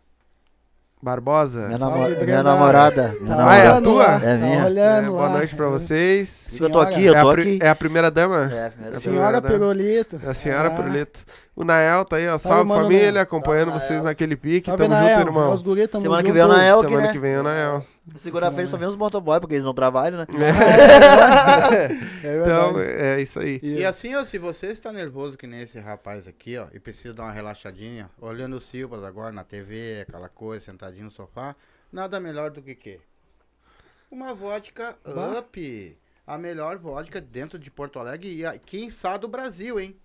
Barbosa. 1.02 1.68
Minha, 1.68 1.78
Salve, 1.78 2.26
minha 2.26 2.44
namorada. 2.44 3.16
Minha 3.22 3.36
Tá 3.36 3.48
Ah, 3.50 3.56
é 3.56 3.62
a 3.68 3.74
namorada. 3.80 3.82
tua? 3.82 4.04
lá, 4.06 4.16
É 4.16 4.20
tá 4.20 4.46
minha. 4.46 4.60
É, 4.60 4.66
olhando 4.66 5.08
boa 5.12 5.22
lá. 5.24 5.30
noite 5.30 5.56
pra 5.56 5.68
vocês. 5.68 6.60
Eu 6.62 6.70
tô 6.70 6.80
aqui, 6.80 7.06
eu 7.06 7.16
É 7.16 7.22
tô 7.22 7.30
a, 7.30 7.34
aqui. 7.34 7.60
é 7.62 7.70
a 7.70 7.76
primeira 7.76 8.10
dama? 8.12 8.50
É, 8.52 8.70
primeira 8.70 9.00
Senhora 9.00 9.42
Primeira 9.42 9.74
Pirulito. 9.76 10.22
A 10.26 10.34
senhora 10.34 10.68
Ah. 10.68 10.72
Pirulito. 10.72 11.20
O 11.56 11.64
Nael 11.64 12.04
tá 12.04 12.16
aí, 12.16 12.28
ó. 12.28 12.38
Salve, 12.40 12.68
mano, 12.68 12.82
família, 12.84 13.12
Nael. 13.12 13.24
acompanhando 13.24 13.70
Salve, 13.70 13.80
vocês 13.86 13.98
Nael. 14.00 14.04
naquele 14.06 14.36
pique. 14.36 14.66
Salve, 14.66 14.84
Tamo 14.84 14.96
junto, 14.96 15.06
Nael. 15.06 15.20
irmão. 15.20 15.54
Os 15.54 15.62
guris 15.62 15.88
tamo 15.88 16.02
Semana 16.02 16.24
que 16.24 16.28
junto. 16.30 16.34
vem 16.34 16.42
é 16.42 16.46
o 16.46 16.48
Nael. 16.48 16.76
que, 16.82 16.88
Semana 16.88 17.06
né? 17.08 17.12
que 17.14 17.20
vem 17.20 17.32
é 17.34 17.40
o 17.40 17.44
Nael. 17.44 17.86
Segunda-feira 18.18 18.68
só 18.70 18.76
vem 18.78 18.88
os 18.88 18.96
motoboy, 18.96 19.40
porque 19.40 19.54
eles 19.54 19.64
não 19.66 19.74
trabalham, 19.74 20.18
né? 20.18 20.28
É 22.24 22.34
Então, 22.42 22.74
verdade. 22.74 23.04
é 23.04 23.22
isso 23.22 23.40
aí. 23.40 23.60
E 23.62 23.86
assim, 23.86 24.16
ó, 24.16 24.26
se 24.26 24.38
você 24.40 24.68
está 24.68 24.92
nervoso 24.92 25.38
que 25.38 25.46
nem 25.46 25.62
esse 25.62 25.80
rapaz 25.80 26.28
aqui, 26.28 26.58
ó, 26.58 26.66
e 26.74 26.80
precisa 26.80 27.14
dar 27.14 27.24
uma 27.24 27.32
relaxadinha, 27.32 28.10
olhando 28.20 28.56
o 28.56 28.62
Silvas 28.62 29.04
agora 29.04 29.32
na 29.32 29.44
TV, 29.44 30.06
aquela 30.08 30.30
coisa, 30.30 30.66
sentadinho 30.66 31.06
no 31.06 31.12
sofá, 31.12 31.56
nada 31.92 32.20
melhor 32.20 32.50
do 32.50 32.62
que 32.62 32.74
quê? 32.76 33.00
Uma 34.10 34.34
vodka 34.34 34.96
Bah. 35.06 35.40
up. 35.40 35.98
A 36.26 36.38
melhor 36.38 36.78
vodka 36.78 37.20
dentro 37.20 37.60
de 37.60 37.70
Porto 37.70 38.00
Alegre 38.00 38.44
e 38.44 38.60
quem 38.60 38.90
sabe 38.90 39.20
do 39.20 39.28
Brasil, 39.28 39.78
hein? 39.80 39.96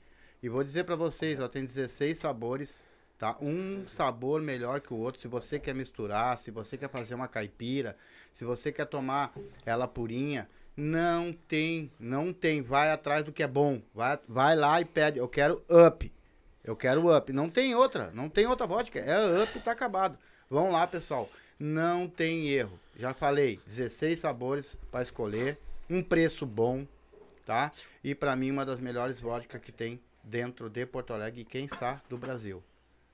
E 0.42 0.48
vou 0.48 0.62
dizer 0.62 0.84
pra 0.84 0.94
vocês, 0.94 1.38
ela 1.38 1.48
tem 1.48 1.64
16 1.64 2.16
sabores, 2.18 2.84
tá? 3.18 3.36
Um 3.40 3.88
sabor 3.88 4.40
melhor 4.40 4.80
que 4.80 4.94
o 4.94 4.96
outro. 4.96 5.20
Se 5.20 5.26
você 5.26 5.58
quer 5.58 5.74
misturar, 5.74 6.38
se 6.38 6.50
você 6.50 6.76
quer 6.76 6.88
fazer 6.88 7.14
uma 7.14 7.26
caipira, 7.26 7.96
se 8.32 8.44
você 8.44 8.70
quer 8.70 8.84
tomar 8.84 9.34
ela 9.66 9.88
purinha, 9.88 10.48
não 10.76 11.32
tem, 11.32 11.90
não 11.98 12.32
tem. 12.32 12.62
Vai 12.62 12.92
atrás 12.92 13.24
do 13.24 13.32
que 13.32 13.42
é 13.42 13.48
bom. 13.48 13.82
Vai, 13.92 14.16
vai 14.28 14.54
lá 14.54 14.80
e 14.80 14.84
pede. 14.84 15.18
Eu 15.18 15.28
quero 15.28 15.60
up. 15.68 16.12
Eu 16.62 16.76
quero 16.76 17.12
up. 17.16 17.32
Não 17.32 17.50
tem 17.50 17.74
outra. 17.74 18.12
Não 18.14 18.28
tem 18.28 18.46
outra 18.46 18.64
vodka. 18.64 19.00
É 19.00 19.42
up 19.42 19.58
e 19.58 19.60
tá 19.60 19.72
acabado. 19.72 20.16
Vão 20.48 20.70
lá, 20.70 20.86
pessoal. 20.86 21.28
Não 21.58 22.06
tem 22.06 22.48
erro. 22.48 22.78
Já 22.94 23.12
falei, 23.12 23.60
16 23.66 24.20
sabores 24.20 24.76
para 24.92 25.02
escolher. 25.02 25.58
Um 25.90 26.00
preço 26.00 26.46
bom, 26.46 26.86
tá? 27.44 27.72
E 28.04 28.14
pra 28.14 28.36
mim 28.36 28.52
uma 28.52 28.64
das 28.64 28.78
melhores 28.78 29.18
vodkas 29.18 29.60
que 29.60 29.72
tem 29.72 30.00
dentro 30.28 30.68
de 30.68 30.84
Porto 30.86 31.12
Alegre 31.12 31.40
e 31.40 31.44
quem 31.44 31.68
sabe 31.68 32.00
do 32.08 32.18
Brasil, 32.18 32.62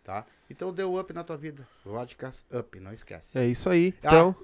tá? 0.03 0.25
Então 0.51 0.73
deu 0.73 0.99
up 0.99 1.12
na 1.12 1.23
tua 1.25 1.37
vida. 1.37 1.67
Vodkas 1.85 2.45
up, 2.53 2.79
não 2.81 2.93
esquece. 2.93 3.39
É 3.39 3.47
isso 3.47 3.69
aí. 3.71 3.95
Ah, 4.03 4.07
Então, 4.09 4.37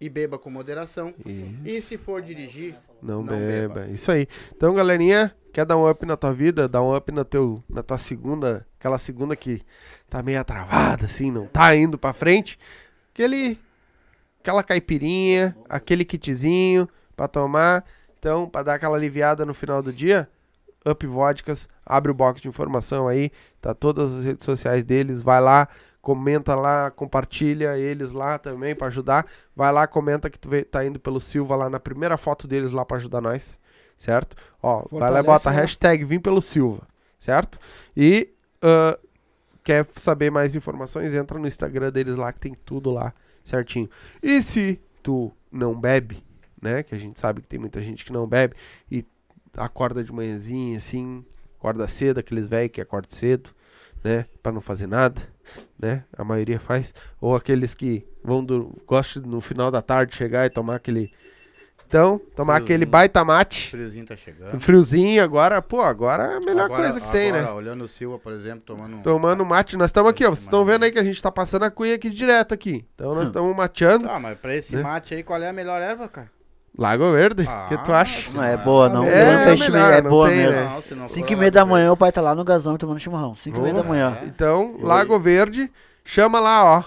E 0.00 0.08
beba 0.08 0.38
com 0.38 0.48
moderação. 0.50 1.12
e 1.26 1.54
E 1.64 1.82
se 1.82 1.98
for 1.98 2.22
dirigir, 2.22 2.76
não, 3.02 3.16
não 3.22 3.24
beba. 3.36 3.74
beba. 3.80 3.86
Isso 3.88 4.12
aí. 4.12 4.28
Então, 4.56 4.72
galerinha, 4.74 5.34
quer 5.52 5.64
dar 5.66 5.76
um 5.76 5.90
up 5.90 6.06
na 6.06 6.16
tua 6.16 6.32
vida? 6.32 6.68
Dá 6.68 6.80
um 6.80 6.94
up 6.96 7.10
na, 7.10 7.24
teu, 7.24 7.62
na 7.68 7.82
tua 7.82 7.98
segunda. 7.98 8.64
Aquela 8.78 8.96
segunda 8.98 9.34
que 9.34 9.60
tá 10.08 10.22
meio 10.22 10.44
travada, 10.44 11.06
assim, 11.06 11.32
não 11.32 11.46
tá 11.48 11.74
indo 11.74 11.98
pra 11.98 12.12
frente. 12.12 12.56
Aquele. 13.12 13.58
Aquela 14.40 14.62
caipirinha, 14.62 15.56
aquele 15.68 16.04
kitzinho 16.04 16.88
pra 17.16 17.26
tomar. 17.26 17.84
Então, 18.18 18.48
pra 18.48 18.62
dar 18.62 18.74
aquela 18.74 18.96
aliviada 18.96 19.44
no 19.44 19.52
final 19.52 19.82
do 19.82 19.92
dia, 19.92 20.28
Up 20.90 21.06
Vodkas, 21.06 21.68
abre 21.84 22.10
o 22.10 22.14
box 22.14 22.40
de 22.40 22.48
informação 22.48 23.06
aí, 23.08 23.30
tá 23.60 23.74
todas 23.74 24.12
as 24.18 24.24
redes 24.24 24.44
sociais 24.44 24.84
deles, 24.84 25.22
vai 25.22 25.40
lá, 25.40 25.68
comenta 26.00 26.54
lá, 26.54 26.90
compartilha 26.90 27.76
eles 27.76 28.12
lá 28.12 28.38
também 28.38 28.74
pra 28.74 28.86
ajudar. 28.86 29.26
Vai 29.54 29.72
lá, 29.72 29.86
comenta 29.86 30.30
que 30.30 30.38
tu 30.38 30.48
vê- 30.48 30.64
tá 30.64 30.84
indo 30.84 30.98
pelo 30.98 31.20
Silva 31.20 31.56
lá 31.56 31.68
na 31.68 31.78
primeira 31.80 32.16
foto 32.16 32.46
deles 32.48 32.72
lá 32.72 32.84
pra 32.84 32.96
ajudar 32.96 33.20
nós, 33.20 33.58
certo? 33.96 34.36
Ó, 34.62 34.76
vai 34.76 34.82
lá 34.82 34.86
e 34.86 34.88
Fortalece 34.90 35.26
bota 35.26 35.50
lá. 35.50 35.56
hashtag 35.56 36.04
vim 36.04 36.20
pelo 36.20 36.40
Silva, 36.40 36.82
certo? 37.18 37.58
E 37.96 38.30
ah, 38.62 38.98
quer 39.64 39.86
saber 39.96 40.30
mais 40.30 40.54
informações, 40.54 41.12
entra 41.12 41.38
no 41.38 41.46
Instagram 41.46 41.90
deles 41.92 42.16
lá 42.16 42.32
que 42.32 42.40
tem 42.40 42.54
tudo 42.64 42.90
lá 42.90 43.12
certinho. 43.44 43.88
E 44.22 44.42
se 44.42 44.80
tu 45.02 45.30
não 45.52 45.78
bebe, 45.78 46.22
né? 46.60 46.82
Que 46.82 46.94
a 46.94 46.98
gente 46.98 47.18
sabe 47.20 47.40
que 47.42 47.48
tem 47.48 47.58
muita 47.58 47.80
gente 47.82 48.04
que 48.04 48.12
não 48.12 48.26
bebe 48.26 48.54
e 48.90 49.04
acorda 49.58 50.02
de 50.02 50.12
manhãzinha 50.12 50.76
assim, 50.78 51.24
acorda 51.58 51.86
cedo, 51.88 52.18
aqueles 52.20 52.48
velhos 52.48 52.72
que 52.72 52.80
acordam 52.80 53.10
cedo, 53.10 53.50
né? 54.02 54.26
Pra 54.42 54.52
não 54.52 54.60
fazer 54.60 54.86
nada, 54.86 55.20
né? 55.78 56.04
A 56.16 56.24
maioria 56.24 56.58
faz. 56.60 56.94
Ou 57.20 57.34
aqueles 57.36 57.74
que 57.74 58.06
vão 58.22 58.44
do. 58.44 58.74
gostam 58.86 59.22
no 59.22 59.40
final 59.40 59.70
da 59.70 59.82
tarde 59.82 60.14
chegar 60.14 60.46
e 60.46 60.50
tomar 60.50 60.76
aquele. 60.76 61.12
Então, 61.86 62.18
tomar 62.36 62.56
Friozinho. 62.56 62.64
aquele 62.76 62.84
baita 62.84 63.24
mate. 63.24 63.70
friozinho 63.70 64.04
tá 64.04 64.14
chegando. 64.14 64.60
Friozinho 64.60 65.24
agora, 65.24 65.62
pô, 65.62 65.80
agora 65.80 66.34
é 66.34 66.36
a 66.36 66.40
melhor 66.40 66.66
Agora- 66.66 66.82
coisa 66.82 67.00
que 67.00 67.10
tem, 67.10 67.32
né? 67.32 67.38
agora, 67.38 67.54
Olhando 67.54 67.82
o 67.84 67.88
Silva, 67.88 68.18
por 68.18 68.30
exemplo, 68.34 68.60
tomando 68.66 68.96
um. 68.98 69.00
Tomando 69.00 69.42
mate, 69.46 69.74
nós 69.74 69.88
estamos 69.88 70.10
aqui, 70.10 70.22
ó. 70.22 70.28
Vocês 70.28 70.40
estão 70.42 70.66
vendo 70.66 70.84
aí 70.84 70.92
que 70.92 70.98
a 70.98 71.02
gente 71.04 71.22
tá 71.22 71.32
passando 71.32 71.62
a 71.64 71.70
cuia 71.70 71.94
aqui 71.94 72.10
direto 72.10 72.52
aqui. 72.52 72.84
Então 72.94 73.14
nós 73.14 73.24
estamos 73.28 73.56
mateando. 73.56 74.04
Tá, 74.06 74.18
mas 74.20 74.38
pra 74.38 74.54
esse 74.54 74.76
Né? 74.76 74.82
mate 74.82 75.14
aí, 75.14 75.22
qual 75.22 75.40
é 75.42 75.48
a 75.48 75.52
melhor 75.52 75.80
erva, 75.80 76.06
cara? 76.10 76.30
Lago 76.78 77.10
Verde, 77.12 77.42
o 77.42 77.50
Ah, 77.50 77.66
que 77.68 77.76
tu 77.84 77.92
acha? 77.92 78.30
Não, 78.30 78.44
é 78.44 78.56
boa, 78.56 78.88
não. 78.88 79.02
É, 79.04 79.52
É, 79.52 79.56
melhor, 79.56 79.92
é 79.92 80.00
não 80.00 80.10
boa 80.10 80.28
tem, 80.28 80.36
mesmo. 80.38 80.52
né? 80.52 80.64
Não, 80.64 80.80
se 80.82 80.94
não 80.94 81.08
5 81.08 81.26
for 81.26 81.32
e 81.34 81.36
meia 81.36 81.50
da 81.50 81.66
manhã 81.66 81.90
o 81.92 81.96
pai 81.96 82.12
tá 82.12 82.20
lá 82.20 82.34
no 82.36 82.44
gasão 82.44 82.76
tomando 82.78 83.00
chimarrão. 83.00 83.34
5 83.34 83.58
e 83.58 83.60
meia 83.60 83.74
da 83.74 83.82
manhã. 83.82 84.16
É. 84.22 84.26
Então, 84.26 84.76
Lago 84.80 85.18
Verde, 85.18 85.70
chama 86.04 86.38
lá, 86.38 86.64
ó. 86.64 86.84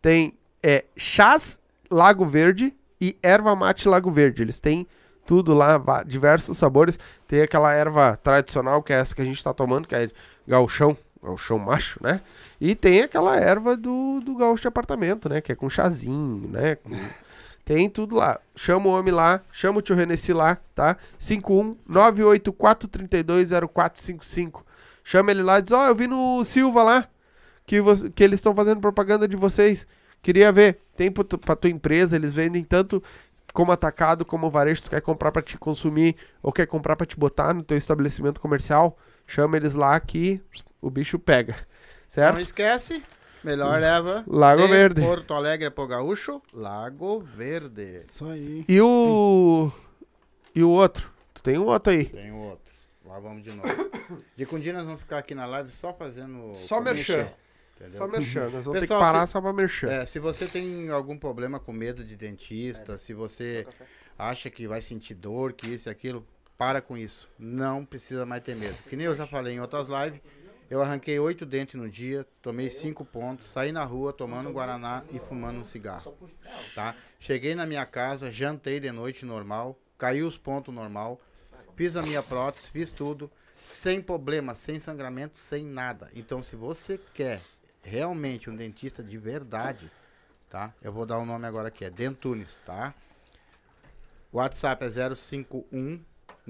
Tem 0.00 0.32
é, 0.62 0.84
chás 0.96 1.60
Lago 1.90 2.24
Verde 2.24 2.72
e 2.98 3.14
erva 3.22 3.54
mate 3.54 3.86
Lago 3.88 4.10
Verde. 4.10 4.42
Eles 4.42 4.58
têm 4.58 4.86
tudo 5.26 5.52
lá, 5.54 5.78
diversos 6.06 6.56
sabores. 6.56 6.98
Tem 7.28 7.42
aquela 7.42 7.72
erva 7.72 8.18
tradicional, 8.22 8.82
que 8.82 8.92
é 8.92 8.96
essa 8.96 9.14
que 9.14 9.20
a 9.20 9.24
gente 9.26 9.44
tá 9.44 9.52
tomando, 9.52 9.86
que 9.86 9.94
é 9.94 10.08
gauchão, 10.48 10.96
gauchão 11.22 11.58
macho, 11.58 12.00
né? 12.02 12.22
E 12.58 12.74
tem 12.74 13.02
aquela 13.02 13.36
erva 13.36 13.76
do, 13.76 14.20
do 14.24 14.34
gaúcho 14.34 14.62
de 14.62 14.68
apartamento, 14.68 15.28
né? 15.28 15.42
Que 15.42 15.52
é 15.52 15.54
com 15.54 15.68
chazinho, 15.68 16.48
né? 16.48 16.76
Com- 16.76 16.96
Tem 17.64 17.88
tudo 17.88 18.16
lá. 18.16 18.40
Chama 18.56 18.88
o 18.88 18.98
homem 18.98 19.12
lá, 19.12 19.40
chama 19.52 19.78
o 19.78 19.82
tio 19.82 19.94
Renessi 19.94 20.32
lá, 20.32 20.56
tá? 20.74 20.96
51 21.18 21.72
984320455. 21.88 24.62
Chama 25.04 25.30
ele 25.30 25.42
lá 25.42 25.58
e 25.58 25.62
diz: 25.62 25.72
Ó, 25.72 25.86
eu 25.86 25.94
vi 25.94 26.06
no 26.06 26.42
Silva 26.44 26.82
lá 26.82 27.08
que, 27.66 27.80
você- 27.80 28.10
que 28.10 28.22
eles 28.22 28.38
estão 28.38 28.54
fazendo 28.54 28.80
propaganda 28.80 29.26
de 29.26 29.36
vocês. 29.36 29.86
Queria 30.22 30.52
ver. 30.52 30.80
Tem 30.96 31.10
pro 31.10 31.24
tu- 31.24 31.38
pra 31.38 31.56
tua 31.56 31.70
empresa, 31.70 32.16
eles 32.16 32.32
vendem 32.34 32.62
tanto 32.62 33.02
como 33.52 33.72
atacado 33.72 34.24
como 34.24 34.50
varejo. 34.50 34.82
Tu 34.82 34.90
quer 34.90 35.00
comprar 35.00 35.32
pra 35.32 35.42
te 35.42 35.56
consumir 35.56 36.16
ou 36.42 36.52
quer 36.52 36.66
comprar 36.66 36.96
pra 36.96 37.06
te 37.06 37.16
botar 37.16 37.54
no 37.54 37.62
teu 37.62 37.76
estabelecimento 37.76 38.40
comercial? 38.40 38.98
Chama 39.26 39.56
eles 39.56 39.74
lá 39.74 39.98
que 39.98 40.40
o 40.80 40.90
bicho 40.90 41.18
pega. 41.18 41.56
Certo? 42.08 42.34
Não 42.34 42.42
esquece, 42.42 43.02
melhor 43.44 43.82
erva. 43.82 44.24
Lago 44.26 44.62
de 44.62 44.68
Verde. 44.68 45.00
Porto 45.00 45.34
Alegre 45.34 45.70
pro 45.70 45.86
Gaúcho, 45.86 46.40
Lago 46.52 47.20
Verde. 47.20 48.02
Isso 48.06 48.24
aí. 48.26 48.64
E 48.68 48.80
o. 48.80 49.70
E 50.54 50.62
o 50.62 50.68
outro? 50.70 51.10
Tu 51.34 51.42
tem 51.42 51.58
um 51.58 51.64
outro 51.66 51.92
aí. 51.92 52.04
Tem 52.06 52.32
outro. 52.32 52.74
Lá 53.04 53.18
vamos 53.18 53.42
de 53.42 53.52
novo. 53.52 53.68
De 54.36 54.44
com 54.46 54.58
dia 54.58 54.72
nós 54.72 54.84
vamos 54.84 55.00
ficar 55.00 55.18
aqui 55.18 55.34
na 55.34 55.46
live 55.46 55.70
só 55.70 55.92
fazendo. 55.92 56.52
Só 56.54 56.80
merchan. 56.80 57.28
Entendeu? 57.76 57.96
Só 57.96 58.08
merchan. 58.08 58.50
Nós 58.50 58.64
vamos 58.64 58.80
Pessoal, 58.80 59.00
ter 59.00 59.06
que 59.06 59.12
parar 59.12 59.26
se- 59.26 59.32
só 59.32 59.40
pra 59.40 59.52
merchan. 59.52 59.88
É, 59.90 60.04
se 60.06 60.18
você 60.18 60.46
tem 60.46 60.90
algum 60.90 61.16
problema 61.16 61.58
com 61.60 61.72
medo 61.72 62.04
de 62.04 62.16
dentista, 62.16 62.98
se 62.98 63.14
você 63.14 63.66
acha 64.18 64.50
que 64.50 64.66
vai 64.68 64.82
sentir 64.82 65.14
dor, 65.14 65.52
que 65.52 65.68
isso 65.68 65.88
e 65.88 65.90
aquilo, 65.90 66.26
para 66.58 66.80
com 66.80 66.96
isso. 66.96 67.28
Não 67.38 67.84
precisa 67.84 68.26
mais 68.26 68.42
ter 68.42 68.54
medo. 68.56 68.76
Que 68.88 68.96
nem 68.96 69.06
eu 69.06 69.16
já 69.16 69.26
falei 69.26 69.54
em 69.54 69.60
outras 69.60 69.86
lives, 69.88 70.20
eu 70.70 70.80
arranquei 70.80 71.18
oito 71.18 71.44
dentes 71.44 71.74
no 71.74 71.88
dia, 71.88 72.24
tomei 72.40 72.70
cinco 72.70 73.04
pontos, 73.04 73.48
saí 73.48 73.72
na 73.72 73.84
rua 73.84 74.12
tomando 74.12 74.48
um 74.48 74.52
guaraná 74.52 75.02
e 75.10 75.18
fumando 75.18 75.58
um 75.58 75.64
cigarro. 75.64 76.16
Tá? 76.76 76.94
Cheguei 77.18 77.56
na 77.56 77.66
minha 77.66 77.84
casa, 77.84 78.30
jantei 78.30 78.78
de 78.78 78.92
noite 78.92 79.26
normal, 79.26 79.76
caiu 79.98 80.28
os 80.28 80.38
pontos 80.38 80.72
normal, 80.72 81.20
fiz 81.74 81.96
a 81.96 82.02
minha 82.02 82.22
prótese, 82.22 82.70
fiz 82.70 82.92
tudo, 82.92 83.28
sem 83.60 84.00
problema, 84.00 84.54
sem 84.54 84.78
sangramento, 84.78 85.36
sem 85.36 85.64
nada. 85.64 86.08
Então, 86.14 86.40
se 86.40 86.54
você 86.54 87.00
quer 87.12 87.40
realmente 87.82 88.48
um 88.48 88.54
dentista 88.54 89.02
de 89.02 89.18
verdade, 89.18 89.90
tá? 90.48 90.72
Eu 90.80 90.92
vou 90.92 91.04
dar 91.04 91.18
o 91.18 91.26
nome 91.26 91.46
agora 91.46 91.66
aqui, 91.66 91.84
é 91.84 91.90
Dentunes, 91.90 92.60
tá? 92.64 92.94
WhatsApp 94.32 94.84
é 94.84 95.14
051 95.14 96.00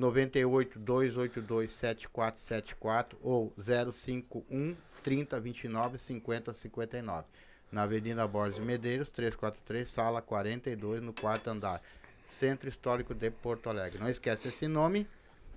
98 0.00 0.78
282 0.78 1.70
7474 1.70 3.18
ou 3.22 3.52
051 3.58 4.74
30 5.02 5.38
29 5.38 5.98
50 5.98 6.54
59. 6.54 7.26
Na 7.70 7.82
Avenida 7.82 8.26
Borges 8.26 8.56
de 8.56 8.62
Medeiros, 8.62 9.10
343, 9.10 9.88
sala 9.88 10.20
42, 10.20 11.00
no 11.02 11.12
quarto 11.12 11.48
andar. 11.48 11.80
Centro 12.26 12.68
Histórico 12.68 13.14
de 13.14 13.30
Porto 13.30 13.68
Alegre. 13.68 14.00
Não 14.00 14.08
esquece 14.08 14.48
esse 14.48 14.66
nome, 14.66 15.06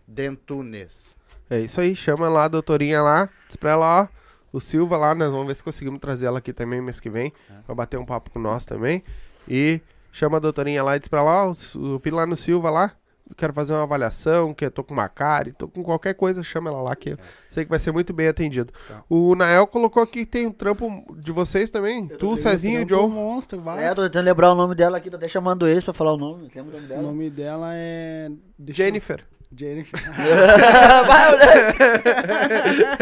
Dentunes. 0.07 1.15
É 1.49 1.59
isso 1.59 1.79
aí, 1.81 1.95
chama 1.95 2.27
lá 2.29 2.45
a 2.45 2.47
doutorinha 2.47 3.01
lá, 3.01 3.29
diz 3.47 3.55
pra 3.55 3.71
ela, 3.71 4.03
ó, 4.03 4.07
o 4.51 4.59
Silva 4.59 4.97
lá, 4.97 5.15
nós 5.15 5.31
vamos 5.31 5.47
ver 5.47 5.55
se 5.55 5.63
conseguimos 5.63 5.99
trazer 5.99 6.25
ela 6.25 6.39
aqui 6.39 6.53
também 6.53 6.81
mês 6.81 6.99
que 6.99 7.09
vem, 7.09 7.33
pra 7.65 7.73
bater 7.73 7.97
um 7.97 8.05
papo 8.05 8.29
com 8.29 8.39
nós 8.39 8.65
também. 8.65 9.03
E 9.47 9.81
chama 10.11 10.37
a 10.37 10.39
doutorinha 10.39 10.83
lá 10.83 10.95
e 10.95 10.99
diz 10.99 11.07
pra 11.07 11.21
ela, 11.21 11.47
ó, 11.47 11.53
eu 11.75 11.99
vi 11.99 12.11
lá 12.11 12.25
no 12.25 12.35
Silva 12.35 12.69
lá, 12.69 12.95
quero 13.35 13.53
fazer 13.53 13.73
uma 13.73 13.83
avaliação, 13.83 14.53
que 14.53 14.65
eu 14.65 14.71
tô 14.71 14.83
com 14.83 14.93
uma 14.93 15.07
cárie, 15.09 15.51
tô 15.53 15.67
com 15.67 15.83
qualquer 15.83 16.13
coisa, 16.13 16.43
chama 16.43 16.69
ela 16.69 16.81
lá 16.81 16.95
que 16.95 17.11
eu 17.11 17.17
sei 17.49 17.63
que 17.63 17.69
vai 17.69 17.79
ser 17.79 17.91
muito 17.91 18.13
bem 18.13 18.27
atendido. 18.27 18.71
Tá. 18.87 19.03
O 19.09 19.35
Nael 19.35 19.67
colocou 19.67 20.01
aqui 20.03 20.25
que 20.25 20.31
tem 20.31 20.47
um 20.47 20.51
trampo 20.51 21.03
de 21.17 21.31
vocês 21.31 21.69
também, 21.69 22.07
tu, 22.07 22.29
Tem 22.29 22.37
Cezinho 22.37 22.81
e 22.81 22.85
o 22.85 22.89
Joe. 22.89 23.07
monstro, 23.09 23.61
vai. 23.61 23.83
É, 23.85 23.93
tô 23.93 24.03
tentando 24.03 24.25
lembrar 24.25 24.51
o 24.51 24.55
nome 24.55 24.75
dela 24.75 24.97
aqui, 24.97 25.09
tô 25.09 25.17
até 25.17 25.27
chamando 25.27 25.67
eles 25.67 25.83
pra 25.83 25.93
falar 25.93 26.13
o 26.13 26.17
nome. 26.17 26.51
Lembra 26.55 26.77
o 26.77 26.81
nome 26.81 26.85
O 26.85 26.87
dela? 26.87 27.01
nome 27.01 27.29
dela 27.29 27.69
é. 27.73 28.29
deixa 28.57 28.81
eu- 28.81 28.85
Jennifer. 28.85 29.25
Jennifer. 29.55 29.99
Vai, 31.05 31.31
moleque. 31.31 31.77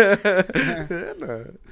É, 0.89 1.15
não. 1.17 1.70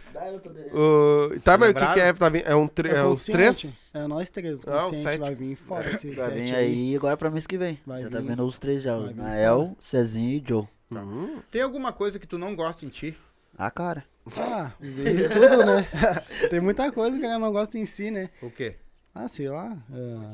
O- 0.73 1.39
tá, 1.41 1.57
mas 1.57 1.71
o 1.71 1.73
que, 1.73 1.93
que 1.93 1.99
é? 1.99 2.13
Tá, 2.13 2.29
vindo- 2.29 2.45
é, 2.45 2.55
um 2.55 2.67
tre- 2.67 2.89
é 2.89 3.03
os 3.03 3.25
três? 3.25 3.73
É 3.93 4.05
nós 4.07 4.29
três. 4.29 4.63
O 4.63 4.69
Ah, 4.71 4.93
sete. 4.93 5.19
vai 5.19 5.35
vir 5.35 5.55
foda 5.55 5.89
esse 5.89 6.09
Vai 6.11 6.25
sete 6.25 6.43
vir 6.51 6.55
aí 6.55 6.95
agora 6.95 7.17
pra 7.17 7.29
mês 7.31 7.47
que 7.47 7.57
vem. 7.57 7.79
Vai 7.85 8.03
já 8.03 8.09
tá 8.09 8.19
vir. 8.19 8.27
vendo 8.27 8.45
os 8.45 8.59
três 8.59 8.81
já. 8.81 8.97
Vai 8.97 9.13
Nael, 9.13 9.75
Cezinho 9.81 10.29
e 10.31 10.43
Joe. 10.47 10.67
Uhum. 10.91 11.41
Tem 11.51 11.61
alguma 11.61 11.91
coisa 11.93 12.17
que 12.19 12.27
tu 12.27 12.37
não 12.37 12.55
gosta 12.55 12.85
em 12.85 12.89
ti? 12.89 13.15
Ah, 13.57 13.69
cara. 13.71 14.03
Ah, 14.37 14.71
é 14.81 15.27
tudo, 15.29 15.65
né? 15.65 15.87
Tem 16.49 16.59
muita 16.59 16.91
coisa 16.91 17.17
que 17.17 17.25
eu 17.25 17.39
não 17.39 17.51
gosto 17.51 17.77
em 17.77 17.85
si, 17.85 18.11
né? 18.11 18.29
O 18.41 18.49
quê? 18.51 18.75
Ah, 19.13 19.27
sei 19.27 19.49
lá. 19.49 19.75
ah, 19.91 20.33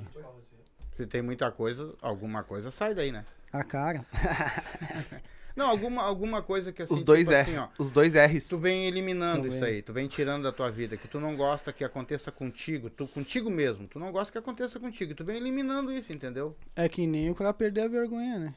Se 0.94 1.06
tem 1.06 1.22
muita 1.22 1.50
coisa, 1.52 1.94
alguma 2.02 2.44
coisa 2.44 2.72
sai 2.72 2.94
daí, 2.94 3.12
né? 3.12 3.26
a 3.54 3.64
cara. 3.64 4.06
Não, 5.56 5.70
alguma, 5.70 6.04
alguma 6.04 6.42
coisa 6.42 6.72
que 6.74 6.82
assim, 6.82 6.94
Os 6.94 7.02
dois 7.02 7.22
tipo 7.22 7.32
R. 7.32 7.42
assim, 7.42 7.58
ó. 7.58 7.68
Os 7.80 7.90
dois 7.90 8.14
R's. 8.14 8.48
Tu 8.48 8.58
vem 8.58 8.86
eliminando 8.88 9.48
isso 9.48 9.64
aí, 9.64 9.82
tu 9.82 9.94
vem 9.94 10.08
tirando 10.08 10.44
da 10.44 10.52
tua 10.52 10.70
vida, 10.70 10.98
que 10.98 11.08
tu 11.08 11.20
não 11.20 11.36
gosta 11.36 11.72
que 11.72 11.84
aconteça 11.84 12.32
contigo, 12.32 12.90
tu 12.90 13.08
contigo 13.08 13.50
mesmo, 13.50 13.88
tu 13.88 13.98
não 13.98 14.12
gosta 14.12 14.32
que 14.32 14.38
aconteça 14.38 14.80
contigo, 14.80 15.16
tu 15.16 15.24
vem 15.24 15.38
eliminando 15.38 15.92
isso, 15.94 16.12
entendeu? 16.12 16.56
É 16.76 16.90
que 16.90 17.08
nem 17.08 17.30
o 17.30 17.36
cara 17.36 17.54
perder 17.54 17.82
a 17.82 17.88
vergonha, 17.88 18.38
né? 18.38 18.54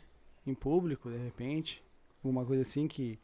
Em 0.46 0.54
público, 0.54 1.08
de 1.10 1.18
repente. 1.18 1.82
Alguma 2.24 2.44
coisa 2.44 2.62
assim 2.62 2.88
que, 2.88 3.18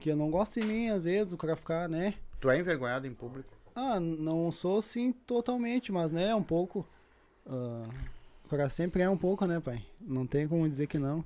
que 0.00 0.10
eu 0.10 0.16
não 0.16 0.30
gosto 0.30 0.58
em 0.58 0.64
mim, 0.64 0.88
às 0.88 1.04
vezes, 1.04 1.32
o 1.32 1.36
cara 1.36 1.54
ficar, 1.54 1.88
né? 1.88 2.14
Tu 2.40 2.48
é 2.48 2.58
envergonhado 2.58 3.06
em 3.06 3.12
público. 3.12 3.50
Ah, 3.74 4.00
não 4.00 4.50
sou 4.50 4.78
assim 4.78 5.12
totalmente, 5.12 5.92
mas 5.92 6.10
né, 6.12 6.34
um 6.34 6.42
pouco. 6.42 6.86
ah, 7.46 7.84
o 8.44 8.48
cara 8.48 8.70
sempre 8.70 9.02
é 9.02 9.10
um 9.10 9.16
pouco, 9.18 9.44
né, 9.44 9.60
pai? 9.60 9.84
Não 10.00 10.26
tem 10.26 10.48
como 10.48 10.66
dizer 10.66 10.86
que 10.86 10.98
não. 10.98 11.22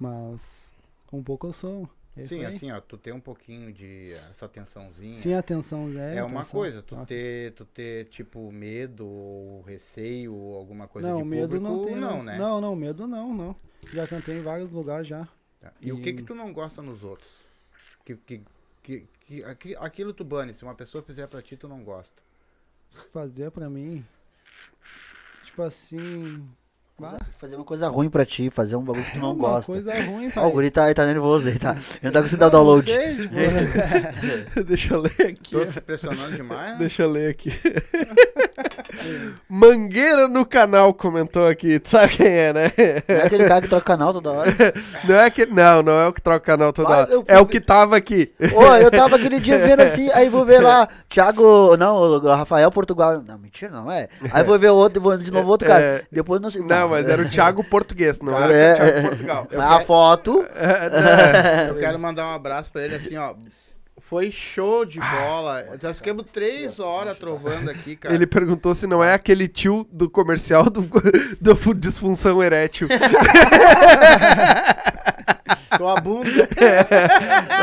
Mas 0.00 0.72
um 1.16 1.22
pouco 1.22 1.46
eu 1.46 1.52
sou. 1.52 1.88
É 2.16 2.24
Sim, 2.24 2.44
assim, 2.44 2.72
ó, 2.72 2.80
tu 2.80 2.98
tem 2.98 3.12
um 3.12 3.20
pouquinho 3.20 3.72
de 3.72 4.12
essa 4.28 4.48
tensãozinha. 4.48 5.16
Sim, 5.18 5.34
atenção, 5.34 5.88
é. 5.96 6.16
é 6.16 6.24
uma 6.24 6.40
atenção. 6.40 6.58
coisa, 6.60 6.82
tu 6.82 6.96
Ah, 6.96 7.06
ter, 7.06 7.52
tu 7.52 7.64
ter, 7.64 8.06
tipo, 8.06 8.50
medo 8.50 9.06
ou 9.06 9.62
receio 9.62 10.34
ou 10.34 10.56
alguma 10.56 10.88
coisa 10.88 11.08
Não, 11.08 11.18
de 11.22 11.28
medo 11.28 11.60
público, 11.60 11.64
não 11.76 11.84
tem. 11.84 11.94
não, 11.96 12.22
né? 12.24 12.36
Não, 12.36 12.60
não, 12.60 12.74
medo 12.74 13.06
não, 13.06 13.32
não. 13.32 13.54
Já 13.92 14.04
cantei 14.08 14.36
em 14.36 14.42
vários 14.42 14.70
lugares 14.72 15.06
já. 15.06 15.28
Tá. 15.60 15.72
E, 15.80 15.92
o 15.92 16.00
que 16.00 16.08
E- 16.08 16.12
que 16.14 16.22
tu 16.24 16.34
não 16.34 16.52
gosta 16.52 16.82
nos 16.82 17.04
outros? 17.04 17.30
Que, 18.04 18.16
que, 18.16 18.42
que, 18.82 19.06
que 19.20 19.44
aqui- 19.44 19.76
aquilo 19.76 20.12
tu 20.12 20.24
bane, 20.24 20.52
se 20.56 20.64
uma 20.64 20.74
pessoa 20.74 21.04
fizer 21.04 21.28
pra 21.28 21.40
ti, 21.40 21.56
tu 21.56 21.68
não 21.68 21.84
gosta. 21.84 22.20
Fazer 23.12 23.52
pra 23.52 23.70
mim. 23.70 24.04
Tipo 25.44 25.62
assim. 25.62 26.48
Fazer 27.38 27.54
uma 27.54 27.64
coisa 27.64 27.88
ruim 27.88 28.10
pra 28.10 28.26
ti, 28.26 28.50
fazer 28.50 28.74
um 28.74 28.82
bagulho 28.82 29.04
que 29.04 29.12
tu 29.12 29.18
não 29.20 29.32
uma 29.32 29.48
gosta. 29.48 29.70
coisa 29.72 29.94
ruim, 30.02 30.28
pai. 30.28 30.42
Ó, 30.44 30.48
o 30.48 30.50
guri 30.50 30.72
tá, 30.72 30.92
tá 30.92 31.06
nervoso 31.06 31.46
aí, 31.48 31.56
tá? 31.56 31.70
Ele 31.72 32.00
não 32.02 32.10
tá 32.10 32.20
conseguindo 32.22 32.40
dar 32.40 32.48
download. 32.48 32.90
Não 32.90 32.98
sei, 33.00 33.16
tipo, 33.16 34.64
Deixa 34.66 34.94
eu 34.94 35.00
ler 35.00 35.22
aqui. 35.28 35.52
Tô 35.52 35.64
te 35.64 35.80
pressionando 35.80 36.34
demais? 36.34 36.72
né? 36.72 36.76
Deixa 36.80 37.04
eu 37.04 37.10
ler 37.10 37.30
aqui. 37.30 37.52
Mangueira 39.48 40.28
no 40.28 40.44
canal 40.44 40.92
comentou 40.94 41.46
aqui. 41.46 41.78
Tu 41.78 41.88
sabe 41.88 42.16
quem 42.16 42.26
é, 42.28 42.52
né? 42.52 42.72
Não 43.08 43.16
é 43.16 43.22
aquele 43.22 43.46
cara 43.48 43.60
que 43.62 43.68
troca 43.68 43.84
canal 43.84 44.12
toda 44.12 44.30
hora. 44.30 44.50
Não 45.04 45.14
é 45.14 45.24
aquele. 45.26 45.52
Não, 45.52 45.82
não 45.82 45.92
é 46.00 46.06
o 46.08 46.12
que 46.12 46.20
troca 46.20 46.38
o 46.38 46.46
canal 46.46 46.72
toda 46.72 46.88
Vai, 46.88 46.98
hora. 47.02 47.10
eu- 47.10 47.24
É 47.26 47.38
o 47.38 47.46
que 47.46 47.60
tava 47.60 47.96
aqui. 47.96 48.32
Ô, 48.54 48.64
eu 48.76 48.90
tava 48.90 49.16
aquele 49.16 49.40
dia 49.40 49.58
vendo 49.58 49.80
assim, 49.80 50.10
aí 50.12 50.28
vou 50.28 50.44
ver 50.44 50.60
lá, 50.60 50.88
Thiago, 51.08 51.76
não, 51.76 52.18
Rafael 52.36 52.70
Portugal. 52.70 53.22
Não, 53.26 53.38
mentira, 53.38 53.70
não 53.72 53.90
é. 53.90 54.08
Aí 54.32 54.42
vou 54.44 54.58
ver 54.58 54.70
o 54.70 54.74
outro, 54.76 55.00
vou 55.00 55.16
de 55.16 55.30
novo 55.30 55.48
outro 55.50 55.66
cara. 55.68 55.82
É. 55.82 56.02
Depois 56.10 56.40
não 56.40 56.50
sei. 56.50 56.62
Não, 56.62 56.88
mas 56.88 57.08
era 57.08 57.22
o 57.22 57.28
Thiago 57.28 57.62
Português, 57.64 58.20
não 58.20 58.36
era 58.36 58.52
É, 58.52 58.72
o 58.72 58.76
Thiago 58.76 58.90
é. 58.98 59.02
Portugal. 59.02 59.46
Mas 59.50 59.60
a 59.72 59.80
foto. 59.80 60.44
É, 60.56 61.70
Eu 61.70 61.76
quero 61.76 61.98
mandar 61.98 62.26
um 62.26 62.34
abraço 62.34 62.70
pra 62.72 62.82
ele 62.84 62.96
assim, 62.96 63.16
ó. 63.16 63.34
Foi 64.08 64.30
show 64.30 64.86
de 64.86 64.98
bola. 65.00 65.64
Nós 65.82 65.98
ficamos 65.98 66.24
três 66.32 66.80
horas 66.80 67.18
trovando 67.18 67.68
aqui, 67.70 67.94
cara. 68.00 68.14
Ele 68.14 68.26
perguntou 68.26 68.74
se 68.74 68.86
não 68.86 69.04
é 69.04 69.12
aquele 69.12 69.46
tio 69.46 69.86
do 69.92 70.08
comercial 70.08 70.64
do, 70.70 70.80
do 71.40 71.54
fu- 71.54 71.74
disfunção 71.74 72.42
erétil. 72.42 72.88
Tua 75.76 76.00
bunda. 76.00 76.48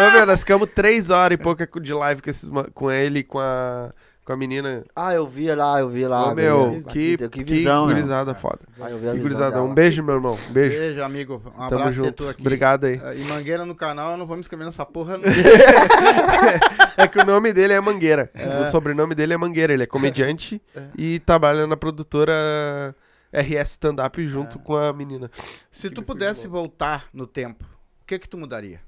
Ô, 0.07 0.11
meu, 0.17 0.25
nós 0.27 0.41
ficamos 0.41 0.69
três 0.73 1.09
horas 1.09 1.37
e 1.39 1.41
pouca 1.41 1.67
de 1.81 1.93
live 1.93 2.21
com, 2.21 2.29
esses, 2.29 2.49
com 2.73 2.91
ele 2.91 3.19
e 3.19 3.23
com 3.23 3.39
a, 3.39 3.91
com 4.25 4.33
a 4.33 4.35
menina. 4.35 4.83
Ah, 4.95 5.13
eu 5.13 5.27
vi 5.27 5.53
lá, 5.53 5.79
eu 5.79 5.87
vi 5.87 6.07
lá. 6.07 6.31
Ô, 6.31 6.33
meu, 6.35 6.81
que, 6.89 7.15
que 7.15 7.29
que, 7.29 7.43
visão, 7.43 7.85
né? 7.85 7.93
gurizada 7.93 8.33
foda. 8.33 8.59
Ah, 8.81 8.89
eu 8.89 8.97
vi 8.97 9.11
Que 9.11 9.19
gurizada. 9.19 9.61
Um 9.61 9.71
beijo, 9.73 10.01
meu 10.01 10.15
irmão. 10.15 10.37
Um 10.49 10.51
beijo. 10.51 10.77
Beijo, 10.79 11.03
amigo. 11.03 11.35
Um 11.45 11.51
Tamo 11.51 11.63
abraço 11.65 11.89
ter 11.89 11.93
junto. 11.93 12.13
tu 12.13 12.29
aqui. 12.29 12.41
Obrigado 12.41 12.85
aí. 12.85 12.99
Eh, 13.01 13.17
E 13.19 13.23
Mangueira 13.25 13.65
no 13.65 13.75
canal, 13.75 14.11
eu 14.11 14.17
não 14.17 14.25
vou 14.25 14.35
me 14.35 14.41
inscrever 14.41 14.65
nessa 14.65 14.85
porra. 14.85 15.17
não. 15.17 15.23
É 16.97 17.07
que 17.07 17.19
o 17.19 17.25
nome 17.25 17.51
dele 17.53 17.73
é 17.73 17.79
Mangueira. 17.81 18.31
O 18.61 18.65
sobrenome 18.71 19.13
dele 19.13 19.33
é 19.33 19.37
Mangueira. 19.37 19.73
Ele 19.73 19.83
é 19.83 19.85
comediante 19.87 20.61
e 20.97 21.19
trabalha 21.19 21.67
na 21.67 21.77
produtora 21.77 22.95
RS 23.33 23.71
Stand 23.71 23.97
Up 24.05 24.27
junto 24.27 24.57
com 24.59 24.75
a 24.77 24.91
menina. 24.93 25.29
Se 25.69 25.89
tu 25.89 26.01
pudesse 26.01 26.47
voltar 26.47 27.07
no 27.13 27.27
tempo, 27.27 27.63
o 28.01 28.05
que 28.07 28.17
que 28.17 28.27
tu 28.29 28.37
mudaria? 28.37 28.79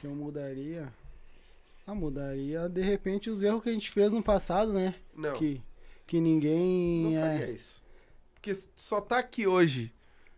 que 0.00 0.06
eu 0.06 0.10
mudaria. 0.10 0.88
Ah, 1.86 1.94
mudaria 1.94 2.68
de 2.68 2.80
repente 2.82 3.30
os 3.30 3.42
erros 3.42 3.62
que 3.62 3.68
a 3.68 3.72
gente 3.72 3.90
fez 3.90 4.12
no 4.12 4.22
passado, 4.22 4.72
né? 4.72 4.94
Não, 5.14 5.34
Que, 5.34 5.62
que 6.06 6.20
ninguém. 6.20 7.04
não 7.12 7.18
é, 7.24 7.38
faria 7.38 7.54
isso. 7.54 7.82
Porque 8.34 8.52
tu 8.54 8.68
só 8.74 9.00
tá 9.00 9.18
aqui 9.18 9.46
hoje 9.46 9.92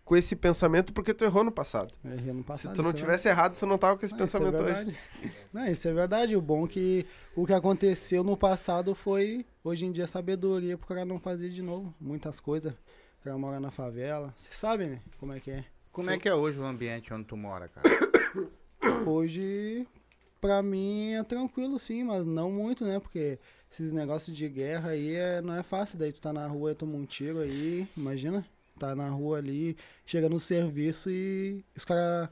com 0.05 0.17
esse 0.17 0.35
pensamento 0.37 0.93
porque 0.93 1.13
tu 1.15 1.25
errou 1.25 1.45
no 1.45 1.53
passado. 1.53 1.93
errei 2.05 2.33
no 2.33 2.43
passado, 2.45 2.71
Se 2.71 2.77
tu 2.77 2.83
não 2.83 2.91
é 2.91 2.95
tivesse 2.95 3.29
errado, 3.29 3.57
tu 3.59 3.67
não 3.67 3.77
tava 3.79 3.99
com 3.99 4.05
esse 4.07 4.15
Não, 4.15 4.25
isso 4.25 4.37
é 4.37 4.41
pensamento 4.41 4.63
hoje. 4.63 4.75
verdade. 4.75 4.99
Não, 5.53 5.67
isso 5.67 5.89
é 5.89 5.93
verdade. 5.93 6.37
O 6.37 6.41
bom 6.41 6.65
é 6.65 6.69
que 6.69 7.07
o 7.37 7.47
que 7.47 7.53
aconteceu 7.53 8.23
no 8.25 8.37
passado 8.37 8.95
foi, 8.95 9.45
hoje 9.65 9.85
em 9.87 9.93
dia, 9.93 10.07
sabedoria 10.07 10.77
pro 10.79 10.87
cara 10.87 11.05
não 11.05 11.19
fazer 11.19 11.51
de 11.51 11.61
novo. 11.63 11.95
Muitas 12.01 12.41
coisas. 12.41 12.73
O 13.21 13.25
cara 13.25 13.37
mora 13.39 13.59
na 13.61 13.71
favela. 13.71 14.33
Você 14.37 14.51
sabe, 14.53 14.87
né? 14.87 15.01
Como 15.19 15.33
é 15.33 15.41
que 15.41 15.51
é. 15.51 15.65
Como 15.93 16.09
é 16.11 16.17
que 16.19 16.29
é 16.29 16.35
hoje 16.35 16.61
o 16.61 16.65
ambiente 16.65 17.13
onde 17.13 17.25
tu 17.25 17.37
mora, 17.37 17.69
cara? 17.69 17.89
Hoje, 19.07 19.87
pra 20.41 20.63
mim, 20.63 21.13
é 21.13 21.23
tranquilo 21.23 21.79
sim, 21.79 22.05
mas 22.05 22.25
não 22.25 22.51
muito, 22.51 22.85
né? 22.85 22.99
Porque 23.01 23.39
esses 23.71 23.93
negócios 23.93 24.37
de 24.37 24.49
guerra 24.49 24.91
aí 24.91 25.15
é, 25.15 25.41
não 25.41 25.55
é 25.55 25.63
fácil. 25.63 25.99
Daí 25.99 26.13
tu 26.13 26.21
tá 26.21 26.33
na 26.33 26.47
rua 26.47 26.73
e 26.73 26.75
toma 26.75 26.97
um 26.97 27.05
tiro 27.05 27.41
aí, 27.41 27.87
imagina. 27.97 28.45
Tá 28.79 28.95
na 28.95 29.09
rua 29.09 29.39
ali, 29.39 29.77
chega 30.07 30.29
no 30.29 30.39
serviço 30.39 31.11
e 31.11 31.65
os 31.77 31.85
caras 31.85 32.29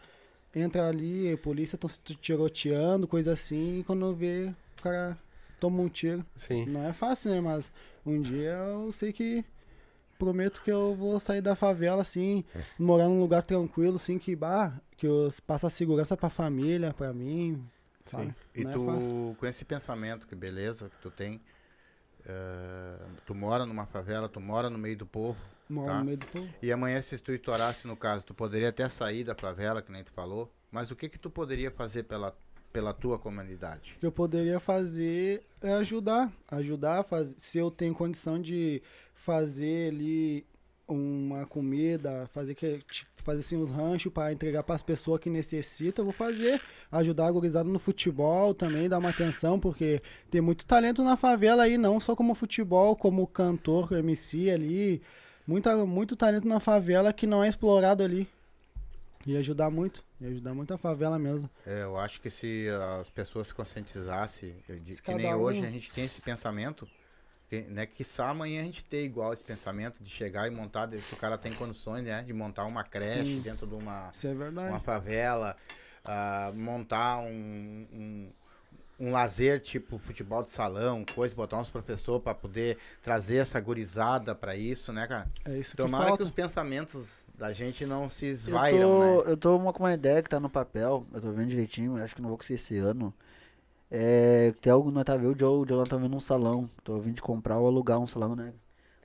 entram 0.55 0.85
ali, 0.85 1.33
a 1.33 1.37
polícia 1.37 1.75
estão 1.75 1.89
se 1.89 1.99
tiroteando, 1.99 3.09
coisa 3.09 3.33
assim, 3.33 3.81
e 3.81 3.85
quando 3.85 4.15
vê, 4.15 4.53
o 4.79 4.83
cara 4.83 5.19
toma 5.59 5.83
um 5.83 5.89
tiro. 5.89 6.25
Sim. 6.37 6.65
Não 6.67 6.87
é 6.87 6.93
fácil, 6.93 7.33
né? 7.33 7.41
Mas 7.41 7.71
um 8.05 8.21
dia 8.21 8.53
eu 8.53 8.93
sei 8.93 9.13
que 9.13 9.45
prometo 10.19 10.63
que 10.63 10.71
eu 10.71 10.95
vou 10.95 11.21
sair 11.21 11.43
da 11.43 11.55
favela, 11.55 12.01
assim, 12.01 12.45
morar 12.79 13.07
num 13.09 13.21
lugar 13.21 13.43
tranquilo, 13.43 13.97
assim, 13.97 14.19
que, 14.19 14.35
bah, 14.35 14.73
que 14.97 15.07
eu 15.07 15.29
passe 15.47 15.67
a 15.67 15.71
segurança 15.71 16.17
pra 16.17 16.31
família, 16.31 16.95
pra 16.95 17.13
mim, 17.13 17.63
sabe? 18.07 18.35
E 18.55 18.63
Não 18.65 18.71
é 18.71 18.75
tu, 18.75 18.87
fácil. 18.87 19.37
com 19.39 19.47
esse 19.47 19.65
pensamento, 19.65 20.27
que 20.27 20.35
beleza 20.35 20.89
que 20.89 20.97
tu 21.03 21.11
tem, 21.11 21.41
eh, 22.25 22.99
tu 23.25 23.35
mora 23.35 23.65
numa 23.67 23.87
favela, 23.87 24.29
tu 24.29 24.41
mora 24.41 24.69
no 24.71 24.79
meio 24.79 24.97
do 24.97 25.07
povo, 25.07 25.39
Moro 25.69 25.89
tá. 25.89 25.99
no 25.99 26.05
meio 26.05 26.17
do 26.19 26.27
povo. 26.27 26.49
e 26.63 26.73
amanhã 26.73 27.01
se 27.03 27.19
tu 27.19 27.33
estourasse 27.33 27.87
no 27.87 27.97
caso, 27.97 28.25
tu 28.25 28.35
poderia 28.35 28.69
até 28.69 28.89
sair 28.89 29.25
da 29.25 29.35
favela, 29.35 29.83
que 29.83 29.91
nem 29.93 30.03
tu 30.03 30.13
falou, 30.13 30.53
mas 30.71 30.91
o 30.91 30.97
que 30.97 31.09
que 31.09 31.19
tu 31.19 31.31
poderia 31.31 31.71
fazer 31.71 32.05
pela, 32.05 32.37
pela 32.73 32.93
tua 32.93 33.19
comunidade? 33.19 33.95
O 33.97 34.01
que 34.01 34.07
eu 34.07 34.13
poderia 34.13 34.59
fazer 34.61 35.43
é 35.61 35.73
ajudar. 35.75 36.33
Ajudar, 36.51 37.03
faz... 37.05 37.35
se 37.39 37.59
eu 37.59 37.71
tenho 37.71 37.95
condição 37.95 38.41
de 38.41 38.83
fazer 39.15 39.91
ali 39.93 40.47
uma 40.89 41.45
comida, 41.47 42.29
fazer 42.33 42.55
que 42.55 42.79
tipo, 42.89 43.11
fazer 43.17 43.41
assim 43.41 43.57
uns 43.57 43.71
ranchos 43.71 44.13
para 44.13 44.33
entregar 44.33 44.63
para 44.63 44.77
as 44.77 44.83
pessoas 44.83 45.21
que 45.21 45.29
necessitam, 45.29 46.05
vou 46.05 46.13
fazer, 46.13 46.61
ajudar 46.93 47.27
a 47.27 47.33
gurizada 47.33 47.69
no 47.69 47.79
futebol 47.79 48.55
também, 48.55 48.89
dar 48.89 48.99
uma 48.99 49.09
atenção, 49.11 49.59
porque 49.59 50.01
tem 50.31 50.41
muito 50.41 50.65
talento 50.65 51.03
na 51.03 51.17
favela 51.17 51.65
aí, 51.65 51.77
não 51.77 51.99
só 51.99 52.15
como 52.15 52.35
futebol, 52.35 52.95
como 52.95 53.27
cantor, 53.27 53.93
MC 53.95 54.49
ali, 54.51 55.03
muita 55.47 55.77
muito 55.85 56.15
talento 56.15 56.47
na 56.47 56.61
favela 56.61 57.13
que 57.13 57.27
não 57.27 57.43
é 57.43 57.49
explorado 57.49 58.03
ali. 58.05 58.29
E 59.27 59.37
ajudar 59.37 59.71
muito, 59.71 60.05
e 60.21 60.27
ajudar 60.27 60.55
muito 60.55 60.73
a 60.73 60.79
favela 60.79 61.19
mesmo. 61.19 61.51
É, 61.67 61.83
eu 61.83 61.97
acho 61.97 62.21
que 62.21 62.31
se 62.31 62.67
as 63.01 63.11
pessoas 63.11 63.49
se 63.49 63.55
conscientizassem, 63.55 64.55
que 64.65 64.73
nem 65.15 65.25
cada 65.25 65.37
hoje 65.37 65.63
um- 65.63 65.65
a 65.65 65.71
gente 65.71 65.91
tem 65.91 66.05
esse 66.05 66.21
pensamento, 66.23 66.87
que, 67.49 67.63
né, 67.63 67.87
que 67.87 68.05
amanhã 68.21 68.61
a 68.63 68.65
gente 68.65 68.85
ter 68.85 69.05
igual 69.05 69.33
esse 69.33 69.45
pensamento 69.45 70.03
de 70.03 70.11
chegar 70.11 70.47
e 70.47 70.51
montar, 70.51 70.91
se 70.91 71.15
o 71.15 71.17
cara 71.17 71.39
tem 71.39 71.53
condições, 71.53 72.03
né, 72.03 72.23
de 72.23 72.33
montar 72.33 72.65
uma 72.65 72.83
creche 72.83 73.37
Sim. 73.37 73.41
dentro 73.41 73.67
de 73.67 73.75
uma, 73.75 74.11
Isso 74.13 74.27
é 74.27 74.35
verdade. 74.35 74.71
uma 74.71 74.81
favela, 74.81 75.57
ah, 76.05 76.53
montar 76.55 77.19
um, 77.19 77.87
um, 77.93 78.31
um 78.99 79.11
lazer 79.13 79.61
tipo 79.61 79.99
futebol 79.99 80.43
de 80.43 80.51
salão, 80.51 81.05
coisa, 81.15 81.35
botar 81.35 81.59
uns 81.59 81.71
professores 81.71 82.23
para 82.25 82.35
poder 82.35 82.79
trazer 83.01 83.37
essa 83.37 83.61
gurizada 83.61 84.35
para 84.35 84.57
isso, 84.57 84.93
né, 84.93 85.07
cara? 85.07 85.29
É 85.45 85.57
isso 85.59 85.73
que 85.73 85.77
Tomara 85.77 86.05
que 86.05 86.09
falta. 86.11 86.25
os 86.25 86.31
pensamentos 86.31 87.25
da 87.37 87.53
gente 87.53 87.87
não 87.87 88.09
se 88.09 88.27
Eu 88.27 88.31
esvairam, 88.33 88.79
tô, 88.99 89.23
né? 89.23 89.31
eu 89.31 89.37
tô 89.37 89.57
uma- 89.57 89.73
com 89.73 89.85
uma 89.85 89.95
ideia 89.95 90.23
que 90.23 90.31
tá 90.31 90.41
no 90.41 90.51
papel, 90.51 91.07
eu 91.13 91.21
tô 91.21 91.31
vendo 91.31 91.51
direitinho, 91.51 92.03
acho 92.03 92.15
que 92.15 92.23
não 92.23 92.31
vou 92.31 92.39
conseguir 92.39 92.55
esse 92.59 92.77
ano. 92.79 93.15
É, 93.91 94.53
tem 94.61 94.73
algo, 94.73 94.91
nós 94.91 95.05
tá 95.05 95.17
vendo, 95.17 95.35
o 95.35 95.39
Joe, 95.39 95.65
o 95.65 95.69
Joe 95.69 95.89
tá 95.89 95.97
vendo 95.97 96.17
um 96.17 96.21
salão, 96.21 96.69
tô 96.83 96.99
vindo 96.99 97.17
de 97.17 97.23
comprar 97.23 97.59
ou 97.59 97.69
alugar 97.69 97.99
um 97.99 98.07
salão, 98.07 98.35
né? 98.35 98.53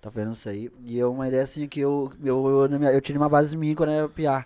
Tá 0.02 0.10
vendo 0.10 0.34
isso 0.34 0.50
aí. 0.50 0.72
E 0.84 1.00
é 1.00 1.06
uma 1.06 1.28
ideia 1.28 1.44
assim 1.44 1.68
que 1.68 1.80
eu, 1.80 2.12
eu, 2.24 2.68
eu, 2.70 2.92
eu 2.92 3.18
uma 3.18 3.30
base 3.30 3.56
minha 3.56 3.76
quando 3.76 3.92
era 3.92 4.10
piá, 4.10 4.46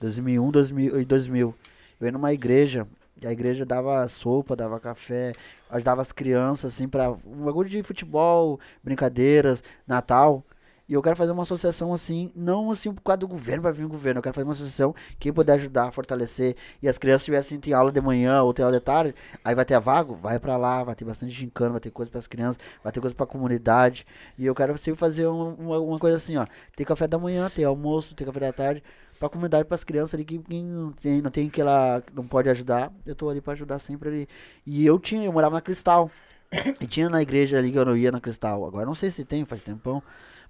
2001, 0.00 0.50
2000 0.50 1.00
e 1.00 1.04
2000. 1.04 1.54
Eu 2.00 2.06
ia 2.06 2.12
numa 2.12 2.32
igreja, 2.32 2.86
e 3.22 3.26
a 3.26 3.32
igreja 3.32 3.64
dava 3.64 4.06
sopa, 4.08 4.56
dava 4.56 4.80
café, 4.80 5.32
ajudava 5.70 6.02
as 6.02 6.12
crianças, 6.12 6.74
assim, 6.74 6.88
pra 6.88 7.10
um 7.12 7.44
bagulho 7.44 7.68
de 7.68 7.82
futebol, 7.82 8.60
brincadeiras, 8.82 9.62
Natal. 9.86 10.42
E 10.88 10.92
eu 10.94 11.02
quero 11.02 11.16
fazer 11.16 11.32
uma 11.32 11.42
associação 11.42 11.92
assim, 11.92 12.30
não 12.34 12.70
assim 12.70 12.92
por 12.94 13.02
causa 13.02 13.18
do 13.18 13.26
governo, 13.28 13.62
pra 13.62 13.72
vir 13.72 13.84
o 13.84 13.88
governo. 13.88 14.18
Eu 14.18 14.22
quero 14.22 14.34
fazer 14.34 14.46
uma 14.46 14.52
associação, 14.52 14.94
quem 15.18 15.32
puder 15.32 15.54
ajudar, 15.54 15.90
fortalecer. 15.90 16.54
E 16.80 16.88
as 16.88 16.96
crianças 16.96 17.24
tivessem 17.24 17.58
tem 17.58 17.72
aula 17.72 17.90
de 17.90 18.00
manhã 18.00 18.42
ou 18.42 18.54
tem 18.54 18.64
aula 18.64 18.76
de 18.78 18.84
tarde, 18.84 19.14
aí 19.44 19.54
vai 19.54 19.64
ter 19.64 19.74
a 19.74 19.80
vago, 19.80 20.14
vai 20.14 20.38
pra 20.38 20.56
lá, 20.56 20.84
vai 20.84 20.94
ter 20.94 21.04
bastante 21.04 21.32
gincana, 21.32 21.70
vai 21.72 21.80
ter 21.80 21.90
coisa 21.90 22.10
pras 22.10 22.26
crianças, 22.28 22.58
vai 22.84 22.92
ter 22.92 23.00
coisa 23.00 23.16
pra 23.16 23.26
comunidade. 23.26 24.06
E 24.38 24.46
eu 24.46 24.54
quero 24.54 24.76
sempre 24.78 24.98
fazer 25.00 25.26
um- 25.26 25.54
uma, 25.54 25.78
uma 25.80 25.98
coisa 25.98 26.16
assim, 26.18 26.36
ó. 26.36 26.44
Tem 26.76 26.86
café 26.86 27.08
da 27.08 27.18
manhã, 27.18 27.50
tem 27.50 27.64
almoço, 27.64 28.14
tem 28.14 28.24
café 28.26 28.38
da 28.40 28.52
tarde, 28.52 28.82
pra 29.18 29.28
comunidade, 29.28 29.64
pras 29.66 29.82
crianças 29.82 30.14
ali 30.14 30.24
que 30.24 30.38
quem 30.38 30.64
não 30.64 30.92
tem, 30.92 31.20
não 31.20 31.30
tem 31.30 31.48
que 31.48 31.60
ela 31.60 32.02
não 32.14 32.26
pode 32.26 32.48
ajudar. 32.48 32.92
Eu 33.04 33.14
tô 33.16 33.28
ali 33.28 33.40
pra 33.40 33.54
ajudar 33.54 33.78
sempre 33.80 34.08
ali. 34.08 34.28
E 34.64 34.86
eu 34.86 34.98
tinha, 35.00 35.24
eu 35.24 35.32
morava 35.32 35.54
na 35.56 35.60
Cristal. 35.60 36.10
E 36.80 36.86
tinha 36.86 37.08
na 37.08 37.20
igreja 37.22 37.58
ali 37.58 37.72
que 37.72 37.78
eu 37.78 37.84
não 37.84 37.96
ia 37.96 38.12
na 38.12 38.20
Cristal. 38.20 38.64
Agora 38.64 38.86
não 38.86 38.94
sei 38.94 39.10
se 39.10 39.24
tem, 39.24 39.44
faz 39.44 39.62
tempão. 39.64 40.02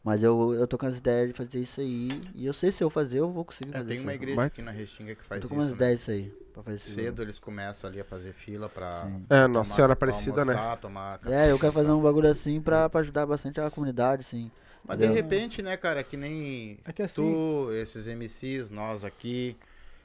Mas 0.07 0.23
eu, 0.23 0.55
eu 0.55 0.69
tô 0.69 0.79
com 0.79 0.87
as 0.87 0.99
ideias 0.99 1.27
de 1.27 1.35
fazer 1.35 1.59
isso 1.59 1.81
aí. 1.81 2.09
E 2.37 2.47
eu 2.47 2.53
sei 2.53 2.71
se 2.71 2.81
eu 2.83 2.89
fazer, 2.89 3.19
eu 3.19 3.29
vou 3.29 3.45
conseguir 3.45 3.71
É, 3.71 3.73
fazer 3.73 3.87
tem 3.87 3.97
isso 3.97 4.05
uma 4.07 4.13
aí. 4.13 4.17
igreja 4.17 4.37
Mas- 4.37 4.47
aqui 4.47 4.63
na 4.63 4.71
Restinga 4.71 5.17
que 5.17 5.21
Eu 5.23 5.27
faz 5.27 5.41
tô 5.41 5.47
isso, 5.47 5.55
com 5.55 5.61
umas 5.61 5.71
né? 5.71 5.75
ideias 5.75 6.01
isso 6.03 6.11
aí. 6.13 6.33
Pra 6.55 6.63
fazer 6.63 6.77
isso. 6.77 6.91
Cedo 6.91 7.23
eles 7.23 7.39
começam 7.41 7.91
ali 7.91 8.01
a 8.01 8.05
fazer 8.05 8.33
fila 8.33 8.69
pra. 8.69 9.03
Sim. 9.05 9.27
É, 9.29 9.47
Nossa 9.49 9.49
tomar- 9.49 9.65
Senhora 9.65 9.93
Aparecida, 9.95 10.45
né? 10.45 10.55
Tomar. 10.81 11.19
É, 11.27 11.51
eu 11.51 11.59
quero 11.59 11.73
fazer 11.73 11.91
um 11.91 12.01
bagulho 12.01 12.31
assim 12.31 12.61
pra, 12.61 12.89
pra 12.89 13.01
ajudar 13.01 13.27
bastante 13.27 13.61
a 13.61 13.69
comunidade, 13.69 14.23
assim. 14.25 14.49
Mas 14.87 14.97
de 14.97 15.07
entendeu? 15.07 15.23
repente, 15.25 15.61
né, 15.61 15.77
cara, 15.77 16.05
que 16.05 16.17
nem 16.17 16.79
É 16.85 16.93
que 16.93 17.03
assim, 17.03 17.17
tu, 17.21 17.73
esses 17.73 18.07
MCs, 18.07 18.71
nós 18.71 19.03
aqui 19.03 19.57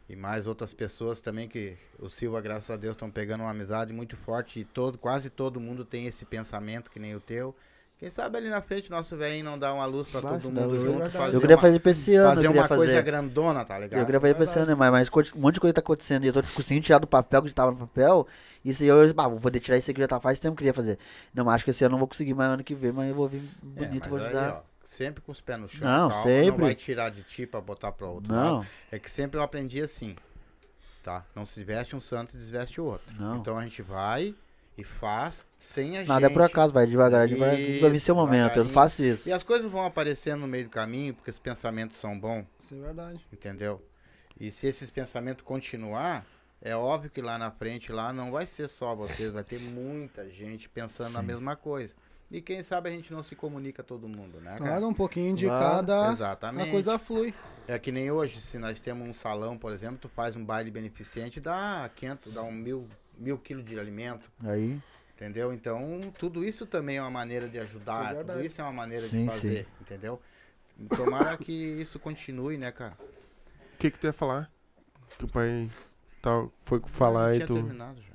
e 0.09 0.15
mais 0.15 0.47
outras 0.47 0.73
pessoas 0.73 1.21
também 1.21 1.47
que 1.47 1.77
o 1.99 2.09
Silva, 2.09 2.41
graças 2.41 2.71
a 2.71 2.75
Deus, 2.75 2.93
estão 2.95 3.11
pegando 3.11 3.41
uma 3.41 3.51
amizade 3.51 3.93
muito 3.93 4.17
forte 4.17 4.59
e 4.61 4.63
todo, 4.65 4.97
quase 4.97 5.29
todo 5.29 5.59
mundo 5.59 5.85
tem 5.85 6.07
esse 6.07 6.25
pensamento 6.25 6.89
que 6.89 6.99
nem 6.99 7.15
o 7.15 7.19
teu. 7.19 7.55
Quem 8.01 8.09
sabe 8.09 8.35
ali 8.35 8.49
na 8.49 8.63
frente 8.63 8.89
nosso 8.89 9.15
velhinho 9.15 9.45
não 9.45 9.59
dá 9.59 9.71
uma 9.71 9.85
luz 9.85 10.07
pra 10.07 10.21
todo 10.21 10.49
mundo 10.49 10.73
junto, 10.73 11.11
fazer 11.11 11.35
Eu 11.35 11.39
queria 11.39 11.55
uma, 11.55 11.61
fazer 11.61 11.79
pra 11.79 11.91
esse 11.91 12.15
ano, 12.15 12.29
fazer 12.33 12.47
uma 12.47 12.67
fazer. 12.67 12.75
coisa 12.79 13.01
grandona, 13.03 13.63
tá 13.63 13.77
ligado? 13.77 13.99
Eu 13.99 14.05
queria 14.07 14.19
fazer 14.19 14.33
pra 14.33 14.43
esse 14.43 14.57
ano, 14.57 14.75
mas, 14.75 14.91
mas 14.91 15.09
um 15.35 15.39
monte 15.39 15.53
de 15.53 15.59
coisa 15.59 15.73
tá 15.75 15.81
acontecendo 15.81 16.23
e 16.23 16.27
eu 16.27 16.33
tô 16.33 16.41
conseguindo 16.41 16.83
tirar 16.83 16.97
do 16.97 17.05
papel 17.05 17.43
que 17.43 17.53
tava 17.53 17.69
no 17.69 17.77
papel. 17.77 18.25
Isso 18.65 18.81
aí 18.81 18.89
eu, 18.89 19.13
ah, 19.15 19.27
vou 19.27 19.39
poder 19.39 19.59
tirar 19.59 19.77
isso 19.77 19.91
aqui 19.91 19.97
que 19.97 20.01
já 20.01 20.07
tá 20.07 20.19
faz 20.19 20.39
tempo 20.39 20.55
que 20.55 20.63
eu 20.63 20.65
queria 20.65 20.73
fazer. 20.73 20.97
Não, 21.31 21.45
mas 21.45 21.53
acho 21.53 21.63
que 21.65 21.69
esse 21.69 21.83
ano 21.83 21.89
eu 21.89 21.91
não 21.91 21.99
vou 21.99 22.07
conseguir, 22.07 22.33
mas 22.33 22.47
ano 22.49 22.63
que 22.63 22.73
vem, 22.73 22.91
mas 22.91 23.07
eu 23.07 23.13
vou 23.13 23.27
vir 23.27 23.43
É, 23.77 23.85
bonito, 23.85 24.09
vou 24.09 24.17
mas 24.17 24.27
aí, 24.27 24.35
ajudar. 24.35 24.53
ó, 24.55 24.61
sempre 24.83 25.21
com 25.21 25.31
os 25.31 25.39
pés 25.39 25.59
no 25.59 25.67
chão, 25.69 25.87
Não, 25.87 26.09
calma, 26.09 26.15
não 26.15 26.23
sempre. 26.23 26.61
vai 26.63 26.73
tirar 26.73 27.09
de 27.11 27.21
ti 27.21 27.45
pra 27.45 27.61
botar 27.61 27.91
pro 27.91 28.11
outro 28.13 28.33
lado. 28.33 28.51
Não, 28.55 28.65
É 28.91 28.97
que 28.97 29.11
sempre 29.11 29.39
eu 29.39 29.43
aprendi 29.43 29.79
assim, 29.79 30.15
tá? 31.03 31.23
Não 31.35 31.45
se 31.45 31.63
veste 31.63 31.95
um 31.95 32.01
santo 32.01 32.33
e 32.33 32.37
desveste 32.39 32.81
o 32.81 32.85
outro. 32.85 33.13
Não. 33.19 33.37
Então 33.37 33.55
a 33.59 33.63
gente 33.63 33.83
vai 33.83 34.33
e 34.81 34.83
faz 34.83 35.45
sem 35.57 35.97
a 35.97 36.03
nada 36.05 36.25
é 36.25 36.29
gente. 36.29 36.33
por 36.33 36.41
acaso, 36.43 36.73
vai 36.73 36.85
devagar, 36.85 37.27
devagar, 37.27 37.55
vai 37.79 37.89
vir 37.89 37.99
seu 37.99 38.15
momento, 38.15 38.57
eu 38.57 38.65
faço 38.65 39.03
isso. 39.03 39.27
E 39.29 39.31
as 39.31 39.43
coisas 39.43 39.69
vão 39.71 39.85
aparecendo 39.85 40.41
no 40.41 40.47
meio 40.47 40.65
do 40.65 40.69
caminho, 40.69 41.13
porque 41.13 41.31
os 41.31 41.37
pensamentos 41.37 41.97
são 41.97 42.19
bons, 42.19 42.45
isso 42.59 42.73
é 42.75 42.77
verdade. 42.77 43.25
entendeu? 43.31 43.81
E 44.39 44.51
se 44.51 44.67
esses 44.67 44.89
pensamentos 44.89 45.43
continuar, 45.43 46.25
é 46.61 46.75
óbvio 46.75 47.09
que 47.11 47.21
lá 47.21 47.37
na 47.37 47.51
frente, 47.51 47.91
lá 47.91 48.11
não 48.11 48.31
vai 48.31 48.45
ser 48.47 48.67
só 48.67 48.95
vocês, 48.95 49.31
vai 49.31 49.43
ter 49.43 49.59
muita 49.59 50.29
gente 50.29 50.67
pensando 50.67 51.13
na 51.13 51.21
mesma 51.21 51.55
coisa. 51.55 51.93
E 52.31 52.39
quem 52.41 52.63
sabe 52.63 52.89
a 52.89 52.91
gente 52.93 53.11
não 53.11 53.21
se 53.23 53.35
comunica 53.35 53.83
todo 53.83 54.07
mundo, 54.07 54.39
né, 54.39 54.51
cara? 54.51 54.57
Claro, 54.71 54.87
um 54.87 54.93
pouquinho 54.93 55.35
de 55.35 55.47
Claro, 55.47 55.59
cada, 55.85 56.09
a 56.09 56.13
Exatamente. 56.13 56.71
coisa 56.71 56.97
flui. 56.97 57.33
É 57.67 57.77
que 57.77 57.91
nem 57.91 58.09
hoje, 58.09 58.39
se 58.39 58.57
nós 58.57 58.79
temos 58.79 59.05
um 59.07 59.13
salão, 59.13 59.57
por 59.57 59.73
exemplo, 59.73 59.97
tu 59.97 60.07
faz 60.09 60.33
um 60.35 60.43
baile 60.43 60.71
beneficente, 60.71 61.39
dá 61.41 61.89
500, 61.93 62.33
dá 62.33 62.41
um 62.41 62.51
mil, 62.51 62.87
mil 63.21 63.37
quilos 63.37 63.63
de 63.65 63.79
alimento, 63.79 64.29
Aí, 64.43 64.81
entendeu? 65.15 65.53
Então, 65.53 66.11
tudo 66.17 66.43
isso 66.43 66.65
também 66.65 66.97
é 66.97 67.01
uma 67.01 67.11
maneira 67.11 67.45
de 67.47 67.57
Isso 67.57 67.59
é 67.59 67.63
ajudar, 67.63 68.15
tudo 68.15 68.41
isso 68.43 68.59
é 68.59 68.63
uma 68.63 68.73
maneira 68.73 69.07
Sim, 69.07 69.25
de 69.25 69.31
fazer, 69.31 69.67
entendeu? 69.79 70.19
Tomara 70.95 71.37
que 71.37 71.51
isso 71.51 71.99
continue, 71.99 72.57
né, 72.57 72.71
cara? 72.71 72.97
O 73.73 73.77
que 73.77 73.91
que 73.91 73.99
tu 73.99 74.07
ia 74.07 74.13
falar? 74.13 74.51
Que 75.17 75.25
o 75.25 75.27
pai 75.27 75.69
tá, 76.21 76.47
foi 76.61 76.81
falar 76.85 77.35
Eu 77.35 77.41
e 77.41 77.45
tu... 77.45 77.53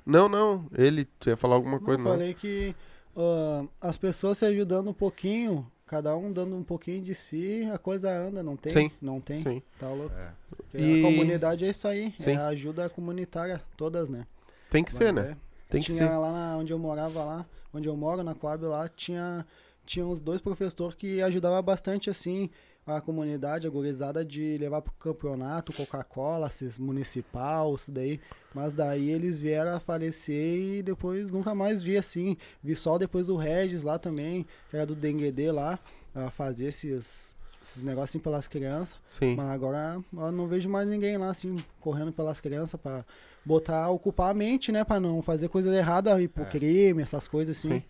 Não, 0.04 0.28
não. 0.28 0.66
Ele, 0.72 1.04
tu 1.18 1.28
ia 1.28 1.36
falar 1.36 1.54
alguma 1.54 1.76
Eu 1.76 1.80
coisa, 1.80 2.02
não? 2.02 2.10
falei 2.10 2.34
que 2.34 2.74
ah, 3.16 3.64
as 3.80 3.96
pessoas 3.96 4.38
se 4.38 4.44
ajudando 4.44 4.88
um 4.90 4.94
pouquinho, 4.94 5.70
cada 5.86 6.16
um 6.16 6.32
dando 6.32 6.56
um 6.56 6.62
pouquinho 6.64 7.02
de 7.02 7.14
si, 7.14 7.68
a 7.72 7.78
coisa 7.78 8.10
anda, 8.10 8.42
não 8.42 8.56
tem? 8.56 8.72
Sim. 8.72 8.90
Não 9.00 9.20
tem? 9.20 9.40
Sim. 9.40 9.62
Tá 9.78 9.88
louco. 9.88 10.14
É. 10.16 10.32
Porque 10.56 10.78
E- 10.78 11.00
A 11.00 11.02
comunidade 11.02 11.64
é 11.64 11.70
isso 11.70 11.86
aí, 11.86 12.12
Sim. 12.18 12.32
é 12.32 12.36
a 12.36 12.46
ajuda 12.48 12.88
comunitária, 12.88 13.60
todas, 13.76 14.08
né? 14.08 14.26
Tem 14.70 14.82
que 14.84 14.92
ser, 14.92 15.12
né? 15.12 15.30
é. 15.32 15.36
Tem 15.68 15.80
que 15.80 15.92
tinha 15.92 16.06
ser. 16.08 16.16
lá 16.16 16.30
na- 16.32 16.56
onde 16.58 16.72
eu 16.72 16.78
morava 16.78 17.24
lá, 17.24 17.46
onde 17.74 17.88
eu 17.88 17.96
moro, 17.96 18.22
na 18.22 18.34
Coab 18.34 18.64
lá, 18.66 18.88
tinha, 18.88 19.44
tinha 19.84 20.06
uns 20.06 20.20
dois 20.20 20.40
professores 20.40 20.94
que 20.94 21.20
ajudavam 21.22 21.60
bastante, 21.62 22.08
assim, 22.08 22.48
a 22.86 23.00
comunidade, 23.00 23.66
a 23.66 23.70
gurizada 23.70 24.24
de 24.24 24.56
levar 24.58 24.80
pro 24.80 24.92
campeonato, 24.92 25.72
Coca-Cola, 25.72 26.48
municipal, 26.78 27.74
isso 27.74 27.90
daí. 27.90 28.20
Mas 28.54 28.72
daí 28.74 29.10
eles 29.10 29.40
vieram 29.40 29.74
a 29.74 29.80
falecer 29.80 30.58
e 30.78 30.82
depois 30.82 31.32
nunca 31.32 31.52
mais 31.54 31.82
vi 31.82 31.96
assim. 31.96 32.36
Vi 32.62 32.76
só 32.76 32.96
depois 32.96 33.28
o 33.28 33.36
Regis 33.36 33.82
lá 33.82 33.98
também, 33.98 34.46
que 34.70 34.76
era 34.76 34.86
do 34.86 34.94
Denguedê 34.94 35.50
lá, 35.50 35.78
a 36.14 36.30
fazer 36.30 36.66
esses, 36.66 37.34
esses 37.60 37.82
negocinhos 37.82 38.22
pelas 38.22 38.46
crianças. 38.46 38.96
Sim. 39.08 39.34
Mas 39.34 39.50
agora 39.50 40.00
eu 40.12 40.32
não 40.32 40.46
vejo 40.46 40.68
mais 40.68 40.88
ninguém 40.88 41.16
lá, 41.18 41.28
assim, 41.30 41.56
correndo 41.80 42.12
pelas 42.12 42.40
crianças 42.40 42.80
pra 42.80 43.04
botar, 43.46 43.88
ocupar 43.90 44.32
a 44.32 44.34
mente, 44.34 44.72
né? 44.72 44.84
Pra 44.84 44.98
não 44.98 45.22
fazer 45.22 45.48
coisa 45.48 45.74
errada, 45.74 46.20
ir 46.20 46.28
pro 46.28 46.42
É. 46.42 46.46
crime, 46.46 47.00
essas 47.02 47.28
coisas 47.28 47.56
assim. 47.56 47.70
Sim. 47.70 47.82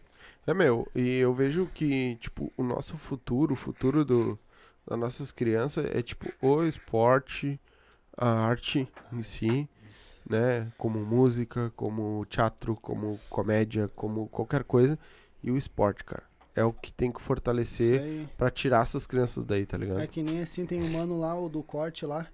É 0.47 0.55
meu, 0.55 0.87
e 0.95 1.17
eu 1.17 1.35
vejo 1.35 1.67
que, 1.75 2.17
tipo, 2.17 2.53
o 2.57 2.63
nosso 2.63 2.97
futuro, 2.97 3.55
o 3.55 3.57
futuro 3.57 4.05
do, 4.05 4.39
das 4.87 4.99
nossas 4.99 5.33
crianças 5.33 5.87
é, 5.93 6.03
tipo, 6.03 6.27
o 6.41 6.63
esporte, 6.63 7.59
a 8.17 8.29
arte 8.29 8.87
em 9.13 9.23
si, 9.23 9.69
né? 10.29 10.71
Como 10.79 10.99
música, 11.01 11.73
como 11.75 12.25
teatro, 12.27 12.77
como 12.77 13.19
comédia, 13.29 13.89
como 13.97 14.29
qualquer 14.29 14.63
coisa. 14.63 14.99
E 15.43 15.51
o 15.51 15.57
esporte, 15.57 16.05
cara. 16.05 16.23
É 16.55 16.65
o 16.65 16.73
que 16.73 16.93
tem 16.93 17.13
que 17.13 17.21
fortalecer 17.21 18.27
pra 18.39 18.51
tirar 18.51 18.83
essas 18.83 19.05
crianças 19.07 19.45
daí, 19.45 19.67
tá 19.67 19.77
ligado? 19.77 20.01
É 20.01 20.07
que 20.07 20.23
nem 20.23 20.41
assim, 20.43 20.65
tem 20.65 20.83
um 20.83 20.89
mano 20.91 21.19
lá, 21.19 21.39
o 21.39 21.49
do 21.51 21.63
corte 21.63 22.07
lá. 22.07 22.27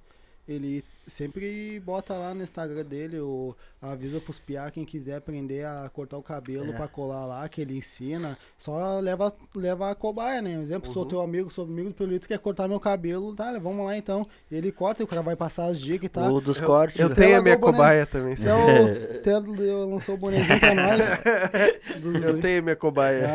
Ele 0.49 0.85
sempre 1.07 1.79
bota 1.81 2.15
lá 2.15 2.35
no 2.35 2.43
Instagram 2.43 2.85
dele, 2.85 3.21
o, 3.21 3.55
avisa 3.81 4.21
pros 4.21 4.39
piá 4.41 4.71
quem 4.73 4.85
quiser 4.85 5.17
aprender 5.17 5.65
a 5.65 5.89
cortar 5.93 6.17
o 6.17 6.23
cabelo 6.23 6.71
É. 6.73 6.77
pra 6.77 6.89
colar 6.89 7.25
lá, 7.27 7.49
que 7.49 7.61
ele 7.61 7.77
ensina. 7.77 8.37
Só 8.59 8.99
leva, 8.99 9.33
leva 9.55 9.91
a 9.91 9.95
cobaia, 9.95 10.43
né? 10.43 10.59
Um 10.59 10.63
exemplo, 10.63 10.89
sou 10.91 11.03
Uhum. 11.03 11.09
teu 11.09 11.21
amigo, 11.21 11.49
sou 11.51 11.65
amigo 11.65 11.91
do 11.91 11.95
Pelito, 11.95 12.27
quer 12.27 12.39
cortar 12.41 12.67
meu 12.67 12.81
cabelo, 12.81 13.35
tá? 13.35 13.57
Vamos 13.61 13.87
lá 13.87 13.97
então. 13.97 14.27
Ele 14.51 14.73
corta 14.73 15.03
e 15.03 15.05
o 15.05 15.07
cara 15.09 15.23
vai 15.23 15.37
passar 15.37 15.67
as 15.67 15.81
dicas 15.81 16.07
e 16.07 16.09
tá. 16.09 16.29
o 16.31 16.41
dos 16.41 16.61
cortes. 16.61 16.99
Eu 16.99 17.09
né? 17.11 17.15
tenho 17.15 17.39
a 17.39 17.43
minha 17.43 17.55
né? 17.55 17.61
cobaia 17.61 18.05
também, 18.07 18.35
Você 18.37 18.43
sim. 18.43 18.49
é 18.49 18.55
o, 18.55 19.23
Ted 19.23 19.47
lançou 19.91 20.17
o 20.17 20.19
bonezinho 20.19 20.59
pra 20.59 20.75
nós. 20.75 21.01
Dos 22.03 22.21
Eu 22.23 22.41
tenho 22.41 22.59
a 22.61 22.63
minha 22.63 22.77
cobaia. 22.77 23.29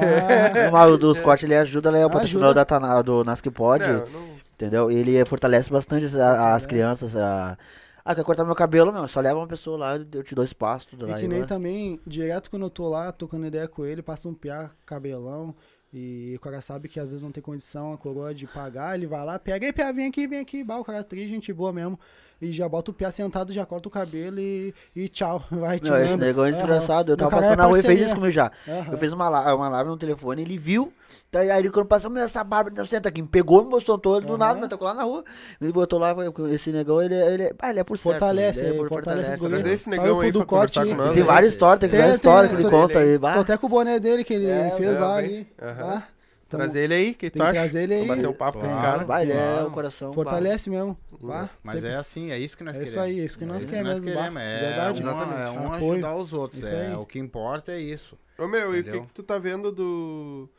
Ah, 0.67 0.71
Mas 0.71 0.91
o 0.91 0.97
dos 0.97 1.19
cortes 1.21 1.43
ele 1.45 1.55
ajuda, 1.55 1.89
ele 1.89 1.97
é 1.97 2.01
o 2.01 2.03
Ajuda. 2.03 2.13
patrocinador 2.19 2.53
da 2.53 2.65
Tana, 2.65 3.01
do 3.01 3.23
Nasc 3.23 3.45
Pod. 3.49 3.85
Não, 3.85 4.05
não- 4.07 4.36
Entendeu? 4.57 4.89
Ele 4.89 5.23
fortalece 5.23 5.69
bastante 5.69 6.05
as, 6.07 6.15
as 6.15 6.65
crianças. 6.65 7.15
A... 7.15 7.55
Ah, 8.03 8.15
quer 8.15 8.23
cortar 8.23 8.43
meu 8.43 8.55
cabelo? 8.55 8.91
Não, 8.91 9.07
só 9.07 9.19
leva 9.19 9.37
uma 9.37 9.47
pessoa 9.47 9.77
lá, 9.77 9.97
eu 9.97 10.23
te 10.23 10.33
dou 10.33 10.43
espaço, 10.43 10.87
tudo 10.87 11.05
E 11.07 11.11
lá. 11.11 11.17
que 11.19 11.25
e 11.25 11.27
nem 11.27 11.45
também, 11.45 11.99
direto 12.07 12.49
quando 12.49 12.63
eu 12.63 12.69
tô 12.69 12.89
lá, 12.89 13.11
tocando 13.11 13.45
ideia 13.45 13.67
com 13.67 13.85
ele, 13.85 14.01
passa 14.01 14.27
um 14.27 14.33
piá, 14.33 14.71
cabelão. 14.85 15.53
E 15.93 16.33
o 16.35 16.39
cara 16.39 16.59
sabe 16.61 16.87
que 16.87 16.99
às 16.99 17.07
vezes 17.07 17.23
não 17.23 17.31
tem 17.31 17.43
condição, 17.43 17.93
a 17.93 17.97
coroa 17.97 18.33
de 18.33 18.47
pagar, 18.47 18.95
ele 18.95 19.05
vai 19.05 19.23
lá, 19.23 19.37
pega, 19.37 19.65
ei, 19.65 19.71
piá, 19.73 19.91
vem 19.91 20.07
aqui, 20.07 20.27
vem 20.27 20.39
aqui, 20.39 20.63
bah, 20.63 20.79
o 20.79 20.83
cara 20.83 20.99
é 20.99 21.03
tri, 21.03 21.27
gente 21.27 21.53
boa 21.53 21.71
mesmo. 21.71 21.99
E 22.41 22.51
já 22.51 22.69
bota 22.69 22.91
o 22.91 22.93
piá 22.93 23.09
sentado, 23.11 23.51
já 23.51 23.65
corta 23.65 23.87
o 23.87 23.91
cabelo 23.91 24.39
e, 24.39 24.73
e 24.95 25.09
tchau, 25.09 25.43
vai 25.51 25.77
Não, 25.77 25.83
tirando. 25.83 26.05
esse 26.05 26.17
negócio 26.17 26.53
é 26.53 26.57
Aham. 26.57 26.63
engraçado. 26.63 27.11
Eu 27.11 27.17
tava 27.17 27.35
é 27.35 27.39
passando 27.39 27.57
na 27.57 27.65
rua 27.65 27.79
e 27.79 27.81
fez 27.81 28.01
isso 28.01 28.13
comigo 28.15 28.31
já. 28.31 28.51
Aham. 28.67 28.91
Eu 28.91 28.97
fiz 28.97 29.11
uma, 29.13 29.53
uma 29.53 29.69
live 29.69 29.89
no 29.89 29.97
telefone, 29.97 30.41
ele 30.43 30.57
viu. 30.57 30.93
Daí 31.29 31.51
aí 31.51 31.69
quando 31.69 31.87
passou, 31.87 32.09
meu, 32.09 32.23
essa 32.23 32.41
barba, 32.41 32.69
não 32.73 32.85
senta 32.85 33.09
aqui. 33.09 33.21
Me 33.21 33.27
pegou, 33.27 33.61
me 33.63 33.69
mostrou 33.69 33.97
todo 33.97 34.25
do 34.25 34.37
nada, 34.37 34.59
me 34.61 34.67
tocou 34.67 34.87
lá 34.87 34.93
na 34.93 35.03
rua. 35.03 35.25
Me 35.59 35.71
botou 35.73 35.99
lá, 35.99 36.15
esse 36.51 36.71
negão, 36.71 37.01
ele, 37.01 37.15
ele, 37.15 37.53
ah, 37.59 37.69
ele 37.69 37.79
é 37.79 37.83
por 37.83 37.97
certo. 37.97 38.19
Fortalece, 38.19 38.63
ele 38.63 38.75
é 38.75 38.77
por- 38.77 38.87
fortalece 38.87 39.37
guris. 39.37 39.59
Trazer 39.59 39.73
esse 39.73 39.89
negão 39.89 40.19
aí 40.21 40.31
pra 40.31 40.45
conversar 40.45 40.85
com 40.85 40.95
nós. 40.95 41.09
Tem 41.09 41.19
né? 41.19 41.23
várias 41.25 41.51
histórias, 41.53 41.79
tem 41.81 41.99
várias 41.99 42.15
histórias 42.15 42.51
que 42.51 42.57
ele 42.61 42.69
conta 42.69 42.99
aí. 42.99 43.19
Tô 43.19 43.27
até 43.27 43.57
com 43.57 43.65
o 43.67 43.69
boné 43.69 43.99
dele 43.99 44.23
que 44.23 44.33
ele 44.35 44.45
É, 44.47 44.71
fez 44.71 44.95
é, 44.95 44.99
lá. 44.99 45.17
Aham. 45.61 46.03
Tamo- 46.47 46.63
Trazer 46.63 46.79
ele 46.85 46.93
aí, 46.93 47.13
que 47.13 47.29
tu 47.29 47.33
Tem 47.33 47.41
que 47.41 47.47
acha? 47.49 47.53
trazer 47.59 47.83
ele 47.83 47.93
aí. 47.95 48.07
Bater 48.07 48.27
um 48.29 48.33
papo 48.33 48.59
com 48.59 48.65
esse 48.65 48.73
Claro. 48.73 48.91
cara. 48.91 49.05
Vai, 49.05 49.23
ele 49.23 49.33
é 49.33 49.35
Claro. 49.35 49.67
o 49.67 49.71
coração. 49.71 50.13
Fortalece 50.13 50.69
mesmo. 50.69 50.97
Vá, 51.19 51.49
Mas 51.63 51.73
sempre- 51.75 51.89
é 51.89 51.95
assim, 51.95 52.31
é 52.31 52.37
isso 52.39 52.57
que 52.57 52.63
nós 52.63 52.71
É 52.75 52.79
queremos. 52.79 52.89
isso 52.91 52.99
aí, 53.01 53.19
é 53.19 53.23
isso 53.25 53.37
que 53.37 53.45
nós 53.45 53.65
queremos, 53.65 53.89
nós 53.95 53.99
queremos. 54.03 54.41
É, 54.41 54.59
Verdade. 54.59 55.01
uma- 55.03 55.11
é 55.11 55.15
Exatamente. 55.15 55.57
um 55.59 55.73
Apoio. 55.73 55.91
ajudar 55.93 56.15
os 56.15 56.33
outros. 56.33 56.63
É, 56.71 56.95
o 56.97 57.05
que 57.05 57.19
importa 57.19 57.71
é 57.73 57.79
isso. 57.81 58.17
Ô 58.37 58.47
meu, 58.47 58.75
e 58.75 58.79
o 58.79 58.83
que, 58.83 58.89
Entendeu? 58.91 59.05
que 59.07 59.13
tu 59.13 59.23
tá 59.23 59.37
vendo 59.37 59.71
do. 59.71 60.49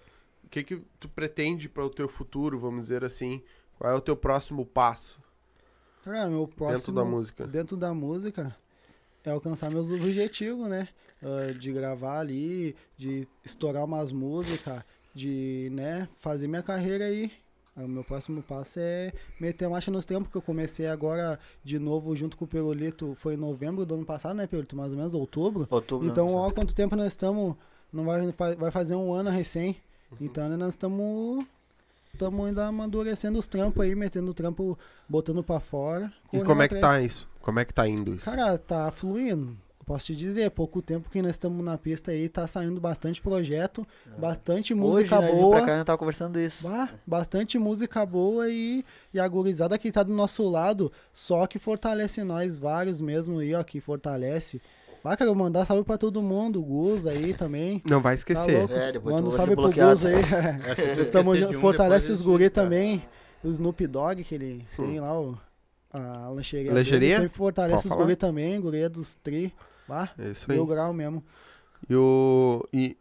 O 0.45 0.49
que, 0.51 0.63
que 0.63 0.83
tu 1.01 1.09
pretende 1.09 1.69
para 1.69 1.85
o 1.85 1.91
teu 1.91 2.09
futuro, 2.09 2.59
vamos 2.59 2.83
dizer 2.83 3.05
assim? 3.05 3.43
Qual 3.79 3.91
é 3.93 3.95
o 3.95 4.01
teu 4.01 4.17
próximo 4.17 4.67
passo 4.67 5.21
Cara, 6.05 6.29
meu 6.29 6.47
próximo... 6.49 6.77
dentro 6.77 6.93
da 6.93 7.05
música? 7.05 7.47
dentro 7.47 7.77
da 7.77 7.95
música 7.95 8.57
é 9.25 9.31
alcançar 9.31 9.71
meus 9.71 9.91
objetivos, 9.91 10.69
né? 10.69 10.89
Ah, 11.23 11.53
de 11.53 11.73
gravar 11.73 12.21
ali, 12.21 12.75
de 12.97 13.27
estourar 13.45 13.85
umas 13.85 14.11
músicas, 14.13 14.83
de, 15.19 15.69
né, 15.73 16.09
fazer 16.17 16.47
minha 16.47 16.63
carreira 16.63 17.05
aí. 17.05 17.31
O 17.77 17.87
meu 17.87 18.03
próximo 18.03 18.43
passo 18.43 18.81
é 18.81 19.13
meter 19.39 19.65
a 19.67 19.71
marcha 19.71 19.89
nos 19.91 20.05
tempos, 20.05 20.29
que 20.29 20.37
eu 20.37 20.43
comecei 20.43 20.89
agora 20.89 21.39
de 21.63 21.79
novo 21.79 22.15
junto 22.17 22.37
com 22.37 22.45
o 22.45 22.49
Perolito, 22.49 23.15
foi 23.15 23.35
em 23.35 23.37
novembro 23.37 23.87
do 23.87 23.95
ano 23.95 24.05
passado, 24.05 24.35
né, 24.35 24.47
Perolito? 24.49 24.75
Mais 24.77 24.91
ou 24.91 24.99
menos, 24.99 25.15
outubro. 25.15 25.67
Outubro, 25.71 26.09
Então, 26.09 26.27
né? 26.27 26.33
ó, 26.35 26.51
quanto 26.51 26.75
tempo 26.75 26.97
nós 26.97 27.09
estamos, 27.09 27.55
não 27.93 28.05
vai, 28.05 28.21
vai 28.57 28.71
fazer 28.73 28.95
um 28.97 29.13
ano 29.13 29.31
recém. 29.31 29.77
Então, 30.21 30.49
né, 30.49 30.57
nós 30.57 30.75
estamos 30.75 31.45
estamos 32.13 32.47
ainda 32.47 32.67
amadurecendo 32.67 33.39
os 33.39 33.47
trampos 33.47 33.81
aí, 33.85 33.95
metendo 33.95 34.31
o 34.31 34.35
trampo, 34.35 34.77
botando 35.09 35.43
pra 35.45 35.61
fora. 35.61 36.13
E 36.33 36.41
como 36.41 36.63
é 36.63 36.69
que 36.69 36.75
atrás. 36.77 36.97
tá 36.97 37.03
isso? 37.07 37.29
Como 37.41 37.61
é 37.61 37.65
que 37.65 37.73
tá 37.73 37.87
indo 37.87 38.13
isso? 38.15 38.25
Cara, 38.25 38.59
tá 38.59 38.91
fluindo. 38.91 39.57
Posso 39.89 40.07
te 40.07 40.17
dizer, 40.17 40.51
pouco 40.51 40.83
tempo 40.83 41.09
que 41.09 41.23
nós 41.23 41.31
estamos 41.31 41.65
na 41.65 41.79
pista 41.79 42.11
aí, 42.11 42.29
tá 42.29 42.47
saindo 42.47 42.79
bastante 42.79 43.23
projeto, 43.23 43.87
bastante 44.19 44.75
música 44.75 45.19
Hoje, 45.19 45.27
né, 45.27 45.33
boa. 45.41 45.57
pra 45.57 45.67
cá, 45.67 45.85
tava 45.85 45.97
conversando 45.99 46.39
isso. 46.39 46.63
Bah, 46.69 46.91
bastante 47.07 47.59
música 47.59 48.05
boa 48.05 48.51
e, 48.51 48.85
e 49.15 49.19
a 49.19 49.27
gurizada 49.27 49.79
que 49.79 49.91
tá 49.91 50.03
do 50.03 50.13
nosso 50.13 50.47
lado, 50.49 50.93
só 51.11 51.47
que 51.47 51.59
fortalece 51.59 52.23
nós, 52.23 52.59
vários 52.59 53.01
mesmo 53.01 53.39
aí, 53.39 53.55
ó, 53.55 53.63
que 53.65 53.81
fortalece. 53.81 54.61
Bah, 55.03 55.17
quero 55.17 55.35
mandar 55.35 55.65
salve 55.65 55.85
pra 55.85 55.97
todo 55.97 56.21
mundo, 56.23 56.61
o 56.61 56.65
Gus 56.65 57.07
aí 57.07 57.33
também. 57.33 57.83
Não 57.89 58.03
vai 58.03 58.13
Tá 58.13 58.17
esquecer. 58.17 58.59
louco? 58.59 58.75
É, 58.75 58.93
Manda 58.99 59.29
um 59.29 59.31
salve 59.31 59.55
pro. 59.57 59.73
Gus 59.73 60.05
aí. 60.05 60.17
É, 60.97 61.01
Estamos 61.01 61.41
um, 61.41 61.53
fortalece 61.55 62.13
os 62.13 62.21
guri 62.21 62.51
também. 62.51 63.03
O 63.43 63.49
Snoop 63.49 63.87
Dogg, 63.87 64.23
que 64.25 64.35
ele 64.35 64.67
tem 64.77 65.01
lá, 65.01 65.19
o, 65.19 65.39
a 65.93 66.29
lancheria. 66.29 66.65
dele, 66.73 66.79
Lancheria? 66.81 67.15
Sempre 67.15 67.29
fortalece 67.31 67.75
Pode 67.77 67.87
os 67.87 67.93
falar. 67.93 68.03
guri 68.03 68.17
também, 68.17 68.61
guri 68.61 68.81
é 68.83 68.89
dos 68.89 69.15
tri. 69.15 69.55
Bah, 69.89 70.11
É 70.19 70.29
isso 70.31 70.51
aí. 70.51 70.57
mil 70.59 70.67
grau 70.67 70.93
mesmo. 70.93 71.25
E 71.89 71.95
o. 71.95 72.69
E, 72.73 72.97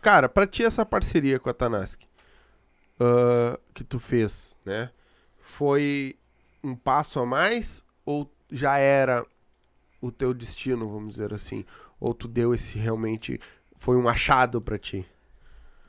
cara, 0.00 0.28
pra 0.28 0.46
ti 0.46 0.62
essa 0.62 0.86
parceria 0.86 1.38
com 1.40 1.50
a 1.50 1.54
Tanask 1.54 2.02
ah, 3.00 3.58
que 3.72 3.82
tu 3.84 3.98
fez, 3.98 4.56
né? 4.64 4.90
Foi 5.40 6.16
um 6.62 6.74
passo 6.74 7.20
a 7.20 7.26
mais 7.26 7.84
ou 8.04 8.30
já 8.50 8.76
era 8.78 9.24
o 10.00 10.10
teu 10.12 10.32
destino, 10.34 10.88
vamos 10.88 11.14
dizer 11.14 11.32
assim? 11.34 11.64
Ou 12.00 12.12
tu 12.14 12.28
deu 12.28 12.54
esse 12.54 12.78
realmente. 12.78 13.40
Foi 13.76 13.96
um 13.96 14.08
achado 14.08 14.60
pra 14.60 14.78
ti? 14.78 15.04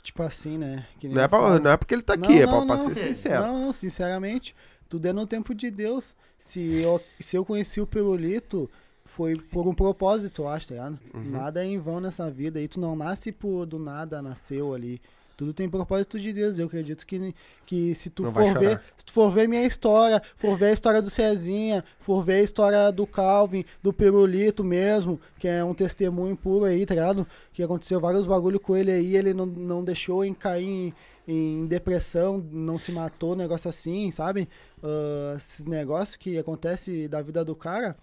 Tipo 0.03 0.21
assim, 0.23 0.57
né? 0.57 0.85
Não 1.03 1.21
é, 1.21 1.27
pra- 1.27 1.59
não 1.59 1.71
é 1.71 1.77
porque 1.77 1.93
ele 1.95 2.01
tá 2.01 2.13
aqui, 2.13 2.27
Não, 2.35 2.41
é 2.41 2.45
não, 2.45 2.65
pra, 2.67 2.75
pra 2.75 2.83
não. 2.85 2.93
ser 2.93 3.07
sincero. 3.07 3.45
Não, 3.45 3.61
não, 3.65 3.73
sinceramente, 3.73 4.53
tudo 4.89 5.07
é 5.07 5.13
no 5.13 5.25
tempo 5.25 5.53
de 5.55 5.71
Deus. 5.71 6.15
Se 6.37 6.81
eu, 6.81 7.01
se 7.19 7.35
eu 7.37 7.43
conheci 7.45 7.81
o 7.81 7.87
Pirulito, 7.87 8.69
foi 9.05 9.35
por 9.35 9.67
um 9.67 9.73
propósito, 9.73 10.41
eu 10.41 10.49
acho, 10.49 10.69
tá 10.69 10.75
ligado? 10.75 10.99
Uhum. 11.13 11.29
Nada 11.29 11.63
é 11.63 11.67
em 11.67 11.77
vão 11.77 12.01
nessa 12.01 12.29
vida 12.29 12.59
aí. 12.59 12.67
Tu 12.67 12.79
não 12.79 12.95
nasce 12.95 13.31
por 13.31 13.65
do 13.65 13.77
nada, 13.79 14.21
nasceu 14.21 14.73
ali. 14.73 14.99
Tudo 15.37 15.53
tem 15.53 15.69
propósito 15.69 16.19
de 16.19 16.33
Deus. 16.33 16.57
Eu 16.57 16.65
acredito 16.65 17.05
que, 17.05 17.35
que 17.65 17.93
se 17.93 18.09
tu 18.09 18.23
Não 18.23 18.33
for 18.33 18.57
ver, 18.57 18.81
se 18.97 19.05
tu 19.05 19.11
for 19.13 19.29
ver 19.29 19.47
minha 19.47 19.63
história, 19.65 20.21
for 20.35 20.57
ver 20.57 20.67
a 20.67 20.73
história 20.73 21.01
do 21.01 21.09
Cezinha, 21.09 21.83
for 21.99 22.21
ver 22.21 22.35
a 22.35 22.41
história 22.41 22.91
do 22.91 23.05
Calvin, 23.05 23.63
do 23.83 23.93
Pirulito 23.93 24.63
mesmo, 24.63 25.19
que 25.37 25.47
é 25.47 25.63
um 25.63 25.73
testemunho 25.73 26.35
puro 26.35 26.65
aí, 26.65 26.85
tá 26.85 26.95
ligado? 26.95 27.27
Que 27.53 27.61
aconteceu 27.61 27.99
vários 27.99 28.25
bagulho 28.25 28.59
com 28.59 28.75
ele 28.75 28.91
aí, 28.91 29.15
ele 29.15 29.33
não, 29.33 29.45
não 29.45 29.83
deixou 29.83 30.23
em 30.23 30.33
cair 30.33 30.65
em, 30.65 30.93
em 31.27 31.67
depressão, 31.67 32.43
não 32.51 32.77
se 32.77 32.91
matou, 32.91 33.35
negócio 33.35 33.69
assim, 33.69 34.09
sabe? 34.11 34.47
Ah, 34.81 35.33
esses 35.35 35.65
negócios 35.65 36.15
que 36.15 36.37
acontece 36.37 37.07
da 37.07 37.21
vida 37.21 37.43
do 37.43 37.55
cara, 37.55 37.95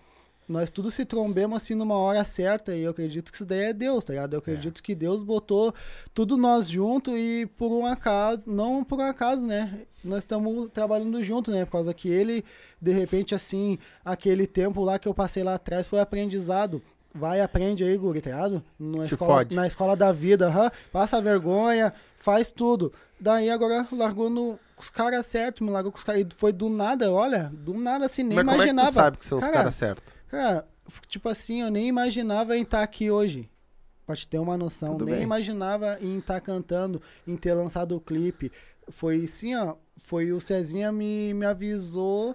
nós 0.52 0.70
tudo 0.70 0.90
se 0.90 1.04
trombemos 1.04 1.56
assim 1.56 1.74
numa 1.74 1.96
hora 1.96 2.24
certa 2.24 2.76
e 2.76 2.82
eu 2.82 2.90
acredito 2.90 3.30
que 3.32 3.36
isso 3.36 3.46
daí 3.46 3.60
é 3.70 3.72
Deus, 3.72 4.04
tá 4.04 4.12
ligado? 4.12 4.34
Eu 4.34 4.38
acredito 4.38 4.82
que 4.82 4.94
Deus 4.94 5.22
botou 5.22 5.74
tudo 6.14 6.36
nós 6.36 6.68
junto 6.68 7.16
e 7.16 7.46
por 7.56 7.72
um 7.72 7.86
acaso, 7.86 8.42
não 8.48 8.84
por 8.84 8.98
um 8.98 9.02
acaso, 9.02 9.46
né? 9.46 9.80
Nós 10.04 10.18
estamos 10.18 10.68
trabalhando 10.70 11.22
junto, 11.22 11.50
né? 11.50 11.64
Por 11.64 11.72
causa 11.72 11.94
que 11.94 12.08
ele, 12.08 12.44
de 12.80 12.92
repente, 12.92 13.34
assim, 13.34 13.78
aquele 14.04 14.46
tempo 14.46 14.82
lá 14.82 14.98
que 14.98 15.08
eu 15.08 15.14
passei 15.14 15.42
lá 15.42 15.54
atrás 15.54 15.88
foi 15.88 16.00
aprendizado. 16.00 16.82
Vai, 17.14 17.40
aprende 17.40 17.84
aí, 17.84 17.96
guri, 17.96 18.20
tá 18.20 18.30
ligado? 18.30 18.62
Na 18.78 19.04
Te 19.06 19.12
escola, 19.12 19.34
fode. 19.34 19.54
na 19.54 19.66
escola 19.66 19.94
da 19.96 20.10
vida, 20.12 20.46
aham. 20.48 20.70
passa 20.90 21.20
vergonha, 21.20 21.92
faz 22.16 22.50
tudo. 22.50 22.92
Daí 23.20 23.50
agora 23.50 23.86
largou 23.92 24.28
no, 24.30 24.58
com 24.74 24.82
os 24.82 24.88
caras 24.90 25.26
certos, 25.26 25.60
me 25.64 25.70
largou 25.70 25.92
com 25.92 25.98
os 25.98 26.04
caras. 26.04 26.22
E 26.22 26.26
foi 26.34 26.52
do 26.52 26.68
nada, 26.70 27.12
olha, 27.12 27.50
do 27.52 27.74
nada 27.74 28.06
assim, 28.06 28.22
nem 28.22 28.36
Mas 28.36 28.44
como 28.46 28.50
é 28.62 28.64
que 28.64 28.70
imaginava. 28.70 28.90
tu 28.90 28.94
sabe 28.94 29.16
que 29.18 29.26
são 29.26 29.38
os 29.38 29.44
Cara, 29.44 29.56
caras 29.58 29.74
certos? 29.74 30.14
Cara, 30.32 30.66
tipo 31.08 31.28
assim, 31.28 31.60
eu 31.60 31.70
nem 31.70 31.86
imaginava 31.86 32.56
em 32.56 32.62
estar 32.62 32.82
aqui 32.82 33.10
hoje. 33.10 33.48
Pra 34.06 34.16
te 34.16 34.26
ter 34.26 34.38
uma 34.38 34.56
noção. 34.56 34.92
Tudo 34.92 35.04
nem 35.04 35.14
bem. 35.16 35.22
imaginava 35.22 35.98
em 36.00 36.18
estar 36.18 36.40
cantando, 36.40 37.00
em 37.26 37.36
ter 37.36 37.52
lançado 37.54 37.94
o 37.94 38.00
clipe. 38.00 38.50
Foi 38.88 39.24
assim, 39.24 39.54
ó. 39.54 39.76
Foi 39.96 40.32
o 40.32 40.40
Cezinha 40.40 40.90
me, 40.90 41.32
me 41.34 41.44
avisou. 41.46 42.34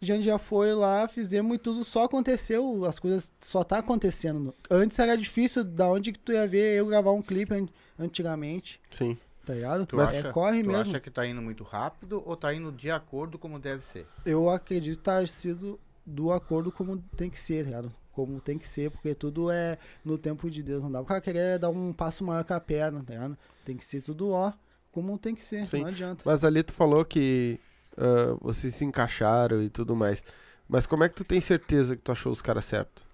A 0.00 0.04
gente 0.04 0.24
já 0.24 0.38
foi 0.38 0.72
lá, 0.74 1.08
fizemos 1.08 1.56
e 1.56 1.58
tudo 1.58 1.82
só 1.84 2.04
aconteceu. 2.04 2.84
As 2.84 2.98
coisas 3.00 3.32
só 3.40 3.64
tá 3.64 3.78
acontecendo. 3.78 4.54
Antes 4.70 4.96
era 4.98 5.16
difícil, 5.16 5.64
da 5.64 5.88
onde 5.88 6.12
que 6.12 6.18
tu 6.20 6.32
ia 6.32 6.46
ver 6.46 6.76
eu 6.76 6.86
gravar 6.86 7.10
um 7.12 7.22
clipe 7.22 7.52
an- 7.54 7.66
antigamente, 7.98 8.80
Sim. 8.92 9.18
tá 9.44 9.54
ligado? 9.54 9.86
Tu, 9.86 9.96
Mas 9.96 10.10
acha, 10.12 10.28
é, 10.28 10.32
corre 10.32 10.62
tu 10.62 10.66
mesmo. 10.68 10.82
acha 10.82 11.00
que 11.00 11.10
tá 11.10 11.26
indo 11.26 11.42
muito 11.42 11.64
rápido 11.64 12.22
ou 12.24 12.36
tá 12.36 12.54
indo 12.54 12.70
de 12.70 12.90
acordo 12.92 13.38
como 13.38 13.58
deve 13.58 13.84
ser? 13.84 14.06
Eu 14.24 14.48
acredito 14.50 15.00
ter 15.00 15.26
sido 15.26 15.80
do 16.08 16.32
acordo 16.32 16.72
como 16.72 16.98
tem 17.16 17.28
que 17.30 17.38
ser, 17.38 17.64
tá 17.64 17.70
ligado? 17.70 17.92
Como 18.12 18.40
tem 18.40 18.58
que 18.58 18.66
ser, 18.66 18.90
porque 18.90 19.14
tudo 19.14 19.50
é 19.50 19.78
no 20.04 20.18
tempo 20.18 20.50
de 20.50 20.62
Deus. 20.62 20.82
Não 20.82 20.90
dá 20.90 20.98
pra 21.00 21.08
cara 21.08 21.20
querer 21.20 21.58
dar 21.58 21.70
um 21.70 21.92
passo 21.92 22.24
maior 22.24 22.42
com 22.44 22.54
a 22.54 22.60
perna, 22.60 23.02
tá 23.04 23.12
ligado? 23.14 23.38
Tem 23.64 23.76
que 23.76 23.84
ser 23.84 24.00
tudo, 24.02 24.30
ó, 24.30 24.52
como 24.90 25.16
tem 25.18 25.34
que 25.34 25.42
ser. 25.44 25.66
Sim. 25.66 25.82
Não 25.82 25.88
adianta. 25.88 26.22
Mas 26.24 26.42
ali 26.44 26.62
tu 26.62 26.72
falou 26.72 27.04
que 27.04 27.60
ah, 27.96 28.36
vocês 28.40 28.74
se 28.74 28.84
encaixaram 28.84 29.62
e 29.62 29.68
tudo 29.68 29.94
mais. 29.94 30.24
Mas 30.68 30.86
como 30.86 31.04
é 31.04 31.08
que 31.08 31.14
tu 31.14 31.24
tem 31.24 31.40
certeza 31.40 31.94
que 31.96 32.02
tu 32.02 32.10
achou 32.12 32.32
os 32.32 32.42
caras 32.42 32.64
certos? 32.64 33.04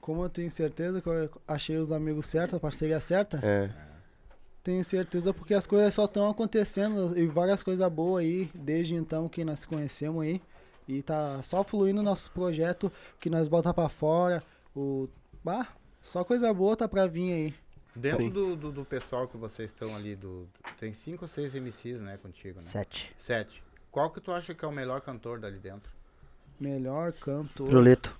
Como 0.00 0.22
eu 0.24 0.28
tenho 0.28 0.50
certeza 0.50 1.00
que 1.00 1.08
eu 1.08 1.30
achei 1.48 1.76
os 1.78 1.90
amigos 1.90 2.26
certos, 2.26 2.54
a 2.54 2.60
parceria 2.60 3.00
certa, 3.00 3.38
É. 3.42 3.70
tenho 4.62 4.84
certeza 4.84 5.32
porque 5.32 5.54
as 5.54 5.66
coisas 5.66 5.94
só 5.94 6.04
estão 6.04 6.28
acontecendo 6.28 7.16
e 7.16 7.26
várias 7.26 7.62
coisas 7.62 7.90
boas 7.90 8.22
aí, 8.22 8.50
desde 8.54 8.94
então 8.94 9.28
que 9.28 9.44
nós 9.44 9.64
conhecemos 9.64 10.22
aí. 10.22 10.42
E 10.86 11.02
tá 11.02 11.42
só 11.42 11.64
fluindo 11.64 12.02
nossos 12.02 12.28
projetos, 12.28 12.90
que 13.18 13.30
nós 13.30 13.48
bota 13.48 13.72
pra 13.72 13.88
fora. 13.88 14.42
O. 14.74 15.08
Bah, 15.42 15.68
só 16.00 16.24
coisa 16.24 16.52
boa 16.52 16.76
tá 16.76 16.88
pra 16.88 17.06
vir 17.06 17.32
aí. 17.32 17.54
Dentro 17.96 18.28
do, 18.30 18.56
do, 18.56 18.72
do 18.72 18.84
pessoal 18.84 19.28
que 19.28 19.36
vocês 19.36 19.70
estão 19.70 19.94
ali, 19.94 20.16
do, 20.16 20.48
tem 20.76 20.92
cinco 20.92 21.24
ou 21.24 21.28
seis 21.28 21.54
MCs, 21.54 22.00
né, 22.00 22.16
contigo, 22.16 22.58
né? 22.58 22.66
Sete. 22.66 23.14
Sete. 23.16 23.62
Qual 23.90 24.10
que 24.10 24.20
tu 24.20 24.32
acha 24.32 24.52
que 24.52 24.64
é 24.64 24.68
o 24.68 24.72
melhor 24.72 25.00
cantor 25.00 25.38
dali 25.38 25.58
dentro? 25.58 25.92
Melhor 26.58 27.12
cantor. 27.12 27.68
Proleto. 27.68 28.18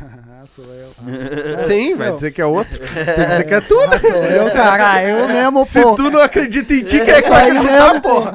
Ah, 0.00 0.44
sou 0.48 0.64
eu. 0.64 0.90
Sim, 1.66 1.94
vai 1.94 2.12
dizer 2.12 2.30
que 2.32 2.40
é 2.40 2.46
outro. 2.46 2.80
Que 2.82 3.04
dizer 3.04 3.44
que 3.46 3.54
é 3.54 3.60
tu, 3.60 3.76
né? 3.86 3.90
Ah, 3.92 3.98
sou 3.98 4.16
eu, 4.24 4.50
caralho. 4.50 5.08
Eu 5.08 5.28
mesmo, 5.28 5.64
Se 5.64 5.82
pô. 5.82 5.94
tu 5.94 6.10
não 6.10 6.20
acredita 6.20 6.74
em 6.74 6.82
ti, 6.82 6.98
quem 7.00 7.14
é 7.14 7.22
que 7.22 7.28
vai 7.28 7.50
acreditar, 7.50 7.86
mesmo, 7.86 8.02
porra? 8.02 8.34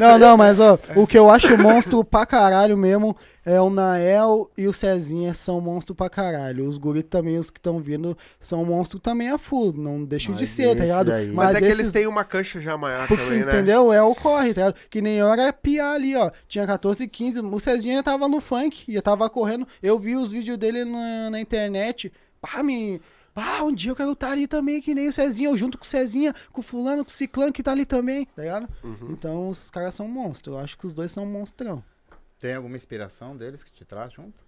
Não, 0.00 0.18
não, 0.18 0.36
mas 0.36 0.60
ó, 0.60 0.78
o 0.94 1.06
que 1.06 1.18
eu 1.18 1.30
acho 1.30 1.56
monstro 1.58 2.04
pra 2.04 2.26
caralho 2.26 2.76
mesmo 2.76 3.16
é 3.50 3.60
o 3.60 3.70
Nael 3.70 4.50
e 4.58 4.66
o 4.66 4.72
Cezinha 4.72 5.32
são 5.32 5.60
monstro 5.60 5.94
pra 5.94 6.10
caralho. 6.10 6.68
Os 6.68 6.76
guri 6.76 7.02
também, 7.02 7.38
os 7.38 7.50
que 7.50 7.58
estão 7.58 7.80
vindo, 7.80 8.16
são 8.38 8.64
monstro 8.64 8.98
também 8.98 9.30
a 9.30 9.38
full. 9.38 9.72
Não 9.72 10.04
deixam 10.04 10.34
de 10.34 10.42
Mas 10.42 10.50
ser, 10.50 10.76
tá 10.76 10.82
ligado? 10.82 11.10
aí- 11.12 11.30
Mas, 11.32 11.54
é 11.54 11.58
que 11.60 11.64
eles 11.66 11.90
têm 11.90 12.06
uma 12.06 12.24
cancha 12.24 12.60
já 12.60 12.76
maior 12.76 13.08
Porque, 13.08 13.22
também, 13.22 13.44
né? 13.44 13.52
entendeu? 13.52 13.92
É 13.92 14.02
o 14.02 14.14
corre, 14.14 14.52
tá 14.52 14.60
ligado? 14.68 14.74
Que 14.90 15.00
nem 15.00 15.14
eu 15.16 15.26
era 15.32 15.52
piar 15.52 15.94
ali, 15.94 16.14
ó. 16.14 16.30
Tinha 16.46 16.66
14, 16.66 17.08
15. 17.08 17.40
O 17.40 17.58
Cezinha 17.58 18.02
tava 18.02 18.28
no 18.28 18.40
funk, 18.40 18.84
já 18.92 19.00
tava 19.00 19.28
correndo. 19.30 19.66
Eu 19.82 19.98
vi 19.98 20.14
os 20.14 20.30
vídeos 20.30 20.58
dele 20.58 20.84
na, 20.84 21.30
na 21.30 21.40
internet. 21.40 22.12
Pá, 22.40 22.62
me. 22.62 23.00
Ah, 23.34 23.62
um 23.62 23.72
dia 23.72 23.92
eu 23.92 23.96
quero 23.96 24.12
estar 24.12 24.32
ali 24.32 24.48
também, 24.48 24.80
que 24.80 24.92
nem 24.94 25.06
o 25.08 25.12
Cezinha. 25.12 25.48
Eu 25.48 25.56
junto 25.56 25.78
com 25.78 25.84
o 25.84 25.86
Cezinha, 25.86 26.34
com 26.52 26.60
o 26.60 26.64
fulano, 26.64 27.04
com 27.04 27.10
o 27.10 27.14
ciclano 27.14 27.52
que 27.52 27.62
tá 27.62 27.70
ali 27.70 27.86
também, 27.86 28.26
tá 28.34 28.42
ligado? 28.42 28.68
Uhum. 28.82 29.10
Então 29.12 29.48
os 29.48 29.70
caras 29.70 29.94
são 29.94 30.08
monstros. 30.08 30.56
Eu 30.56 30.60
acho 30.62 30.76
que 30.76 30.86
os 30.86 30.92
dois 30.92 31.12
são 31.12 31.24
monstrão. 31.24 31.82
Tem 32.38 32.54
alguma 32.54 32.76
inspiração 32.76 33.36
deles 33.36 33.62
que 33.64 33.70
te 33.72 33.84
traz 33.84 34.12
junto? 34.12 34.38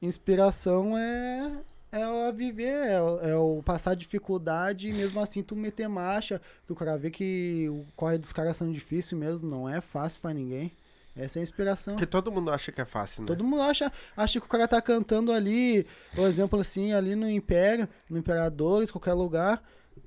Inspiração 0.00 0.96
é. 0.96 1.52
É 1.92 2.08
o 2.08 2.26
a 2.26 2.32
viver, 2.32 2.86
é, 2.88 3.00
o- 3.00 3.20
é 3.20 3.36
o 3.36 3.62
passar 3.62 3.94
dificuldade 3.94 4.88
e 4.88 4.92
mesmo 4.92 5.20
assim 5.20 5.44
tu 5.44 5.54
meter 5.54 5.88
marcha. 5.88 6.40
Que 6.66 6.72
o 6.72 6.74
cara 6.74 6.96
vê 6.98 7.08
que 7.08 7.68
o 7.68 7.84
corre 7.94 8.18
dos 8.18 8.32
caras 8.32 8.56
são 8.56 8.72
difícil 8.72 9.16
mesmo, 9.16 9.48
não 9.48 9.68
é 9.68 9.80
fácil 9.80 10.20
pra 10.20 10.34
ninguém. 10.34 10.72
Essa 11.14 11.38
é 11.38 11.40
a 11.40 11.42
inspiração. 11.44 11.94
Porque 11.94 12.06
todo 12.06 12.32
mundo 12.32 12.50
acha 12.50 12.72
que 12.72 12.80
é 12.80 12.84
fácil, 12.84 13.20
né? 13.22 13.28
Todo 13.28 13.44
mundo 13.44 13.62
acha, 13.62 13.92
acha 14.16 14.40
que 14.40 14.46
o 14.46 14.48
cara 14.48 14.66
tá 14.66 14.82
cantando 14.82 15.30
ali, 15.30 15.86
por 16.16 16.26
exemplo, 16.26 16.58
assim, 16.58 16.92
ali 16.92 17.14
no 17.14 17.30
Império, 17.30 17.88
no 18.10 18.18
Imperadores, 18.18 18.90
qualquer 18.90 19.12
lugar. 19.12 19.62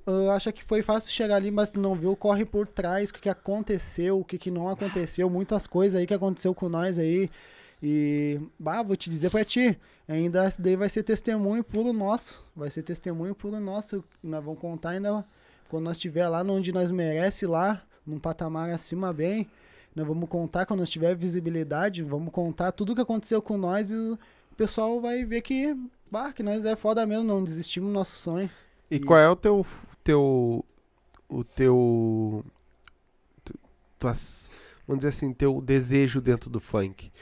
Ah, 0.06 0.34
acha 0.34 0.50
que 0.50 0.64
foi 0.64 0.82
fácil 0.82 1.10
chegar 1.10 1.36
ali, 1.36 1.50
mas 1.50 1.72
não 1.72 1.94
viu 1.94 2.12
o 2.12 2.16
corre 2.16 2.44
por 2.44 2.66
trás, 2.66 3.10
o 3.10 3.14
que, 3.14 3.28
aconteceu, 3.28 4.18
o 4.20 4.24
que, 4.24 4.38
que 4.38 4.50
não 4.50 4.68
aconteceu, 4.68 5.28
muitas 5.28 5.66
coisas 5.66 6.00
aí 6.00 6.06
que 6.06 6.14
aconteceu 6.14 6.54
com 6.54 6.68
nós 6.68 6.98
aí. 6.98 7.30
E, 7.82 8.40
bah, 8.58 8.82
vou 8.82 8.96
te 8.96 9.08
dizer 9.10 9.30
pra 9.30 9.44
ti, 9.44 9.78
ainda 10.08 10.46
esse 10.46 10.60
daí 10.60 10.76
vai 10.76 10.88
ser 10.88 11.02
testemunho 11.02 11.62
puro 11.62 11.92
nosso. 11.92 12.44
Vai 12.56 12.70
ser 12.70 12.82
testemunho 12.82 13.34
puro 13.34 13.60
nosso. 13.60 14.02
Nós 14.22 14.42
vamos 14.42 14.60
contar 14.60 14.90
ainda 14.90 15.24
quando 15.68 15.84
nós 15.84 15.96
estiver 15.96 16.26
lá 16.28 16.42
onde 16.42 16.72
nós 16.72 16.90
merece, 16.90 17.46
lá, 17.46 17.82
num 18.06 18.18
patamar 18.18 18.70
acima 18.70 19.12
bem. 19.12 19.48
Nós 19.94 20.06
vamos 20.06 20.28
contar 20.28 20.66
quando 20.66 20.80
nós 20.80 20.90
tiver 20.90 21.14
visibilidade, 21.14 22.02
vamos 22.02 22.32
contar 22.32 22.72
tudo 22.72 22.94
que 22.94 23.00
aconteceu 23.00 23.42
com 23.42 23.56
nós 23.56 23.90
e 23.90 23.96
o 23.96 24.18
pessoal 24.56 25.00
vai 25.00 25.24
ver 25.24 25.42
que, 25.42 25.76
bah, 26.10 26.32
que 26.32 26.42
nós 26.42 26.64
é 26.64 26.76
foda 26.76 27.06
mesmo, 27.06 27.24
não 27.24 27.44
desistimos 27.44 27.90
do 27.90 27.94
nosso 27.94 28.16
sonho. 28.16 28.50
E 28.90 28.98
qual 29.00 29.18
é 29.18 29.28
o 29.28 29.36
teu. 29.36 29.66
teu 30.02 30.64
o 31.28 31.44
teu. 31.44 32.44
tu- 33.44 33.58
tuas, 33.98 34.50
vamos 34.86 35.00
dizer 35.00 35.08
assim, 35.08 35.32
teu 35.32 35.60
desejo 35.60 36.20
dentro 36.20 36.48
do 36.48 36.60
funk? 36.60 37.12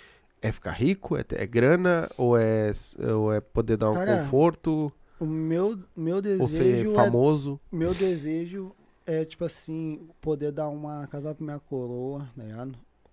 É 0.41 0.53
ficar 0.53 0.73
rico? 0.73 1.17
É, 1.17 1.25
é 1.31 1.47
grana? 1.47 2.09
Ou 2.17 2.37
é, 2.39 2.71
ou 3.15 3.33
é 3.33 3.41
poder 3.41 3.77
dar 3.77 3.91
um 3.91 3.95
Cara, 3.95 4.19
conforto? 4.19 4.93
O 5.19 5.25
meu, 5.25 5.79
meu 5.97 6.17
Ou 6.17 6.47
ser 6.47 6.63
desejo 6.65 6.93
é 6.93 6.95
famoso? 6.95 7.61
Meu 7.73 7.95
desejo 7.95 8.73
é, 9.07 9.25
tipo 9.25 9.45
assim, 9.45 10.09
poder 10.21 10.53
dar 10.53 10.69
uma 10.69 11.07
casa 11.07 11.35
pra 11.35 11.45
minha 11.45 11.59
coroa, 11.59 12.29
tá 12.37 12.67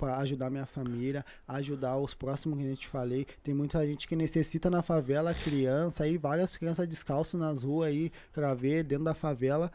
Pra 0.04 0.18
ajudar 0.18 0.50
minha 0.50 0.66
família, 0.66 1.24
ajudar 1.48 1.96
os 1.98 2.14
próximos 2.14 2.58
que 2.58 2.66
a 2.66 2.68
gente 2.68 2.86
falei. 2.90 3.26
Tem 3.42 3.54
muita 3.54 3.88
gente 3.88 4.06
que 4.06 4.18
necessita 4.18 4.70
na 4.70 4.82
favela, 4.82 5.34
criança 5.34 6.04
aí, 6.04 6.18
várias 6.18 6.58
crianças 6.58 6.86
descalço 6.86 7.38
nas 7.38 7.64
ruas 7.64 7.88
aí, 7.88 8.12
pra 8.34 8.54
ver 8.54 8.84
dentro 8.84 9.06
da 9.06 9.14
favela. 9.14 9.72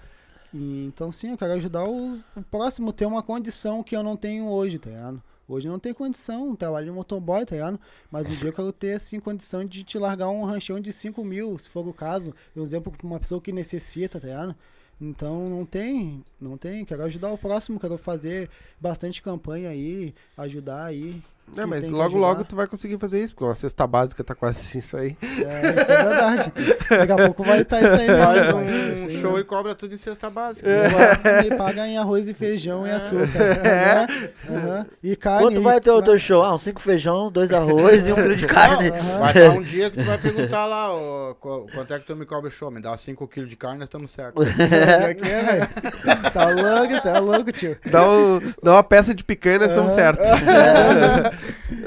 E, 0.53 0.85
então, 0.85 1.11
sim, 1.11 1.31
eu 1.31 1.39
quero 1.39 1.55
ajudar 1.55 1.89
os, 1.89 2.22
o 2.37 2.43
próximo 2.43 2.93
ter 2.93 3.07
uma 3.07 3.22
condição 3.22 3.83
que 3.83 3.97
eu 3.97 4.03
não 4.03 4.18
tenho 4.18 4.51
hoje, 4.51 4.79
tá 4.79 4.91
ligado? 4.91 5.22
Hoje 5.49 5.66
não 5.66 5.79
tenho 5.79 5.95
condição, 5.95 6.55
trabalho 6.55 6.85
de 6.85 6.93
motoboy, 6.93 7.47
tá 7.47 7.55
ligado? 7.55 7.81
Mas 8.11 8.26
um 8.26 8.35
dia 8.35 8.51
eu 8.51 8.53
quero 8.53 8.70
ter, 8.70 8.97
assim, 8.97 9.18
condição 9.18 9.64
de 9.64 9.83
te 9.83 9.99
largar 9.99 10.29
um 10.29 10.45
ranchão 10.45 10.79
de 10.79 10.93
5 10.93 11.24
mil, 11.24 11.57
se 11.57 11.70
for 11.70 11.89
o 11.89 11.95
caso. 11.95 12.35
Um 12.55 12.62
exemplo 12.62 12.93
pra 12.93 13.07
uma 13.07 13.18
pessoa 13.18 13.41
que 13.41 13.51
necessita, 13.51 14.20
tá 14.20 14.26
ligado? 14.26 14.55
Então 15.01 15.49
não 15.49 15.65
tem, 15.65 16.25
não 16.41 16.57
tem. 16.59 16.85
Quero 16.85 17.05
ajudar 17.05 17.33
o 17.33 17.39
próximo, 17.39 17.79
quero 17.79 17.97
fazer 17.97 18.51
bastante 18.81 19.23
campanha 19.23 19.71
aí, 19.71 20.15
ajudar 20.37 20.85
aí. 20.87 21.23
É, 21.57 21.67
mas 21.67 21.89
logo, 21.91 22.17
logo 22.17 22.33
ajudar. 22.35 22.45
tu 22.45 22.55
vai 22.55 22.67
conseguir 22.69 22.99
fazer 22.99 23.23
isso, 23.25 23.33
porque 23.35 23.45
uma 23.45 23.55
cesta 23.55 23.85
básica 23.87 24.23
tá 24.23 24.33
quase 24.35 24.79
isso 24.79 24.97
aí. 24.97 25.17
É, 25.23 25.81
isso 25.83 25.91
é 25.91 26.05
verdade. 26.05 26.53
Daqui 26.89 27.13
a 27.13 27.17
pouco 27.17 27.43
vai 27.43 27.63
estar 27.63 27.81
isso 27.83 27.95
aí. 27.95 28.07
Faz 28.07 28.55
um 28.55 29.09
show 29.11 29.39
e 29.41 29.45
cobra 29.45 29.75
tudo 29.75 29.93
em 29.93 29.97
cesta 29.97 30.31
básica. 30.31 30.69
Vai, 31.23 31.43
Me 31.43 31.57
paga 31.57 31.87
em 31.89 31.99
arroz 31.99 32.29
e 32.29 32.35
feijão 32.35 32.87
e 32.87 32.91
açúcar. 32.93 33.27
Aham, 34.49 34.57
aham. 34.57 34.87
E 35.03 35.17
carne. 35.17 35.43
Quanto 35.47 35.63
vai 35.63 35.81
ter 35.81 35.91
o 35.91 36.01
teu 36.03 36.17
show? 36.19 36.45
Ah, 36.45 36.55
uns 36.55 36.63
cinco 36.63 36.81
feijão, 36.81 37.31
dois 37.31 37.53
arroz 37.53 38.07
e 38.07 38.13
um 38.13 38.15
quilo 38.15 38.37
de 38.37 38.47
carne. 38.47 38.91
Aham. 38.91 39.19
Vai 39.19 39.33
estar 39.37 39.51
um 39.51 39.63
dia 39.63 39.91
que 39.91 39.99
tu 39.99 40.05
vai 40.05 40.19
perguntar 40.19 40.67
lá, 40.67 40.89
quanto 41.41 41.93
é 41.95 41.99
que 41.99 42.07
tu 42.07 42.15
me 42.15 42.25
cobra 42.25 42.49
o 42.49 42.53
show? 42.53 42.71
Me 42.71 42.81
dá 42.81 42.97
5 42.97 43.27
kg 43.27 43.47
de 43.47 43.57
carne, 43.57 43.79
nós 43.79 43.87
estamos 43.89 44.11
certos. 44.13 44.47
É. 45.29 46.31
Tá 46.31 46.47
louco, 46.51 46.95
você 46.95 47.09
é 47.09 47.19
louco, 47.19 47.53
tio. 47.53 47.77
Dá, 47.91 48.09
um- 48.09 48.41
dá 48.63 48.73
uma 48.73 48.83
peça 48.85 49.15
de 49.15 49.25
picanha 49.25 49.57
e 49.57 49.59
nós 49.61 49.69
estamos 49.71 49.93
certos. 49.93 50.27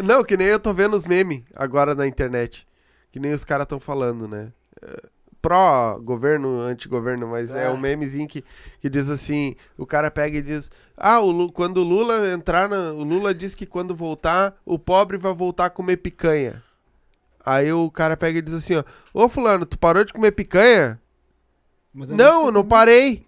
Não, 0.02 0.24
que 0.24 0.36
nem 0.38 0.48
eu 0.48 0.60
tô 0.60 0.74
vendo 0.74 0.96
os 0.96 1.06
memes 1.06 1.44
agora 1.56 1.94
na 1.96 2.08
internet. 2.08 2.68
Que 3.12 3.20
nem 3.20 3.34
os 3.34 3.44
caras 3.44 3.66
estão 3.66 3.80
falando, 3.80 4.28
né? 4.28 4.52
É, 4.82 5.04
Pró-governo, 5.42 6.60
anti-governo, 6.62 7.28
mas 7.28 7.54
é. 7.54 7.66
É. 7.66 7.70
um 7.70 7.78
memezinho 7.78 8.28
que, 8.28 8.44
que 8.80 8.90
diz 8.90 9.10
assim: 9.10 9.56
o 9.78 9.86
cara 9.88 10.12
pega 10.12 10.38
e 10.38 10.42
diz: 10.42 10.70
Ah, 10.96 11.20
o 11.20 11.32
Lu- 11.32 11.52
quando 11.52 11.78
o 11.78 11.84
Lula 11.84 12.32
entrar 12.32 12.70
na. 12.70 12.92
O 12.94 13.04
Lula 13.04 13.34
diz 13.34 13.56
que 13.56 13.66
quando 13.66 13.96
voltar, 13.96 14.56
o 14.64 14.78
pobre 14.78 15.18
vai 15.18 15.34
voltar 15.34 15.66
a 15.66 15.70
comer 15.70 15.98
picanha. 15.98 16.64
Aí 17.44 17.74
o 17.74 17.90
cara 17.90 18.16
pega 18.16 18.38
e 18.38 18.42
diz 18.42 18.54
assim: 18.54 18.76
ó, 18.76 18.84
Ô 19.14 19.28
fulano, 19.28 19.66
tu 19.66 19.80
parou 19.80 20.04
de 20.06 20.14
comer 20.14 20.32
picanha? 20.32 21.02
Não, 22.16 22.52
não 22.52 22.64
parei. 22.64 23.26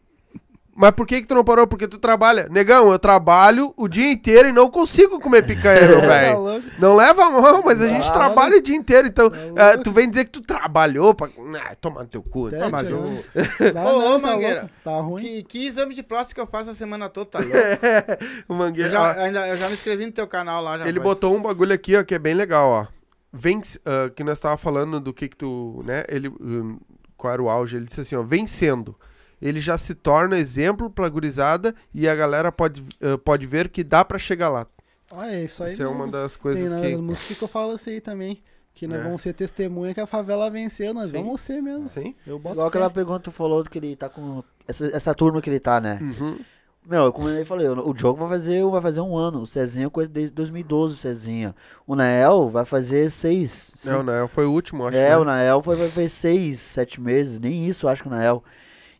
Mas 0.75 0.91
por 0.91 1.05
que 1.05 1.21
que 1.21 1.27
tu 1.27 1.35
não 1.35 1.43
parou? 1.43 1.67
Porque 1.67 1.87
tu 1.87 1.99
trabalha. 1.99 2.47
Negão, 2.49 2.91
eu 2.91 2.97
trabalho 2.97 3.71
o 3.77 3.87
dia 3.87 4.11
inteiro 4.11 4.49
e 4.49 4.51
não 4.51 4.69
consigo 4.71 5.19
comer 5.19 5.43
picanha, 5.43 5.87
meu 5.87 6.01
Tá 6.01 6.07
velho. 6.07 6.63
Não 6.79 6.95
leva 6.95 7.25
a 7.25 7.29
mão, 7.29 7.61
mas 7.63 7.79
a 7.79 7.87
gente 7.87 8.07
Claro. 8.11 8.19
trabalha 8.33 8.57
o 8.57 8.61
dia 8.61 8.75
inteiro. 8.75 9.07
Então, 9.07 9.29
Tá 9.29 9.37
ah, 9.55 9.67
louco. 9.69 9.83
tu 9.83 9.91
vem 9.91 10.09
dizer 10.09 10.25
que 10.25 10.31
tu 10.31 10.41
trabalhou 10.41 11.13
pra... 11.13 11.27
Ah, 11.63 11.75
toma 11.79 12.01
no 12.01 12.07
teu 12.09 12.23
cu. 12.23 12.47
É, 12.47 12.57
tio, 12.57 12.69
no... 12.69 13.07
né? 13.11 13.23
Ô, 13.85 14.15
ô, 14.15 14.19
tá 14.19 14.27
Mangueira, 14.27 14.59
louco. 14.61 14.69
Tá 14.83 14.99
ruim. 14.99 15.21
Que, 15.21 15.43
que 15.43 15.67
exame 15.67 15.93
de 15.93 16.01
próstata 16.01 16.33
que 16.33 16.41
eu 16.41 16.47
faço 16.47 16.71
a 16.71 16.75
semana 16.75 17.07
toda, 17.07 17.27
tá 17.27 17.39
louco? 17.39 17.53
O 18.49 18.53
Eu 18.53 18.57
Mangueira, 18.57 18.89
já, 18.89 19.01
ó, 19.01 19.05
ainda, 19.19 19.47
eu 19.47 19.57
já 19.57 19.67
me 19.67 19.73
inscrevi 19.75 20.05
no 20.07 20.11
teu 20.11 20.27
canal 20.27 20.63
lá. 20.63 20.79
Já 20.79 20.87
ele 20.87 20.99
botou 20.99 21.35
um 21.35 21.41
bagulho 21.41 21.73
aqui, 21.73 21.95
ó, 21.95 22.03
que 22.03 22.15
é 22.15 22.19
bem 22.19 22.33
legal, 22.33 22.67
ó. 22.69 22.87
Vence, 23.31 23.79
ah, 23.85 24.09
que 24.15 24.23
nós 24.23 24.39
tava 24.39 24.57
falando 24.57 24.99
do 24.99 25.13
que 25.13 25.29
que 25.29 25.37
tu, 25.37 25.83
né, 25.85 26.03
ele, 26.09 26.29
hum, 26.29 26.79
qual 27.15 27.31
era 27.33 27.43
o 27.43 27.49
auge, 27.49 27.75
ele 27.77 27.85
disse 27.85 28.01
assim, 28.01 28.15
ó, 28.15 28.23
vencendo. 28.23 28.95
Ele 29.43 29.59
já 29.59 29.77
se 29.77 29.93
torna 29.93 30.37
exemplo 30.37 30.89
pra 30.89 31.09
gurizada 31.09 31.75
e 31.93 32.07
a 32.07 32.15
galera 32.15 32.49
pode, 32.51 32.81
ah, 33.01 33.17
pode 33.17 33.45
ver 33.45 33.67
que 33.69 33.83
dá 33.83 34.05
pra 34.05 34.17
chegar 34.17 34.47
lá. 34.49 34.65
Ah, 35.11 35.31
é 35.31 35.43
isso 35.43 35.61
aí 35.63 35.71
Isso 35.73 35.83
é 35.83 35.87
uma 35.87 35.97
mesmo. 36.05 36.11
das 36.13 36.33
Tem 36.33 36.41
coisas 36.41 36.71
na 36.71 36.79
que... 36.81 36.95
música 36.95 37.35
que 37.35 37.43
eu 37.43 37.47
falo 37.47 37.73
isso 37.75 37.89
aí 37.89 37.99
também. 37.99 38.41
Que 38.73 38.87
nós 38.87 39.01
É. 39.01 39.03
vamos 39.03 39.21
ser 39.21 39.33
testemunha 39.33 39.93
que 39.93 39.99
a 39.99 40.07
favela 40.07 40.49
venceu. 40.49 40.93
Nós 40.93 41.07
Sim. 41.07 41.11
vamos 41.11 41.41
ser 41.41 41.61
mesmo. 41.61 41.87
Sim. 41.87 42.15
Eu 42.25 42.39
boto 42.39 42.55
Igual 42.55 42.71
fé. 42.71 42.77
aquela 42.77 42.89
pergunta 42.89 43.19
que 43.19 43.23
tu 43.25 43.31
falou 43.31 43.63
que 43.63 43.77
ele 43.77 43.95
tá 43.95 44.09
com. 44.09 44.43
Essa, 44.67 44.85
essa 44.87 45.13
turma 45.13 45.39
que 45.41 45.49
ele 45.49 45.59
tá, 45.59 45.79
né? 45.79 45.99
Uhum. 46.01 46.39
Meu, 46.85 47.13
como 47.13 47.29
eu 47.29 47.45
falei, 47.45 47.67
o 47.67 47.87
o 47.89 47.93
Diogo 47.93 48.19
vai 48.19 48.29
fazer, 48.39 48.65
vai 48.65 48.81
fazer 48.81 49.01
um 49.01 49.15
ano. 49.15 49.41
O 49.41 49.47
Cezinha 49.47 49.89
coisa 49.89 50.09
desde 50.09 50.31
2012, 50.33 50.95
o 50.95 50.97
Cezinha. 50.97 51.55
O 51.85 51.95
Nael 51.95 52.49
vai 52.49 52.65
fazer 52.65 53.11
seis. 53.11 53.73
É, 53.85 53.95
o 53.95 54.01
Nael 54.03 54.27
foi 54.27 54.45
o 54.47 54.51
último, 54.51 54.87
acho. 54.87 54.97
É, 54.97 55.09
né? 55.09 55.17
o 55.17 55.23
Nael 55.23 55.61
foi, 55.61 55.75
vai 55.75 55.87
fazer 55.89 56.09
seis, 56.09 56.59
sete 56.59 56.99
meses, 56.99 57.39
nem 57.39 57.67
isso, 57.67 57.87
acho 57.87 58.01
que 58.01 58.07
o 58.07 58.11
Nael. 58.11 58.43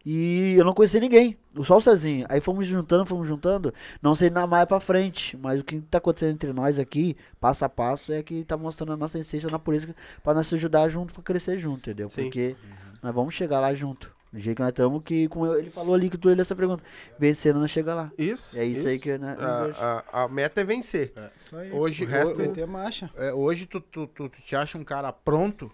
E 0.06 0.56
eu 0.58 0.66
não 0.66 0.74
conheci 0.74 0.99
ninguém, 0.99 1.38
só 1.64 1.78
o 1.78 1.82
Cezinha. 1.82 2.26
Aí 2.30 2.41
fomos 2.41 2.66
juntando, 2.68 3.06
fomos 3.06 3.26
juntando. 3.28 3.74
Não 4.01 4.14
sei 4.14 4.30
na 4.30 4.45
mais 4.45 4.66
pra 4.68 4.80
frente, 4.82 5.38
mas 5.38 5.62
o 5.62 5.64
que 5.64 5.80
tá 5.80 5.97
acontecendo 5.99 6.34
entre 6.34 6.51
nós 6.51 6.78
aqui, 6.78 7.16
passo 7.39 7.64
a 7.64 7.70
passo, 7.70 8.12
é 8.12 8.22
que 8.22 8.43
tá 8.43 8.58
mostrando 8.58 8.91
a 8.91 8.97
nossa 8.97 9.18
essência 9.18 9.49
na 9.49 9.58
polícia 9.58 9.95
pra 10.22 10.34
nós 10.34 10.47
se 10.47 10.56
ajudar 10.56 10.89
junto, 10.89 11.14
pra 11.14 11.24
crescer 11.24 11.58
junto, 11.58 11.89
entendeu? 11.89 12.10
Sim. 12.10 12.24
Porque 12.24 12.56
nós 13.01 13.16
vamos 13.16 13.34
chegar 13.34 13.62
lá 13.62 13.74
junto. 13.74 14.12
Do 14.34 14.39
jeito 14.39 14.56
que 14.58 14.62
nós 14.64 14.72
estamos, 14.72 15.01
que 15.06 15.28
como 15.30 15.54
ele 15.56 15.70
falou 15.70 15.93
ali 15.93 16.10
que 16.10 16.18
tu 16.18 16.28
ele 16.30 16.41
essa 16.41 16.56
pergunta, 16.56 16.84
vencendo 17.20 17.60
nós 17.60 17.70
chega 17.70 17.93
lá. 17.93 18.12
Isso. 18.18 18.58
É 18.60 18.66
isso 18.66 18.88
aí 18.88 18.97
que, 18.99 19.16
né. 19.18 19.38
A, 19.39 20.04
a, 20.12 20.24
a 20.24 20.28
meta 20.28 20.60
é 20.60 20.64
vencer. 20.66 21.14
Isso 21.38 21.56
aí. 21.56 21.72
Hoje, 21.72 22.04
O 22.04 22.08
resto- 22.08 22.39
o- 22.41 22.41
Meter 22.41 22.66
marcha. 22.68 23.10
é, 23.16 23.32
hoje 23.32 23.68
tu, 23.68 23.80
tu, 23.80 24.08
tu, 24.08 24.28
tu 24.28 24.41
te 24.41 24.56
acha 24.56 24.76
um 24.78 24.84
cara 24.84 25.14
pronto? 25.14 25.72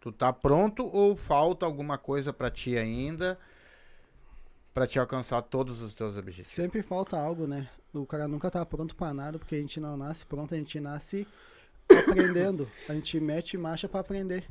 Tu 0.00 0.10
tá 0.10 0.32
pronto 0.32 0.84
ou 0.92 1.14
falta 1.14 1.64
alguma 1.66 1.96
coisa 1.98 2.32
pra 2.32 2.50
ti 2.50 2.76
ainda 2.78 3.38
pra 4.72 4.86
te 4.86 4.98
alcançar 4.98 5.42
todos 5.42 5.80
os 5.80 5.94
teus 5.94 6.16
objetivos? 6.16 6.50
Sempre 6.50 6.82
falta 6.82 7.16
algo, 7.16 7.46
né? 7.46 7.68
O 7.92 8.06
cara 8.06 8.26
nunca 8.26 8.50
tá 8.50 8.64
pronto 8.64 8.96
pra 8.96 9.12
nada, 9.12 9.38
porque 9.38 9.54
a 9.54 9.58
gente 9.58 9.78
não 9.78 9.96
nasce 9.96 10.24
pronto, 10.24 10.54
a 10.54 10.56
gente 10.56 10.80
nasce 10.80 11.26
aprendendo. 11.90 12.68
A 12.88 12.94
gente 12.94 13.20
mete 13.20 13.56
marcha 13.58 13.88
pra 13.88 14.00
aprender. 14.00 14.44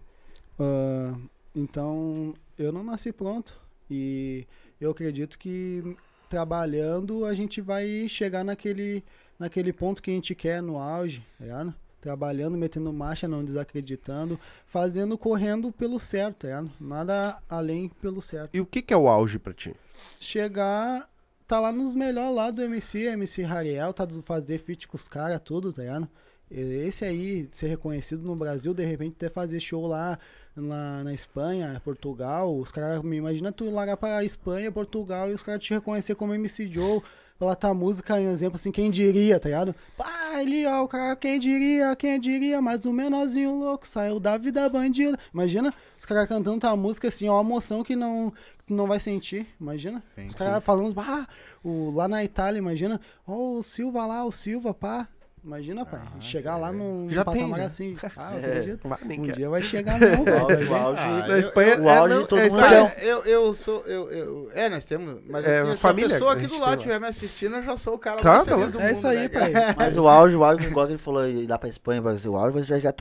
Ah, 0.60 1.16
então, 1.56 2.36
eu 2.58 2.72
não 2.72 2.84
nasci 2.84 3.12
pronto. 3.12 3.60
E 3.90 4.46
eu 4.80 4.92
acredito 4.92 5.38
que 5.38 5.98
trabalhando 6.30 7.26
a 7.26 7.34
gente 7.34 7.60
vai 7.60 8.08
chegar 8.08 8.44
naquele, 8.44 9.04
naquele 9.38 9.74
ponto 9.74 10.02
que 10.02 10.12
a 10.12 10.14
gente 10.14 10.34
quer 10.34 10.62
no 10.62 10.78
auge, 10.78 11.26
tá 11.38 11.44
ligado? 11.44 11.76
Trabalhando, 12.00 12.58
metendo 12.58 12.92
marcha, 12.94 13.28
não 13.28 13.44
desacreditando, 13.44 14.40
fazendo, 14.66 15.18
correndo 15.18 15.72
pelo 15.72 16.00
certo, 16.00 16.38
tá 16.38 16.48
ligado? 16.48 16.72
Nada 16.80 17.38
além 17.50 17.90
pelo 17.90 18.22
certo. 18.22 18.56
E 18.56 18.62
o 18.62 18.66
que, 18.66 18.82
que 18.82 18.94
é 18.94 18.98
o 18.98 19.08
auge 19.10 19.38
pra 19.38 19.54
ti? 19.54 19.76
Chegar, 20.20 21.10
tá 21.48 21.60
lá 21.60 21.72
nos 21.72 21.94
melhores 21.94 22.36
lá 22.36 22.52
do 22.52 22.62
MC, 22.62 23.08
MC 23.08 23.44
Rariel, 23.44 23.94
tá 23.94 24.08
fazer 24.22 24.58
feat 24.58 24.88
com 24.88 24.96
os 24.96 25.08
caras, 25.08 25.42
tudo, 25.44 25.74
tá 25.74 25.82
ligado? 25.82 26.10
Esse 26.50 27.06
aí, 27.06 27.48
ser 27.50 27.68
reconhecido 27.68 28.24
no 28.24 28.36
Brasil, 28.36 28.74
de 28.74 28.84
repente 28.84 29.14
até 29.16 29.30
fazer 29.30 29.60
show 29.62 29.88
lá 29.88 30.20
na, 30.54 31.02
na 31.02 31.14
Espanha, 31.14 31.82
Portugal, 31.84 32.54
os 32.58 32.72
caras, 32.72 33.02
me 33.02 33.16
imagina 33.16 33.54
tu 33.54 33.70
largar 33.70 33.96
pra 33.96 34.24
Espanha, 34.24 34.70
Portugal 34.70 35.30
e 35.30 35.34
os 35.34 35.42
caras 35.42 35.64
te 35.64 35.74
reconhecer 35.74 36.14
como 36.16 36.34
MC 36.34 36.66
Joe, 36.68 37.02
pela 37.42 37.56
tua 37.56 37.74
música, 37.74 38.22
em 38.22 38.26
exemplo, 38.26 38.56
assim, 38.56 38.72
quem 38.72 38.92
diria, 38.92 39.40
tá 39.40 39.50
ligado? 39.50 39.74
Pá, 39.98 40.34
ali, 40.36 40.64
ó, 40.68 40.84
o 40.84 40.88
cara, 40.88 41.16
quem 41.16 41.40
diria, 41.40 41.96
quem 41.96 42.20
diria, 42.20 42.62
mas 42.62 42.86
o 42.86 42.94
menorzinho 42.94 43.58
louco 43.58 43.88
saiu 43.88 44.20
da 44.20 44.38
vida 44.38 44.70
bandida. 44.70 45.18
Imagina 45.34 45.74
os 45.98 46.06
caras 46.06 46.28
cantando 46.28 46.60
tua 46.60 46.76
música 46.76 47.08
assim, 47.08 47.28
ó, 47.28 47.42
uma 47.42 47.50
emoção 47.50 47.84
que 47.84 47.96
não, 47.96 48.32
tu 48.72 48.76
não 48.76 48.88
vai 48.88 49.00
sentir, 49.02 49.46
imagina. 49.60 50.02
Sim, 50.16 50.28
os 50.28 50.36
caras 50.36 50.64
falando, 50.64 50.98
ah, 51.00 51.28
o, 51.62 51.92
lá 51.94 52.08
na 52.08 52.24
Itália, 52.24 52.58
imagina, 52.58 53.02
ó, 53.28 53.58
o 53.58 53.62
Silva 53.62 54.06
lá, 54.06 54.24
o 54.24 54.32
Silva, 54.32 54.74
pá. 54.74 55.08
Imagina, 55.44 55.84
pai, 55.86 56.00
Ah, 56.04 56.20
chegar 56.20 56.56
lá 56.56 56.72
num 56.72 57.10
Já 57.10 57.26
tem, 57.26 57.34
patamar 57.42 57.60
já. 57.62 57.66
assim. 57.66 57.96
Ah, 58.16 58.36
eu 58.36 58.40
É. 58.40 58.46
acredito. 58.60 58.88
Um 58.88 59.22
dia 59.24 59.50
vai 59.50 59.62
chegar 59.62 59.98
não, 60.00 60.22
O 60.22 60.24
velho. 60.24 60.40
auge, 60.40 60.66
o 60.70 60.76
auge. 60.76 61.02
Ah, 61.02 61.18
Na 61.18 61.28
eu- 61.30 61.40
Espanha, 61.40 61.82
o 61.82 61.90
auge 61.90 62.14
é, 62.14 62.18
não, 62.20 62.26
todo 62.28 62.40
é, 62.40 62.44
mundo 62.50 62.60
Espanha- 62.62 62.88
Cara, 62.90 63.04
eu, 63.04 63.24
eu 63.26 63.54
sou. 63.56 63.82
Eu, 63.88 64.12
eu, 64.12 64.52
é, 64.54 64.70
nós 64.70 64.86
temos. 64.86 65.20
Mas 65.28 65.44
É, 65.46 65.62
assim, 65.62 65.72
se 65.72 65.78
família 65.78 66.10
a 66.10 66.14
pessoa 66.14 66.34
aqui 66.34 66.46
do 66.48 66.54
lado 66.60 66.70
tem 66.70 66.78
estiver 66.78 67.00
me 67.00 67.08
assistindo, 67.08 67.56
eu 67.56 67.64
já 67.64 67.76
sou 67.76 67.96
o 67.96 68.00
cara 68.00 68.22
Tá, 68.22 68.34
mais 68.36 68.46
tá 68.46 68.56
feliz 68.56 68.70
do 68.70 68.80
É 68.80 68.84
mundo. 68.84 68.92
isso 68.92 69.08
aí, 69.08 69.18
né, 69.18 69.30
pai. 69.30 69.52
Mas 69.76 69.98
o 69.98 70.08
auge, 70.08 70.36
o 70.36 70.44
auge, 70.46 70.68
igual 70.68 70.86
que 70.86 70.92
ele 70.94 71.00
falou, 71.00 71.28
ir 71.28 71.48
lá 71.48 71.58
pra 71.58 71.68
Espanha, 71.70 72.02
vai 72.02 72.18
ser 72.20 72.30
o 72.30 72.38
auge, 72.38 72.54
vai 72.54 72.64
chegar. 72.64 72.94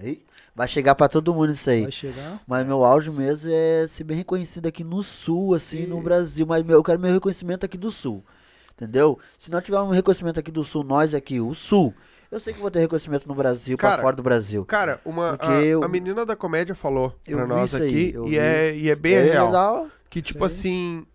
Ei, 0.00 0.22
vai 0.54 0.66
chegar 0.68 0.94
pra 0.94 1.08
todo 1.08 1.32
mundo 1.34 1.52
isso 1.52 1.68
aí. 1.70 1.82
Vai 1.82 1.90
chegar. 1.90 2.40
Mas 2.46 2.66
meu 2.66 2.84
auge 2.84 3.10
mesmo 3.10 3.50
é 3.52 3.86
ser 3.88 4.04
bem 4.04 4.16
reconhecido 4.16 4.66
aqui 4.66 4.82
no 4.84 5.02
sul, 5.02 5.54
assim, 5.54 5.86
no 5.86 6.00
Brasil. 6.00 6.46
Mas 6.46 6.64
meu, 6.64 6.76
eu 6.76 6.82
quero 6.82 6.98
meu 7.00 7.12
reconhecimento 7.12 7.64
aqui 7.64 7.76
do 7.78 7.90
sul. 7.90 8.24
Entendeu? 8.74 9.18
Se 9.38 9.50
não 9.50 9.60
tiver 9.60 9.80
um 9.80 9.88
reconhecimento 9.88 10.38
aqui 10.38 10.50
do 10.52 10.62
sul, 10.62 10.84
nós 10.84 11.12
aqui, 11.14 11.40
o 11.40 11.52
sul. 11.54 11.92
Eu 12.30 12.38
sei 12.38 12.52
que 12.52 12.60
vou 12.60 12.70
ter 12.70 12.80
reconhecimento 12.80 13.26
no 13.26 13.34
Brasil, 13.34 13.76
Cara, 13.76 13.94
pra 13.94 14.02
fora 14.02 14.16
do 14.16 14.22
Brasil. 14.22 14.64
Cara, 14.66 15.00
uma, 15.04 15.36
a, 15.40 15.60
eu- 15.62 15.82
a 15.82 15.88
menina 15.88 16.24
da 16.26 16.36
comédia 16.36 16.74
falou 16.74 17.14
pra 17.24 17.46
nós 17.46 17.74
aí, 17.74 17.88
aqui 17.88 18.14
e 18.26 18.28
vi. 18.30 18.38
é, 18.38 18.76
e 18.76 18.90
é 18.90 18.94
bem 18.94 19.14
É 19.14 19.22
real. 19.22 19.46
legal. 19.46 19.88
Que 20.10 20.20
tipo 20.22 20.44
aí. 20.44 20.46
assim, 20.46 21.06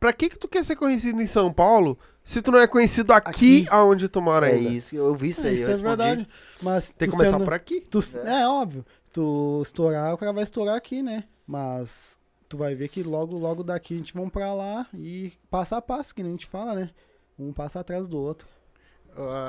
pra 0.00 0.12
que 0.12 0.28
que 0.30 0.38
tu 0.38 0.48
quer 0.48 0.64
ser 0.64 0.74
conhecido 0.74 1.20
em 1.20 1.26
São 1.26 1.52
Paulo 1.52 1.98
se 2.24 2.40
tu 2.42 2.50
não 2.50 2.58
é 2.58 2.66
conhecido 2.66 3.12
aqui, 3.12 3.28
Aqui. 3.28 3.66
aonde 3.70 4.08
tu 4.08 4.20
mora 4.22 4.48
É 4.48 4.54
ainda? 4.54 4.70
isso, 4.70 4.96
eu 4.96 5.14
vi 5.14 5.28
isso 5.30 5.46
É, 5.46 5.50
aí. 5.50 5.54
isso 5.54 5.64
eu 5.64 5.68
é 5.68 5.72
respondi. 5.72 5.88
verdade. 5.96 6.28
Mas 6.62 6.92
Tem 6.94 7.08
que 7.08 7.14
começar 7.14 7.32
sendo- 7.32 7.44
por 7.44 7.52
aqui. 7.54 7.80
tu- 7.82 8.00
é. 8.24 8.48
óbvio. 8.48 8.84
Tu 9.12 9.60
estourar, 9.62 10.12
o 10.14 10.18
cara 10.18 10.32
vai 10.32 10.42
estourar 10.42 10.74
aqui, 10.76 11.02
né? 11.02 11.24
Mas 11.46 12.18
tu 12.48 12.56
vai 12.56 12.74
ver 12.74 12.88
que 12.88 13.02
logo, 13.02 13.36
logo 13.38 13.62
daqui 13.62 13.94
a 13.94 13.98
gente 13.98 14.14
vamos 14.14 14.30
pra 14.30 14.52
lá 14.54 14.86
e 14.94 15.32
passo 15.50 15.74
a 15.76 15.82
passo, 15.82 16.14
que 16.14 16.22
nem 16.22 16.32
a 16.32 16.34
gente 16.34 16.46
fala, 16.46 16.74
né? 16.74 16.90
Um 17.38 17.52
passa 17.52 17.80
atrás 17.80 18.08
do 18.08 18.18
outro. 18.18 18.48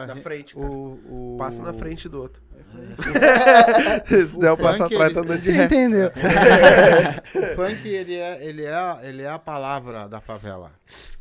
Na 0.08 0.16
frente, 0.18 0.56
o, 0.58 0.62
cara. 0.62 0.74
o, 0.74 1.36
Passa 1.40 1.62
na 1.64 1.74
frente 1.74 2.08
do 2.08 2.22
outro. 2.22 2.42
É 2.58 2.62
isso 2.62 2.78
aí. 2.78 4.28
Se 4.28 4.38
der 4.38 4.52
o 4.52 4.58
passo 4.58 4.78
funk, 4.80 4.94
atrás, 4.96 5.10
ele- 5.12 5.14
tá 5.16 5.22
andando 5.22 5.36
de 5.38 5.42
Você 5.44 5.52
ré. 5.54 5.66
entendeu? 5.66 6.12
O 7.36 7.56
funk, 7.56 7.88
ele 7.88 8.16
é, 8.16 8.44
ele, 8.46 8.66
é, 8.66 9.00
ele 9.10 9.22
é 9.24 9.30
a 9.30 9.40
palavra 9.40 10.08
da 10.08 10.22
favela. 10.22 10.72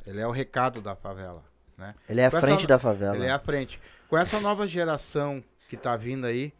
Ele 0.07 0.21
é 0.21 0.27
o 0.27 0.31
recado 0.31 0.81
da 0.83 0.95
favela. 0.95 1.43
Né? 1.79 1.95
Ele 2.09 2.21
é 2.21 2.27
a 2.27 2.31
Com 2.31 2.37
essa- 2.37 2.47
frente 2.47 2.67
da 2.67 2.79
favela. 2.79 3.17
Ele 3.17 3.27
é 3.27 3.31
a 3.31 3.39
frente. 3.39 3.81
Com 4.09 4.17
essa 4.19 4.39
nova 4.41 4.67
geração 4.67 5.43
que 5.69 5.77
tá 5.77 5.97
vindo 5.97 6.27
aí, 6.27 6.53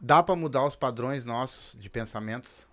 dá 0.00 0.22
pra 0.22 0.36
mudar 0.36 0.64
os 0.66 0.76
padrões 0.76 1.24
nossos 1.24 1.76
de 1.80 1.88
pensamentos 1.90 2.66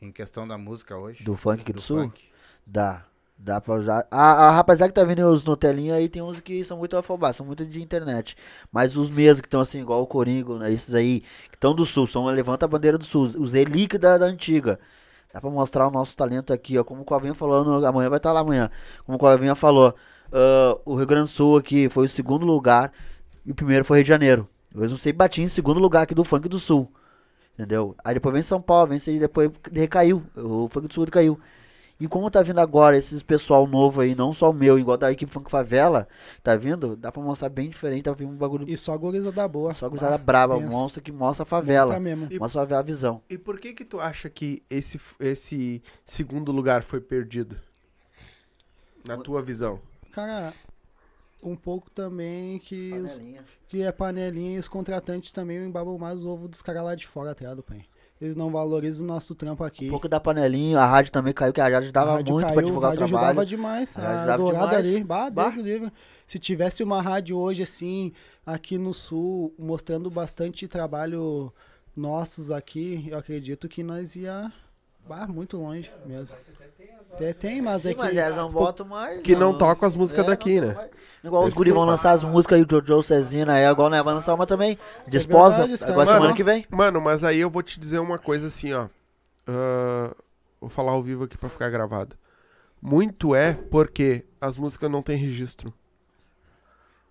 em 0.00 0.12
questão 0.12 0.46
da 0.46 0.58
música 0.58 0.96
hoje? 0.96 1.24
Do 1.24 1.36
funk 1.36 1.62
aqui 1.62 1.72
do, 1.72 1.80
sul? 1.80 2.00
funk? 2.02 2.30
Dá. 2.66 3.04
Dá 3.44 3.60
pra 3.60 3.74
usar. 3.74 4.06
A, 4.08 4.46
a 4.46 4.50
rapaziada 4.52 4.92
que 4.92 5.00
tá 5.00 5.04
vendo 5.04 5.28
os 5.28 5.44
Nutelinha 5.44 5.96
aí 5.96 6.08
tem 6.08 6.22
uns 6.22 6.38
que 6.38 6.64
são 6.64 6.78
muito 6.78 6.96
afobados, 6.96 7.36
são 7.36 7.44
muito 7.44 7.66
de 7.66 7.82
internet. 7.82 8.36
Mas 8.70 8.96
os 8.96 9.10
mesmos 9.10 9.40
que 9.40 9.48
estão 9.48 9.60
assim, 9.60 9.80
igual 9.80 10.00
o 10.00 10.06
Coringo, 10.06 10.58
né, 10.58 10.72
esses 10.72 10.94
aí, 10.94 11.22
que 11.50 11.56
estão 11.56 11.74
do 11.74 11.84
sul, 11.84 12.06
são 12.06 12.24
levanta 12.26 12.66
a 12.66 12.68
bandeira 12.68 12.96
do 12.96 13.04
sul, 13.04 13.24
os 13.24 13.52
relíquios 13.52 14.00
da, 14.00 14.16
da 14.16 14.26
antiga. 14.26 14.78
Dá 15.32 15.40
pra 15.40 15.50
mostrar 15.50 15.88
o 15.88 15.90
nosso 15.90 16.16
talento 16.16 16.52
aqui, 16.52 16.78
ó. 16.78 16.84
Como 16.84 17.02
o 17.02 17.04
Covinha 17.04 17.34
falou, 17.34 17.84
amanhã 17.84 18.08
vai 18.08 18.18
estar 18.18 18.32
lá 18.32 18.40
amanhã. 18.40 18.70
Como 19.04 19.16
o 19.16 19.18
Covinha 19.18 19.56
falou, 19.56 19.92
ah, 20.32 20.78
o 20.84 20.94
Rio 20.94 21.06
Grande 21.06 21.24
do 21.24 21.34
Sul 21.34 21.56
aqui 21.56 21.88
foi 21.88 22.06
o 22.06 22.08
segundo 22.08 22.46
lugar 22.46 22.92
e 23.44 23.50
o 23.50 23.54
primeiro 23.54 23.84
foi 23.84 23.98
Rio 23.98 24.04
de 24.04 24.08
Janeiro. 24.08 24.48
Eu 24.72 24.88
não 24.88 24.96
sei, 24.96 25.12
bati 25.12 25.42
em 25.42 25.48
segundo 25.48 25.80
lugar 25.80 26.02
aqui 26.02 26.14
do 26.14 26.22
funk 26.22 26.48
do 26.48 26.60
sul. 26.60 26.90
Entendeu? 27.54 27.96
Aí 28.04 28.14
depois 28.14 28.32
vem 28.32 28.42
São 28.42 28.62
Paulo, 28.62 28.88
vem 28.88 29.00
aí, 29.06 29.18
depois 29.18 29.50
recaiu. 29.72 30.22
O 30.36 30.68
funk 30.68 30.86
do 30.86 30.94
sul 30.94 31.06
caiu. 31.08 31.38
E 32.02 32.08
como 32.08 32.28
tá 32.28 32.42
vindo 32.42 32.58
agora 32.58 32.96
esses 32.96 33.22
pessoal 33.22 33.64
novo 33.64 34.00
aí, 34.00 34.12
não 34.12 34.32
só 34.32 34.50
o 34.50 34.52
meu, 34.52 34.76
igual 34.76 34.96
da 34.96 35.12
equipe 35.12 35.30
Funk 35.32 35.48
Favela, 35.48 36.08
tá 36.42 36.56
vindo? 36.56 36.96
Dá 36.96 37.12
pra 37.12 37.22
mostrar 37.22 37.48
bem 37.48 37.68
diferente, 37.68 38.02
tá 38.02 38.12
vindo 38.12 38.32
um 38.32 38.36
bagulho 38.36 38.68
E 38.68 38.76
só 38.76 38.98
gurizada 38.98 39.46
boa. 39.46 39.72
só 39.72 39.88
gurizada 39.88 40.18
braba, 40.18 40.56
um 40.56 40.62
pensa. 40.64 40.72
monstro 40.76 41.00
que 41.00 41.12
mostra 41.12 41.44
a 41.44 41.46
favela. 41.46 41.96
Mesmo. 42.00 42.26
E- 42.28 42.40
Mostra 42.40 42.60
a 42.60 42.64
favela, 42.64 42.80
a 42.80 42.82
visão. 42.82 43.22
E 43.30 43.38
por 43.38 43.60
que 43.60 43.72
que 43.72 43.84
tu 43.84 44.00
acha 44.00 44.28
que 44.28 44.64
esse, 44.68 45.00
esse 45.20 45.80
segundo 46.04 46.50
lugar 46.50 46.82
foi 46.82 47.00
perdido? 47.00 47.56
Na 49.06 49.16
tua 49.16 49.40
visão. 49.40 49.78
Cara, 50.10 50.52
um 51.40 51.54
pouco 51.54 51.88
também 51.88 52.58
que, 52.58 52.92
os, 52.94 53.20
que 53.68 53.80
é 53.82 53.92
panelinha 53.92 54.56
e 54.56 54.58
os 54.58 54.66
contratantes 54.66 55.30
também 55.30 55.58
embabam 55.64 55.96
mais 55.98 56.24
o 56.24 56.28
ovo 56.30 56.48
dos 56.48 56.62
caras 56.62 56.82
lá 56.82 56.96
de 56.96 57.06
fora, 57.06 57.32
tá 57.32 57.44
ligado, 57.44 57.62
pai? 57.62 57.84
Eles 58.22 58.36
não 58.36 58.50
valorizam 58.50 59.04
o 59.04 59.08
nosso 59.08 59.34
trampo 59.34 59.64
aqui. 59.64 59.88
Um 59.88 59.90
pouco 59.90 60.08
da 60.08 60.20
panelinha, 60.20 60.78
a 60.78 60.86
rádio 60.86 61.10
também 61.10 61.32
caiu, 61.34 61.52
que 61.52 61.60
a 61.60 61.64
rádio 61.64 61.76
A 61.78 61.80
ajudava 61.80 62.12
rádio 62.12 62.32
muito 62.34 62.46
pra 62.46 62.54
caiu, 62.54 62.66
divulgar 62.66 62.90
a 62.90 62.94
o 62.94 62.96
rádio 63.00 63.08
trabalho. 63.08 63.26
ajudava 63.26 63.46
demais. 63.46 63.96
A 63.96 64.00
A, 64.00 64.18
ajudava 64.18 64.38
dourada 64.38 64.66
demais. 64.80 64.94
ali, 64.94 65.04
bah, 65.04 65.28
Bah. 65.30 65.42
Deus 65.50 65.56
livre. 65.56 65.92
Se 66.24 66.38
tivesse 66.38 66.84
uma 66.84 67.02
rádio 67.02 67.36
hoje, 67.36 67.64
assim, 67.64 68.12
aqui 68.46 68.78
no 68.78 68.94
sul, 68.94 69.52
mostrando 69.58 70.08
bastante 70.08 70.68
trabalho 70.68 71.52
nossos 71.96 72.52
aqui, 72.52 73.08
eu 73.10 73.18
acredito 73.18 73.68
que 73.68 73.82
nós 73.82 74.14
ia 74.14 74.52
bah, 75.08 75.26
muito 75.26 75.56
longe 75.56 75.90
mesmo. 76.06 76.36
Até 77.12 77.32
tem, 77.32 77.60
mas 77.60 77.84
é 77.84 77.90
Sim, 77.90 77.94
que... 77.94 78.00
mas 78.00 78.16
elas 78.16 78.36
não 78.36 78.50
botam 78.50 78.86
mais. 78.86 79.20
Que 79.20 79.36
não 79.36 79.56
tocam 79.56 79.86
as 79.86 79.94
músicas 79.94 80.24
É, 80.24 80.28
daqui, 80.28 80.60
não 80.60 80.68
né? 80.68 80.74
vai. 80.74 80.90
Igual 81.22 81.42
os 81.42 81.48
Deve 81.50 81.56
guri 81.56 81.70
ser 81.70 81.74
vão 81.74 81.84
lançar 81.84 82.12
as 82.12 82.24
músicas 82.24 82.58
e 82.58 82.62
o 82.62 82.84
Jojo 82.84 83.02
Cezina 83.02 83.54
aí, 83.54 83.64
agora 83.64 83.90
né, 83.96 84.02
vai 84.02 84.14
lançar 84.14 84.34
uma 84.34 84.46
também. 84.46 84.76
É 85.06 85.10
Desposa, 85.10 85.50
verdade, 85.58 85.74
esse 85.74 85.82
cara 85.82 85.92
agora 85.92 86.16
semana 86.16 86.34
que 86.34 86.42
vem. 86.42 86.66
Mano, 86.68 87.00
mas 87.00 87.22
aí 87.22 87.38
eu 87.38 87.48
vou 87.48 87.62
te 87.62 87.78
dizer 87.78 88.00
uma 88.00 88.18
coisa 88.18 88.48
assim, 88.48 88.72
ó. 88.72 88.88
Ah, 89.46 90.14
vou 90.60 90.68
falar 90.68 90.92
ao 90.92 91.02
vivo 91.02 91.24
aqui 91.24 91.38
pra 91.38 91.48
ficar 91.48 91.70
gravado. 91.70 92.16
Muito 92.80 93.34
é 93.34 93.52
porque 93.52 94.24
as 94.40 94.56
músicas 94.56 94.90
não 94.90 95.02
têm 95.02 95.16
registro. 95.16 95.72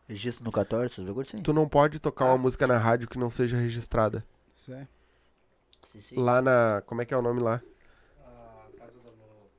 Registro 0.09 0.43
no 0.43 0.51
14, 0.51 0.93
vocês 0.93 1.07
viram 1.07 1.23
sim? 1.23 1.37
Tu 1.37 1.53
não 1.53 1.69
pode 1.69 1.97
tocar 1.99 2.25
uma 2.25 2.37
música 2.37 2.67
na 2.67 2.77
rádio 2.77 3.07
que 3.07 3.17
não 3.17 3.31
seja 3.31 3.55
registrada. 3.55 4.25
Isso 4.53 4.73
é. 4.73 4.85
Sim, 5.85 6.01
sim. 6.01 6.15
Lá 6.19 6.41
na. 6.41 6.81
Como 6.85 7.01
é 7.01 7.05
que 7.05 7.13
é 7.13 7.17
o 7.17 7.21
nome 7.21 7.39
lá? 7.39 7.61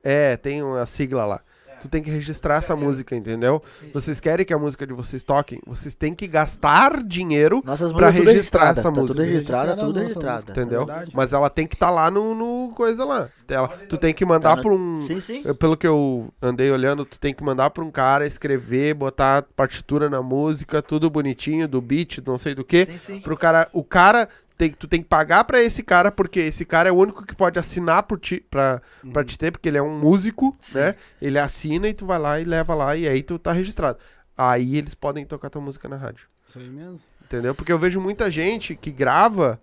É, 0.03 0.35
tem 0.37 0.61
uma 0.61 0.85
sigla 0.85 1.25
lá. 1.25 1.41
Tu 1.83 1.89
tem 1.89 2.01
que 2.01 2.09
registrar 2.09 2.55
essa 2.55 2.77
música, 2.77 3.13
entendeu? 3.13 3.61
Vocês 3.93 4.17
querem 4.17 4.45
que 4.45 4.53
a 4.53 4.57
música 4.57 4.87
de 4.87 4.93
vocês 4.93 5.21
toquem? 5.21 5.59
Vocês 5.67 5.93
têm 5.93 6.15
que 6.15 6.27
gastar 6.27 7.03
dinheiro, 7.03 7.61
Nossas 7.65 7.91
pra 7.91 8.07
músicas 8.07 8.15
tudo 8.15 8.31
registrar 8.31 8.61
registrada, 8.67 8.79
essa 8.79 8.83
tá 8.83 9.01
música. 9.01 9.19
Tudo 9.19 9.29
registrada, 9.29 9.75
tudo 9.75 9.99
registrada. 9.99 10.51
entendeu? 10.51 10.83
É 10.83 10.85
verdade. 10.85 11.11
Mas 11.13 11.33
ela 11.33 11.49
tem 11.49 11.67
que 11.67 11.75
estar 11.75 11.89
lá 11.89 12.09
no, 12.09 12.33
no 12.33 12.73
coisa 12.73 13.03
lá. 13.03 13.27
Ela, 13.49 13.67
tu 13.67 13.97
tem 13.97 14.13
que 14.13 14.25
mandar 14.25 14.55
Tá 14.55 14.61
pra 14.61 14.71
um. 14.71 15.05
Sim, 15.05 15.19
sim. 15.19 15.43
Pelo 15.59 15.75
que 15.75 15.85
eu 15.85 16.33
andei 16.41 16.71
olhando, 16.71 17.03
tu 17.03 17.19
tem 17.19 17.33
que 17.33 17.43
mandar 17.43 17.69
pra 17.69 17.83
um 17.83 17.91
cara 17.91 18.25
escrever, 18.25 18.93
botar 18.93 19.43
partitura 19.53 20.09
na 20.09 20.21
música, 20.21 20.81
tudo 20.81 21.09
bonitinho, 21.09 21.67
do 21.67 21.81
beat, 21.81 22.19
não 22.25 22.37
sei 22.37 22.55
do 22.55 22.63
que. 22.63 22.85
Sim, 22.85 22.97
sim. 22.97 23.19
Pro 23.19 23.35
cara, 23.35 23.67
o 23.73 23.83
cara 23.83 24.29
tem, 24.63 24.71
tu 24.71 24.87
tem 24.87 25.01
que 25.01 25.07
pagar 25.09 25.43
pra 25.43 25.61
esse 25.61 25.83
cara, 25.83 26.11
porque 26.11 26.39
esse 26.39 26.65
cara 26.65 26.89
é 26.89 26.91
o 26.91 26.95
único 26.95 27.25
que 27.25 27.35
pode 27.35 27.59
assinar 27.59 28.03
por 28.03 28.19
ti, 28.19 28.39
pra, 28.49 28.81
pra 29.11 29.23
te 29.23 29.37
ter, 29.37 29.51
porque 29.51 29.67
ele 29.67 29.77
é 29.77 29.81
um 29.81 29.97
músico, 29.99 30.57
né? 30.73 30.95
Ele 31.21 31.37
assina 31.37 31.87
e 31.87 31.93
tu 31.93 32.05
vai 32.05 32.19
lá 32.19 32.39
e 32.39 32.43
leva 32.43 32.73
lá, 32.73 32.95
e 32.95 33.07
aí 33.07 33.21
tu 33.21 33.37
tá 33.37 33.51
registrado. 33.51 33.99
Aí 34.37 34.77
eles 34.77 34.95
podem 34.95 35.25
tocar 35.25 35.49
tua 35.49 35.61
música 35.61 35.87
na 35.89 35.95
rádio. 35.95 36.27
Isso 36.47 36.59
aí 36.59 36.69
mesmo. 36.69 37.07
Entendeu? 37.23 37.53
Porque 37.53 37.71
eu 37.71 37.79
vejo 37.79 37.99
muita 37.99 38.29
gente 38.31 38.75
que 38.75 38.91
grava 38.91 39.59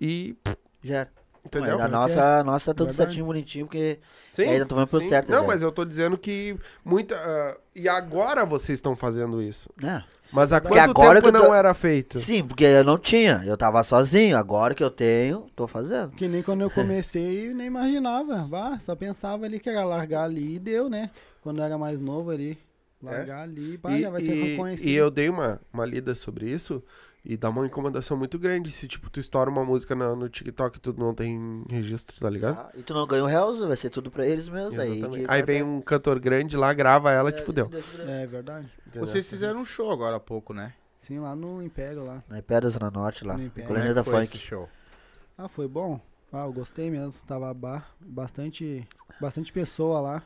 e 0.00 0.36
Já. 0.82 1.06
Entendeu? 1.48 1.80
a 1.80 1.84
é 1.84 1.88
nossa, 1.88 2.38
a 2.40 2.44
nossa 2.44 2.66
tá 2.66 2.74
tudo 2.74 2.86
Verdade. 2.88 3.10
certinho, 3.10 3.26
bonitinho, 3.26 3.66
porque 3.66 3.98
Sim, 4.30 4.44
aí 4.44 4.58
nós 4.58 4.68
tô 4.68 4.74
falando 4.76 4.88
pro 4.90 5.00
sim. 5.00 5.08
certo, 5.08 5.30
Não, 5.30 5.46
mas 5.46 5.62
eu 5.62 5.72
tô 5.72 5.84
dizendo 5.84 6.16
que 6.16 6.56
muita. 6.84 7.16
ah, 7.16 7.56
e 7.74 7.88
agora 7.88 8.44
vocês 8.44 8.76
estão 8.76 8.94
fazendo 8.94 9.42
isso. 9.42 9.70
né? 9.80 10.04
Mas 10.32 10.52
há 10.52 10.60
quanto 10.60 10.90
agora 10.90 11.20
tempo 11.20 11.30
que 11.30 11.36
eu 11.36 11.42
tô- 11.42 11.48
não 11.48 11.54
era 11.54 11.72
feito? 11.74 12.20
Sim, 12.20 12.44
porque 12.46 12.64
eu 12.64 12.84
não 12.84 12.98
tinha, 12.98 13.42
eu 13.46 13.56
tava 13.56 13.82
sozinho, 13.82 14.36
agora 14.36 14.74
que 14.74 14.84
eu 14.84 14.90
tenho, 14.90 15.46
tô 15.56 15.66
fazendo. 15.66 16.10
Que 16.10 16.28
nem 16.28 16.42
quando 16.42 16.60
eu 16.60 16.70
comecei, 16.70 17.52
nem 17.54 17.66
imaginava. 17.66 18.46
Vá, 18.46 18.78
só 18.78 18.94
pensava 18.94 19.46
ali 19.46 19.58
que 19.58 19.68
era 19.70 19.84
largar 19.84 20.24
ali 20.24 20.56
e 20.56 20.58
deu, 20.58 20.88
né? 20.90 21.10
Quando 21.42 21.58
eu 21.58 21.64
era 21.64 21.78
mais 21.78 21.98
novo 21.98 22.30
ali. 22.30 22.58
Largar 23.02 23.42
ali, 23.42 23.78
pá, 23.78 23.90
É? 23.92 23.98
E, 23.98 24.02
já 24.02 24.10
vai 24.10 24.20
ser 24.20 24.34
reconhecido. 24.34 24.88
e 24.88 24.94
eu 24.94 25.10
dei 25.10 25.28
uma, 25.28 25.60
uma 25.72 25.86
lida 25.86 26.14
sobre 26.14 26.50
isso 26.50 26.82
e 27.28 27.36
dá 27.36 27.50
uma 27.50 27.66
incomodação 27.66 28.16
muito 28.16 28.38
grande 28.38 28.70
se, 28.70 28.88
tipo, 28.88 29.10
tu 29.10 29.20
estoura 29.20 29.50
uma 29.50 29.62
música 29.62 29.94
no, 29.94 30.16
no 30.16 30.30
TikTok 30.30 30.78
e 30.78 30.80
tu 30.80 30.94
não 30.96 31.14
tem 31.14 31.62
registro, 31.68 32.18
tá 32.18 32.30
ligado? 32.30 32.58
Ah, 32.58 32.70
e 32.74 32.82
tu 32.82 32.94
não 32.94 33.06
ganha 33.06 33.22
o 33.22 33.26
real, 33.26 33.54
vai 33.68 33.76
ser 33.76 33.90
tudo 33.90 34.10
pra 34.10 34.26
eles 34.26 34.48
mesmo. 34.48 34.80
Aí, 34.80 35.04
Aí 35.04 35.26
vai 35.26 35.42
vem 35.42 35.62
um 35.62 35.78
cantor 35.82 36.18
grande 36.18 36.56
lá, 36.56 36.72
grava 36.72 37.12
ela, 37.12 37.30
te 37.30 37.42
É, 37.42 37.44
fudeu. 37.44 37.70
É 38.06 38.26
verdade. 38.26 38.72
Vocês 38.94 39.28
fizeram 39.28 39.60
um 39.60 39.64
show 39.66 39.90
agora 39.90 40.16
há 40.16 40.20
pouco, 40.20 40.54
né? 40.54 40.72
Sim, 40.96 41.18
lá 41.18 41.36
no 41.36 41.62
Império 41.62 42.02
lá. 42.02 42.22
Na 42.30 42.40
Pedra 42.40 42.70
Zona 42.70 42.90
Norte 42.90 43.26
lá, 43.26 43.36
No 43.36 43.42
Império. 43.44 43.66
É 43.66 43.68
Colônia 43.68 43.88
que 43.90 43.94
da 43.94 44.04
foi 44.04 44.24
Funk. 44.24 44.38
show? 44.38 44.66
Ah, 45.36 45.48
foi 45.48 45.68
bom? 45.68 46.00
Ah, 46.32 46.44
eu 46.46 46.52
gostei 46.52 46.90
mesmo. 46.90 47.12
Tava 47.26 47.52
ba 47.52 47.84
bastante, 48.00 48.88
bastante 49.20 49.52
pessoa 49.52 50.00
lá. 50.00 50.22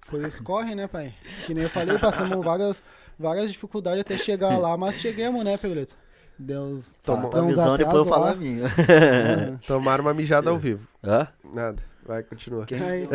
Foi 0.00 0.24
os 0.24 0.40
corre, 0.40 0.74
né, 0.74 0.88
pai? 0.88 1.14
Que 1.46 1.52
nem 1.52 1.64
eu 1.64 1.70
falei, 1.70 1.98
passamos 1.98 2.42
várias, 2.42 2.82
várias 3.18 3.52
dificuldades 3.52 4.00
até 4.00 4.16
chegar 4.16 4.56
lá, 4.56 4.74
mas 4.76 4.96
chegamos, 5.00 5.44
né, 5.44 5.56
Pedrito? 5.58 5.96
Deus. 6.38 6.98
Tomou- 7.02 7.30
Tua 7.30 7.42
uns 7.42 7.46
visão 7.48 7.76
depois 7.76 8.06
eu 8.06 8.10
lá. 8.10 8.30
a 8.30 8.34
minha. 8.34 8.66
É. 8.66 9.56
Tomaram 9.66 10.04
uma 10.04 10.14
mijada 10.14 10.50
ao 10.50 10.58
vivo. 10.58 10.88
Hã? 11.02 11.28
Nada. 11.54 11.82
Vai, 12.04 12.22
continua. 12.22 12.66
Aí, 12.70 13.08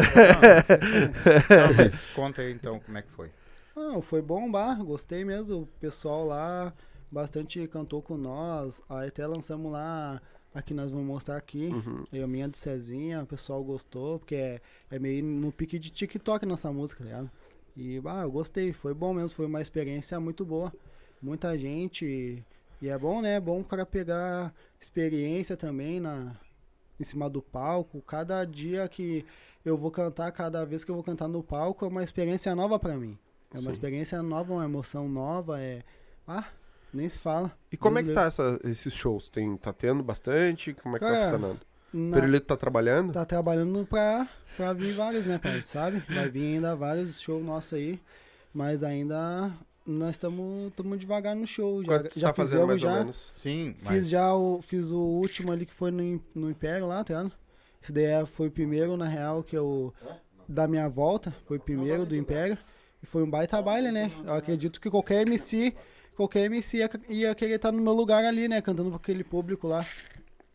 Não, 1.49 1.73
mas 1.77 2.05
conta 2.15 2.41
aí 2.41 2.51
então 2.51 2.79
como 2.79 2.97
é 2.97 3.01
que 3.01 3.11
foi. 3.11 3.29
Não, 3.75 4.01
foi 4.01 4.21
bom, 4.21 4.49
bah, 4.51 4.73
gostei 4.75 5.23
mesmo. 5.23 5.61
O 5.61 5.65
pessoal 5.79 6.25
lá 6.25 6.73
bastante 7.11 7.65
cantou 7.67 8.01
com 8.01 8.17
nós. 8.17 8.81
Aí 8.89 9.07
até 9.09 9.25
lançamos 9.27 9.71
lá, 9.71 10.21
aqui 10.53 10.73
nós 10.73 10.91
vamos 10.91 11.05
mostrar 11.05 11.37
aqui. 11.37 11.67
Uhum. 11.67 12.03
Eu, 12.11 12.27
minha 12.27 12.47
de 12.47 12.57
Cezinha, 12.57 13.21
o 13.21 13.25
pessoal 13.27 13.63
gostou, 13.63 14.19
porque 14.19 14.35
é, 14.35 14.61
é 14.89 14.97
meio 14.99 15.23
no 15.23 15.51
pique 15.51 15.77
de 15.77 15.89
TikTok 15.91 16.45
nossa 16.45 16.71
música, 16.71 17.03
tá 17.03 17.09
ligado? 17.09 17.31
E, 17.77 17.99
bah, 17.99 18.23
eu 18.23 18.31
gostei, 18.31 18.73
foi 18.73 18.93
bom 18.93 19.13
mesmo, 19.13 19.29
foi 19.29 19.45
uma 19.45 19.61
experiência 19.61 20.19
muito 20.19 20.43
boa. 20.43 20.73
Muita 21.21 21.57
gente. 21.57 22.05
E 22.05 22.43
é 22.87 22.97
bom, 22.97 23.21
né? 23.21 23.35
É 23.35 23.39
bom 23.39 23.59
o 23.59 23.63
cara 23.65 23.85
pegar 23.85 24.53
experiência 24.79 25.57
também 25.57 25.99
na, 25.99 26.35
em 26.99 27.03
cima 27.03 27.29
do 27.29 27.41
palco. 27.41 28.01
Cada 28.01 28.45
dia 28.45 28.87
que 28.87 29.25
eu 29.65 29.75
vou 29.75 29.91
cantar, 29.91 30.31
cada 30.31 30.65
vez 30.65 30.85
que 30.85 30.91
eu 30.91 30.95
vou 30.95 31.03
cantar 31.03 31.27
no 31.27 31.43
palco, 31.43 31.83
é 31.83 31.87
uma 31.89 32.03
experiência 32.03 32.55
nova 32.55 32.79
pra 32.79 32.95
mim. 32.95 33.17
É 33.51 33.55
uma 33.57 33.63
Sim. 33.63 33.71
experiência 33.71 34.21
nova, 34.23 34.53
uma 34.53 34.63
emoção 34.65 35.09
nova, 35.09 35.59
é. 35.61 35.83
Ah, 36.27 36.45
nem 36.93 37.09
se 37.09 37.17
fala. 37.19 37.51
E 37.71 37.75
como 37.75 37.97
é 37.99 38.03
que 38.03 38.13
tá 38.13 38.23
essa- 38.25 38.59
esses 38.63 38.93
shows? 38.93 39.27
Tem, 39.27 39.57
tá 39.57 39.73
tendo 39.73 40.01
bastante? 40.03 40.73
Como 40.75 40.95
é 40.95 40.99
que 40.99 41.05
tá 41.05 41.11
Cara, 41.11 41.23
funcionando? 41.23 41.59
O 41.93 41.97
Na- 41.97 42.15
Perulito 42.17 42.45
tá 42.45 42.55
trabalhando? 42.55 43.11
Tá 43.11 43.25
trabalhando 43.25 43.85
pra, 43.87 44.29
pra 44.55 44.71
vir 44.73 44.93
vários, 44.93 45.25
né, 45.25 45.39
pai? 45.39 45.61
Sabe? 45.63 46.03
Vai 46.07 46.29
vir 46.29 46.53
ainda 46.55 46.75
vários 46.75 47.19
shows 47.19 47.43
nossos 47.43 47.73
aí. 47.73 47.99
Mas 48.53 48.83
ainda 48.83 49.51
nós 49.89 50.11
estamos 50.11 50.71
devagar 50.99 51.35
no 51.35 51.47
show. 51.47 51.81
Já, 51.83 51.87
Quanto 51.87 52.19
já 52.19 52.27
tá 52.27 52.33
fazendo 52.33 52.61
fizemos 52.61 52.67
mais 52.67 52.79
já. 52.81 52.89
ou 52.91 52.95
menos? 52.99 53.33
Sim, 53.37 53.73
Fiz 53.75 53.83
mas 53.87 54.09
já 54.09 54.33
o. 54.35 54.61
Fiz 54.61 54.91
o 54.91 54.99
último 54.99 55.51
ali 55.51 55.65
que 55.65 55.73
foi 55.73 55.91
no, 55.91 56.21
no 56.35 56.49
Império 56.49 56.87
lá, 56.87 57.03
tá 57.03 57.13
ligado? 57.15 57.31
Esse 57.81 57.91
daí 57.91 58.05
é- 58.05 58.25
foi 58.25 58.47
o 58.47 58.51
primeiro, 58.51 58.95
na 58.97 59.07
real, 59.07 59.43
que 59.43 59.57
eu. 59.57 59.93
Da 60.47 60.67
minha 60.67 60.87
volta. 60.89 61.33
Foi 61.45 61.57
o 61.57 61.61
primeiro 61.61 62.05
do 62.05 62.15
Império. 62.15 62.57
E 63.01 63.05
foi 63.05 63.23
um 63.23 63.29
baita 63.29 63.61
baile, 63.61 63.91
né? 63.91 64.11
Eu 64.25 64.33
acredito 64.33 64.79
que 64.81 64.89
qualquer 64.89 65.27
MC. 65.27 65.73
Qualquer 66.15 66.45
MC 66.45 66.77
ia, 66.77 66.89
ia 67.07 67.35
querer 67.35 67.55
estar 67.55 67.71
no 67.71 67.81
meu 67.81 67.93
lugar 67.93 68.25
ali, 68.25 68.47
né? 68.47 68.61
Cantando 68.61 68.89
pra 68.89 68.97
aquele 68.97 69.23
público 69.23 69.67
lá. 69.67 69.83
Tá 69.83 69.89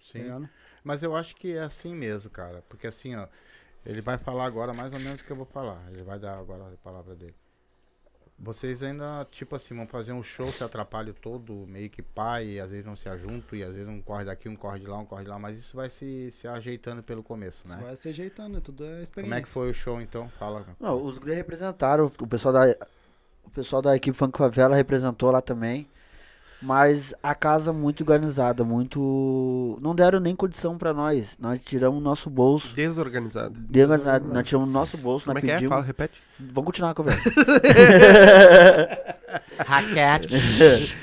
sim. 0.05 0.19
ligado? 0.19 0.49
Mas 0.83 1.03
eu 1.03 1.17
acho 1.17 1.35
que 1.37 1.53
é 1.57 1.61
assim 1.63 1.95
mesmo, 1.95 2.31
cara. 2.31 2.63
Porque 2.69 2.87
assim, 2.87 3.15
ó, 3.15 3.27
ele 3.87 4.03
vai 4.03 4.19
falar 4.19 4.45
agora 4.45 4.75
mais 4.75 4.93
ou 4.93 5.01
menos 5.01 5.21
o 5.23 5.25
que 5.25 5.31
eu 5.31 5.37
vou 5.37 5.47
falar. 5.47 5.83
Ele 5.91 6.03
vai 6.03 6.19
dar 6.19 6.39
agora 6.39 6.65
a 6.67 6.77
palavra 6.77 7.15
dele. 7.15 7.35
Vocês 8.37 8.83
ainda, 8.83 9.25
tipo 9.31 9.55
assim, 9.55 9.75
vão 9.77 9.87
fazer 9.87 10.13
um 10.13 10.23
show, 10.23 10.51
se 10.51 10.65
atrapalham 10.65 11.15
todo, 11.15 11.67
meio 11.69 11.89
que 11.89 12.03
pai, 12.03 12.47
e 12.47 12.61
às 12.61 12.71
vezes 12.71 12.85
não 12.85 12.97
se 12.97 13.09
ajuntam, 13.09 13.59
e 13.59 13.63
às 13.63 13.73
vezes 13.73 13.89
um 13.89 14.03
corre 14.03 14.25
daqui, 14.25 14.49
um 14.49 14.57
corre 14.57 14.81
de 14.81 14.87
lá, 14.87 14.99
um 14.99 15.05
corre 15.07 15.23
de 15.23 15.31
lá, 15.31 15.39
mas 15.39 15.57
isso 15.57 15.77
vai 15.77 15.89
se, 15.89 16.31
se 16.33 16.49
ajeitando 16.49 17.03
pelo 17.03 17.23
começo, 17.23 17.63
Isso 17.65 17.77
né? 17.77 17.83
vai 17.83 17.97
se 17.97 18.09
ajeitando, 18.09 18.59
é 18.59 18.61
tudo 18.61 18.85
é 18.85 19.03
experiência. 19.03 19.23
Como 19.23 19.35
é 19.35 19.41
que 19.41 19.49
foi 19.49 19.71
o 19.71 19.75
show 19.75 20.01
então? 20.01 20.29
Fala. 20.31 20.67
Não, 20.81 21.03
os 21.03 21.17
guri 21.17 21.35
representaram, 21.35 22.11
o 22.19 22.27
pessoal 22.27 22.53
da 22.53 22.77
o 23.45 23.51
pessoal 23.51 23.81
da 23.81 23.95
equipe 23.95 24.17
Funk 24.17 24.37
Favela 24.37 24.75
representou 24.75 25.31
lá 25.31 25.41
também. 25.41 25.89
Mas 26.63 27.15
a 27.23 27.35
casa 27.35 27.73
muito 27.73 28.01
organizada, 28.01 28.65
muito 28.65 29.79
não 29.83 29.95
deram 29.95 30.19
nem 30.19 30.35
condição 30.35 30.79
pra 30.79 30.95
nós. 30.95 31.37
Nós 31.39 31.61
tiramos 31.63 32.03
nosso 32.03 32.31
bolso. 32.31 32.75
Desorganizado. 32.75 33.59
Desorganizado, 33.59 34.33
nós 34.33 34.47
tiramos 34.47 34.69
nosso 34.71 34.97
bolso, 34.97 35.27
Como 35.27 35.39
é 35.39 35.41
nós 35.41 35.45
que 35.45 35.51
é? 35.51 35.55
pedimos. 35.55 35.75
Fala, 35.75 35.85
repete. 35.85 36.23
Vamos 36.39 36.65
continuar 36.67 36.91
a 36.91 36.95
conversa. 36.95 37.31
Raquete. 39.67 40.35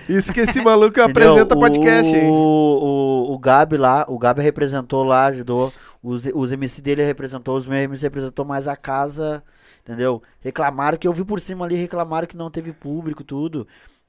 Isso 0.09 0.33
que 0.33 0.41
esse 0.41 0.61
maluco 0.61 0.99
apresenta 1.01 1.55
podcast, 1.55 2.11
o, 2.11 2.15
hein? 2.15 2.29
o, 2.29 3.33
o 3.33 3.39
Gabi 3.39 3.77
lá, 3.77 4.05
o 4.07 4.17
Gabi 4.17 4.41
representou 4.41 5.03
lá, 5.03 5.27
ajudou. 5.27 5.71
Os, 6.03 6.25
os 6.33 6.51
MC 6.51 6.81
dele 6.81 7.03
representou, 7.03 7.55
os 7.57 7.67
meus 7.67 7.83
MC 7.83 8.03
representou 8.07 8.43
mais 8.43 8.67
a 8.67 8.75
casa, 8.75 9.43
entendeu? 9.83 10.21
Reclamaram 10.41 10.97
que 10.97 11.07
eu 11.07 11.13
vi 11.13 11.23
por 11.23 11.39
cima 11.39 11.65
ali, 11.65 11.75
reclamaram 11.75 12.25
que 12.27 12.35
não 12.35 12.49
teve 12.49 12.73
público, 12.73 13.23
tudo. 13.23 13.67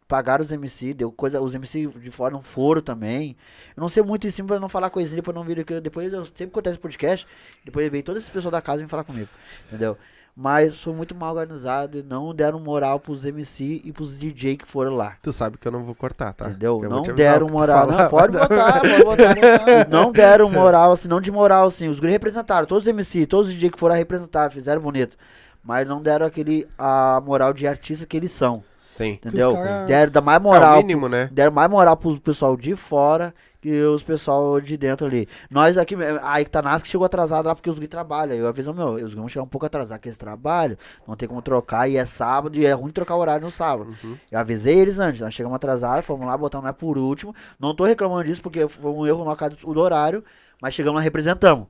Pagaram 0.09 0.43
os 0.43 0.53
MC, 0.53 0.93
deu 0.93 1.11
coisa, 1.11 1.41
os 1.41 1.55
MC 1.55 1.87
de 1.87 2.11
fora 2.11 2.33
não 2.33 2.43
foram 2.43 2.83
também. 2.83 3.37
Eu 3.77 3.81
não 3.81 3.89
sei 3.89 4.03
muito 4.03 4.27
em 4.27 4.31
cima 4.31 4.49
pra 4.49 4.61
não 4.61 4.69
falar 4.69 4.91
coisinha, 4.91 5.23
pra 5.23 5.33
não 5.33 5.43
vir 5.45 5.61
aqui. 5.61 5.81
Depois 5.81 6.13
eu 6.13 6.25
sempre 6.27 6.47
acontece 6.47 6.79
podcast, 6.79 7.27
depois 7.65 7.91
vem 7.91 8.03
todo 8.03 8.19
esse 8.19 8.31
pessoal 8.31 8.53
da 8.53 8.61
casa 8.61 8.79
e 8.79 8.83
vem 8.83 8.89
falar 8.89 9.05
comigo, 9.05 9.29
entendeu? 9.67 9.97
Mas 10.35 10.81
foi 10.81 10.95
muito 10.95 11.15
mal 11.15 11.37
organizado 11.37 11.99
e 11.99 12.03
não 12.03 12.35
deram 12.35 12.59
moral 12.59 12.99
pros 12.99 13.25
MC 13.25 13.83
e 13.85 13.93
pros 13.93 14.19
DJ 14.19 14.57
que 14.57 14.67
foram 14.67 14.95
lá. 14.97 15.17
Tu 15.23 15.31
sabe 15.31 15.59
que 15.59 15.69
eu 15.69 15.73
não 15.73 15.85
vou 15.85 15.95
cortar, 15.95 16.33
tá? 16.33 16.49
Entendeu? 16.49 16.81
Eu 16.83 16.89
não 16.89 17.03
deram 17.03 17.49
moral. 17.49 17.87
falar. 17.87 18.03
Não, 18.03 18.11
pode 18.11 18.39
botar, 18.39 18.81
pode 18.81 19.05
botar. 19.05 19.89
não 19.91 20.11
deram 20.11 20.51
moral, 20.51 20.93
assim, 20.93 21.07
não 21.07 21.21
de 21.21 21.31
moral, 21.31 21.67
assim. 21.67 21.87
Os 21.87 22.01
guri 22.01 22.13
representaram, 22.13 22.67
todos 22.67 22.85
os 22.85 22.89
MC, 22.89 23.27
todos 23.27 23.49
os 23.49 23.55
DJ 23.55 23.71
que 23.71 23.79
foram 23.79 23.95
representar, 23.95 24.51
fizeram 24.51 24.81
bonito. 24.81 25.19
Mas 25.63 25.87
não 25.87 26.01
deram 26.01 26.25
aquele, 26.25 26.67
a 26.79 27.21
moral 27.23 27.53
de 27.53 27.67
artista 27.67 28.07
que 28.07 28.17
eles 28.17 28.33
são. 28.33 28.65
Sim. 28.93 29.13
Entendeu? 29.13 29.55
cara- 29.55 29.87
Deram 29.87 30.13
dar 30.13 30.21
mais 30.21 30.37
É 30.37 30.41
o 30.41 30.43
moral. 30.43 30.77
mínimo, 30.77 31.09
né? 31.09 31.29
Deram 31.33 31.51
mais 31.53 31.71
moral 31.71 31.97
pro 31.97 32.21
pessoal 32.21 32.55
de 32.59 32.77
fora 32.77 33.35
que 33.59 33.81
os 33.85 34.03
pessoal 34.03 34.61
de 34.61 34.77
dentro 34.77 35.07
ali. 35.07 35.27
Nós 35.51 35.79
aqui, 35.79 35.97
a 36.23 36.41
Ictanasca 36.43 36.87
chegou 36.87 37.07
atrasado 37.07 37.47
lá 37.47 37.55
porque 37.55 37.71
os 37.71 37.77
guri 37.77 37.89
trabalham. 37.89 38.37
Eu 38.37 38.47
aviso, 38.49 38.75
meu, 38.75 38.95
os 38.97 39.03
guri 39.03 39.15
vão 39.17 39.29
chegar 39.29 39.45
um 39.45 39.49
pouco 39.49 39.65
atrasados 39.65 40.03
que 40.03 40.09
eles 40.09 40.19
trabalham, 40.19 40.77
não 41.09 41.17
tem 41.17 41.27
como 41.29 41.41
trocar, 41.41 41.89
e 41.89 41.97
é 41.97 42.05
sábado, 42.05 42.59
e 42.59 42.67
é 42.67 42.73
ruim 42.73 42.91
trocar 42.93 43.15
o 43.15 43.21
horário 43.21 43.45
no 43.47 43.51
sábado. 43.53 43.95
Uhum. 44.05 44.17
Eu 44.31 44.39
avisei 44.39 44.79
eles 44.79 44.99
antes, 44.99 45.21
nós 45.23 45.33
chegamos 45.33 45.57
atrasados, 45.57 46.05
fomos 46.05 46.27
lá, 46.27 46.37
botamos 46.37 46.67
lá 46.67 46.73
por 46.75 46.99
último. 46.99 47.35
Não 47.59 47.75
tô 47.75 47.85
reclamando 47.85 48.25
disso 48.25 48.43
porque 48.43 48.69
foi 48.69 48.91
um 48.91 49.07
erro 49.07 49.25
no 49.25 49.75
do 49.75 49.81
horário, 49.81 50.23
mas 50.61 50.75
chegamos 50.75 50.99
lá 50.99 51.03
representamos. 51.03 51.67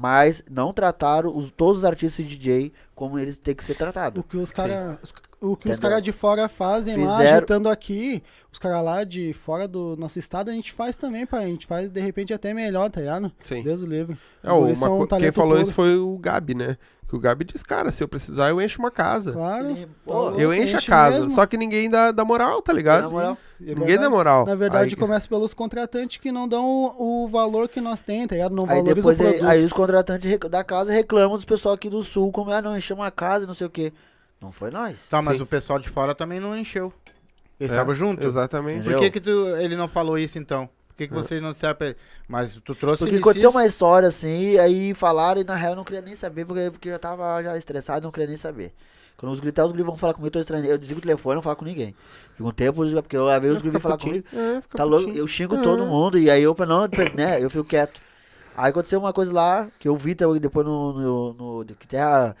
Mas 0.00 0.44
não 0.48 0.72
trataram 0.72 1.36
os, 1.36 1.50
todos 1.50 1.78
os 1.78 1.84
artistas 1.84 2.24
e 2.24 2.28
DJ 2.28 2.72
como 2.94 3.18
eles 3.18 3.36
têm 3.36 3.52
que 3.52 3.64
ser 3.64 3.72
O 3.72 3.74
tratados. 3.74 4.24
que 4.28 4.36
os 4.36 4.52
caras 4.52 4.96
o 5.40 5.56
que 5.56 5.68
os 5.68 5.76
Entendeu? 5.76 5.90
cara 5.90 6.00
de 6.00 6.12
fora 6.12 6.48
fazem 6.48 7.04
lá, 7.04 7.16
Fizeram- 7.18 7.36
agitando 7.38 7.68
aqui, 7.68 8.22
os 8.52 8.58
caras 8.60 8.84
lá 8.84 9.02
de 9.02 9.32
fora 9.32 9.66
do 9.66 9.96
nosso 9.96 10.16
estado, 10.18 10.50
a 10.50 10.52
gente 10.52 10.72
faz 10.72 10.96
também, 10.96 11.26
pai. 11.26 11.44
A 11.44 11.48
gente 11.48 11.66
faz 11.66 11.90
de 11.90 12.00
repente 12.00 12.32
até 12.32 12.54
melhor, 12.54 12.90
tá 12.90 13.00
ligado? 13.00 13.32
Sim. 13.42 13.62
Deus 13.62 13.80
o 13.82 13.86
livre. 13.86 14.16
É, 14.42 14.52
uma 14.52 14.90
um 14.90 15.06
quem 15.06 15.32
falou 15.32 15.52
puro. 15.54 15.62
isso 15.62 15.74
foi 15.74 15.96
o 15.96 16.16
Gabi, 16.18 16.54
né? 16.54 16.76
Que 17.08 17.16
o 17.16 17.18
Gabi 17.18 17.42
diz, 17.46 17.62
cara, 17.62 17.90
se 17.90 18.04
eu 18.04 18.08
precisar, 18.08 18.50
eu 18.50 18.60
encho 18.60 18.78
uma 18.78 18.90
casa. 18.90 19.32
Claro. 19.32 19.70
Ele- 19.70 19.88
pô, 20.04 20.30
eu 20.32 20.52
encho 20.52 20.76
a 20.76 20.82
casa. 20.82 21.16
mesmo. 21.20 21.30
Só 21.30 21.46
que 21.46 21.56
ninguém 21.56 21.88
dá, 21.88 22.10
dá 22.12 22.22
moral, 22.22 22.60
tá 22.60 22.70
ligado? 22.70 23.04
Na 23.04 23.08
moral. 23.10 23.38
É 23.58 23.64
Ninguém 23.64 23.74
verdade. 23.86 23.98
dá 24.02 24.10
moral. 24.10 24.44
Na 24.46 24.54
verdade, 24.54 24.94
Aí- 24.94 25.00
começa 25.00 25.26
pelos 25.26 25.54
contratantes 25.54 26.18
que 26.18 26.30
não 26.30 26.46
dão 26.46 26.62
o, 26.98 27.24
o 27.24 27.28
valor 27.28 27.66
que 27.66 27.80
nós 27.80 28.02
temos, 28.02 28.26
tá 28.26 28.34
ligado? 28.34 28.54
Não 28.54 28.64
Aí 28.64 28.76
valorizam 28.82 28.92
o 28.92 28.94
depois 29.14 29.20
aí, 29.20 29.26
produto. 29.38 29.48
aí 29.50 29.64
os 29.64 29.72
contratantes 29.72 30.38
da 30.50 30.62
casa 30.62 30.92
reclamam 30.92 31.36
dos 31.36 31.46
pessoal 31.46 31.74
aqui 31.74 31.88
do 31.88 32.02
sul, 32.02 32.30
como 32.30 32.50
ah, 32.52 32.60
não 32.60 32.76
enchemos 32.76 33.06
a 33.06 33.10
casa, 33.10 33.46
não 33.46 33.54
sei 33.54 33.66
o 33.66 33.70
que. 33.70 33.90
Não 34.38 34.52
foi 34.52 34.70
nós. 34.70 34.96
Tá, 35.08 35.22
mas 35.22 35.38
Sim. 35.38 35.42
o 35.44 35.46
pessoal 35.46 35.78
de 35.78 35.88
fora 35.88 36.14
também 36.14 36.38
não 36.38 36.54
encheu. 36.54 36.92
Eles 37.58 37.72
É, 37.72 37.74
estavam 37.74 37.94
juntos. 37.94 38.24
Exatamente. 38.24 38.84
Por 38.84 38.96
que, 38.96 39.10
que 39.10 39.18
tu, 39.20 39.30
ele 39.58 39.76
não 39.76 39.88
falou 39.88 40.16
isso 40.18 40.38
então? 40.38 40.68
Que, 40.98 41.06
que 41.06 41.14
vocês 41.14 41.40
não 41.40 41.52
disseram 41.52 41.76
pra 41.76 41.86
ele? 41.86 41.96
Mas 42.28 42.54
tu 42.54 42.74
trouxe 42.74 43.04
Porque 43.04 43.16
aconteceu 43.20 43.50
uma 43.50 43.64
história 43.64 44.08
assim, 44.08 44.58
aí 44.58 44.92
falaram 44.94 45.40
e 45.40 45.44
na 45.44 45.54
real 45.54 45.72
eu 45.72 45.76
não 45.76 45.84
queria 45.84 46.02
nem 46.02 46.16
saber, 46.16 46.44
porque, 46.44 46.70
porque 46.72 46.88
eu 46.88 46.98
tava 46.98 47.40
já 47.42 47.56
estressado, 47.56 48.02
não 48.02 48.10
queria 48.10 48.26
nem 48.26 48.36
saber. 48.36 48.74
Quando 49.16 49.32
os 49.32 49.40
gritar, 49.40 49.64
os 49.64 49.70
guri 49.72 49.82
vão 49.84 49.96
falar 49.96 50.14
comigo, 50.14 50.26
eu 50.28 50.32
tô 50.32 50.40
estranho. 50.40 50.64
Eu 50.66 50.76
desligo 50.76 50.98
o 50.98 51.02
telefone, 51.02 51.36
não 51.36 51.42
falo 51.42 51.56
com 51.56 51.64
ninguém. 51.64 51.94
Fico 52.36 52.48
um 52.48 52.52
tempo, 52.52 52.82
porque 53.02 53.16
eu, 53.16 53.28
às 53.28 53.40
vezes 53.40 53.56
os 53.58 53.62
vão 53.62 53.80
falar 53.80 53.98
comigo. 53.98 54.26
É, 54.32 54.60
Tá 54.76 54.82
louco? 54.84 55.04
putinho. 55.06 55.18
Eu 55.22 55.26
xingo 55.26 55.56
É. 55.56 55.62
todo 55.62 55.86
mundo, 55.86 56.18
e 56.18 56.28
aí 56.30 56.42
eu, 56.42 56.54
não, 56.66 56.88
né, 57.14 57.42
eu 57.42 57.48
fico 57.48 57.64
quieto. 57.64 58.00
Aí 58.56 58.70
aconteceu 58.70 58.98
uma 58.98 59.12
coisa 59.12 59.32
lá, 59.32 59.68
que 59.78 59.88
eu 59.88 59.96
vi 59.96 60.16
também 60.16 60.40
depois 60.40 60.66
no. 60.66 60.92
no, 60.92 61.32
no- 61.62 61.64
que 61.64 61.86
até 61.86 62.00
ah, 62.02 62.34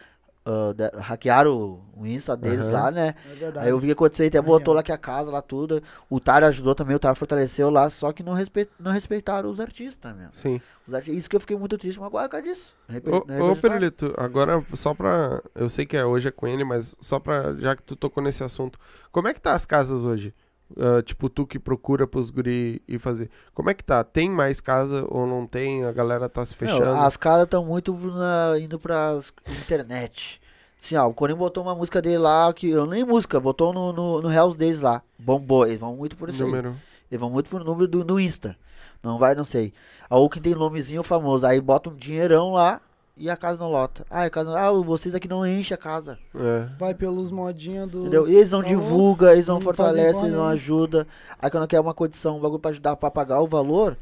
ah, 0.48 0.72
de- 0.72 0.96
hackearam 1.00 1.82
o, 1.96 2.06
Insta 2.06 2.36
deles 2.36 2.60
Aham. 2.66 2.72
lá, 2.72 2.90
né? 2.90 3.14
É. 3.54 3.58
Aí 3.60 3.68
eu 3.70 3.78
vi 3.78 3.86
que 3.88 3.92
aconteceu 3.92 4.26
até 4.26 4.40
botou 4.40 4.72
lá 4.72 4.82
que 4.82 4.90
a 4.92 4.96
casa 4.98 5.30
lá 5.30 5.42
tudo. 5.42 5.82
O 6.08 6.18
Tar 6.20 6.42
ajudou 6.44 6.74
também, 6.74 6.96
o 6.96 6.98
Tar 6.98 7.14
fortaleceu 7.16 7.68
lá, 7.70 7.90
só 7.90 8.12
que 8.12 8.22
não, 8.22 8.32
respe... 8.32 8.68
não 8.78 8.90
respeitaram 8.92 9.50
os 9.50 9.60
artistas 9.60 10.14
mesmo. 10.16 10.32
Sim. 10.32 10.60
Os 10.86 10.94
arti- 10.94 11.16
Isso 11.16 11.28
que 11.28 11.36
eu 11.36 11.40
fiquei 11.40 11.56
muito 11.56 11.76
triste, 11.76 11.98
mas 11.98 12.06
agora 12.06 12.28
causa 12.28 12.46
disso. 12.46 12.74
Repe- 12.88 13.10
Ô, 13.10 13.50
ô. 13.52 13.56
Perilito, 13.56 14.14
agora 14.16 14.64
só 14.74 14.94
pra. 14.94 15.42
Eu 15.54 15.68
sei 15.68 15.84
que 15.84 15.96
é, 15.96 16.04
hoje 16.04 16.28
é 16.28 16.30
com 16.30 16.46
ele, 16.46 16.64
mas 16.64 16.96
só 17.00 17.18
pra. 17.20 17.54
Já 17.56 17.76
que 17.76 17.82
tu 17.82 17.94
tocou 17.94 18.22
nesse 18.22 18.42
assunto. 18.42 18.78
Como 19.12 19.28
é 19.28 19.34
que 19.34 19.40
tá 19.40 19.52
as 19.54 19.66
casas 19.66 20.04
hoje? 20.04 20.32
Ah, 20.76 21.02
tipo, 21.02 21.28
tu 21.30 21.46
que 21.46 21.58
procura 21.58 22.06
pros 22.06 22.30
guri 22.30 22.82
e 22.86 22.98
fazer. 22.98 23.30
Como 23.54 23.70
é 23.70 23.74
que 23.74 23.82
tá? 23.82 24.04
Tem 24.04 24.28
mais 24.28 24.60
casa 24.60 25.04
ou 25.08 25.26
não 25.26 25.46
tem? 25.46 25.84
A 25.84 25.92
galera 25.92 26.28
tá 26.28 26.44
se 26.44 26.54
fechando? 26.54 26.90
as 26.90 27.16
casas 27.16 27.44
estão 27.44 27.64
muito 27.64 27.94
na- 27.94 28.58
indo 28.60 28.78
pras 28.78 29.32
internet. 29.62 30.40
Assim, 30.82 30.94
ó, 30.96 31.06
o 31.08 31.14
Corinho 31.14 31.38
botou 31.38 31.62
uma 31.64 31.74
música 31.74 32.00
dele 32.00 32.18
lá, 32.18 32.52
que 32.52 32.68
eu 32.68 32.86
nem 32.86 33.04
música, 33.04 33.40
botou 33.40 33.72
no, 33.72 33.92
no, 33.92 34.22
no 34.22 34.32
Hells 34.32 34.56
Days 34.56 34.80
lá. 34.80 35.02
Bombou, 35.18 35.66
eles 35.66 35.80
vão 35.80 35.96
muito 35.96 36.16
por 36.16 36.28
isso 36.28 36.42
aí. 36.42 36.48
Número. 36.48 36.76
Eles 37.10 37.20
vão 37.20 37.30
muito 37.30 37.48
pro 37.50 37.64
número 37.64 37.88
do, 37.88 38.04
do 38.04 38.20
Insta. 38.20 38.56
Não 39.02 39.18
vai, 39.18 39.34
não 39.34 39.44
sei. 39.44 39.72
Ou 40.10 40.28
quem 40.28 40.42
tem 40.42 40.54
nomezinho 40.54 41.02
famoso, 41.02 41.46
aí 41.46 41.60
bota 41.60 41.88
um 41.90 41.94
dinheirão 41.94 42.52
lá 42.52 42.80
e 43.18 43.28
a 43.28 43.36
casa 43.36 43.58
não 43.58 43.70
lota. 43.70 44.06
Ah, 44.08 44.24
a 44.24 44.30
casa 44.30 44.50
não, 44.50 44.56
ah, 44.56 44.82
vocês 44.82 45.14
aqui 45.14 45.26
não 45.26 45.46
enchem 45.46 45.74
a 45.74 45.78
casa. 45.78 46.18
É. 46.34 46.68
Vai 46.78 46.94
pelos 46.94 47.30
modinhos 47.30 47.88
do. 47.88 48.00
Entendeu? 48.02 48.28
Eles 48.28 48.52
não 48.52 48.62
divulgam, 48.62 49.30
eles 49.30 49.48
não 49.48 49.60
fortalecem, 49.60 50.22
eles 50.24 50.34
não 50.34 50.46
ajudam. 50.46 51.04
Aí 51.38 51.50
quando 51.50 51.66
quer 51.66 51.80
uma 51.80 51.94
condição, 51.94 52.36
um 52.36 52.40
bagulho 52.40 52.60
pra 52.60 52.70
ajudar 52.70 52.96
pra 52.96 53.10
pagar 53.10 53.40
o 53.40 53.46
valor. 53.46 53.96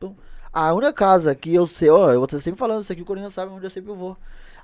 pum. 0.00 0.14
A 0.52 0.72
única 0.72 0.92
casa 0.92 1.34
que 1.34 1.54
eu 1.54 1.66
sei, 1.66 1.90
ó, 1.90 2.10
eu 2.10 2.16
vou 2.16 2.24
estar 2.24 2.40
sempre 2.40 2.58
falando 2.58 2.82
isso 2.82 2.92
aqui, 2.92 3.02
o 3.02 3.04
Corinthians 3.04 3.34
sabe 3.34 3.52
onde 3.52 3.64
eu 3.64 3.70
sempre 3.70 3.92
vou. 3.92 4.16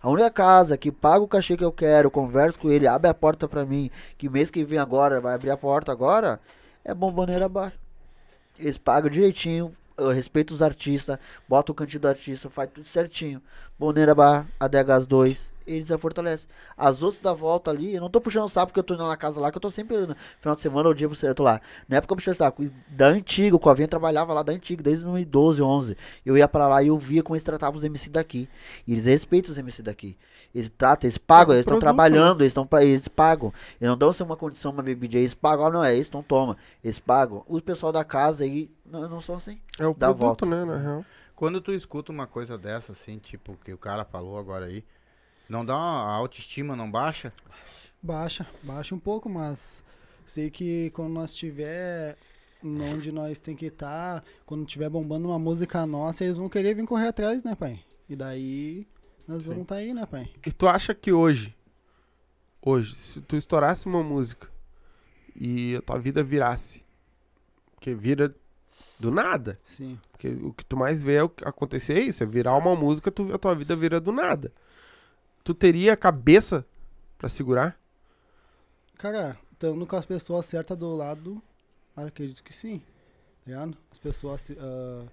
A 0.02 0.10
única 0.10 0.30
casa 0.30 0.76
que 0.76 0.90
paga 0.90 1.24
o 1.24 1.28
cachê 1.28 1.56
que 1.56 1.64
eu 1.64 1.72
quero, 1.72 2.10
converso 2.10 2.58
com 2.58 2.70
ele, 2.70 2.86
abre 2.86 3.08
a 3.08 3.14
porta 3.14 3.48
pra 3.48 3.64
mim, 3.64 3.90
que 4.18 4.28
mês 4.28 4.50
que 4.50 4.64
vem 4.64 4.78
agora, 4.78 5.20
vai 5.20 5.34
abrir 5.34 5.50
a 5.50 5.56
porta 5.56 5.92
agora, 5.92 6.40
é 6.84 6.92
Bomboneira 6.92 7.48
Bar. 7.48 7.72
Eles 8.58 8.76
pagam 8.76 9.10
direitinho, 9.10 9.74
respeito 10.12 10.52
os 10.52 10.62
artistas, 10.62 11.18
bota 11.48 11.72
o 11.72 11.74
cantinho 11.74 12.00
do 12.00 12.08
artista, 12.08 12.50
faz 12.50 12.70
tudo 12.70 12.86
certinho. 12.86 13.40
Boneira 13.78 14.14
Bar, 14.14 14.46
ADHs 14.58 15.06
2, 15.06 15.52
eles 15.66 15.90
a 15.90 15.98
fortalecem. 15.98 16.48
As 16.76 17.02
outras 17.02 17.20
da 17.20 17.32
volta 17.32 17.70
ali, 17.70 17.94
eu 17.94 18.00
não 18.00 18.08
tô 18.08 18.20
puxando 18.20 18.48
sapo 18.48 18.68
porque 18.68 18.80
eu 18.80 18.84
tô 18.84 18.94
indo 18.94 19.06
na 19.06 19.16
casa 19.16 19.40
lá, 19.40 19.50
que 19.50 19.56
eu 19.56 19.60
tô 19.60 19.70
sempre 19.70 19.96
no 19.96 20.16
final 20.38 20.54
de 20.54 20.62
semana 20.62 20.88
ou 20.88 20.94
dia 20.94 21.08
eu 21.22 21.34
tô 21.34 21.42
lá. 21.42 21.60
Na 21.88 21.96
época 21.96 22.12
eu 22.12 22.16
puxei 22.16 22.34
saco, 22.34 22.70
da 22.88 23.06
antiga, 23.06 23.56
o 23.56 23.58
Covinha 23.58 23.88
trabalhava 23.88 24.32
lá 24.32 24.42
da 24.42 24.52
antiga, 24.52 24.82
desde 24.82 25.02
2012, 25.04 25.62
11. 25.62 25.96
Eu 26.24 26.36
ia 26.36 26.46
pra 26.46 26.68
lá 26.68 26.82
e 26.82 26.88
eu 26.88 26.98
via 26.98 27.22
como 27.22 27.34
eles 27.34 27.44
tratavam 27.44 27.76
os 27.76 27.84
MC 27.84 28.10
daqui. 28.10 28.48
E 28.86 28.92
eles 28.92 29.06
respeitam 29.06 29.50
os 29.50 29.58
MC 29.58 29.82
daqui. 29.82 30.16
Eles 30.54 30.70
tratam, 30.70 31.06
eles 31.08 31.18
pagam, 31.18 31.52
É 31.52 31.54
um 31.54 31.56
eles 31.56 31.60
estão 31.62 31.78
produto, 31.78 31.80
trabalhando, 31.80 32.42
eles 32.42 32.50
estão 32.50 32.68
eles 32.80 33.08
pagam. 33.08 33.52
Eles 33.80 33.90
não 33.90 33.98
dão 33.98 34.10
assim 34.10 34.22
uma 34.22 34.36
condição, 34.36 34.70
uma 34.70 34.82
bebida, 34.82 35.18
eles 35.18 35.34
pagam, 35.34 35.66
ah, 35.66 35.70
não 35.70 35.84
é 35.84 35.94
isso, 35.94 36.10
então 36.10 36.22
toma. 36.22 36.56
Eles 36.82 36.98
pagam. 36.98 37.42
O 37.48 37.60
pessoal 37.60 37.90
da 37.90 38.04
casa 38.04 38.44
aí, 38.44 38.70
não, 38.86 39.08
não 39.08 39.20
são 39.20 39.34
assim. 39.34 39.60
É 39.80 39.86
o 39.86 39.94
produto, 39.94 40.18
volta. 40.18 40.46
né, 40.46 40.64
na 40.64 40.78
real. 40.78 41.04
Quando 41.34 41.60
tu 41.60 41.72
escuta 41.72 42.12
uma 42.12 42.28
coisa 42.28 42.56
dessa, 42.56 42.92
assim, 42.92 43.18
tipo, 43.18 43.58
que 43.64 43.72
o 43.72 43.78
cara 43.78 44.04
falou 44.04 44.38
agora 44.38 44.66
aí, 44.66 44.84
não 45.48 45.64
dá 45.64 45.74
uma 45.74 46.04
a 46.04 46.14
autoestima, 46.14 46.76
não 46.76 46.88
baixa? 46.88 47.32
Baixa, 48.00 48.46
baixa 48.62 48.94
um 48.94 48.98
pouco, 48.98 49.28
mas 49.28 49.82
sei 50.24 50.50
que 50.50 50.90
quando 50.90 51.12
nós 51.12 51.34
tiver 51.34 52.16
onde 52.62 53.12
nós 53.12 53.38
tem 53.38 53.54
que 53.56 53.66
estar, 53.66 54.22
quando 54.46 54.64
tiver 54.64 54.88
bombando 54.88 55.28
uma 55.28 55.38
música 55.38 55.84
nossa, 55.84 56.24
eles 56.24 56.36
vão 56.36 56.48
querer 56.48 56.74
vir 56.74 56.86
correr 56.86 57.08
atrás, 57.08 57.42
né, 57.42 57.54
pai? 57.54 57.80
E 58.08 58.16
daí 58.16 58.86
nós 59.26 59.42
Sim. 59.42 59.50
vamos 59.50 59.62
estar 59.62 59.76
aí, 59.76 59.94
né, 59.94 60.06
pai? 60.06 60.30
E 60.46 60.52
tu 60.52 60.68
acha 60.68 60.94
que 60.94 61.12
hoje, 61.12 61.54
hoje, 62.60 62.94
se 62.96 63.20
tu 63.20 63.36
estourasse 63.36 63.86
uma 63.86 64.02
música 64.02 64.48
e 65.34 65.76
a 65.76 65.82
tua 65.82 65.98
vida 65.98 66.22
virasse, 66.22 66.84
porque 67.74 67.94
vira 67.94 68.34
do 68.98 69.10
nada, 69.10 69.58
Sim. 69.64 69.98
porque 70.12 70.28
o 70.28 70.52
que 70.52 70.64
tu 70.64 70.76
mais 70.76 71.02
vê 71.02 71.16
é 71.16 71.22
o 71.22 71.28
que 71.28 71.46
acontecer 71.46 71.94
é 71.94 72.00
isso, 72.00 72.22
é 72.22 72.26
virar 72.26 72.56
uma 72.56 72.76
música, 72.76 73.10
tu, 73.10 73.32
a 73.32 73.38
tua 73.38 73.54
vida 73.54 73.74
vira 73.74 74.00
do 74.00 74.12
nada. 74.12 74.52
Tu 75.42 75.52
teria 75.54 75.96
cabeça 75.96 76.64
pra 77.18 77.28
segurar? 77.28 77.78
Cara, 78.96 79.38
estando 79.52 79.86
com 79.86 79.96
as 79.96 80.06
pessoas 80.06 80.46
certas 80.46 80.78
do 80.78 80.94
lado, 80.94 81.42
acredito 81.96 82.42
que 82.42 82.52
sim. 82.54 82.78
Tá 83.44 83.50
ligado? 83.50 83.76
As 83.90 83.98
pessoas. 83.98 84.42
ah, 84.58 85.04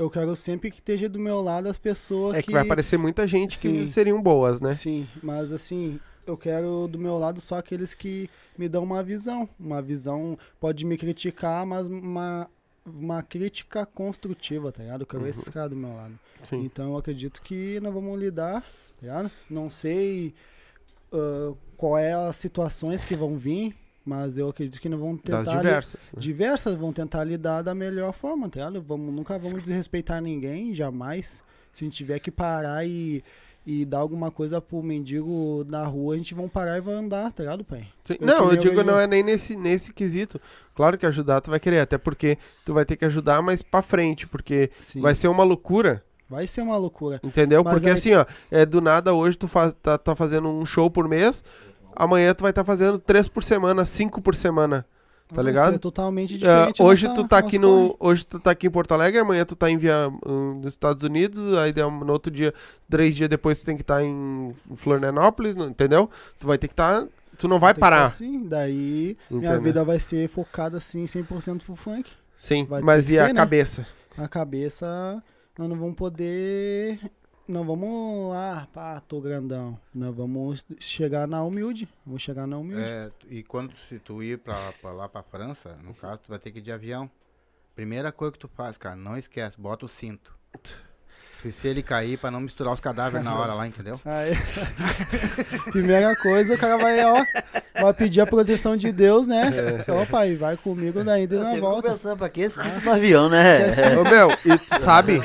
eu 0.00 0.08
quero 0.08 0.34
sempre 0.34 0.70
que 0.70 0.78
esteja 0.78 1.08
do 1.10 1.18
meu 1.18 1.42
lado 1.42 1.68
as 1.68 1.78
pessoas 1.78 2.34
É 2.34 2.42
que 2.42 2.50
vai 2.50 2.62
aparecer 2.62 2.96
muita 2.96 3.26
gente 3.26 3.58
que 3.58 3.68
Sim. 3.68 3.86
seriam 3.86 4.20
boas, 4.22 4.58
né? 4.60 4.72
Sim, 4.72 5.06
mas 5.22 5.52
assim, 5.52 6.00
eu 6.26 6.38
quero 6.38 6.88
do 6.88 6.98
meu 6.98 7.18
lado 7.18 7.38
só 7.38 7.58
aqueles 7.58 7.92
que 7.92 8.30
me 8.56 8.66
dão 8.66 8.82
uma 8.82 9.02
visão. 9.02 9.46
Uma 9.58 9.82
visão 9.82 10.38
pode 10.58 10.86
me 10.86 10.96
criticar, 10.96 11.66
mas 11.66 11.86
uma, 11.86 12.48
uma 12.86 13.22
crítica 13.22 13.84
construtiva, 13.84 14.72
tá 14.72 14.82
ligado? 14.82 15.02
Eu 15.02 15.06
quero 15.06 15.26
esses 15.26 15.50
caras 15.50 15.70
do 15.70 15.76
meu 15.76 15.94
lado. 15.94 16.18
Sim. 16.44 16.64
Então 16.64 16.92
eu 16.92 16.96
acredito 16.96 17.42
que 17.42 17.78
nós 17.80 17.92
vamos 17.92 18.18
lidar, 18.18 18.62
tá 18.62 19.02
ligado? 19.02 19.30
Não 19.50 19.68
sei 19.68 20.32
ah, 21.12 21.52
qual 21.76 21.98
é 21.98 22.14
as 22.14 22.36
situações 22.36 23.04
que 23.04 23.14
vão 23.14 23.36
vir, 23.36 23.76
mas 24.04 24.38
eu 24.38 24.48
acredito 24.48 24.80
que 24.80 24.88
nós 24.88 24.98
vamos 25.00 25.20
tentar. 25.22 25.42
Das 25.42 25.56
diversas. 25.56 26.12
né? 26.12 26.20
diversas 26.20 26.74
vão 26.74 26.92
tentar 26.92 27.24
lidar 27.24 27.62
da 27.62 27.74
melhor 27.74 28.12
forma, 28.12 28.48
tá 28.48 28.60
ligado? 28.60 28.82
Vamos, 28.82 29.14
nunca 29.14 29.38
vamos 29.38 29.62
desrespeitar 29.62 30.20
ninguém, 30.22 30.74
jamais. 30.74 31.42
Se 31.72 31.84
a 31.84 31.86
gente 31.86 31.96
tiver 31.96 32.18
que 32.18 32.30
parar 32.30 32.84
e, 32.84 33.22
e 33.64 33.84
dar 33.84 33.98
alguma 33.98 34.30
coisa 34.30 34.60
pro 34.60 34.82
mendigo 34.82 35.64
na 35.68 35.84
rua, 35.84 36.14
a 36.14 36.16
gente 36.16 36.34
vai 36.34 36.48
parar 36.48 36.78
e 36.78 36.80
vai 36.80 36.94
andar, 36.94 37.32
tá 37.32 37.42
ligado, 37.44 37.62
pai? 37.64 37.86
Sim. 38.04 38.16
Não, 38.20 38.50
eu 38.50 38.56
digo 38.56 38.80
eu 38.80 38.84
não 38.84 38.98
é 38.98 39.06
nem 39.06 39.22
nesse, 39.22 39.54
nesse 39.54 39.92
quesito. 39.92 40.40
Claro 40.74 40.98
que 40.98 41.06
ajudar 41.06 41.40
tu 41.40 41.50
vai 41.50 41.60
querer, 41.60 41.78
até 41.80 41.96
porque 41.98 42.38
tu 42.64 42.74
vai 42.74 42.84
ter 42.84 42.96
que 42.96 43.04
ajudar 43.04 43.40
mais 43.42 43.62
pra 43.62 43.82
frente, 43.82 44.26
porque 44.26 44.70
Sim. 44.80 45.00
vai 45.00 45.14
ser 45.14 45.28
uma 45.28 45.44
loucura, 45.44 46.02
Vai 46.28 46.46
ser 46.46 46.62
uma 46.62 46.76
loucura. 46.76 47.20
entendeu? 47.24 47.62
Mas 47.64 47.72
porque 47.74 47.88
aí- 47.88 47.92
assim, 47.94 48.14
ó, 48.14 48.24
é 48.52 48.64
do 48.64 48.80
nada 48.80 49.12
hoje 49.12 49.36
tu 49.36 49.48
faz, 49.48 49.74
tá, 49.82 49.98
tá 49.98 50.14
fazendo 50.14 50.48
um 50.48 50.64
show 50.64 50.88
por 50.88 51.08
mês, 51.08 51.42
amanhã 52.04 52.34
tu 52.34 52.42
vai 52.42 52.50
estar 52.50 52.64
fazendo 52.64 52.98
três 52.98 53.28
por 53.28 53.42
semana, 53.42 53.84
cinco 53.84 54.20
por 54.20 54.34
semana. 54.34 54.84
Tá 55.28 55.36
Vai 55.36 55.44
ligado? 55.44 55.72
ser 55.74 55.78
totalmente 55.78 56.34
Ah, 56.34 56.38
diferente. 56.38 56.82
a 56.82 56.84
hoje 56.84 57.06
nossa- 57.06 57.22
tu 57.22 57.28
tá 57.28 57.38
aqui 57.38 57.56
no, 57.56 57.90
corre. 57.90 57.96
hoje 58.00 58.26
tu 58.26 58.40
tá 58.40 58.50
aqui 58.50 58.66
em 58.66 58.70
Porto 58.70 58.92
Alegre, 58.92 59.20
amanhã 59.20 59.44
tu 59.44 59.54
tá 59.54 59.70
em 59.70 59.76
via, 59.76 60.10
hum, 60.26 60.54
nos 60.60 60.72
Estados 60.72 61.04
Unidos, 61.04 61.56
aí 61.56 61.72
no 61.72 62.12
outro 62.12 62.32
dia, 62.32 62.52
três 62.88 63.14
dias 63.14 63.28
depois 63.30 63.60
tu 63.60 63.64
tem 63.64 63.76
que 63.76 63.82
estar 63.82 64.02
em 64.02 64.52
Florianópolis, 64.74 65.54
entendeu? 65.54 66.10
Tu 66.36 66.48
vai 66.48 66.58
ter 66.58 66.66
que 66.66 66.72
estar, 66.72 67.06
tu 67.38 67.46
não 67.46 67.60
vai 67.60 67.72
que 67.74 67.78
parar. 67.78 67.98
tá 68.00 68.04
Assim, 68.06 68.42
daí 68.48 69.16
minha 69.30 69.42
entendeu? 69.44 69.62
vida 69.62 69.84
vai 69.84 70.00
ser 70.00 70.26
focada 70.28 70.78
assim 70.78 71.06
100% 71.06 71.64
pro 71.64 71.76
funk. 71.76 72.10
Sim, 72.36 72.64
vai 72.64 72.82
mas 72.82 73.08
e 73.08 73.16
a 73.16 73.26
ser, 73.26 73.32
né? 73.32 73.40
cabeça? 73.40 73.86
A 74.18 74.26
cabeça, 74.26 75.22
nós 75.56 75.68
não 75.68 75.76
vamos 75.76 75.94
poder. 75.94 76.98
Não 77.50 77.64
vamos, 77.64 78.32
ah, 78.36 78.64
pá, 78.72 79.00
tô 79.00 79.20
grandão. 79.20 79.76
Nós 79.92 80.14
vamos 80.14 80.64
chegar 80.78 81.26
na 81.26 81.42
humilde. 81.42 81.88
Vamos 82.06 82.22
chegar 82.22 82.46
na 82.46 82.56
humilde. 82.56 82.80
É, 82.80 83.10
e 83.28 83.42
quando 83.42 83.74
se 83.88 83.98
tu 83.98 84.22
ir 84.22 84.38
pra, 84.38 84.54
pra 84.80 84.92
lá 84.92 85.08
pra 85.08 85.20
França, 85.20 85.76
no 85.82 85.92
caso, 85.92 86.20
tu 86.24 86.28
vai 86.28 86.38
ter 86.38 86.52
que 86.52 86.60
ir 86.60 86.62
de 86.62 86.70
avião. 86.70 87.10
Primeira 87.74 88.12
coisa 88.12 88.34
que 88.34 88.38
tu 88.38 88.46
faz, 88.46 88.78
cara, 88.78 88.94
não 88.94 89.16
esquece, 89.16 89.60
bota 89.60 89.84
o 89.84 89.88
cinto. 89.88 90.32
E 91.44 91.50
se 91.50 91.66
ele 91.66 91.82
cair, 91.82 92.18
pra 92.18 92.30
não 92.30 92.38
misturar 92.38 92.72
os 92.72 92.78
cadáveres 92.78 93.24
na 93.24 93.34
hora 93.34 93.52
lá, 93.52 93.66
entendeu? 93.66 94.00
Aí, 94.06 94.38
primeira 95.72 96.14
coisa, 96.14 96.54
o 96.54 96.58
cara 96.58 96.76
vai, 96.76 97.04
ó, 97.04 97.24
vai 97.80 97.94
pedir 97.94 98.20
a 98.20 98.26
proteção 98.26 98.76
de 98.76 98.92
Deus, 98.92 99.26
né? 99.26 99.50
Ó, 99.88 100.06
pai, 100.06 100.36
vai 100.36 100.56
comigo 100.56 101.02
na 101.02 101.18
ida 101.18 101.34
e 101.34 101.38
na 101.40 101.56
volta. 101.56 101.82
conversando 101.82 102.16
pra 102.16 102.28
quê? 102.28 102.48
Você 102.48 102.62
no 102.84 102.92
avião, 102.92 103.28
né? 103.28 103.70
Ô 103.98 104.08
meu, 104.08 104.28
e 104.44 104.56
tu 104.56 104.78
sabe, 104.78 105.20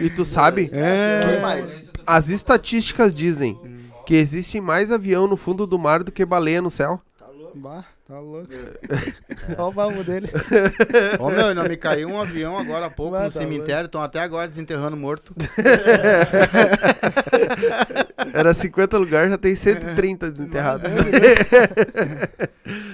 e 0.00 0.10
tu 0.10 0.24
sabe, 0.24 0.68
Que 0.68 1.40
mais? 1.40 1.90
as 2.06 2.28
estatísticas 2.28 3.12
dizem 3.14 3.58
que 4.06 4.14
existe 4.14 4.60
mais 4.60 4.90
avião 4.92 5.26
no 5.26 5.36
fundo 5.36 5.66
do 5.66 5.78
mar 5.78 6.02
do 6.04 6.12
que 6.12 6.24
baleia 6.24 6.60
no 6.62 6.70
céu. 6.70 7.00
Bah, 7.56 7.84
tá 8.08 8.18
louco. 8.18 8.48
Olha 9.56 9.64
o 9.68 9.72
baú 9.72 10.02
dele. 10.02 10.28
Ô 11.20 11.30
meu, 11.30 11.54
não 11.54 11.62
me 11.62 11.76
caiu 11.76 12.08
um 12.08 12.20
avião 12.20 12.58
agora 12.58 12.86
há 12.86 12.90
pouco 12.90 13.16
no 13.16 13.22
tá 13.22 13.30
cemitério, 13.30 13.86
estão 13.86 14.02
até 14.02 14.18
agora 14.20 14.48
desenterrando 14.48 14.96
morto. 14.96 15.32
Era 18.32 18.52
50 18.52 18.98
lugares, 18.98 19.30
já 19.30 19.38
tem 19.38 19.54
130 19.54 20.30
desenterrados. 20.30 20.90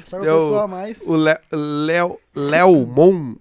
Só 0.07 0.19
uma 0.19 0.27
É 0.27 0.33
o- 0.33 0.39
pessoa 0.41 0.63
a 0.65 0.69
mais. 0.69 1.01
O 1.07 1.17
Le- 1.17 1.39
Léo 1.53 2.19
Léo 2.35 2.87
Mon, 2.87 3.37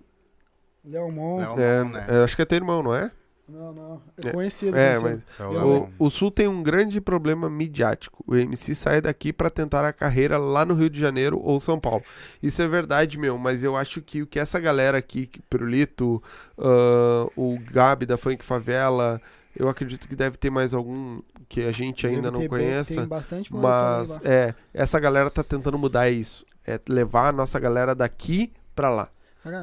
Leomon. 0.86 1.38
Léo 1.40 1.60
é, 1.60 1.84
Mon, 1.84 1.90
né? 1.92 2.06
é, 2.08 2.24
acho 2.24 2.36
que 2.36 2.42
é 2.42 2.46
teu 2.46 2.56
irmão, 2.56 2.82
não 2.82 2.96
é? 2.96 3.12
Não, 3.52 3.74
não. 3.74 4.02
É 4.24 4.30
É. 4.30 4.32
conhecido. 4.32 4.78
É, 4.78 5.00
conhecido. 5.00 5.24
mas 5.40 5.48
É 5.48 5.64
o 5.64 5.90
o, 5.98 6.10
Sul 6.10 6.30
tem 6.32 6.48
um 6.48 6.62
grande 6.62 7.02
problema 7.02 7.50
midiático. 7.50 8.24
O 8.28 8.36
MC 8.36 8.76
sai 8.76 9.02
daqui 9.02 9.34
pra 9.34 9.50
tentar 9.50 9.84
a 9.86 9.92
carreira 9.94 10.38
lá 10.38 10.64
no 10.66 10.74
Rio 10.74 10.90
de 10.90 11.00
Janeiro 11.00 11.40
ou 11.44 11.60
São 11.60 11.80
Paulo. 11.80 12.04
Isso 12.42 12.62
é 12.62 12.68
verdade, 12.68 13.18
meu, 13.18 13.38
mas 13.38 13.64
eu 13.64 13.76
acho 13.76 14.02
que 14.02 14.22
o 14.22 14.28
que 14.28 14.40
essa 14.40 14.60
galera 14.60 14.98
aqui, 14.98 15.26
que- 15.28 15.42
Pirulito, 15.50 16.22
ah, 16.58 17.28
o 17.36 17.58
Gabi 17.72 18.06
da 18.06 18.18
Funk 18.18 18.44
Favela, 18.46 19.22
eu 19.58 19.68
acredito 19.68 20.08
que 20.08 20.16
deve 20.16 20.38
ter 20.38 20.50
mais 20.50 20.74
algum 20.74 21.22
que 21.48 21.62
a 21.66 21.72
gente 21.72 22.06
ainda 22.06 22.30
não 22.32 22.48
conheça. 22.48 22.96
Tem 22.96 23.06
bastante 23.08 23.54
Mas 23.54 24.20
é, 24.24 24.54
essa 24.74 25.00
galera 25.00 25.30
tá 25.30 25.44
tentando 25.44 25.78
mudar 25.78 26.10
isso. 26.10 26.46
É 26.66 26.80
levar 26.88 27.30
a 27.30 27.32
nossa 27.32 27.60
galera 27.60 27.96
daqui 27.96 28.52
pra 28.76 28.90
lá. 28.90 29.10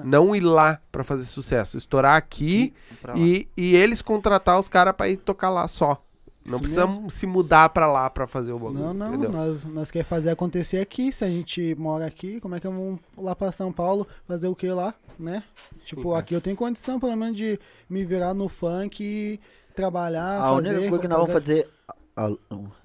Não 0.04 0.34
ir 0.34 0.40
lá 0.40 0.80
pra 0.90 1.04
fazer 1.04 1.24
sucesso. 1.24 1.76
Estourar 1.76 2.16
aqui 2.16 2.72
e, 3.16 3.48
e 3.56 3.74
eles 3.76 4.00
contratar 4.02 4.58
os 4.58 4.68
caras 4.68 4.94
pra 4.94 5.08
ir 5.08 5.16
tocar 5.18 5.50
lá 5.50 5.68
só. 5.68 6.02
Não 6.44 6.54
Isso 6.54 6.60
precisa 6.60 6.86
mesmo. 6.86 7.10
se 7.10 7.26
mudar 7.26 7.68
pra 7.70 7.90
lá 7.90 8.08
pra 8.08 8.26
fazer 8.26 8.52
o 8.52 8.58
bagulho. 8.58 8.78
Não, 8.78 8.94
não, 8.94 9.08
entendeu? 9.08 9.32
nós, 9.32 9.64
nós 9.64 9.90
queremos 9.90 10.08
fazer 10.08 10.30
acontecer 10.30 10.78
aqui. 10.78 11.10
Se 11.10 11.24
a 11.24 11.28
gente 11.28 11.74
mora 11.76 12.06
aqui, 12.06 12.40
como 12.40 12.54
é 12.54 12.60
que 12.60 12.68
vamos 12.68 13.00
lá 13.18 13.34
pra 13.34 13.50
São 13.50 13.72
Paulo 13.72 14.06
fazer 14.28 14.46
o 14.46 14.54
que 14.54 14.68
lá, 14.68 14.94
né? 15.18 15.42
Tipo, 15.84 16.12
Sim. 16.12 16.18
aqui 16.18 16.34
eu 16.34 16.40
tenho 16.40 16.54
condição, 16.56 17.00
pelo 17.00 17.16
menos, 17.16 17.36
de 17.36 17.58
me 17.90 18.04
virar 18.04 18.32
no 18.32 18.48
funk 18.48 19.02
e 19.02 19.40
trabalhar, 19.74 20.40
A 20.40 20.54
fazer... 20.54 20.68
única 20.74 20.88
coisa 20.88 21.02
que 21.02 21.08
nós 21.08 21.18
vamos 21.18 21.32
fazer. 21.32 21.68
Alô? 22.16 22.38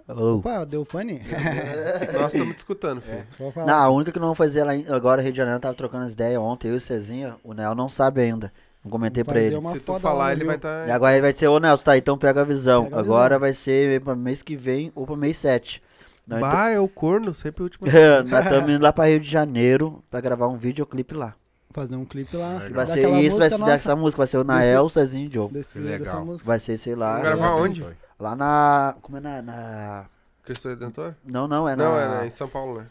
Alô? 0.10 0.36
Opa, 0.40 0.66
deu 0.66 0.86
pane? 0.86 1.22
Nós 2.14 2.34
estamos 2.34 2.54
te 2.54 2.58
escutando, 2.58 3.00
filho. 3.00 3.26
Falar. 3.54 3.66
Não, 3.66 3.76
a 3.76 3.90
única 3.90 4.12
que 4.12 4.20
não 4.20 4.26
vamos 4.26 4.38
fazer 4.38 4.66
lá 4.66 4.74
agora, 4.94 5.22
Rio 5.22 5.32
de 5.32 5.38
Janeiro, 5.38 5.58
tava 5.62 5.74
trocando 5.74 6.04
as 6.04 6.12
ideias 6.12 6.38
ontem, 6.38 6.68
eu 6.68 6.74
e 6.74 6.78
o 6.78 6.82
Cezinha, 6.82 7.38
o 7.42 7.54
Nel 7.54 7.74
não 7.74 7.88
sabe 7.88 8.20
ainda. 8.20 8.52
Não 8.84 8.92
comentei 8.92 9.24
pra 9.24 9.40
ele. 9.40 9.62
Se 9.62 9.80
tu 9.80 9.98
falar, 10.00 10.26
lá, 10.26 10.32
ele 10.34 10.40
viu? 10.42 10.48
vai 10.48 10.58
estar. 10.58 10.86
E 10.86 10.92
agora 10.92 11.14
ele 11.14 11.22
vai 11.22 11.32
ser, 11.32 11.48
ô 11.48 11.60
Nelson, 11.60 11.84
tá, 11.84 11.98
então 11.98 12.18
pega 12.18 12.42
a 12.42 12.44
visão. 12.44 12.84
Pega 12.86 12.98
a 12.98 13.00
agora 13.00 13.36
visão. 13.36 13.40
vai 13.40 13.54
ser 13.54 14.02
pra 14.02 14.16
mês 14.18 14.42
que 14.42 14.58
vem 14.58 14.92
ou 14.94 15.06
pra 15.06 15.16
mês 15.16 15.38
7. 15.38 15.82
Nós 16.28 16.42
Bah, 16.42 16.70
é 16.70 16.80
o 16.80 16.90
corno, 16.90 17.34
sempre 17.34 17.62
o 17.62 17.64
último. 17.64 17.88
nós 18.28 18.44
estamos 18.44 18.70
indo 18.70 18.84
lá 18.84 18.92
pra 18.92 19.06
Rio 19.06 19.20
de 19.22 19.30
Janeiro 19.30 20.04
pra 20.12 20.20
gravar 20.20 20.50
um 20.50 20.58
videoclipe 20.58 21.16
lá. 21.16 21.36
Fazer 21.70 21.96
um 21.96 22.04
clipe 22.04 22.36
lá. 22.36 22.56
Legal. 22.56 22.74
Vai 22.74 22.86
ser 22.86 22.96
daquela 22.96 23.22
isso, 23.22 23.38
vai 23.38 23.50
ser 23.50 23.58
nossa. 23.58 23.72
dessa 23.72 23.96
música, 23.96 24.18
vai 24.18 24.28
ser 24.28 24.38
o 24.40 24.44
Nael, 24.44 24.84
o 24.84 24.90
Cezinho 24.90 25.26
e 25.26 25.28
o 25.30 25.32
Joe. 25.32 25.52
Desse, 25.52 25.80
Que 25.80 25.86
legal. 25.86 26.26
Vai 26.44 26.60
ser, 26.60 26.78
sei 26.78 26.96
lá. 26.96 27.14
Vamos 27.14 27.28
gravar 27.30 27.56
onde? 27.62 27.86
Lá 28.22 28.36
na. 28.36 28.96
Como 29.02 29.18
é 29.18 29.20
na. 29.20 29.42
na- 29.42 30.06
Cristo 30.44 30.70
Redentor? 30.70 31.16
Não, 31.26 31.48
não, 31.48 31.68
é 31.68 31.76
na. 31.76 31.84
Não, 31.84 31.98
é 32.00 32.08
né, 32.22 32.28
em 32.28 32.30
São 32.30 32.48
Paulo, 32.48 32.80
né? 32.82 32.86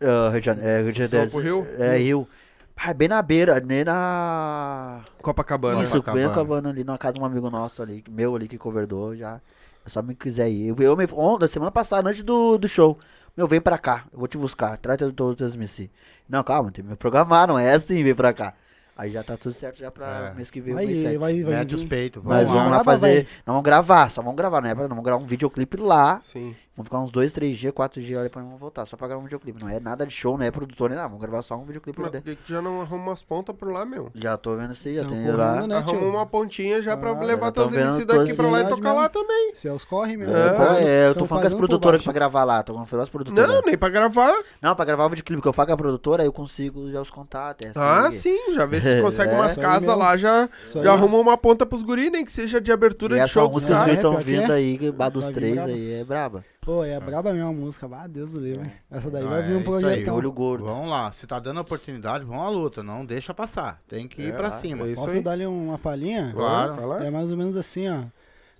Ah, 0.00 0.30
Rio 0.30 0.40
de 0.40 0.46
Janeiro. 0.46 0.68
É, 0.68 0.82
Rio 0.82 0.92
de 0.92 0.98
São 0.98 1.08
Janeiro. 1.08 1.30
pro 1.32 1.40
Rio? 1.40 1.66
É, 1.78 1.96
Rio. 1.96 2.28
Ah, 2.76 2.94
bem 2.94 3.08
na 3.08 3.20
beira, 3.20 3.58
nem 3.60 3.84
na. 3.84 5.00
Copacabana. 5.20 5.82
Isso, 5.82 5.96
Copacabana. 5.96 6.30
acabando 6.30 6.68
ali 6.68 6.84
na 6.84 6.96
casa 6.96 7.14
de 7.14 7.20
um 7.20 7.24
amigo 7.24 7.50
nosso 7.50 7.82
ali, 7.82 8.04
meu 8.08 8.34
ali 8.36 8.46
que 8.48 8.56
conversou 8.56 9.14
já. 9.16 9.40
É 9.84 9.88
só 9.88 10.00
me 10.00 10.14
quiser 10.14 10.48
ir. 10.48 10.68
Eu, 10.68 10.76
eu 10.78 10.96
me, 10.96 11.06
ontem, 11.12 11.48
semana 11.48 11.70
passada, 11.70 12.08
antes 12.08 12.22
do, 12.22 12.56
do 12.56 12.68
show. 12.68 12.96
Meu, 13.36 13.46
vem 13.48 13.60
pra 13.60 13.78
cá, 13.78 14.04
eu 14.12 14.18
vou 14.18 14.28
te 14.28 14.38
buscar. 14.38 14.76
Traz 14.78 14.96
teu, 14.98 15.12
teu 15.12 15.34
transmissir. 15.34 15.90
Não, 16.28 16.42
calma, 16.44 16.70
tem 16.70 16.84
que 16.84 16.90
me 16.90 16.96
programar, 16.96 17.48
não 17.48 17.58
é 17.58 17.72
assim, 17.72 18.02
vem 18.04 18.14
pra 18.14 18.32
cá. 18.32 18.54
Aí 19.00 19.10
já 19.10 19.22
tá 19.24 19.34
tudo 19.34 19.54
certo 19.54 19.78
já 19.78 19.90
pra 19.90 20.30
É. 20.32 20.34
mês 20.34 20.50
que 20.50 20.60
vem. 20.60 20.74
mês 20.74 20.88
Aí, 20.90 21.02
sete. 21.02 21.16
vai, 21.16 21.42
vai. 21.42 21.54
Mete 21.54 21.74
os 21.74 21.84
peitos. 21.86 22.22
Mas 22.22 22.40
Vamos 22.46 22.52
vamos 22.54 22.70
lá. 22.70 22.76
lá 22.78 22.84
fazer. 22.84 23.06
vai. 23.24 23.26
Não 23.46 23.54
vamos 23.54 23.62
gravar, 23.64 24.10
só 24.10 24.20
vamos 24.20 24.36
gravar, 24.36 24.60
né? 24.60 24.74
Não 24.74 24.88
vamos 24.88 25.02
gravar 25.04 25.22
um 25.22 25.26
videoclipe 25.26 25.78
lá. 25.78 26.20
Sim. 26.22 26.54
Vamos 26.80 26.88
ficar 26.88 26.98
uns 27.00 27.10
dois, 27.12 27.32
três 27.32 27.58
dias, 27.58 27.72
quatro 27.72 28.00
dias 28.00 28.18
ali 28.18 28.28
pra 28.28 28.42
vamos 28.42 28.58
voltar. 28.58 28.86
Só 28.86 28.96
pra 28.96 29.06
gravar 29.06 29.20
um 29.20 29.24
videoclipe. 29.24 29.60
Não 29.62 29.68
é 29.68 29.78
nada 29.78 30.06
de 30.06 30.12
show, 30.12 30.36
não 30.38 30.44
é 30.44 30.50
produtor 30.50 30.88
nem 30.90 30.96
nada. 30.96 31.08
Vamos 31.08 31.22
gravar 31.22 31.42
só 31.42 31.56
um 31.56 31.64
videoclipe 31.64 31.98
Mas 32.00 32.08
por 32.08 32.12
dentro. 32.12 32.30
que 32.30 32.36
que 32.36 32.42
tu 32.46 32.52
já 32.52 32.62
não 32.62 32.80
arruma 32.80 33.08
umas 33.10 33.22
pontas 33.22 33.54
por 33.54 33.70
lá, 33.70 33.84
meu? 33.84 34.10
Já 34.14 34.36
tô 34.36 34.56
vendo 34.56 34.72
isso 34.72 34.88
aí, 34.88 34.94
já 34.96 35.00
tem 35.04 35.10
correndo, 35.10 35.36
lá. 35.36 35.66
né, 35.66 35.76
Arruma 35.76 35.98
tio? 35.98 36.08
uma 36.08 36.26
pontinha 36.26 36.80
já 36.82 36.96
pra 36.96 37.10
Ah, 37.10 37.20
levar 37.22 37.46
eu 37.48 37.52
tô 37.52 37.60
teus 37.62 37.72
vendo 37.72 37.90
MC 37.90 38.04
daqui 38.04 38.34
pra 38.34 38.50
lá 38.50 38.60
e 38.60 38.68
tocar 38.68 38.92
lá 38.92 39.08
também. 39.08 39.54
Se 39.54 39.68
correm 39.86 40.16
mesmo. 40.16 40.34
É. 40.34 40.48
Tão 40.48 40.56
Pô, 40.58 40.64
fazendo- 40.64 40.88
é, 40.88 41.08
eu 41.08 41.12
tô 41.14 41.18
tão 41.20 41.26
falando 41.28 41.42
com 41.42 41.46
as 41.46 41.52
fazendo 41.52 41.60
por 41.60 41.68
produtoras 41.68 41.98
baixo. 41.98 42.04
pra 42.04 42.12
gravar 42.12 42.44
lá, 42.44 42.62
tô 42.62 42.72
falando 42.74 42.88
com 42.88 43.00
as 43.00 43.08
produtoras. 43.08 43.48
Não, 43.48 43.62
nem 43.62 43.76
pra 43.78 43.88
gravar. 43.88 44.34
Não, 44.62 44.74
pra 44.76 44.84
gravar 44.84 45.06
o 45.06 45.08
videoclipe 45.10 45.42
que 45.42 45.48
eu 45.48 45.52
faço 45.52 45.66
com 45.68 45.72
a 45.74 45.76
produtora, 45.76 46.22
aí 46.22 46.26
eu 46.28 46.32
consigo 46.32 46.90
já 46.90 47.00
os 47.00 47.10
contatos. 47.10 47.66
é 47.66 47.70
assim, 47.70 47.78
Ah, 47.80 48.10
sim, 48.12 48.54
já 48.54 48.66
vê 48.66 48.80
se 48.80 49.00
consegue 49.02 49.32
É, 49.32 49.36
umas 49.36 49.50
isso 49.52 49.60
aí 49.60 49.66
casas 49.66 49.86
mesmo. 49.86 49.98
lá, 49.98 50.16
já, 50.16 50.48
Isso 50.64 50.78
aí, 50.78 50.84
já 50.84 50.90
ó. 50.90 50.94
arruma 50.94 51.18
uma 51.18 51.36
ponta 51.36 51.66
pros 51.66 51.82
guri, 51.82 52.10
nem 52.10 52.24
que 52.24 52.32
seja 52.32 52.60
de 52.60 52.70
E 52.70 52.72
abertura 52.72 53.16
de 53.16 53.20
essa 53.22 53.32
show 53.32 53.44
dos 53.48 53.52
música 53.54 53.72
que 53.72 53.78
caras. 53.78 53.86
vocês 53.86 53.96
estão 53.98 54.10
Pior 54.12 54.24
que 54.24 54.30
é. 54.34 54.40
vindo 54.40 54.52
aí, 54.52 54.78
que 54.78 54.90
bar 54.92 55.08
dos 55.10 55.24
Vai 55.24 55.32
vir 55.32 55.40
três 55.40 55.54
braba. 55.54 55.68
aí, 55.70 55.92
é 55.92 56.04
braba. 56.04 56.44
Pô, 56.70 56.84
é 56.84 57.00
braba 57.00 57.32
mesmo 57.32 57.48
a 57.48 57.52
música. 57.52 57.88
Ah, 57.92 58.06
Deus 58.06 58.32
do 58.34 58.38
livre. 58.38 58.70
Essa 58.88 59.10
daí 59.10 59.24
Ah, 59.24 59.28
vai 59.28 59.42
vir 59.42 59.54
é 59.54 59.56
um 59.56 59.60
isso 59.60 59.72
aí, 59.74 59.80
projetão. 59.82 60.14
Olho 60.14 60.30
gordo. 60.30 60.64
Vamos 60.66 60.88
lá, 60.88 61.10
se 61.10 61.26
tá 61.26 61.40
dando 61.40 61.60
oportunidade, 61.60 62.24
vamos 62.24 62.42
à 62.44 62.48
luta, 62.48 62.80
não 62.80 63.04
deixa 63.04 63.34
passar. 63.34 63.82
Tem 63.88 64.06
que 64.06 64.22
ir 64.22 64.28
É, 64.28 64.36
pra 64.36 64.52
cima. 64.52 64.86
é 64.86 64.92
isso 64.92 65.02
Posso 65.02 65.16
aí. 65.16 65.20
dar-lhe 65.20 65.44
uma 65.46 65.76
palhinha? 65.78 66.30
Claro. 66.32 66.86
Lá. 66.86 67.04
É 67.04 67.10
mais 67.10 67.32
ou 67.32 67.36
menos 67.36 67.56
assim, 67.56 67.88
ó. 67.88 68.04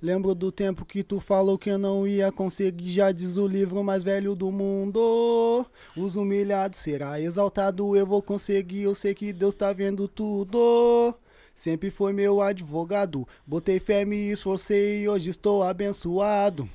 Lembro 0.03 0.35
do 0.35 0.51
tempo 0.51 0.85
que 0.85 1.05
tu 1.05 1.21
falou 1.21 1.57
que 1.57 1.71
eu 1.71 1.79
não 1.79 2.05
ia 2.05 2.33
conseguir, 2.33 2.91
já 2.91 3.13
diz 3.13 3.37
o 3.37 3.47
livro 3.47 3.85
mais 3.85 4.03
velho 4.03 4.35
do 4.35 4.51
mundo. 4.51 5.65
Os 5.97 6.17
humilhados 6.17 6.81
será 6.81 7.21
exaltado, 7.21 7.95
eu 7.95 8.05
vou 8.07 8.21
conseguir, 8.21 8.83
eu 8.83 8.95
sei 8.97 9.15
que 9.15 9.33
Deus 9.33 9.55
tá 9.55 9.73
vendo 9.73 10.09
tudo. 10.09 11.15
Sempre 11.55 11.91
foi 11.93 12.13
meu 12.13 12.41
advogado, 12.41 13.25
botei 13.47 13.79
fé, 13.79 14.05
me 14.05 14.33
esforcei 14.33 15.03
e 15.03 15.09
hoje 15.09 15.31
estou 15.31 15.63
abençoado. 15.63 16.69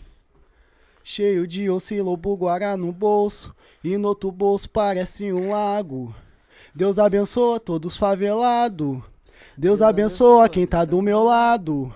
Cheio 1.08 1.46
de 1.46 1.70
oscilobo 1.70 2.36
guará 2.36 2.76
no 2.76 2.92
bolso, 2.92 3.56
e 3.84 3.96
no 3.96 4.08
outro 4.08 4.32
bolso 4.32 4.68
parece 4.68 5.32
um 5.32 5.52
lago. 5.52 6.16
Deus 6.74 6.98
abençoa 6.98 7.60
todos 7.60 7.96
favelados. 7.96 9.04
Deus 9.56 9.84
abençoa 9.84 10.50
quem 10.50 10.66
tá 10.66 10.84
do 10.84 11.04
meu 11.04 11.24
lado. 11.24 11.94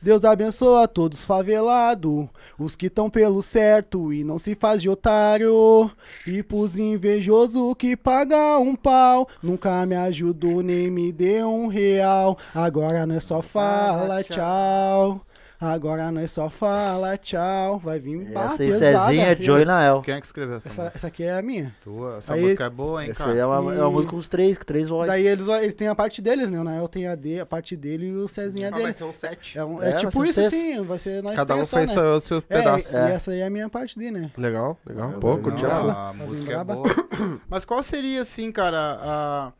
Deus 0.00 0.24
abençoa 0.24 0.88
todos 0.88 1.22
favelados, 1.22 2.28
os 2.58 2.74
que 2.74 2.88
tão 2.88 3.10
pelo 3.10 3.42
certo 3.42 4.10
e 4.10 4.24
não 4.24 4.38
se 4.38 4.54
faz 4.54 4.80
de 4.80 4.88
otário. 4.88 5.90
E 6.26 6.42
pros 6.42 6.78
invejoso 6.78 7.74
que 7.74 7.94
paga 7.94 8.58
um 8.58 8.74
pau, 8.74 9.28
nunca 9.42 9.84
me 9.84 9.96
ajudou 9.96 10.62
nem 10.62 10.90
me 10.90 11.12
deu 11.12 11.50
um 11.50 11.66
real. 11.66 12.38
Agora 12.54 13.04
nós 13.06 13.22
só 13.24 13.42
fala 13.42 14.24
tchau. 14.24 15.20
Agora 15.58 16.10
nós 16.12 16.30
só 16.32 16.50
fala 16.50 17.16
tchau. 17.16 17.78
Vai 17.78 17.98
vir 17.98 18.30
bah, 18.30 18.44
Essa 18.52 18.62
aí, 18.62 18.70
pesada. 18.70 19.06
Cezinha, 19.06 19.36
Joe 19.40 19.62
e 19.62 19.64
Nael. 19.64 20.02
Quem 20.02 20.14
é 20.14 20.20
que 20.20 20.26
escreveu 20.26 20.56
essa, 20.58 20.68
Essa, 20.68 20.82
música? 20.82 20.98
essa 20.98 21.06
aqui 21.06 21.22
é 21.22 21.32
a 21.32 21.40
minha. 21.40 21.74
Tua. 21.82 22.16
Essa 22.18 22.34
Aí- 22.34 22.42
música 22.42 22.64
é 22.64 22.70
boa, 22.70 23.02
hein, 23.02 23.10
Essa 23.10 23.18
cara? 23.24 23.32
aí 23.32 23.38
é 23.38 23.46
uma, 23.46 23.56
é 23.74 23.78
uma 23.80 23.88
E- 23.88 23.92
música 23.92 24.10
com 24.10 24.16
os 24.18 24.28
três, 24.28 24.58
com 24.58 24.64
três 24.64 24.88
vozes. 24.88 25.06
Daí 25.08 25.26
eles, 25.26 25.48
eles 25.48 25.74
têm 25.74 25.88
a 25.88 25.94
parte 25.94 26.20
deles, 26.20 26.50
né? 26.50 26.60
O 26.60 26.64
Nael 26.64 26.86
tem 26.88 27.06
a, 27.06 27.14
de, 27.14 27.40
a 27.40 27.46
parte 27.46 27.74
dele 27.74 28.08
e 28.08 28.16
o 28.16 28.28
Cezinha 28.28 28.68
Ah, 28.68 28.70
vai 28.72 28.80
dele. 28.82 28.92
ser 28.92 29.04
um 29.04 29.14
set. 29.14 29.56
É, 29.58 29.64
um- 29.64 29.82
É, 29.82 29.88
é 29.88 29.90
vai 29.92 29.98
tipo 30.00 30.24
isso 30.24 30.40
assim, 30.40 30.84
vai 30.84 30.98
ser 30.98 31.22
nós 31.22 31.34
Cada 31.34 31.54
um 31.56 31.64
só, 31.64 31.78
fez 31.78 31.88
né? 31.88 31.94
seu- 31.94 32.20
seus 32.20 32.44
É, 32.50 32.58
pedaços. 32.58 32.92
e, 32.92 32.96
É. 32.96 33.08
e 33.08 33.12
essa 33.12 33.30
aí 33.30 33.40
é 33.40 33.46
a 33.46 33.50
minha 33.50 33.68
parte 33.70 33.98
dele, 33.98 34.20
né? 34.20 34.30
Legal, 34.36 34.78
legal. 34.86 35.10
É, 35.12 35.18
Pô, 35.18 35.38
curti 35.38 35.64
a 35.64 36.08
a 36.10 36.12
música 36.12 36.52
é 36.52 36.64
boa. 36.64 36.84
Mas 37.48 37.64
qual 37.64 37.82
seria, 37.82 38.20
assim, 38.20 38.52
cara, 38.52 38.98
a- 39.00 39.52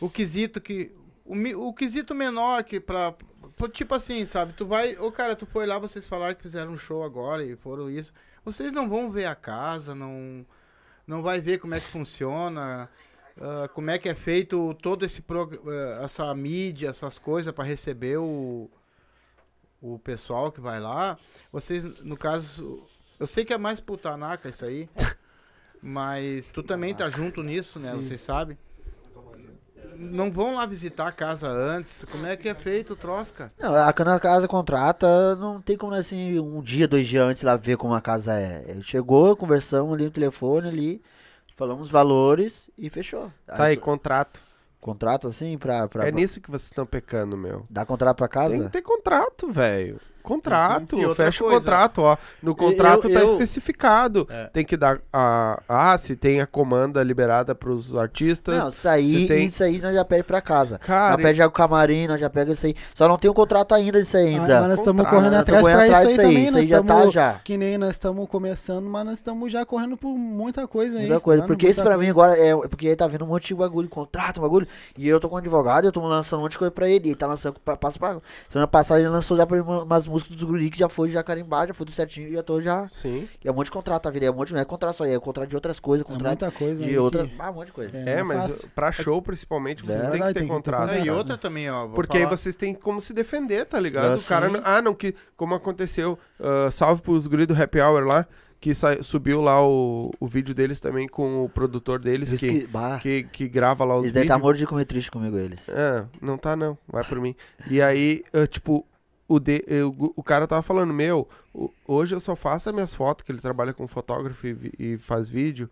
o 0.00 0.08
quesito 0.08 0.60
que... 0.62 0.92
O, 1.28 1.68
o 1.68 1.74
quesito 1.74 2.14
menor 2.14 2.62
que 2.64 2.78
pra... 2.80 3.12
Tipo 3.72 3.94
assim, 3.94 4.26
sabe? 4.26 4.52
Tu 4.52 4.66
vai... 4.66 4.96
Ô, 4.98 5.10
cara, 5.10 5.34
tu 5.34 5.46
foi 5.46 5.66
lá, 5.66 5.78
vocês 5.78 6.04
falaram 6.06 6.34
que 6.34 6.42
fizeram 6.42 6.72
um 6.72 6.78
show 6.78 7.02
agora 7.02 7.42
e 7.44 7.56
foram 7.56 7.90
isso. 7.90 8.12
Vocês 8.44 8.72
não 8.72 8.88
vão 8.88 9.10
ver 9.10 9.26
a 9.26 9.34
casa, 9.34 9.94
não... 9.94 10.44
Não 11.06 11.22
vai 11.22 11.40
ver 11.40 11.58
como 11.58 11.74
é 11.74 11.80
que 11.80 11.86
funciona... 11.86 12.88
ah, 13.40 13.68
como 13.72 13.90
é 13.90 13.98
que 13.98 14.08
é 14.08 14.14
feito 14.14 14.74
todo 14.82 15.04
esse 15.06 15.22
prog- 15.22 15.54
eh, 15.66 16.00
essa 16.04 16.34
mídia, 16.34 16.88
essas 16.88 17.18
coisas 17.18 17.52
pra 17.52 17.64
receber 17.64 18.18
o 18.18 18.68
o 19.80 19.98
pessoal 19.98 20.50
que 20.50 20.60
vai 20.60 20.80
lá. 20.80 21.16
Vocês, 21.52 21.84
no 22.00 22.16
caso, 22.16 22.82
eu 23.20 23.26
sei 23.26 23.44
que 23.44 23.52
é 23.52 23.58
mais 23.58 23.78
putanaca 23.78 24.48
isso 24.48 24.64
aí, 24.64 24.88
mas 25.82 26.46
tu 26.48 26.62
também 26.62 26.94
tá 26.94 27.08
junto 27.10 27.42
nisso, 27.42 27.78
né? 27.78 27.90
Sim. 27.92 28.02
Vocês 28.02 28.20
sabem. 28.22 28.58
Não 29.98 30.30
vão 30.30 30.56
lá 30.56 30.66
visitar 30.66 31.06
a 31.08 31.12
casa 31.12 31.48
antes. 31.48 32.04
Como 32.10 32.26
é 32.26 32.36
que 32.36 32.48
é 32.48 32.54
feito 32.54 32.92
o 32.92 32.96
troço, 32.96 33.32
cara? 33.34 33.52
Não, 33.58 33.74
a 33.74 33.92
quando 33.92 34.08
a 34.08 34.20
casa 34.20 34.46
contrata, 34.48 35.34
não 35.36 35.60
tem 35.60 35.76
como 35.76 35.94
assim, 35.94 36.38
um 36.38 36.60
dia, 36.60 36.86
dois 36.88 37.06
dias 37.08 37.24
antes 37.24 37.42
lá 37.42 37.56
ver 37.56 37.76
como 37.76 37.94
a 37.94 38.00
casa 38.00 38.34
é. 38.34 38.64
Ele 38.68 38.82
chegou, 38.82 39.36
conversamos 39.36 39.92
ali 39.94 40.04
no 40.04 40.10
telefone 40.10 40.68
ali, 40.68 41.02
falamos 41.56 41.84
os 41.86 41.90
valores 41.90 42.66
e 42.76 42.88
fechou. 42.90 43.30
Tá 43.46 43.64
aí, 43.64 43.70
Aí, 43.70 43.76
contrato. 43.76 44.40
contrato 44.80 45.26
assim 45.28 45.56
pra, 45.58 45.88
pra 45.88 46.06
É 46.06 46.12
nisso 46.12 46.40
que 46.40 46.50
vocês 46.50 46.70
estão 46.70 46.86
pecando, 46.86 47.36
meu. 47.36 47.66
dar 47.70 47.84
contrato 47.86 48.16
pra 48.16 48.28
casa? 48.28 48.50
Tem 48.54 48.62
que 48.64 48.68
ter 48.70 48.82
contrato, 48.82 49.50
velho. 49.50 50.00
Contrato, 50.26 50.98
E 50.98 51.14
fecha 51.14 51.44
o 51.44 51.48
coisa, 51.48 51.60
contrato, 51.64 52.02
ó. 52.02 52.16
No 52.42 52.54
contrato 52.54 53.08
eu- 53.08 53.14
tá 53.14 53.20
eu- 53.20 53.32
especificado. 53.32 54.26
É. 54.28 54.44
Tem 54.46 54.64
que 54.64 54.76
dar 54.76 55.00
a. 55.12 55.62
Ah, 55.68 55.96
se 55.96 56.16
tem 56.16 56.40
a 56.40 56.46
comanda 56.46 57.02
liberada 57.02 57.54
pros 57.54 57.94
artistas. 57.94 58.58
Não, 58.58 58.68
isso 58.70 58.88
aí, 58.88 59.26
tem- 59.28 59.46
isso 59.46 59.62
aí 59.62 59.80
nós 59.80 59.94
já 59.94 60.04
pede 60.04 60.24
pra 60.24 60.40
casa. 60.40 60.78
Cara, 60.78 61.14
nós 61.14 61.22
pede 61.22 61.38
já 61.38 61.46
o 61.46 61.50
camarim, 61.50 62.06
nós 62.06 62.20
já 62.20 62.28
pega 62.28 62.52
isso 62.52 62.66
aí. 62.66 62.74
Só 62.94 63.06
não 63.08 63.16
tem 63.16 63.30
o 63.30 63.34
contrato 63.34 63.74
ainda 63.74 64.02
disso 64.02 64.16
aí 64.16 64.34
Ah, 64.36 64.40
ainda. 64.42 64.60
mas 64.60 64.68
nós 64.70 64.78
estamos 64.80 65.06
correndo 65.06 65.30
né? 65.32 65.38
atrás 65.38 65.62
pra 65.62 65.86
isso 65.86 65.94
aí 65.96 66.06
disso 66.06 66.08
aí, 66.08 66.16
também. 66.16 66.42
isso 66.42 66.52
Nós 66.52 66.60
aí 66.62 66.68
já 66.70 66.76
tá 66.76 66.82
estamos 66.94 67.14
já. 67.14 67.32
que 67.44 67.56
nem 67.56 67.78
nós 67.78 67.90
estamos 67.90 68.28
começando, 68.28 68.90
mas 68.90 69.04
nós 69.04 69.14
estamos 69.14 69.52
já 69.52 69.64
correndo 69.64 69.96
por 69.96 70.08
muita 70.16 70.66
coisa 70.66 70.98
aí. 70.98 71.06
Muita 71.06 71.20
coisa. 71.20 71.42
Mano, 71.42 71.48
Porque 71.54 71.68
isso 71.68 71.82
pra 71.82 71.96
mim 71.96 72.08
agora 72.08 72.36
é. 72.36 72.48
é 72.50 72.56
Porque 72.68 72.88
aí 72.88 72.96
tá 72.96 73.06
vindo 73.06 73.24
um 73.24 73.28
monte 73.28 73.48
de 73.48 73.54
bagulho, 73.54 73.88
contrato, 73.88 74.40
bagulho. 74.40 74.66
E 74.98 75.06
eu 75.08 75.20
tô 75.20 75.28
com 75.28 75.36
um 75.36 75.38
advogado, 75.38 75.84
eu 75.86 75.92
tô 75.92 76.00
lançando 76.06 76.40
um 76.40 76.42
monte 76.42 76.52
de 76.52 76.58
coisa 76.58 76.70
pra 76.72 76.88
ele. 76.88 77.06
E 77.06 77.08
ele 77.10 77.16
tá 77.16 77.26
lançando 77.26 77.60
pa- 77.64 77.76
passo 77.76 77.98
pra. 77.98 78.16
Semana 78.48 78.66
passada 78.66 79.00
ele 79.00 79.08
lançou 79.08 79.36
já 79.36 79.46
pra 79.46 79.56
mim 79.56 79.62
uma- 79.62 79.82
umas 79.84 80.06
músicas 80.06 80.15
dos 80.24 80.42
guri 80.42 80.70
que 80.70 80.78
já 80.78 80.88
foi 80.88 81.08
já 81.10 81.22
carimbado, 81.22 81.68
já 81.68 81.74
foi 81.74 81.86
tudo 81.86 81.94
certinho. 81.94 82.28
E 82.28 82.32
já 82.34 82.42
tô 82.42 82.60
já. 82.60 82.88
Sim. 82.88 83.28
E 83.44 83.48
é 83.48 83.50
um 83.50 83.54
monte 83.54 83.66
de 83.66 83.70
contrato, 83.72 84.02
tá 84.02 84.10
vendo? 84.10 84.24
É 84.24 84.30
um 84.30 84.34
monte, 84.34 84.52
não 84.52 84.60
é 84.60 84.64
contrato 84.64 84.96
só 84.96 85.04
aí, 85.04 85.12
é 85.14 85.18
contrato 85.18 85.48
de 85.48 85.54
outras 85.54 85.78
coisas, 85.80 86.06
É 86.06 86.08
contrato 86.08 86.26
muita 86.44 86.50
coisa. 86.50 86.82
de 86.82 86.88
aí 86.90 86.98
outras. 86.98 87.28
que- 87.28 87.34
Ah, 87.38 87.50
um 87.50 87.54
monte 87.54 87.66
de 87.66 87.72
coisa. 87.72 87.96
É, 87.98 88.18
não 88.20 88.26
mas 88.28 88.42
fácil. 88.42 88.68
pra 88.74 88.92
show, 88.92 89.20
principalmente, 89.22 89.84
vocês 89.84 90.04
É 90.04 90.08
têm 90.10 90.20
que 90.20 90.26
ter 90.28 90.34
tem 90.34 90.34
que 90.34 90.40
ter 90.40 90.46
contrato. 90.54 90.80
contrato. 90.88 91.06
e 91.06 91.10
outra 91.10 91.36
também, 91.38 91.70
ó. 91.70 91.88
Porque 91.88 92.16
aí 92.16 92.24
falar- 92.24 92.36
vocês 92.36 92.56
têm 92.56 92.74
como 92.74 93.00
se 93.00 93.12
defender, 93.12 93.66
tá 93.66 93.78
ligado? 93.80 94.14
Ah, 94.14 94.16
o 94.16 94.22
cara, 94.22 94.48
não- 94.48 94.60
ah, 94.64 94.80
não, 94.82 94.94
que 94.94 95.14
como 95.36 95.54
aconteceu, 95.54 96.18
ah, 96.40 96.70
salve 96.70 97.02
pros 97.02 97.26
guris 97.26 97.46
do 97.46 97.54
Happy 97.60 97.80
Hour 97.80 98.04
lá, 98.06 98.26
que 98.58 98.72
subiu 99.02 99.42
lá 99.42 99.64
o, 99.64 100.10
o 100.18 100.26
vídeo 100.26 100.54
deles 100.54 100.80
também 100.80 101.06
com 101.06 101.44
o 101.44 101.48
produtor 101.48 102.00
deles, 102.00 102.32
que, 102.32 102.66
que, 102.66 102.68
que, 103.02 103.22
que 103.24 103.48
grava 103.48 103.84
lá 103.84 103.94
os 103.96 104.04
eles 104.04 104.12
devem 104.12 104.24
estar 104.26 104.34
vídeos. 104.36 104.42
mortos 104.44 104.60
de 104.60 104.66
comer 104.66 104.84
triste 104.86 105.10
comigo, 105.10 105.36
eles. 105.36 105.60
É, 105.68 106.04
não 106.22 106.38
tá 106.38 106.56
não, 106.56 106.76
vai 106.88 107.04
por 107.04 107.20
mim. 107.20 107.36
E 107.70 107.82
aí, 107.82 108.24
ah, 108.32 108.46
tipo, 108.46 108.84
o, 109.28 109.38
de, 109.40 109.64
eu- 109.66 109.94
o 110.16 110.22
cara 110.22 110.46
tava 110.46 110.62
falando, 110.62 110.92
meu, 110.92 111.28
o- 111.54 111.70
hoje 111.86 112.14
eu 112.14 112.20
só 112.20 112.36
faço 112.36 112.68
as 112.68 112.74
minhas 112.74 112.94
fotos, 112.94 113.24
que 113.24 113.32
ele 113.32 113.40
trabalha 113.40 113.72
com 113.74 113.86
fotógrafo 113.88 114.46
e, 114.46 114.72
e 114.78 114.98
faz 114.98 115.28
vídeo. 115.28 115.70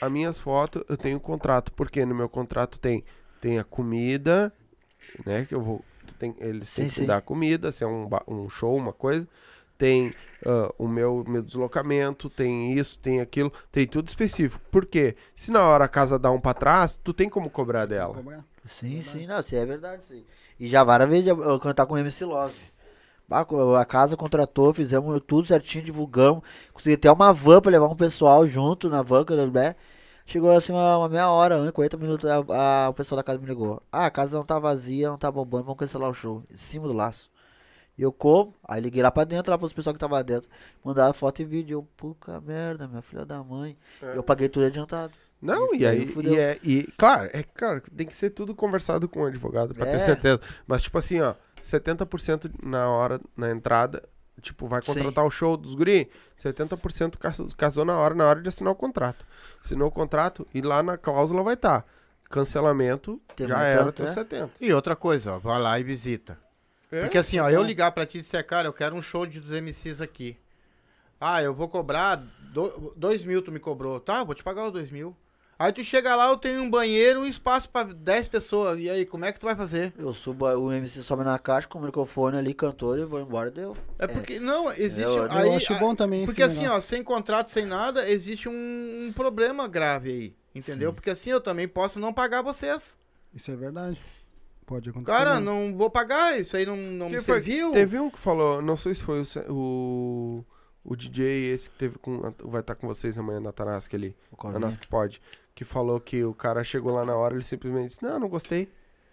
As 0.00 0.10
minhas 0.10 0.38
fotos, 0.40 0.82
eu 0.88 0.96
tenho 0.96 1.16
um 1.16 1.20
contrato, 1.20 1.72
porque 1.72 2.04
no 2.04 2.14
meu 2.14 2.28
contrato 2.28 2.78
tem, 2.78 3.04
tem 3.40 3.58
a 3.58 3.64
comida, 3.64 4.52
né, 5.26 5.44
que 5.44 5.54
eu 5.54 5.60
vou... 5.62 5.84
tu 6.06 6.14
tem- 6.14 6.34
eles 6.38 6.72
têm 6.72 6.88
Sim, 6.88 6.94
que 6.94 7.00
sim. 7.02 7.06
dar 7.06 7.20
comida, 7.22 7.70
se 7.72 7.84
é 7.84 7.86
um, 7.86 8.08
um 8.28 8.48
show, 8.48 8.76
uma 8.76 8.92
coisa. 8.92 9.26
Tem 9.78 10.14
ah, 10.46 10.72
o 10.78 10.86
meu, 10.86 11.24
meu 11.26 11.42
deslocamento, 11.42 12.30
tem 12.30 12.74
isso, 12.78 12.98
tem 12.98 13.20
aquilo, 13.20 13.52
tem 13.70 13.86
tudo 13.86 14.08
específico. 14.08 14.62
Por 14.70 14.86
quê? 14.86 15.16
Se 15.34 15.50
na 15.50 15.64
hora 15.66 15.84
a 15.84 15.88
casa 15.88 16.18
dá 16.18 16.30
um 16.30 16.40
pra 16.40 16.54
trás, 16.54 16.96
tu 17.02 17.12
tem 17.12 17.28
como 17.28 17.50
cobrar 17.50 17.86
dela. 17.86 18.14
Sim, 18.68 19.02
sim, 19.02 19.26
não, 19.26 19.40
isso 19.40 19.54
é 19.56 19.64
verdade, 19.66 20.04
sim. 20.06 20.24
E 20.58 20.68
já 20.68 20.84
várias 20.84 21.08
vezes 21.08 21.26
eu, 21.26 21.42
eu 21.42 21.58
cantar 21.58 21.86
com 21.86 21.94
o 21.94 21.98
MC 21.98 22.24
Love. 22.24 22.54
A 23.40 23.84
casa 23.84 24.16
contratou, 24.16 24.72
fizemos 24.74 25.20
tudo 25.26 25.46
certinho, 25.48 25.84
divulgamos. 25.84 26.42
Consegui 26.72 26.94
até 26.94 27.10
uma 27.10 27.32
van 27.32 27.60
pra 27.60 27.70
levar 27.70 27.86
um 27.88 27.96
pessoal 27.96 28.46
junto 28.46 28.88
na 28.88 29.02
van, 29.02 29.24
né? 29.52 29.74
Chegou 30.24 30.50
assim 30.56 30.72
uma, 30.72 30.98
uma 30.98 31.08
meia 31.08 31.28
hora, 31.28 31.62
né, 31.64 31.72
40 31.72 31.96
minutos, 31.96 32.28
a, 32.30 32.36
a- 32.86 32.88
o 32.90 32.94
pessoal 32.94 33.16
da 33.16 33.24
casa 33.24 33.38
me 33.40 33.46
ligou. 33.46 33.82
Ah, 33.90 34.06
a 34.06 34.10
casa 34.10 34.36
não 34.36 34.44
tá 34.44 34.58
vazia, 34.58 35.08
não 35.08 35.18
tá 35.18 35.30
bombando, 35.30 35.64
vamos 35.64 35.78
cancelar 35.78 36.08
o 36.08 36.14
show. 36.14 36.42
Em 36.50 36.56
cima 36.56 36.86
do 36.86 36.92
laço. 36.92 37.30
E 37.98 38.02
eu 38.02 38.12
como, 38.12 38.54
aí 38.66 38.80
liguei 38.80 39.02
lá 39.02 39.10
pra 39.10 39.24
dentro, 39.24 39.50
lá 39.50 39.58
pros 39.58 39.72
pessoal 39.72 39.92
que 39.92 40.00
tava 40.00 40.22
dentro. 40.24 40.48
Mandava 40.82 41.12
foto 41.12 41.42
e 41.42 41.44
vídeo. 41.44 41.78
Eu, 41.78 41.82
puta 41.96 42.40
merda, 42.40 42.86
minha 42.88 43.02
filha 43.02 43.24
da 43.26 43.42
mãe. 43.42 43.76
É. 44.02 44.16
Eu 44.16 44.22
paguei 44.22 44.48
tudo 44.48 44.64
adiantado. 44.66 45.12
Não, 45.40 45.74
E 45.74 45.78
e 45.80 45.86
aí 45.86 46.14
e, 46.22 46.36
é, 46.38 46.58
e 46.62 46.84
claro, 46.96 47.28
é 47.32 47.42
claro, 47.42 47.82
tem 47.94 48.06
que 48.06 48.14
ser 48.14 48.30
tudo 48.30 48.54
conversado 48.54 49.08
com 49.08 49.22
o 49.22 49.26
advogado 49.26 49.74
pra 49.74 49.86
ter 49.86 49.96
É. 49.96 49.98
certeza. 49.98 50.40
Mas 50.66 50.84
tipo 50.84 50.96
assim, 50.96 51.20
ó, 51.20 51.34
70% 51.62 52.50
na 52.64 52.88
hora, 52.88 53.20
na 53.36 53.50
entrada, 53.50 54.02
tipo, 54.40 54.66
vai 54.66 54.80
Sim. 54.82 54.94
contratar 54.94 55.24
o 55.24 55.30
show 55.30 55.56
dos 55.56 55.74
guri, 55.74 56.10
70% 56.36 57.16
cas- 57.18 57.54
casou 57.54 57.84
na 57.84 57.96
hora, 57.96 58.14
na 58.14 58.24
hora 58.26 58.42
de 58.42 58.48
assinar 58.48 58.72
o 58.72 58.76
contrato. 58.76 59.24
Assinou 59.64 59.88
o 59.88 59.92
contrato 59.92 60.46
e 60.52 60.60
lá 60.60 60.82
na 60.82 60.96
cláusula 60.98 61.42
vai 61.42 61.54
estar, 61.54 61.86
cancelamento, 62.30 63.20
Tem 63.36 63.46
já 63.46 63.62
era 63.62 63.84
tanto, 63.84 63.96
teu 63.96 64.06
é. 64.06 64.12
70. 64.12 64.50
E 64.60 64.72
outra 64.72 64.96
coisa, 64.96 65.34
ó, 65.34 65.38
vai 65.38 65.60
lá 65.60 65.78
e 65.78 65.84
visita. 65.84 66.38
É? 66.90 67.00
Porque 67.02 67.16
assim, 67.18 67.38
ó, 67.38 67.48
eu 67.48 67.62
ligar 67.62 67.92
pra 67.92 68.04
ti 68.04 68.18
e 68.18 68.20
disser, 68.20 68.44
cara, 68.46 68.68
eu 68.68 68.72
quero 68.72 68.94
um 68.94 69.00
show 69.02 69.26
de 69.26 69.40
dos 69.40 69.50
MCs 69.56 70.00
aqui. 70.00 70.36
Ah, 71.20 71.40
eu 71.42 71.54
vou 71.54 71.68
cobrar 71.68 72.16
do- 72.52 72.92
dois 72.96 73.24
mil, 73.24 73.40
tu 73.42 73.52
me 73.52 73.60
cobrou. 73.60 74.00
Tá, 74.00 74.18
eu 74.18 74.26
vou 74.26 74.34
te 74.34 74.42
pagar 74.42 74.64
os 74.66 74.72
dois 74.72 74.90
mil. 74.90 75.16
Aí 75.62 75.72
tu 75.72 75.84
chega 75.84 76.16
lá, 76.16 76.28
eu 76.28 76.36
tenho 76.36 76.60
um 76.60 76.68
banheiro, 76.68 77.20
um 77.20 77.24
espaço 77.24 77.70
pra 77.70 77.84
10 77.84 78.26
pessoas. 78.26 78.80
E 78.80 78.90
aí, 78.90 79.06
como 79.06 79.24
é 79.24 79.30
que 79.30 79.38
tu 79.38 79.46
vai 79.46 79.54
fazer? 79.54 79.92
Eu 79.96 80.12
subo, 80.12 80.44
o 80.46 80.72
MC 80.72 81.02
sobe 81.04 81.22
na 81.22 81.38
caixa 81.38 81.68
com 81.68 81.78
o 81.78 81.82
microfone 81.82 82.36
ali, 82.36 82.52
cantor 82.52 82.98
e 82.98 83.04
vou 83.04 83.20
embora, 83.20 83.48
deu. 83.48 83.76
É 83.96 84.08
porque, 84.08 84.40
não, 84.40 84.72
existe... 84.72 85.02
Eu- 85.02 85.30
aí, 85.30 85.46
Eu 85.46 85.54
acho 85.54 85.74
bom 85.76 85.94
também 85.94 86.26
Porque 86.26 86.42
assim, 86.42 86.62
negócio. 86.62 86.78
ó, 86.78 86.80
sem 86.80 87.04
contrato, 87.04 87.48
sem 87.48 87.64
nada, 87.64 88.10
existe 88.10 88.48
um, 88.48 88.52
um 89.06 89.12
problema 89.12 89.68
grave 89.68 90.10
aí. 90.10 90.34
Entendeu? 90.52 90.92
Porque 90.92 91.10
assim, 91.10 91.30
eu 91.30 91.40
também 91.40 91.68
posso 91.68 92.00
não 92.00 92.12
pagar 92.12 92.42
vocês. 92.42 92.96
Isso 93.32 93.48
é 93.52 93.54
verdade. 93.54 94.00
Pode 94.66 94.90
acontecer. 94.90 95.16
Cara, 95.16 95.34
mesmo. 95.34 95.44
não 95.46 95.76
vou 95.78 95.90
pagar, 95.90 96.40
isso 96.40 96.56
aí 96.56 96.66
não, 96.66 96.76
não 96.76 97.08
me 97.08 97.20
foi? 97.20 97.34
serviu. 97.36 97.70
Teve 97.70 98.00
um 98.00 98.10
que 98.10 98.18
falou, 98.18 98.60
não 98.60 98.76
sei 98.76 98.94
se 98.96 99.02
foi 99.02 99.20
o, 99.20 99.24
o, 99.48 100.44
o 100.84 100.96
DJ 100.96 101.52
esse 101.52 101.70
que 101.70 101.76
teve 101.78 101.98
com, 101.98 102.20
vai 102.44 102.60
estar 102.60 102.74
com 102.74 102.86
vocês 102.86 103.16
amanhã 103.18 103.40
na 103.40 103.52
Tarasca 103.52 103.96
ali. 103.96 104.16
O 104.30 104.34
A 104.34 104.36
Covinha. 104.36 104.58
nossa 104.60 104.78
que 104.78 104.86
pode. 104.88 105.20
Que 105.54 105.64
falou 105.64 106.00
que 106.00 106.24
o 106.24 106.34
cara 106.34 106.64
chegou 106.64 106.92
lá 106.94 107.04
na 107.04 107.14
hora, 107.14 107.34
ele 107.34 107.44
simplesmente 107.44 107.88
disse, 107.88 108.02
não, 108.02 108.18
não 108.18 108.28
gostei. 108.28 108.68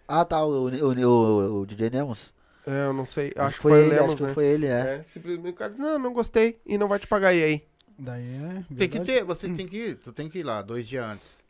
Ah, 0.08 0.24
tá, 0.24 0.44
o, 0.44 0.68
o, 0.68 1.06
o, 1.06 1.60
o 1.60 1.66
DJ 1.66 1.90
Nemos. 1.90 2.32
É, 2.66 2.86
eu 2.86 2.92
não 2.92 3.06
sei. 3.06 3.32
Acho, 3.36 3.56
que 3.56 3.62
foi, 3.62 3.72
o 3.72 3.76
ele, 3.76 3.90
Lemos, 3.94 4.12
acho 4.14 4.22
né? 4.22 4.28
que 4.28 4.34
foi 4.34 4.46
ele, 4.46 4.66
é. 4.66 4.96
É, 4.96 5.04
simplesmente 5.06 5.54
o 5.54 5.56
cara 5.56 5.70
disse, 5.70 5.82
não, 5.82 5.98
não 5.98 6.12
gostei 6.12 6.60
e 6.66 6.76
não 6.76 6.88
vai 6.88 6.98
te 6.98 7.06
pagar 7.06 7.32
e 7.32 7.42
aí. 7.42 7.64
Daí 7.98 8.22
é. 8.24 8.54
Tem 8.76 8.88
que 8.88 8.98
verdade. 8.98 9.04
ter, 9.04 9.24
vocês 9.24 9.52
têm 9.52 9.66
que 9.68 9.76
ir, 9.76 9.94
tu 9.96 10.12
tem 10.12 10.28
que 10.28 10.38
ir 10.38 10.42
lá 10.42 10.62
dois 10.62 10.86
dias 10.88 11.04
antes. 11.06 11.44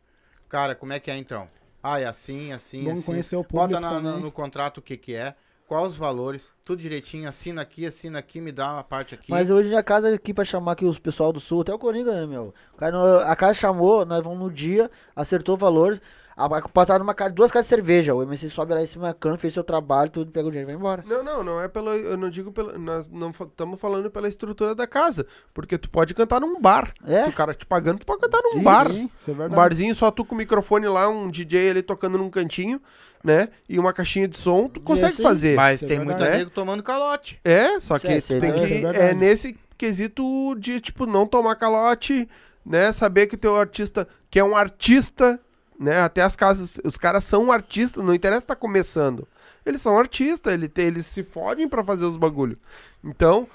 Cara, 0.47 0.75
como 0.75 0.93
é 0.93 0.99
que 0.99 1.09
é 1.09 1.15
então? 1.17 1.49
Ah, 1.81 1.99
é 1.99 2.05
assim, 2.05 2.51
assim, 2.51 2.83
Bom 2.83 2.91
assim. 2.91 3.03
conhecer 3.03 3.35
o 3.35 3.43
público 3.43 3.69
Bota 3.69 3.79
na- 3.79 3.99
na- 4.01 4.09
também. 4.11 4.23
no 4.23 4.31
contrato 4.31 4.77
o 4.77 4.81
que 4.81 4.95
que 4.97 5.15
é, 5.15 5.33
quais 5.71 5.87
os 5.87 5.95
valores, 5.95 6.53
tudo 6.65 6.81
direitinho, 6.81 7.29
assina 7.29 7.61
aqui, 7.61 7.85
assina 7.85 8.19
aqui, 8.19 8.41
me 8.41 8.51
dá 8.51 8.73
uma 8.73 8.83
parte 8.83 9.15
aqui. 9.15 9.31
Mas 9.31 9.49
hoje 9.49 9.73
a 9.73 9.81
casa 9.81 10.13
aqui 10.13 10.33
pra 10.33 10.43
chamar 10.43 10.73
aqui 10.73 10.83
os 10.83 10.99
pessoal 10.99 11.31
do 11.31 11.39
sul, 11.39 11.61
até 11.61 11.73
o 11.73 11.79
Coringa, 11.79 12.11
né, 12.11 12.25
meu? 12.25 12.53
O 12.73 12.77
cara 12.77 13.25
a 13.25 13.33
casa 13.37 13.53
chamou, 13.53 14.05
nós 14.05 14.21
vamos 14.21 14.37
no 14.37 14.51
dia, 14.51 14.91
acertou 15.15 15.55
valores. 15.55 16.01
A, 16.41 16.57
a, 16.57 16.61
passar 16.69 16.99
numa 16.99 17.13
casa, 17.13 17.31
duas 17.31 17.51
casas 17.51 17.65
de 17.67 17.69
cerveja. 17.69 18.13
O 18.15 18.23
MC 18.23 18.49
sobe 18.49 18.73
lá 18.73 18.81
em 18.81 18.85
cima 18.87 19.07
da 19.07 19.13
cana, 19.13 19.37
fez 19.37 19.53
seu 19.53 19.63
trabalho, 19.63 20.09
tudo, 20.09 20.31
pega 20.31 20.47
o 20.47 20.51
dinheiro 20.51 20.69
e 20.69 20.73
vai 20.73 20.79
embora. 20.79 21.03
Não, 21.07 21.23
não, 21.23 21.43
não 21.43 21.61
é 21.61 21.67
pelo. 21.67 21.91
Eu 21.91 22.17
não 22.17 22.29
digo 22.29 22.51
pelo. 22.51 22.77
Nós 22.79 23.09
não 23.09 23.29
estamos 23.29 23.79
falando 23.79 24.09
pela 24.09 24.27
estrutura 24.27 24.73
da 24.73 24.85
casa. 24.87 25.25
Porque 25.53 25.77
tu 25.77 25.89
pode 25.89 26.13
cantar 26.13 26.39
num 26.41 26.59
bar. 26.59 26.93
É? 27.05 27.23
Se 27.23 27.29
o 27.29 27.33
cara 27.33 27.53
te 27.53 27.65
pagando, 27.65 27.99
tu 27.99 28.05
pode 28.05 28.21
cantar 28.21 28.41
num 28.43 28.53
Sim, 28.59 28.63
bar. 28.63 28.89
sim, 28.89 29.09
Isso 29.17 29.29
é 29.29 29.33
Um 29.33 29.37
verdade. 29.37 29.55
barzinho, 29.55 29.95
só 29.95 30.09
tu 30.11 30.25
com 30.25 30.35
o 30.35 30.37
microfone 30.37 30.87
lá, 30.87 31.07
um 31.09 31.29
DJ 31.29 31.69
ali 31.71 31.81
tocando 31.83 32.17
num 32.17 32.29
cantinho, 32.29 32.81
né? 33.23 33.49
E 33.69 33.77
uma 33.79 33.93
caixinha 33.93 34.27
de 34.27 34.37
som, 34.37 34.67
tu 34.67 34.79
consegue 34.81 35.21
fazer. 35.21 35.55
Mas 35.55 35.81
Isso 35.81 35.85
é 35.85 35.87
tem 35.87 35.99
É? 35.99 36.37
nego 36.37 36.49
tomando 36.51 36.81
calote. 36.83 37.39
É, 37.43 37.79
só 37.79 37.97
que 37.99 38.07
Isso 38.07 38.15
é- 38.17 38.21
tu 38.21 38.31
isso 38.33 38.39
tem 38.39 38.49
é 38.49 38.53
que. 38.53 38.81
verdade. 38.81 38.97
É 38.97 39.13
nesse 39.13 39.57
quesito 39.77 40.55
de, 40.57 40.79
tipo, 40.79 41.05
não 41.05 41.25
tomar 41.25 41.55
calote, 41.55 42.29
né? 42.65 42.91
Saber 42.91 43.27
que 43.27 43.35
o 43.35 43.37
teu 43.37 43.55
artista, 43.57 44.07
que 44.29 44.39
é 44.39 44.43
um 44.43 44.55
artista, 44.55 45.39
né? 45.81 45.99
Até 45.99 46.21
as 46.21 46.35
casas, 46.35 46.77
os 46.85 46.95
caras 46.95 47.23
são 47.23 47.51
artistas, 47.51 48.03
não 48.03 48.13
interessa 48.13 48.43
estar 48.45 48.55
começando. 48.55 49.27
Eles 49.65 49.81
são 49.81 49.97
artistas, 49.97 50.53
ele 50.53 50.69
tem, 50.69 50.85
eles 50.85 51.05
se 51.07 51.23
fodem 51.23 51.67
pra 51.67 51.83
fazer 51.83 52.05
os 52.05 52.17
bagulho. 52.17 52.57
Então, 53.03 53.47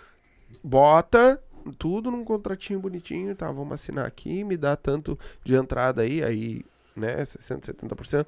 bota 0.62 1.40
tudo 1.78 2.10
num 2.10 2.24
contratinho 2.24 2.78
bonitinho, 2.80 3.34
tá? 3.34 3.50
Vamos 3.50 3.72
assinar 3.74 4.06
aqui, 4.06 4.44
me 4.44 4.56
dá 4.56 4.76
tanto 4.76 5.18
de 5.44 5.54
entrada 5.54 6.02
aí, 6.02 6.22
aí, 6.22 6.64
né? 6.94 7.24
60, 7.24 7.72
70%. 7.72 8.26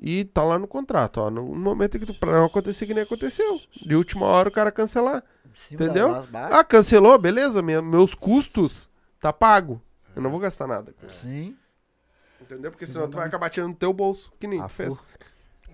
E 0.00 0.24
tá 0.24 0.42
lá 0.42 0.58
no 0.58 0.66
contrato, 0.66 1.18
ó. 1.18 1.30
No 1.30 1.44
momento 1.54 1.98
que 1.98 2.04
tu, 2.06 2.14
pra 2.14 2.32
não 2.32 2.46
acontecer 2.46 2.84
que 2.86 2.92
nem 2.94 3.04
aconteceu. 3.04 3.60
De 3.86 3.94
última 3.94 4.26
hora 4.26 4.48
o 4.48 4.52
cara 4.52 4.72
cancelar. 4.72 5.22
Da 5.22 5.84
Entendeu? 5.84 6.26
Ah, 6.50 6.64
cancelou, 6.64 7.16
beleza, 7.16 7.62
minha- 7.62 7.80
meus 7.80 8.12
custos 8.14 8.90
tá 9.20 9.32
pago. 9.32 9.80
Eu 10.16 10.20
não 10.20 10.30
vou 10.30 10.40
gastar 10.40 10.66
nada. 10.66 10.92
isso. 11.08 11.20
Sim. 11.22 11.56
Entendeu? 12.44 12.70
Porque 12.70 12.86
Sim, 12.86 12.92
senão 12.92 13.08
tu 13.10 13.16
vai 13.16 13.26
acabar 13.26 13.48
tirando 13.50 13.70
no 13.70 13.76
teu 13.76 13.92
bolso, 13.92 14.32
que 14.38 14.46
nem 14.46 14.60
Ah, 14.60 14.66
tu 14.68 14.72
fez. 14.74 14.98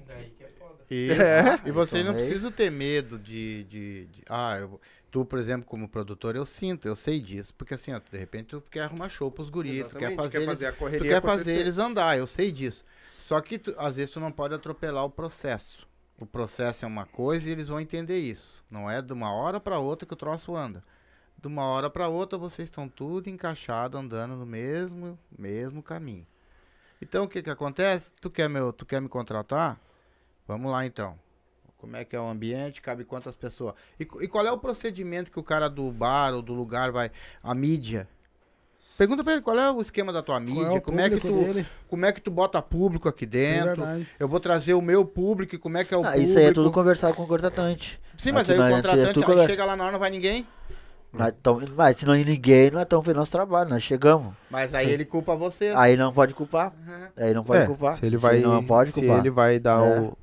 Daí 0.07 0.31
que 0.31 0.45
é 0.45 0.49
foda. 0.49 0.85
Isso. 0.91 1.23
É. 1.23 1.61
E 1.67 1.71
vocês 1.71 2.05
não 2.05 2.13
Então, 2.13 2.23
aí- 2.23 2.27
precisam 2.29 2.51
ter 2.51 2.71
medo 2.71 3.19
de. 3.19 3.65
de, 3.65 4.07
de- 4.07 4.23
ah, 4.29 4.57
eu- 4.59 4.81
tu, 5.11 5.25
por 5.25 5.39
exemplo, 5.39 5.67
como 5.67 5.89
produtor, 5.89 6.35
eu 6.37 6.47
sinto, 6.47 6.87
eu 6.89 6.97
sei 6.97 7.21
disso. 7.21 7.53
Porque 7.55 7.75
assim, 7.75 7.93
ó, 7.93 7.99
de 8.01 8.19
repente 8.19 8.49
tu 8.49 8.63
quer 8.71 8.83
arrumar 8.83 9.09
show 9.09 9.31
pros 9.31 9.49
guris, 9.51 9.85
tu 9.87 9.97
quer 9.97 10.13
Exatamente, 10.13 10.17
fazer, 10.17 10.43
eles, 10.43 10.63
a 10.65 10.73
tu 10.73 10.79
correria 10.79 11.09
quer 11.11 11.17
acontecer. 11.17 11.39
fazer 11.45 11.61
eles 11.61 11.79
andar, 11.79 12.19
eu 12.19 12.27
sei 12.27 12.51
disso. 12.53 12.85
Só 13.21 13.41
que 13.41 13.59
tu- 13.59 13.75
às 13.79 13.97
vezes 13.97 14.11
tu 14.13 14.21
não 14.21 14.31
pode 14.33 14.55
atropelar 14.55 15.05
o 15.05 15.11
processo. 15.11 15.87
O 16.19 16.27
processo 16.27 16.85
é 16.85 16.89
uma 16.89 17.07
coisa 17.07 17.49
e 17.49 17.53
eles 17.53 17.69
vão 17.69 17.81
entender 17.81 18.19
isso. 18.19 18.63
Não 18.71 18.91
é 18.91 19.01
de 19.01 19.13
uma 19.13 19.33
hora 19.33 19.59
para 19.61 19.79
outra 19.79 20.07
que 20.07 20.13
o 20.13 20.17
troço 20.17 20.55
anda. 20.57 20.83
De 21.41 21.47
uma 21.47 21.65
hora 21.65 21.89
para 21.89 22.09
outra 22.09 22.39
vocês 22.39 22.67
estão 22.67 22.87
tudo 22.89 23.31
encaixado 23.31 23.97
andando 23.97 24.37
no 24.37 24.45
mesmo 24.45 25.19
mesmo 25.39 25.83
caminho. 25.83 26.27
Então 27.01 27.25
o 27.25 27.29
que 27.29 27.43
que 27.43 27.51
acontece? 27.51 28.13
Tu 28.21 28.31
quer 28.31 28.49
meu, 28.49 28.73
tu 28.73 28.85
quer 28.85 29.01
me 29.01 29.09
contratar? 29.09 29.79
Vamos 30.47 30.71
lá 30.71 30.85
então. 30.85 31.19
Como 31.79 31.97
é 31.97 32.05
que 32.05 32.15
é 32.15 32.21
o 32.21 32.29
ambiente, 32.29 32.83
cabe 32.83 33.05
quantas 33.05 33.35
pessoas. 33.35 33.75
E, 33.99 34.03
e 34.03 34.29
qual 34.29 34.47
é 34.47 34.53
o 34.53 34.59
procedimento 34.59 35.31
que 35.31 35.39
o 35.41 35.43
cara 35.43 35.69
do 35.69 35.91
bar 35.91 36.35
ou 36.35 36.43
do 36.43 36.53
lugar 36.53 36.91
vai. 36.93 37.11
A 37.43 37.55
mídia. 37.55 38.07
Pergunta 38.99 39.25
pra 39.25 39.33
ele 39.33 39.41
qual 39.41 39.59
é 39.59 39.71
o 39.73 39.81
esquema 39.81 40.13
da 40.13 40.21
tua 40.23 40.35
Qual 40.35 40.45
mídia, 40.45 40.77
é 40.77 40.81
como 40.81 41.01
é 41.01 41.09
que 41.09 41.19
tu. 41.21 41.29
dele? 41.33 41.67
Como 41.89 42.05
é 42.05 42.13
que 42.13 42.21
tu 42.21 42.31
bota 42.31 42.61
público 42.61 43.09
aqui 43.09 43.25
é 43.25 43.29
dentro? 43.29 43.67
verdade. 43.83 44.07
eu 44.19 44.29
vou 44.29 44.39
trazer 44.39 44.75
o 44.75 44.83
meu 44.83 45.07
público 45.07 45.55
e 45.55 45.59
como 45.59 45.79
é 45.79 45.85
que 45.85 45.95
é 45.95 45.97
o 45.97 46.01
Ah, 46.05 46.11
público. 46.11 46.29
isso 46.29 46.39
aí 46.39 46.45
é 46.45 46.53
tudo 46.53 46.71
conversado 46.71 47.15
com 47.15 47.23
o 47.23 47.27
contratante. 47.27 47.99
Sim, 48.19 48.33
mas 48.33 48.43
Aqui 48.51 48.53
aí 48.53 48.59
o 48.59 48.63
é 48.71 48.77
contratante 48.77 49.21
conversa- 49.23 49.49
chega 49.49 49.65
lá 49.65 49.75
na 49.75 49.85
hora 49.85 49.93
não 49.93 49.99
vai 49.99 50.11
ninguém. 50.11 50.47
Nós 51.13 51.35
tamo- 51.43 51.61
mas 51.77 51.97
se 51.99 52.07
não 52.07 52.15
ir 52.17 52.25
ninguém, 52.25 52.71
nós 52.71 52.83
estamos 52.85 53.05
fazendo 53.05 53.19
nosso 53.19 53.33
trabalho, 53.33 53.69
nós 53.71 53.83
chegamos. 53.83 54.33
Mas 54.49 54.73
aí 54.73 54.89
ele 54.91 55.05
culpa 55.05 55.35
vocês. 55.35 55.75
Aí 55.75 55.97
não 55.97 56.13
pode 56.13 56.35
culpar. 56.35 56.73
Uhum. 56.87 57.07
Aí 57.17 57.35
não 57.35 57.43
pode 57.45 57.63
É, 57.65 57.67
culpar. 57.67 57.93
se 57.95 58.07
ele 58.07 58.17
vai, 58.17 58.39
não 58.41 58.63
pode 58.65 58.91
se 58.93 59.01
culpar. 59.01 59.19
ele 59.19 59.31
vai 59.31 59.59
dar 59.59 59.85
É. 59.85 60.01
o... 60.01 60.17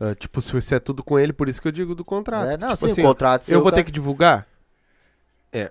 ah, 0.00 0.14
tipo, 0.14 0.40
se 0.40 0.56
isso 0.56 0.74
é 0.74 0.78
tudo 0.80 1.02
com 1.04 1.18
ele, 1.18 1.32
por 1.32 1.48
isso 1.48 1.60
que 1.60 1.68
eu 1.68 1.72
digo 1.72 1.94
do 1.94 2.04
contrato. 2.04 2.48
É, 2.50 2.56
não, 2.56 2.68
tipo 2.70 2.86
sim, 2.86 2.92
assim, 2.92 3.00
o 3.02 3.04
contrato. 3.04 3.48
eu 3.50 3.60
vou 3.60 3.70
cara. 3.70 3.76
ter 3.76 3.84
que 3.84 3.92
divulgar? 3.92 4.46
É. 5.52 5.70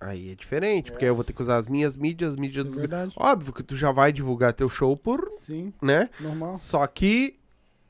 Aí 0.00 0.32
é 0.32 0.34
diferente, 0.34 0.90
porque 0.90 1.04
aí 1.04 1.10
eu 1.10 1.14
vou 1.14 1.24
ter 1.24 1.32
que 1.32 1.40
usar 1.40 1.56
as 1.56 1.66
minhas 1.68 1.96
mídias, 1.96 2.30
as 2.34 2.36
mídias 2.36 2.66
Isso 2.66 2.78
é 2.78 2.80
dos... 2.82 2.90
verdade. 2.90 3.12
Óbvio 3.16 3.52
que 3.52 3.62
tu 3.62 3.74
já 3.76 3.90
vai 3.92 4.12
divulgar 4.12 4.52
teu 4.52 4.68
show 4.68 4.96
por, 4.96 5.30
Sim, 5.40 5.72
né? 5.80 6.10
normal. 6.20 6.56
Só 6.56 6.86
que... 6.86 7.34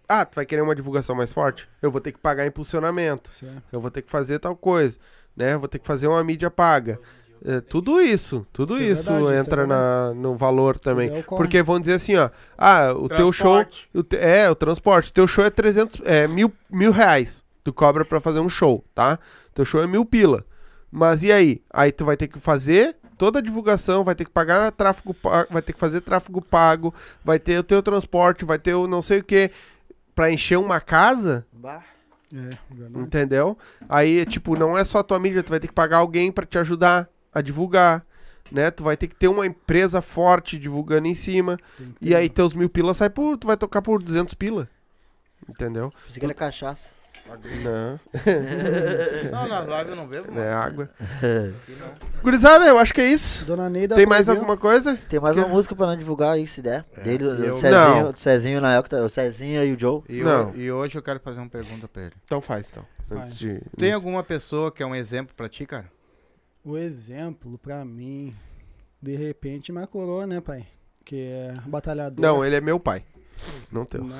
Ah, 0.09 0.25
tu 0.25 0.37
vai 0.37 0.47
querer 0.47 0.63
uma 0.63 0.75
divulgação 0.75 1.17
mais 1.17 1.33
forte? 1.33 1.69
Eu 1.83 1.91
vou 1.91 2.01
ter 2.01 2.13
que 2.13 2.19
pagar 2.19 2.47
impulsionamento. 2.47 3.33
Certo. 3.33 3.61
Eu 3.73 3.81
vou 3.81 3.91
ter 3.91 4.03
que 4.03 4.11
fazer 4.11 4.39
tal 4.39 4.55
coisa, 4.55 4.99
né? 5.37 5.57
Vou 5.57 5.69
ter 5.69 5.79
que 5.79 5.87
fazer 5.87 6.07
uma 6.09 6.23
mídia 6.25 6.51
paga. 6.51 6.99
É, 7.45 7.61
tudo 7.61 8.01
isso, 8.01 8.47
tudo 8.53 8.75
Isso 8.83 9.11
é 9.11 9.15
verdade, 9.15 9.23
isso 9.23 9.31
é 9.33 9.39
entra 9.41 9.67
na, 9.67 10.13
no 10.15 10.37
valor 10.37 10.81
também. 10.81 11.11
é 11.15 11.19
o. 11.21 11.23
Porque 11.23 11.63
vão 11.63 11.79
dizer 11.79 11.93
assim, 11.95 12.17
ó, 12.17 12.31
ah, 12.57 12.93
o 12.93 13.09
teu 13.09 13.31
show, 13.31 13.53
Transporte. 13.57 13.89
o 13.95 14.03
te- 14.03 14.17
é, 14.17 14.51
o 14.51 14.55
transporte, 14.55 15.13
teu 15.13 15.29
show 15.29 15.45
é 15.45 15.51
300, 15.51 16.01
é 16.05 16.27
mil, 16.27 16.51
mil 16.71 16.91
reais, 16.91 17.45
tu 17.63 17.73
cobra 17.73 18.05
pra 18.05 18.21
fazer 18.21 18.41
um 18.41 18.49
show, 18.49 18.83
tá? 18.95 19.19
Teu 19.55 19.65
show 19.65 19.83
é 19.83 19.87
mil 19.87 20.05
pila. 20.05 20.45
Mas 20.91 21.23
e 21.23 21.31
aí? 21.31 21.63
Aí 21.71 21.93
tu 21.93 22.05
vai 22.05 22.17
ter 22.17 22.27
que 22.27 22.41
fazer 22.41 22.97
toda 23.19 23.39
a 23.39 23.43
divulgação, 23.43 24.03
vai 24.03 24.15
ter 24.15 24.25
que 24.25 24.31
pagar 24.31 24.73
tráfego, 24.73 25.15
vai 25.51 25.63
ter 25.63 25.73
que 25.75 25.79
fazer 25.79 26.01
tráfego 26.01 26.41
pago, 26.43 26.93
vai 27.25 27.39
ter 27.39 27.59
o 27.59 27.63
teu 27.63 27.83
transporte, 27.83 28.45
vai 28.45 28.59
ter 28.59 28.75
o 28.75 28.87
não 28.87 29.03
sei 29.03 29.19
o 29.21 29.25
que, 29.25 29.51
pra 30.15 30.31
encher 30.33 30.59
uma 30.59 30.81
casa, 30.81 31.47
Bah. 31.53 31.83
É, 32.35 32.75
verdade. 32.75 33.05
Entendeu? 33.05 33.59
Aí, 33.89 34.25
tipo, 34.27 34.57
não 34.57 34.77
é 34.77 34.85
só 34.85 34.99
a 34.99 35.05
tua 35.05 35.19
mídia, 35.19 35.43
tu 35.43 35.51
vai 35.51 35.61
ter 35.61 35.69
que 35.69 35.75
pagar 35.75 35.99
alguém 35.99 36.33
pra 36.33 36.45
te 36.45 36.59
ajudar 36.59 37.09
a 37.33 37.41
divulgar, 37.41 38.05
né? 38.51 38.71
Tu 38.71 38.83
vai 38.83 38.97
ter 38.97 39.07
que 39.07 39.15
ter 39.15 39.29
uma 39.29 39.47
empresa 39.47 40.03
forte 40.03 40.59
divulgando 40.59 41.07
em 41.07 41.15
cima. 41.15 41.57
E 42.01 42.15
aí 42.15 42.29
teus 42.29 42.55
mil 42.55 42.69
pila 42.69 42.95
sai 42.95 43.11
por, 43.11 43.37
tu 43.37 43.47
vai 43.47 43.57
tocar 43.57 43.83
por 43.83 44.03
200 44.03 44.35
pila. 44.35 44.69
Entendeu? 45.49 45.93
Pensei 46.07 46.19
que 46.19 46.27
era 46.27 46.35
cachaça. 46.35 46.96
Não, 47.63 48.01
Não, 49.31 49.49
nas 49.49 49.67
lives 49.79 49.91
eu 49.91 49.97
não 49.97 50.07
bebo, 50.07 50.29
mano. 50.33 50.41
é 50.43 50.53
água. 50.53 50.91
Aqui 50.99 51.73
não. 51.79 52.23
Gurizada, 52.23 52.65
eu 52.67 52.79
acho 52.79 52.95
que 52.95 53.01
é 53.01 53.09
isso. 53.09 53.45
Dona 53.45 53.69
Neida 53.69 53.95
Tem 53.95 54.07
mais 54.07 54.29
alguma 54.29 54.57
coisa? 54.57 54.97
Tem 55.09 55.21
mais 55.21 55.35
Que- 55.35 55.41
uma 55.43 55.49
música 55.49 55.75
pra 55.75 55.87
nós 55.87 55.99
divulgar 55.99 56.33
aí, 56.33 56.47
se 56.47 56.63
der. 56.63 56.85
É, 56.97 57.01
Dele, 57.01 57.25
o 57.25 57.29
eu- 57.45 57.57
Cezinho, 57.57 57.71
Não. 58.03 58.11
o 58.11 58.19
Cezinho 58.19 58.61
na 58.61 58.75
época, 58.77 59.03
o 59.05 59.09
Cezinho 59.09 59.65
e 59.65 59.73
o 59.75 59.79
Joe. 59.79 60.03
E, 60.09 60.23
Não. 60.23 60.51
ho- 60.51 60.57
e 60.57 60.71
hoje 60.71 60.97
eu 60.97 61.03
quero 61.03 61.21
fazer 61.21 61.39
uma 61.39 61.49
pergunta 61.49 61.87
pra 61.89 62.03
ele. 62.03 62.13
Então 62.25 62.41
faz, 62.41 62.69
então. 62.71 62.85
Faz. 63.09 63.21
Antes 63.23 63.39
de- 63.39 63.61
Tem 63.77 63.93
alguma 63.93 64.23
pessoa 64.23 64.71
que 64.73 64.83
é 64.83 64.87
um 64.87 64.95
exemplo 64.95 65.35
pra 65.37 65.49
ti, 65.49 65.67
cara? 65.67 65.87
O 66.65 66.77
exemplo, 66.77 67.59
pra 67.59 67.85
mim, 67.85 68.35
de 69.01 69.15
repente, 69.15 69.71
minha 69.73 69.87
coroa, 69.87 70.27
né, 70.27 70.41
pai? 70.41 70.67
Que 71.05 71.17
é 71.31 71.55
batalhador. 71.67 72.21
Não, 72.21 72.45
ele 72.45 72.57
é 72.57 72.61
meu 72.61 72.81
pai. 72.81 73.05
Não 73.71 73.85
teu. 73.85 74.03
Não, 74.05 74.17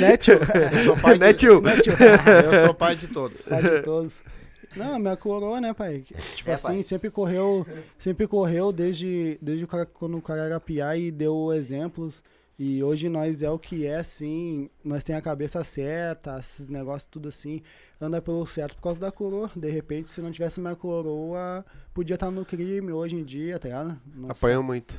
né, 0.00 0.16
tio? 0.16 0.34
Eu 0.72 0.84
sou 0.84 0.96
pai 0.96 1.16
Né, 1.18 1.32
de, 1.32 1.38
tio? 1.38 1.62
eu 1.62 2.66
sou 2.66 2.74
pai 2.74 2.96
de 2.96 3.08
todos. 3.08 3.40
Pai 3.42 3.62
de 3.62 3.82
todos. 3.82 4.14
Não, 4.76 4.98
minha 4.98 5.16
coroa, 5.16 5.60
né, 5.60 5.74
pai? 5.74 6.00
Tipo 6.36 6.50
É, 6.50 6.54
assim, 6.54 6.66
pai. 6.68 6.82
sempre 6.82 7.10
correu, 7.10 7.66
sempre 7.98 8.26
correu 8.26 8.70
desde, 8.72 9.36
desde 9.42 9.64
o 9.64 9.68
cara, 9.68 9.84
quando 9.84 10.16
o 10.16 10.22
cara 10.22 10.42
era 10.42 10.60
piá 10.60 10.96
e 10.96 11.10
deu 11.10 11.52
exemplos. 11.52 12.22
E 12.56 12.82
hoje 12.82 13.08
nós 13.08 13.42
é 13.42 13.50
o 13.50 13.58
que 13.58 13.86
é, 13.86 13.96
assim, 13.96 14.68
nós 14.84 15.02
tem 15.02 15.16
a 15.16 15.22
cabeça 15.22 15.64
certa, 15.64 16.38
esses 16.38 16.68
negócios 16.68 17.08
tudo 17.10 17.30
assim, 17.30 17.62
anda 17.98 18.20
pelo 18.20 18.44
certo 18.46 18.76
por 18.76 18.82
causa 18.82 19.00
da 19.00 19.10
coroa. 19.10 19.50
De 19.56 19.70
repente, 19.70 20.12
se 20.12 20.20
não 20.20 20.30
tivesse 20.30 20.60
minha 20.60 20.76
coroa, 20.76 21.64
podia 21.94 22.14
estar 22.14 22.30
no 22.30 22.44
crime 22.44 22.92
hoje 22.92 23.16
em 23.16 23.24
dia, 23.24 23.58
tá 23.58 23.66
ligado? 23.68 23.98
Apanhou 24.28 24.62
muito. 24.62 24.94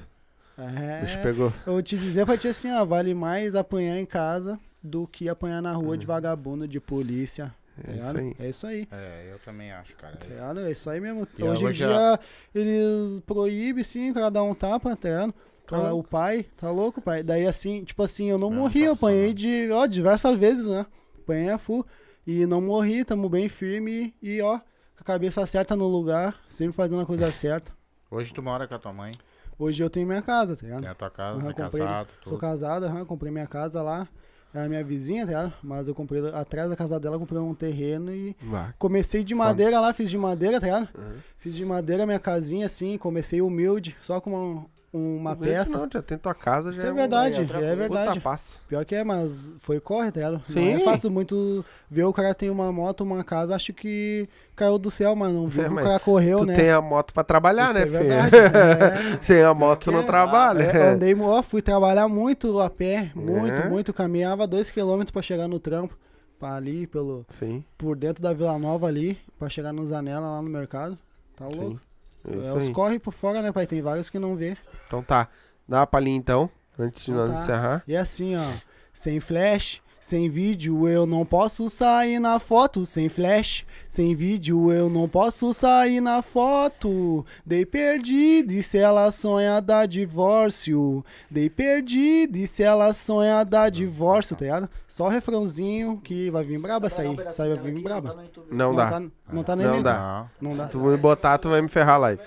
É, 0.64 1.00
O 1.00 1.02
bicho 1.02 1.20
pegou. 1.22 1.54
eu 1.66 1.74
vou 1.74 1.82
te 1.82 1.98
dizer 1.98 2.26
pra 2.26 2.38
ti 2.38 2.48
assim, 2.48 2.72
ó, 2.72 2.86
vale 2.86 3.14
mais 3.14 3.56
apanhar 3.56 3.98
em 3.98 4.06
casa 4.06 4.60
do 4.84 5.06
que 5.08 5.28
apanhar 5.30 5.62
na 5.62 5.74
Uhum. 5.78 5.86
rua 5.86 5.98
de 5.98 6.06
vagabundo, 6.06 6.68
de 6.68 6.80
polícia. 6.80 7.54
tá 7.84 7.92
É 7.92 7.96
isso 7.96 8.08
ligado? 8.14 8.20
aí. 8.20 8.36
É 8.40 8.50
isso 8.50 8.68
aí. 8.68 8.88
É, 8.92 9.30
eu 9.32 9.40
também 9.40 9.72
acho, 9.72 9.96
cara. 9.96 10.18
Tá? 10.18 10.62
É 10.62 10.72
isso 10.72 10.90
aí 10.90 11.00
mesmo. 11.00 11.28
E 11.38 11.44
Hoje 11.44 11.66
em 11.66 11.72
dia 11.72 12.20
eles 12.54 13.20
proíbem 13.22 13.84
sim 13.84 14.12
dar 14.14 14.44
um 14.44 14.54
tapa, 14.54 14.96
tá 14.96 15.10
ligado? 15.10 15.34
Tá 15.66 15.78
Ah, 15.78 15.94
o 15.94 16.04
pai, 16.04 16.46
tá 16.58 16.70
louco, 16.70 17.02
pai? 17.02 17.24
Daí 17.24 17.48
assim, 17.48 17.84
tipo 17.84 18.04
assim, 18.04 18.30
eu 18.30 18.38
não, 18.38 18.50
Não, 18.50 18.58
morri, 18.58 18.80
não 18.82 18.88
eu 18.88 18.96
tá 18.96 19.06
apanhei 19.08 19.34
de, 19.34 19.70
ó, 19.72 19.86
diversas 19.86 20.38
vezes, 20.40 20.68
né? 20.68 20.86
Apanhei 21.20 21.50
a 21.50 21.58
full. 21.58 21.86
E 22.28 22.46
não 22.46 22.60
morri, 22.62 23.06
tamo 23.06 23.30
bem 23.30 23.48
firme 23.48 24.14
e, 24.22 24.42
ó, 24.42 24.58
com 24.60 24.64
a 25.00 25.04
cabeça 25.04 25.46
certa 25.48 25.76
no 25.76 25.88
lugar, 25.88 26.36
sempre 26.48 26.74
fazendo 26.76 27.02
a 27.02 27.06
coisa 27.06 27.32
certa. 27.32 27.72
Hoje 28.10 28.34
tu 28.34 28.44
mora 28.44 28.68
com 28.68 28.76
a 28.76 28.80
tua 28.80 28.92
mãe, 28.92 29.14
Hoje 29.62 29.84
eu 29.84 29.92
tenho 29.92 30.08
minha 30.08 30.24
casa, 30.24 30.56
tá 30.56 30.64
ligado? 30.66 30.82
tem 30.82 30.90
a 30.90 30.96
tua 30.96 31.10
casa, 31.12 31.40
Aham, 31.40 31.50
é 31.50 31.54
comprei. 31.54 31.84
casado, 31.86 32.08
Sou 32.24 32.32
tudo. 32.34 32.38
casado, 32.40 32.86
aham, 32.88 33.06
comprei 33.06 33.32
minha 33.32 33.46
casa 33.46 33.84
lá. 33.84 34.08
É 34.54 34.66
a 34.66 34.68
minha 34.68 34.84
vizinha, 34.84 35.22
tá 35.24 35.28
ligado? 35.28 35.54
Mas 35.62 35.88
eu 35.88 35.94
comprei 35.94 36.28
atrás 36.30 36.68
da 36.70 36.76
casa 36.76 37.00
dela, 37.00 37.20
comprei 37.20 37.40
um 37.40 37.54
terreno 37.54 38.12
e 38.12 38.36
Vá. 38.42 38.74
comecei 38.80 39.24
de 39.24 39.36
madeira 39.36 39.80
lá, 39.80 39.94
fiz 39.94 40.10
de 40.10 40.18
madeira, 40.18 40.60
tá 40.60 40.66
ligado? 40.66 40.90
Uhum. 40.98 41.20
Fiz 41.38 41.54
de 41.56 41.64
madeira 41.64 42.06
minha 42.08 42.20
casinha 42.20 42.66
assim, 42.66 42.98
comecei 42.98 43.40
humilde, 43.42 43.96
só 44.02 44.20
com 44.20 44.32
uma, 44.34 44.66
uma 44.94 45.36
peça. 45.36 45.78
Não, 45.78 45.88
já 45.92 46.02
tem 46.02 46.18
tua 46.18 46.34
casa, 46.36 46.72
já 46.72 46.78
Isso 46.78 46.86
é 46.86 46.92
um 46.92 46.96
verdade, 46.96 47.42
é 47.42 47.76
verdade. 47.76 48.20
passo. 48.20 48.60
Pior 48.68 48.84
que 48.84 48.94
é, 48.96 49.04
mas 49.04 49.50
foi 49.58 49.80
corre, 49.80 50.12
tá 50.12 50.20
ligado? 50.20 50.42
Sim. 50.48 50.74
Não 50.74 50.82
é 50.82 50.84
fácil 50.84 51.10
muito 51.10 51.64
ver 51.90 52.04
o 52.04 52.12
cara 52.14 52.34
tem 52.36 52.50
uma 52.50 52.72
moto, 52.72 53.02
uma 53.02 53.24
casa, 53.24 53.56
acho 53.56 53.74
que 53.74 54.28
caiu 54.56 54.78
do 54.78 54.92
céu, 54.92 55.16
mas 55.16 55.34
não 55.34 55.48
viu 55.48 55.64
É, 55.64 55.68
que 55.68 55.74
o 55.74 55.78
cara 55.78 56.00
correu, 56.00 56.40
tu 56.40 56.46
né? 56.46 56.56
tem 56.56 56.70
a 56.70 56.82
moto 56.82 57.14
pra 57.14 57.24
trabalhar, 57.24 57.66
Isso 57.66 57.74
né, 57.76 57.82
é 57.82 57.86
filho? 57.88 58.00
verdade. 58.00 58.36
é. 58.36 59.18
Sem 59.24 59.42
a 59.44 59.54
moto 59.54 59.86
tu 59.86 59.92
não 59.92 60.02
É, 60.02 60.04
trabalha. 60.04 60.64
É, 60.64 60.90
andei, 60.90 61.16
ó, 61.16 61.42
fui 61.42 61.62
trabalhar 61.62 62.08
muito 62.10 62.60
a 62.60 62.70
pé, 62.70 63.12
muito, 63.16 63.62
É. 63.62 63.70
muito. 63.70 63.94
Caminhava 63.94 64.46
dois 64.46 64.70
quilômetros 64.70 65.12
pra 65.12 65.22
chegar 65.22 65.48
no 65.48 65.60
trampo, 65.60 65.98
pra 66.38 66.56
ali, 66.56 66.86
pelo, 66.88 67.26
Sim, 67.30 67.64
por 67.78 67.96
dentro 67.96 68.22
da 68.22 68.34
Vila 68.34 68.58
Nova 68.60 68.88
ali, 68.88 69.18
pra 69.40 69.48
chegar 69.48 69.72
nos 69.72 69.92
Anela 69.94 70.28
lá 70.32 70.42
no 70.42 70.50
mercado. 70.50 70.98
Tá 71.36 71.46
louco? 71.46 71.72
sim. 71.72 71.80
É 72.28 72.34
É, 72.34 72.38
isso 72.40 72.58
os 72.58 72.66
aí. 72.68 72.74
corre 72.74 73.00
por 73.00 73.14
fora, 73.14 73.42
né, 73.42 73.52
pai? 73.52 73.66
Tem 73.68 73.82
vários 73.82 74.10
que 74.10 74.20
não 74.20 74.36
vê. 74.36 74.58
Então 74.88 75.02
tá. 75.02 75.28
Dá 75.68 75.80
uma 75.80 75.88
palhinha 75.88 76.18
então, 76.18 76.50
antes 76.78 77.06
de 77.06 77.12
Então 77.12 77.26
nós 77.26 77.36
tá. 77.36 77.42
encerrar. 77.42 77.84
E 77.88 77.96
assim, 77.96 78.36
ó, 78.36 78.44
sem 78.92 79.20
flash, 79.20 79.82
sem 80.02 80.28
vídeo, 80.28 80.90
eu 80.90 81.06
não 81.06 81.24
posso 81.24 81.70
sair 81.70 82.20
na 82.20 82.40
foto. 82.40 82.84
Sem 82.88 83.08
flash, 83.08 83.64
sem 83.88 84.16
vídeo, 84.16 84.72
eu 84.72 84.90
não 84.90 85.08
posso 85.08 85.54
sair 85.54 86.02
na 86.02 86.24
foto. 86.24 87.24
Dei 87.46 87.68
perdido 87.68 88.52
e 88.52 88.64
se 88.64 88.80
ela 88.80 89.12
sonha 89.12 89.62
dar 89.62 89.86
divórcio. 89.88 91.06
Dei 91.30 91.52
perdido 91.52 92.36
e 92.38 92.48
se 92.48 92.64
ela 92.64 92.92
sonha 92.94 93.44
dar 93.44 93.70
divórcio, 93.70 94.36
tá 94.36 94.44
ligado? 94.44 94.70
Só 94.88 95.06
o 95.06 95.10
refrãozinho 95.10 95.98
que 96.04 96.32
vai 96.32 96.44
vir 96.44 96.60
braba 96.60 96.88
essa 96.88 97.04
aí. 97.04 97.16
Essa 97.28 97.44
aí 97.44 97.54
vai 97.54 97.72
vir 97.72 97.84
braba. 97.84 98.26
Não 98.50 98.74
dá. 98.74 98.90
Tá, 98.90 99.02
não 99.32 99.44
tá 99.44 99.56
nem 99.56 99.68
Não 99.68 99.84
dá. 99.84 100.26
Não. 100.42 100.58
Dá. 100.58 100.66
Se 100.66 100.72
tu 100.72 100.80
me 100.80 100.98
botar, 100.98 101.38
tu 101.38 101.50
vai 101.50 101.62
me 101.62 101.68
ferrar 101.68 101.96
a 101.96 102.00
live. 102.00 102.22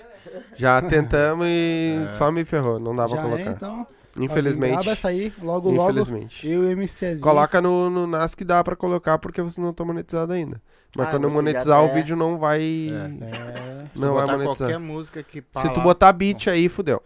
Já 0.55 0.79
tentamos 0.87 1.45
e 1.45 2.05
só 2.17 2.31
me 2.31 2.45
ferrou. 2.45 2.79
Não 2.79 2.95
dá 2.95 3.05
pra 3.05 3.17
Já 3.17 3.21
colocar. 3.21 3.49
é, 3.49 3.53
então. 3.53 3.85
Vai 4.15 4.25
Infelizmente. 4.25 4.89
Essa 4.89 5.09
aí. 5.09 5.33
Logo, 5.41 5.69
logo. 5.69 5.91
Infelizmente. 5.91 6.47
Eu 6.47 6.63
e 6.69 6.73
o 6.73 6.77
MCzinho. 6.77 7.19
Coloca 7.21 7.61
no, 7.61 7.89
no 7.89 8.07
NAS 8.07 8.33
que 8.33 8.45
dá 8.45 8.63
pra 8.63 8.75
colocar 8.75 9.17
porque 9.17 9.41
você 9.41 9.59
não 9.59 9.73
tá 9.73 9.83
monetizado 9.83 10.31
ainda. 10.31 10.61
Mas 10.95 11.07
Ah, 11.07 11.11
quando 11.11 11.29
monetizar 11.29 11.83
o 11.83 11.93
vídeo 11.93 12.15
não 12.15 12.37
vai. 12.37 12.87
É. 12.89 13.85
Não 13.93 14.13
vai 14.13 14.21
botar 14.23 14.37
monetizar. 14.37 14.69
qualquer 14.69 14.79
música 14.79 15.21
que 15.21 15.43
Se 15.61 15.73
tu 15.73 15.81
botar 15.81 16.13
beat 16.13 16.47
aí, 16.47 16.69
fudeu. 16.69 17.03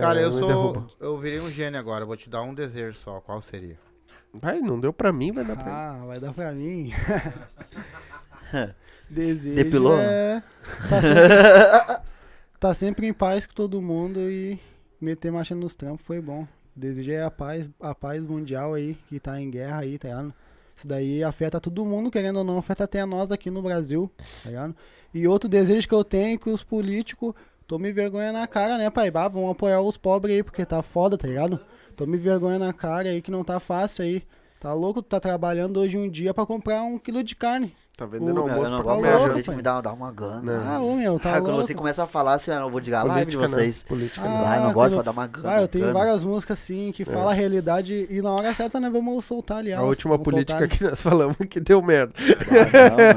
Cara, 0.00 0.20
É, 0.20 0.24
eu 0.24 0.32
sou... 0.32 0.48
derruba. 0.48 0.86
Eu 0.98 1.18
virei 1.18 1.40
um 1.40 1.50
gênio 1.50 1.78
agora, 1.78 2.06
vou 2.06 2.16
te 2.16 2.30
dar 2.30 2.40
um 2.42 2.54
desejo 2.54 2.96
só, 2.98 3.20
qual 3.20 3.42
seria? 3.42 3.78
Vai, 4.32 4.58
não 4.60 4.80
deu 4.80 4.92
pra 4.92 5.12
mim, 5.12 5.32
vai 5.32 5.44
dar 5.44 5.56
pra 5.56 5.64
ele. 5.64 5.72
Ah, 5.74 6.02
vai 6.06 6.20
dar 6.20 6.32
pra 6.32 6.52
mim. 6.52 6.90
Desejo 9.10 9.56
Depilou? 9.56 9.98
é... 9.98 10.42
Tá 10.88 11.02
sempre... 11.02 11.96
tá 12.60 12.74
sempre 12.74 13.06
em 13.06 13.12
paz 13.12 13.46
com 13.46 13.54
todo 13.54 13.80
mundo 13.80 14.20
e 14.30 14.58
meter 15.00 15.30
marcha 15.30 15.54
nos 15.54 15.74
trampos 15.74 16.06
foi 16.06 16.20
bom. 16.20 16.46
Desejo 16.74 17.10
é 17.10 17.22
a 17.22 17.30
paz, 17.30 17.68
a 17.80 17.94
paz 17.94 18.22
mundial 18.22 18.74
aí, 18.74 18.96
que 19.08 19.18
tá 19.18 19.40
em 19.40 19.50
guerra 19.50 19.80
aí, 19.80 19.98
tá 19.98 20.08
ligado? 20.08 20.34
Isso 20.76 20.86
daí 20.86 21.24
afeta 21.24 21.60
todo 21.60 21.84
mundo, 21.84 22.10
querendo 22.10 22.36
ou 22.36 22.44
não, 22.44 22.58
afeta 22.58 22.84
até 22.84 23.04
nós 23.04 23.32
aqui 23.32 23.50
no 23.50 23.60
Brasil, 23.60 24.08
tá 24.44 24.48
ligado? 24.48 24.76
E 25.12 25.26
outro 25.26 25.48
desejo 25.48 25.88
que 25.88 25.94
eu 25.94 26.04
tenho 26.04 26.34
é 26.34 26.38
que 26.38 26.48
os 26.48 26.62
políticos 26.62 27.34
tomem 27.66 27.92
vergonha 27.92 28.30
na 28.30 28.46
cara, 28.46 28.78
né, 28.78 28.88
pai? 28.90 29.10
Bah, 29.10 29.26
vão 29.26 29.50
apoiar 29.50 29.80
os 29.80 29.96
pobres 29.96 30.36
aí, 30.36 30.42
porque 30.42 30.64
tá 30.64 30.82
foda, 30.82 31.18
tá 31.18 31.26
ligado? 31.26 31.58
Tome 31.96 32.16
vergonha 32.16 32.60
na 32.60 32.72
cara 32.72 33.08
aí 33.08 33.20
que 33.20 33.30
não 33.30 33.42
tá 33.42 33.58
fácil 33.58 34.04
aí. 34.04 34.22
Tá 34.60 34.72
louco? 34.72 35.02
Tu 35.02 35.08
tá 35.08 35.18
trabalhando 35.18 35.80
hoje 35.80 35.98
um 35.98 36.08
dia 36.08 36.32
pra 36.32 36.46
comprar 36.46 36.82
um 36.82 36.96
quilo 36.98 37.24
de 37.24 37.34
carne. 37.34 37.74
Tá 37.98 38.06
vendendo 38.06 38.32
Meu, 38.32 38.42
almoço 38.44 38.66
eu 38.66 38.76
não 38.76 38.84
pra 38.84 38.94
comer, 38.94 39.16
louco, 39.16 39.36
gente, 39.38 39.50
me 39.50 39.60
dá, 39.60 39.80
dá 39.80 39.92
uma 39.92 40.12
gana. 40.12 40.40
Não. 40.40 40.70
Ah, 40.72 40.80
ô 40.80 40.94
meu, 40.94 41.18
tá 41.18 41.34
Ah, 41.34 41.40
quando 41.40 41.56
você 41.56 41.74
começa 41.74 42.04
a 42.04 42.06
falar 42.06 42.34
assim, 42.34 42.52
ah, 42.52 42.60
eu 42.60 42.70
vou 42.70 42.78
desligar 42.78 43.00
a 43.00 43.04
live 43.08 43.28
de 43.32 43.36
não. 43.36 43.48
vocês. 43.48 43.82
Política 43.82 44.24
Ah, 44.24 44.28
não. 44.28 44.46
Ah, 44.46 44.56
eu 44.56 44.62
não 44.62 44.72
gosto 44.72 44.96
de 44.98 45.02
dar 45.02 45.10
uma 45.10 45.26
gana. 45.26 45.50
Ah, 45.50 45.62
eu 45.62 45.66
tenho 45.66 45.86
gana. 45.86 45.98
várias 45.98 46.22
músicas 46.22 46.60
assim 46.60 46.92
que 46.92 47.04
fala 47.04 47.32
a 47.32 47.34
realidade 47.34 48.06
e 48.08 48.22
na 48.22 48.30
hora 48.30 48.54
certa 48.54 48.78
nós 48.78 48.92
vamos 48.92 49.24
soltar 49.24 49.58
ali. 49.58 49.72
É. 49.72 49.74
A 49.74 49.82
última 49.82 50.16
política 50.16 50.60
soltar. 50.60 50.78
que 50.78 50.84
nós 50.84 51.02
falamos 51.02 51.36
que 51.50 51.58
deu 51.58 51.82
merda. 51.82 52.12
Ah, 52.16 52.88
não, 52.88 53.14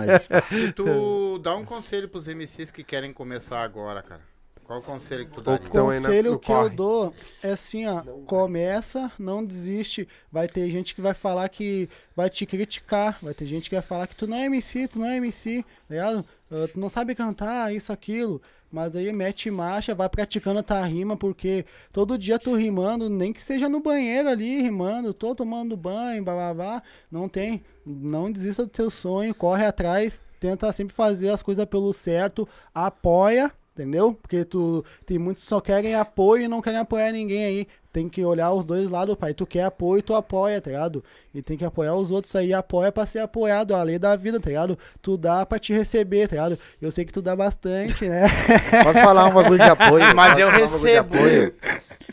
mas 0.49 0.49
Se 0.49 0.71
tu 0.71 1.37
dá 1.37 1.55
um 1.55 1.63
conselho 1.63 2.09
pros 2.09 2.27
MCs 2.27 2.71
que 2.71 2.83
querem 2.83 3.13
começar 3.13 3.61
agora, 3.61 4.01
cara. 4.01 4.30
Qual 4.71 4.79
o 4.79 4.83
conselho 4.83 5.25
que 5.27 5.31
tu? 5.35 5.39
Então, 5.41 5.53
aí 5.89 5.99
na- 5.99 6.05
conselho 6.05 6.31
no 6.31 6.39
que 6.39 6.51
eu 6.51 6.69
dou 6.69 7.13
é 7.43 7.51
assim, 7.51 7.85
ó, 7.87 8.01
começa, 8.25 9.11
não 9.19 9.43
desiste. 9.43 10.07
Vai 10.31 10.47
ter 10.47 10.69
gente 10.69 10.95
que 10.95 11.01
vai 11.01 11.13
falar 11.13 11.47
que 11.49 11.89
vai 12.15 12.29
te 12.29 12.45
criticar, 12.45 13.19
vai 13.21 13.33
ter 13.33 13.45
gente 13.45 13.69
que 13.69 13.75
vai 13.75 13.81
falar 13.83 14.07
que 14.07 14.15
tu 14.15 14.27
não 14.27 14.37
é 14.37 14.45
MC, 14.45 14.87
tu 14.87 14.99
não 14.99 15.07
é 15.07 15.17
MC, 15.17 15.63
tá 15.63 15.69
ligado? 15.89 16.25
Ah, 16.49 16.67
tu 16.71 16.79
não 16.79 16.89
sabe 16.89 17.13
cantar, 17.15 17.73
isso, 17.73 17.91
aquilo. 17.91 18.41
Mas 18.71 18.95
aí 18.95 19.11
mete 19.11 19.51
marcha, 19.51 19.93
vai 19.93 20.07
praticando 20.07 20.59
a 20.61 20.63
tua 20.63 20.85
rima, 20.85 21.17
porque 21.17 21.65
todo 21.91 22.17
dia 22.17 22.39
tu 22.39 22.55
rimando, 22.55 23.09
nem 23.09 23.33
que 23.33 23.41
seja 23.41 23.67
no 23.67 23.81
banheiro 23.81 24.29
ali, 24.29 24.61
rimando, 24.61 25.13
tô 25.13 25.35
tomando 25.35 25.75
banho, 25.75 26.23
blá 26.23 26.33
blá 26.33 26.53
blá, 26.53 26.83
não 27.11 27.27
tem. 27.27 27.61
Não 27.85 28.31
desista 28.31 28.63
do 28.63 28.69
teu 28.69 28.89
sonho, 28.89 29.35
corre 29.35 29.65
atrás, 29.65 30.23
tenta 30.39 30.71
sempre 30.71 30.95
fazer 30.95 31.29
as 31.29 31.41
coisas 31.43 31.65
pelo 31.65 31.91
certo, 31.91 32.47
apoia, 32.73 33.51
entendeu? 33.73 34.13
Porque 34.21 34.43
tu 34.45 34.83
tem 35.05 35.17
muitos 35.17 35.43
que 35.43 35.49
só 35.49 35.59
querem 35.59 35.95
apoio 35.95 36.43
e 36.43 36.47
não 36.47 36.61
querem 36.61 36.79
apoiar 36.79 37.11
ninguém 37.11 37.43
aí. 37.43 37.67
Tem 37.93 38.07
que 38.07 38.23
olhar 38.23 38.53
os 38.53 38.63
dois 38.63 38.89
lados, 38.89 39.15
pai. 39.15 39.33
Tu 39.33 39.45
quer 39.45 39.63
apoio, 39.65 40.01
tu 40.01 40.15
apoia, 40.15 40.61
tá 40.61 40.69
ligado? 40.71 41.03
E 41.33 41.41
tem 41.41 41.57
que 41.57 41.65
apoiar 41.65 41.93
os 41.93 42.09
outros 42.09 42.33
aí, 42.37 42.53
apoia 42.53 42.89
pra 42.89 43.05
ser 43.05 43.19
apoiado, 43.19 43.75
a 43.75 43.83
lei 43.83 43.99
da 43.99 44.15
vida, 44.15 44.39
tá 44.39 44.47
ligado? 44.49 44.79
Tu 45.01 45.17
dá 45.17 45.45
pra 45.45 45.59
te 45.59 45.73
receber, 45.73 46.27
tá 46.29 46.35
ligado? 46.35 46.59
Eu 46.81 46.89
sei 46.89 47.03
que 47.03 47.11
tu 47.11 47.21
dá 47.21 47.35
bastante, 47.35 48.07
né? 48.07 48.21
posso 48.83 48.99
falar 48.99 49.25
um 49.25 49.33
bagulho 49.33 49.57
de 49.57 49.69
apoio? 49.69 50.15
Mas 50.15 50.37
eu 50.39 50.47
um 50.47 50.51
bagulho 50.51 50.71
recebo. 50.71 51.15
Eu 51.17 51.53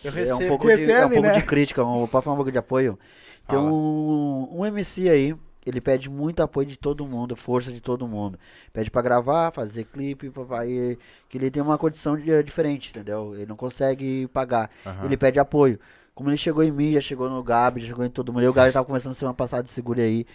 É 0.04 0.08
um 0.08 0.10
recebo. 0.10 0.48
pouco, 0.48 0.66
de, 0.66 0.72
é 0.72 0.74
um 0.74 0.78
Recebe, 0.78 1.14
pouco 1.14 1.28
né? 1.28 1.32
de 1.40 1.42
crítica, 1.46 1.84
um, 1.84 2.06
pode 2.08 2.24
falar 2.24 2.34
um 2.34 2.38
pouco 2.38 2.50
de 2.52 2.58
apoio. 2.58 2.98
Tem 3.46 3.58
um, 3.58 4.48
um 4.52 4.66
MC 4.66 5.08
aí, 5.08 5.36
ele 5.68 5.80
pede 5.80 6.08
muito 6.08 6.42
apoio 6.42 6.66
de 6.66 6.76
todo 6.76 7.06
mundo, 7.06 7.36
força 7.36 7.70
de 7.72 7.80
todo 7.80 8.06
mundo. 8.08 8.38
Pede 8.72 8.90
pra 8.90 9.02
gravar, 9.02 9.50
fazer 9.52 9.84
clipe, 9.84 10.30
papai, 10.30 10.96
que 11.28 11.38
ele 11.38 11.50
tem 11.50 11.62
uma 11.62 11.76
condição 11.78 12.16
de- 12.16 12.42
diferente, 12.42 12.90
entendeu? 12.90 13.34
Ele 13.34 13.46
não 13.46 13.56
consegue 13.56 14.26
pagar. 14.28 14.70
Aham. 14.86 15.04
Ele 15.04 15.16
pede 15.16 15.38
apoio. 15.38 15.78
Como 16.14 16.30
ele 16.30 16.36
chegou 16.36 16.64
em 16.64 16.72
mim, 16.72 16.92
já 16.92 17.00
chegou 17.00 17.30
no 17.30 17.42
Gabi, 17.42 17.82
já 17.82 17.86
chegou 17.88 18.04
em 18.04 18.10
todo 18.10 18.32
mundo. 18.32 18.42
Eu, 18.42 18.50
o 18.50 18.54
Gabi 18.54 18.72
tava 18.72 18.84
conversando 18.84 19.14
semana 19.14 19.34
passada, 19.34 19.68
segure 19.68 20.00
aí. 20.00 20.26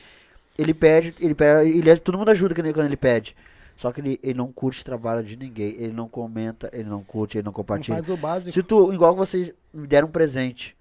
Ele 0.57 0.73
pede, 0.73 1.13
ele 1.19 1.33
pede, 1.35 1.69
ele, 1.77 1.97
todo 1.97 2.17
mundo 2.17 2.29
ajuda 2.29 2.53
quando 2.55 2.65
ele- 2.67 2.73
quando 2.73 2.85
ele 2.85 2.95
pede. 2.97 3.35
Só 3.75 3.91
que 3.91 3.99
ele, 3.99 4.19
ele 4.21 4.35
não 4.35 4.51
curte 4.51 4.81
o 4.81 4.85
trabalho 4.85 5.23
de 5.23 5.35
ninguém. 5.35 5.73
Ele 5.79 5.91
não 5.91 6.07
comenta, 6.07 6.69
ele 6.71 6.87
não 6.87 7.03
curte, 7.03 7.37
ele 7.37 7.43
não 7.43 7.49
Não 7.49 7.53
compartilha. 7.53 7.97
faz 7.97 8.07
o 8.09 8.15
básico. 8.15 8.53
Se 8.53 8.61
tu, 8.63 8.93
igual 8.93 9.13
que 9.13 9.19
vocês 9.19 9.51
me 9.73 9.87
deram 9.87 10.07
um 10.07 10.11
presente, 10.11 10.75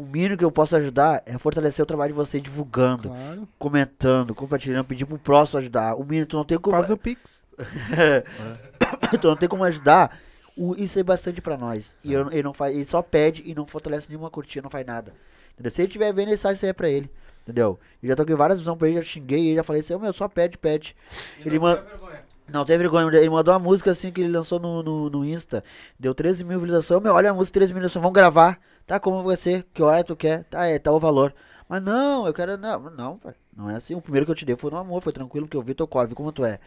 o 0.00 0.04
mínimo 0.06 0.36
que 0.36 0.44
eu 0.44 0.50
posso 0.52 0.76
ajudar 0.76 1.22
é 1.26 1.36
fortalecer 1.38 1.82
o 1.82 1.86
trabalho 1.86 2.12
de 2.12 2.16
vocês 2.16 2.40
divulgando, 2.42 3.08
Claro. 3.08 3.48
comentando, 3.58 4.32
compartilhando, 4.34 4.84
pedir 4.86 5.04
pro 5.04 5.18
próximo 5.18 5.58
ajudar. 5.58 5.94
O 5.96 6.04
mínimo, 6.04 6.26
tu 6.26 6.36
não 6.36 6.44
tem 6.44 6.56
como, 6.56 6.76
Faz 6.76 6.88
o 6.90 6.96
Pix. 6.96 7.42
tu 9.20 9.28
não 9.28 9.36
tem 9.36 9.48
como 9.48 9.64
ajudar. 9.64 10.18
O, 10.56 10.74
isso 10.76 10.98
é 10.98 11.02
bastante 11.02 11.40
pra 11.40 11.56
nós. 11.56 11.96
E 12.02 12.12
eu, 12.12 12.30
ele 12.32 12.42
não 12.42 12.52
faz, 12.54 12.74
ele 12.74 12.84
só 12.84 13.00
pede 13.02 13.42
e 13.44 13.54
não 13.54 13.66
fortalece 13.66 14.08
nenhuma 14.08 14.30
curtida, 14.30 14.62
não 14.62 14.70
faz 14.70 14.86
nada. 14.86 15.12
Entendeu? 15.54 15.70
Se 15.72 15.82
ele 15.82 15.88
estiver 15.88 16.12
vendo, 16.12 16.28
ele 16.28 16.36
sabe 16.36 16.54
isso 16.54 16.64
aí 16.64 16.70
é 16.70 16.72
pra 16.72 16.88
ele. 16.88 17.10
Entendeu? 17.42 17.78
Eu 18.02 18.08
já 18.10 18.16
toquei 18.16 18.34
várias 18.34 18.58
visões 18.58 18.76
pra 18.78 18.88
ele, 18.88 18.96
já 18.98 19.02
xinguei 19.02 19.46
ele, 19.48 19.56
já 19.56 19.62
falei 19.64 19.80
assim, 19.80 19.94
ô 19.94 19.98
meu, 19.98 20.12
só 20.12 20.28
pede, 20.28 20.58
pede. 20.58 20.94
E 21.38 21.48
Ele 21.48 21.56
não 21.58 21.62
man- 21.64 21.76
fica 21.76 21.88
vergonha. 21.88 22.18
Não 22.48 22.64
tem 22.64 22.78
vergonha, 22.78 23.06
ele 23.18 23.28
mandou 23.30 23.52
uma 23.52 23.58
música 23.60 23.90
assim 23.90 24.10
que 24.10 24.20
ele 24.22 24.30
lançou 24.30 24.58
no, 24.58 24.82
no, 24.82 25.10
no 25.10 25.24
Insta. 25.24 25.62
Deu 25.98 26.14
13 26.14 26.44
mil 26.44 26.58
visualizações. 26.60 27.02
Meu, 27.02 27.12
olha 27.14 27.30
a 27.30 27.34
música, 27.34 27.54
13 27.54 27.72
mil 27.74 27.80
visualizações, 27.80 28.02
vamos 28.02 28.14
gravar. 28.14 28.58
Tá, 28.88 28.98
como 28.98 29.36
ser? 29.36 29.64
Que 29.74 29.82
hora 29.82 30.02
tu 30.02 30.16
quer? 30.16 30.44
Tá, 30.44 30.66
é, 30.66 30.78
tá 30.78 30.90
o 30.90 30.98
valor. 30.98 31.34
Mas 31.68 31.82
não, 31.82 32.26
eu 32.26 32.32
quero. 32.32 32.56
Não, 32.56 32.90
não, 32.90 33.18
pai. 33.18 33.34
Não 33.54 33.68
é 33.68 33.74
assim. 33.76 33.94
O 33.94 34.00
primeiro 34.00 34.24
que 34.24 34.32
eu 34.32 34.34
te 34.34 34.46
dei 34.46 34.56
foi 34.56 34.70
no 34.70 34.78
amor, 34.78 35.02
foi 35.02 35.12
tranquilo, 35.12 35.46
porque 35.46 35.58
eu 35.58 35.62
vi 35.62 35.74
teu 35.74 35.86
corre, 35.86 36.14
como 36.14 36.32
tu 36.32 36.42
é. 36.42 36.58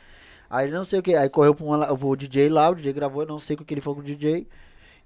Aí 0.50 0.70
não 0.70 0.86
sei 0.86 1.00
o 1.00 1.04
que. 1.04 1.16
Aí 1.16 1.30
correu 1.30 1.56
pro, 1.56 1.66
uma, 1.66 1.98
pro 1.98 2.16
DJ 2.16 2.48
lá, 2.50 2.70
o 2.70 2.76
DJ 2.76 2.94
gravou, 2.94 3.24
eu 3.24 3.28
não 3.28 3.40
sei 3.40 3.56
o 3.56 3.66
que 3.66 3.74
ele 3.74 3.82
falou 3.82 3.96
com 3.98 4.02
o 4.04 4.06
DJ. 4.06 4.48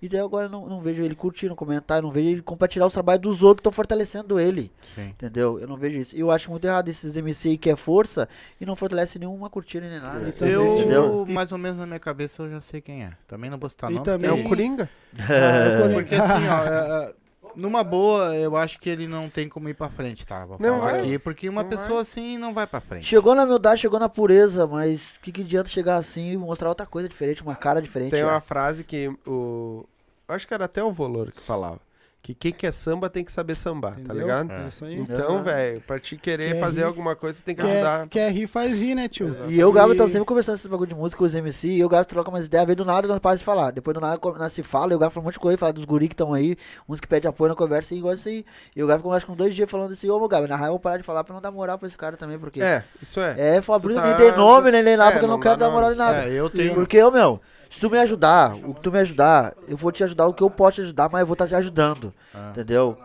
E 0.02 0.10
daí 0.10 0.20
agora 0.20 0.46
eu 0.46 0.50
não, 0.50 0.68
não 0.68 0.82
vejo 0.82 1.02
ele 1.02 1.16
curtindo, 1.16 1.56
comentar, 1.56 1.98
eu 2.00 2.04
não 2.04 2.12
vejo 2.12 2.28
ele 2.30 2.42
compartilhar 2.42 2.86
os 2.86 2.94
trabalhos 2.94 3.22
dos 3.22 3.42
outros 3.42 3.56
que 3.58 3.62
estão 3.62 3.72
fortalecendo 3.72 4.40
ele. 4.40 4.72
Sim. 4.94 5.08
Entendeu? 5.10 5.60
Eu 5.60 5.68
não 5.68 5.78
vejo 5.78 5.98
isso. 5.98 6.16
E 6.16 6.20
eu 6.20 6.30
acho 6.30 6.52
muito 6.52 6.66
errado 6.66 6.90
esses 6.90 7.16
MC 7.16 7.50
aí 7.50 7.58
que 7.58 7.70
é 7.70 7.76
força 7.76 8.28
e 8.60 8.66
não 8.66 8.76
fortalece 8.76 9.18
nenhuma 9.18 9.50
curtida 9.50 9.90
nem 9.90 10.00
nada. 10.00 10.28
Então, 10.28 10.48
Eu, 10.48 10.68
Entendeu? 10.78 11.26
mais 11.30 11.52
ou 11.52 11.58
menos 11.58 11.78
na 11.80 11.86
minha 11.88 12.00
cabeça, 12.00 12.44
eu 12.44 12.50
já 12.52 12.62
sei 12.62 12.82
quem 12.82 13.04
é. 13.04 13.14
Também 13.28 13.50
não 13.50 13.58
vou 13.58 13.70
citar 13.70 13.90
E 13.90 13.94
nome. 13.94 14.06
também- 14.06 14.30
É 14.30 14.34
o 14.34 14.44
Coringa. 14.48 14.90
Ah, 15.18 15.90
Porque 15.94 16.16
assim, 16.16 16.48
ó, 16.50 16.66
é, 16.66 17.10
é, 17.10 17.14
numa 17.56 17.84
boa, 17.84 18.36
eu 18.36 18.56
acho 18.56 18.80
que 18.80 18.90
ele 18.90 19.08
não 19.08 19.30
tem 19.30 19.48
como 19.50 19.68
ir 19.70 19.74
pra 19.74 19.90
frente, 19.90 20.26
tá? 20.26 20.46
Vou 20.46 20.58
Não 20.60 20.80
falar 20.80 20.92
vai. 20.92 21.00
aqui, 21.02 21.20
porque 21.20 21.48
uma 21.50 21.64
Não 21.64 21.70
pessoa 21.70 22.02
assim 22.02 22.38
não 22.38 22.54
vai 22.54 22.68
pra 22.68 22.82
frente. 22.82 23.06
Chegou 23.06 23.34
na 23.36 23.44
humildade, 23.44 23.82
chegou 23.82 24.00
na 24.00 24.10
pureza, 24.10 24.66
mas 24.68 25.16
o 25.16 25.20
que, 25.22 25.32
que 25.32 25.42
adianta 25.42 25.70
chegar 25.70 25.96
assim 25.98 26.32
e 26.32 26.38
mostrar 26.38 26.70
outra 26.70 26.86
coisa 26.86 27.08
diferente, 27.10 27.42
uma 27.42 27.56
cara 27.56 27.82
diferente? 27.82 28.12
Tem 28.12 28.24
ó. 28.24 28.30
uma 28.30 28.42
frase 28.42 28.84
que 28.84 29.08
o. 29.26 29.86
Acho 30.28 30.48
que 30.48 30.54
era 30.54 30.66
até 30.66 30.84
o 30.84 30.92
Volor 30.92 31.32
que 31.32 31.42
falava. 31.42 31.80
Que 32.26 32.34
quem 32.34 32.52
quer 32.52 32.74
samba 32.74 33.08
tem 33.08 33.24
que 33.24 33.32
saber 33.32 33.54
sambar, 33.54 33.94
tá 33.94 34.00
Entendeu? 34.02 34.22
ligado? 34.24 34.52
É 34.52 34.68
isso 34.68 34.84
aí. 34.84 34.96
Então, 35.00 35.38
Ah. 35.38 35.42
velho, 35.44 35.80
pra 35.82 36.00
te 36.00 36.18
querer 36.18 36.54
Quer 36.54 36.60
fazer 36.60 36.82
rir. 36.82 36.88
alguma 36.88 37.16
coisa, 37.16 37.38
você 37.38 37.44
tem 37.46 37.54
que 37.54 37.62
Quer, 37.62 37.72
ajudar. 37.74 38.08
quer 38.08 38.32
rir, 38.32 38.48
faz 38.48 38.80
rir, 38.80 38.96
né, 38.96 39.08
tio? 39.08 39.28
E 39.48 39.60
eu 39.60 39.70
e 39.72 39.80
o 39.80 39.94
E- 39.94 39.96
tá 39.96 40.08
sempre 40.08 40.26
conversando 40.26 40.56
esse 40.56 40.68
bagulho 40.68 40.90
de 40.90 40.96
música 40.96 41.20
com 41.20 41.24
os 41.26 41.36
MC, 41.36 41.68
e 41.68 41.86
o 41.86 41.88
Gabi 41.88 42.08
troca 42.08 42.28
umas 42.32 42.48
ideias, 42.48 42.66
vem 42.66 42.76
do 42.76 42.84
nada 42.84 43.08
nós 43.08 43.20
paramos 43.20 43.42
de 43.42 43.46
falar. 43.46 43.70
Depois 43.70 43.94
do 43.94 44.02
nada 44.02 44.20
nós 44.40 44.54
se 44.54 44.64
fala, 44.64 44.92
e 44.94 44.96
o 44.96 44.98
Gabi 44.98 45.14
fala 45.14 45.22
um 45.22 45.26
monte 45.26 45.34
de 45.34 45.40
coisa, 45.40 45.56
fala 45.56 45.72
dos 45.72 45.86
guri 45.86 46.08
que 46.08 46.16
estão 46.16 46.34
aí, 46.34 46.58
uns 46.90 47.00
que 47.00 47.08
pedem 47.08 47.30
apoio 47.30 47.50
na 47.50 47.56
conversa 47.56 47.94
e 47.94 48.00
igual 48.00 48.16
isso 48.16 48.28
aí. 48.28 48.44
E 48.76 48.82
o 48.84 48.88
Gabi 48.88 49.04
conversa 49.04 49.28
com 49.28 49.36
dois 49.36 49.54
dias 49.54 49.70
falando 49.70 49.92
assim, 49.94 50.10
ô 50.10 50.18
meu 50.18 50.28
Gabi, 50.28 50.48
na 50.48 50.56
real 50.56 50.70
eu 50.70 50.72
vou 50.72 50.80
parar 50.80 50.98
de 50.98 51.04
falar 51.04 51.24
pra 51.24 51.32
não 51.32 51.40
dar 51.44 51.52
moral 51.52 51.78
pra 51.78 51.88
esse 51.88 51.96
cara 51.96 52.18
também, 52.18 52.40
porque. 52.40 52.60
É, 52.60 52.84
isso 53.00 53.20
é. 53.20 53.58
É, 53.58 53.62
Fabrício 53.62 54.02
tá- 54.02 54.18
nem 54.18 54.18
tem 54.32 54.36
nome, 54.36 54.72
nem 54.72 54.82
nem 54.82 54.98
nada, 54.98 55.10
É, 55.10 55.14
porque 55.14 55.26
eu 55.26 55.30
não 55.30 55.36
não 55.36 55.42
quero 55.44 55.58
dar 55.58 55.70
moral 55.70 55.92
em 55.94 55.96
nada. 55.96 56.24
É, 56.28 56.32
eu 56.32 56.50
tenho. 56.50 56.74
Porque, 56.74 57.00
ô 57.04 57.12
meu, 57.12 57.40
se 57.76 57.82
tu 57.82 57.90
me 57.90 57.98
ajudar, 58.00 58.56
o 58.56 58.74
que 58.74 58.80
tu 58.80 58.90
me 58.90 59.00
ajudar, 59.00 59.54
eu 59.68 59.76
vou 59.76 59.92
te 59.92 60.02
ajudar 60.02 60.28
o 60.28 60.34
que 60.34 60.42
eu 60.42 60.50
posso 60.50 60.76
te 60.76 60.82
ajudar, 60.84 61.10
mas 61.12 61.20
eu 61.20 61.28
vou 61.28 61.34
estar 61.34 61.46
te 61.46 61.56
ajudando. 61.56 62.14
Ah. 62.34 62.48
Entendeu? 62.52 62.98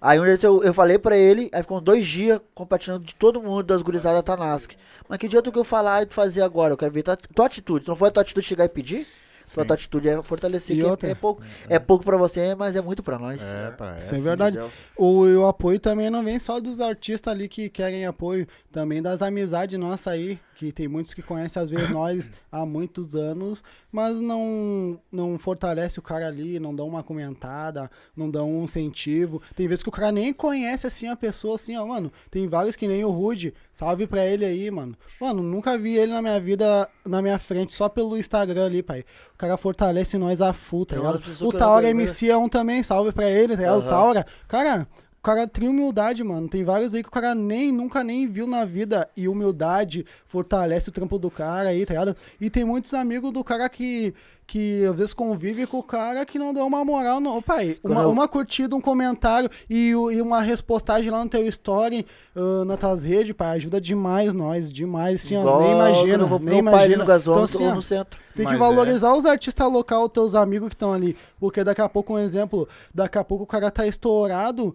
Aí 0.00 0.18
um 0.18 0.24
dia 0.24 0.36
eu, 0.42 0.62
eu 0.64 0.74
falei 0.74 0.98
pra 0.98 1.16
ele, 1.16 1.48
aí 1.52 1.62
ficou 1.62 1.80
dois 1.80 2.04
dias 2.04 2.40
compartilhando 2.52 3.04
de 3.04 3.14
todo 3.14 3.40
mundo 3.40 3.62
das 3.62 3.80
gurizadas 3.80 4.18
da 4.18 4.22
Tanask. 4.22 4.72
Mas 5.08 5.18
que 5.18 5.26
adianta 5.26 5.50
o 5.50 5.52
que 5.52 5.58
eu 5.58 5.64
falar 5.64 6.02
e 6.02 6.06
tu 6.06 6.14
fazer 6.14 6.42
agora? 6.42 6.72
Eu 6.72 6.76
quero 6.76 6.90
ver 6.92 7.04
tua, 7.04 7.16
tua 7.16 7.46
atitude. 7.46 7.84
Se 7.84 7.88
não 7.88 7.96
for 7.96 8.06
a 8.06 8.10
tua 8.10 8.22
atitude 8.22 8.44
chegar 8.44 8.64
e 8.64 8.68
pedir, 8.68 9.06
sua 9.46 9.64
tua 9.64 9.74
atitude 9.74 10.08
é 10.08 10.22
fortalecer. 10.22 10.76
E 10.76 10.80
que 10.80 10.86
é- 10.86 10.90
outra? 10.90 11.08
é, 11.08 11.14
pouco, 11.14 11.42
é 11.68 11.78
pouco 11.78 12.04
pra 12.04 12.16
você, 12.16 12.54
mas 12.56 12.74
é 12.74 12.80
muito 12.80 13.04
pra 13.04 13.18
nós. 13.20 13.40
É, 13.40 13.70
pra 13.70 13.98
Isso 13.98 14.14
é 14.14 14.18
verdade. 14.18 14.58
O, 14.96 15.22
o 15.24 15.46
apoio 15.46 15.78
também 15.78 16.10
não 16.10 16.24
vem 16.24 16.38
só 16.40 16.60
dos 16.60 16.80
artistas 16.80 17.32
ali 17.32 17.48
que 17.48 17.68
querem 17.68 18.04
apoio, 18.04 18.46
também 18.72 19.00
das 19.00 19.22
amizades 19.22 19.78
nossas 19.78 20.08
aí, 20.12 20.38
que 20.58 20.72
tem 20.72 20.88
muitos 20.88 21.14
que 21.14 21.22
conhecem 21.22 21.62
às 21.62 21.70
vezes 21.70 21.88
nós 21.90 22.32
há 22.50 22.66
muitos 22.66 23.14
anos, 23.14 23.62
mas 23.92 24.16
não 24.16 25.00
não 25.10 25.38
fortalece 25.38 26.00
o 26.00 26.02
cara 26.02 26.26
ali, 26.26 26.58
não 26.58 26.74
dão 26.74 26.88
uma 26.88 27.00
comentada, 27.00 27.88
não 28.16 28.28
dão 28.28 28.50
um 28.50 28.64
incentivo. 28.64 29.40
Tem 29.54 29.68
vezes 29.68 29.84
que 29.84 29.88
o 29.88 29.92
cara 29.92 30.10
nem 30.10 30.32
conhece 30.32 30.84
assim 30.84 31.06
a 31.06 31.14
pessoa 31.14 31.54
assim, 31.54 31.76
ó, 31.76 31.86
mano. 31.86 32.12
Tem 32.28 32.48
vários 32.48 32.74
que 32.74 32.88
nem 32.88 33.04
o 33.04 33.10
Rude, 33.10 33.54
salve 33.72 34.08
pra 34.08 34.26
ele 34.26 34.44
aí, 34.44 34.68
mano. 34.68 34.96
Mano, 35.20 35.44
nunca 35.44 35.78
vi 35.78 35.96
ele 35.96 36.12
na 36.12 36.20
minha 36.20 36.40
vida, 36.40 36.88
na 37.06 37.22
minha 37.22 37.38
frente, 37.38 37.72
só 37.72 37.88
pelo 37.88 38.18
Instagram 38.18 38.66
ali, 38.66 38.82
pai. 38.82 39.04
O 39.34 39.38
cara 39.38 39.56
fortalece 39.56 40.18
nós 40.18 40.42
a 40.42 40.52
full, 40.52 40.84
tá 40.84 40.96
ligado? 40.96 41.22
O 41.40 41.52
Taura. 41.52 41.88
MC 41.88 42.28
é 42.28 42.36
um 42.36 42.48
também, 42.48 42.82
salve 42.82 43.12
pra 43.12 43.30
ele, 43.30 43.54
tá 43.54 43.62
ligado? 43.62 43.78
O 43.78 43.82
Aham. 43.82 43.88
Taura, 43.88 44.26
cara, 44.48 44.88
o 45.18 45.22
cara 45.22 45.46
tem 45.48 45.68
humildade, 45.68 46.22
mano. 46.22 46.48
Tem 46.48 46.62
vários 46.64 46.94
aí 46.94 47.02
que 47.02 47.08
o 47.08 47.12
cara 47.12 47.34
nem, 47.34 47.72
nunca 47.72 48.04
nem 48.04 48.26
viu 48.28 48.46
na 48.46 48.64
vida. 48.64 49.08
E 49.16 49.28
humildade 49.28 50.06
fortalece 50.24 50.88
o 50.88 50.92
trampo 50.92 51.18
do 51.18 51.30
cara 51.30 51.70
aí, 51.70 51.84
tá 51.84 51.94
ligado? 51.94 52.16
E 52.40 52.48
tem 52.48 52.64
muitos 52.64 52.94
amigos 52.94 53.32
do 53.32 53.42
cara 53.42 53.68
que, 53.68 54.14
que 54.46 54.84
às 54.86 54.96
vezes 54.96 55.12
convive 55.12 55.66
com 55.66 55.78
o 55.80 55.82
cara 55.82 56.24
que 56.24 56.38
não 56.38 56.54
deu 56.54 56.64
uma 56.64 56.84
moral. 56.84 57.18
No... 57.20 57.36
Ô, 57.36 57.42
pai, 57.42 57.76
uma, 57.82 58.02
eu- 58.02 58.10
uma 58.10 58.28
curtida, 58.28 58.76
um 58.76 58.80
comentário 58.80 59.50
e, 59.68 59.88
e 59.90 60.22
uma 60.22 60.40
respostagem 60.40 61.10
lá 61.10 61.22
no 61.24 61.28
teu 61.28 61.44
story, 61.48 62.06
ah, 62.36 62.64
nas 62.64 62.78
tuas 62.78 63.04
redes, 63.04 63.34
pai, 63.34 63.56
ajuda 63.56 63.80
demais 63.80 64.32
nós, 64.32 64.72
demais. 64.72 65.24
Assim, 65.24 65.36
ó, 65.36 65.40
Igual 65.40 65.60
nem 65.62 65.72
imagina, 65.72 66.22
eu 66.22 66.28
vou 66.28 66.38
nem 66.38 66.58
imagina. 66.60 67.04
gasômetro 67.04 67.44
Então, 67.56 67.66
assim, 67.66 67.74
no 67.74 67.82
centro. 67.82 68.18
tem 68.36 68.46
que 68.46 68.52
Mas 68.52 68.58
valorizar 68.60 69.12
os 69.14 69.26
artistas 69.26 69.70
local, 69.70 70.04
os 70.04 70.08
teus 70.10 70.34
amigos 70.36 70.68
que 70.68 70.74
estão 70.76 70.92
ali. 70.92 71.16
Porque 71.40 71.64
daqui 71.64 71.80
a 71.82 71.88
pouco, 71.88 72.14
um 72.14 72.18
exemplo, 72.20 72.68
daqui 72.94 73.18
a 73.18 73.24
pouco 73.24 73.42
o 73.42 73.46
cara 73.48 73.68
tá 73.68 73.84
estourado. 73.84 74.74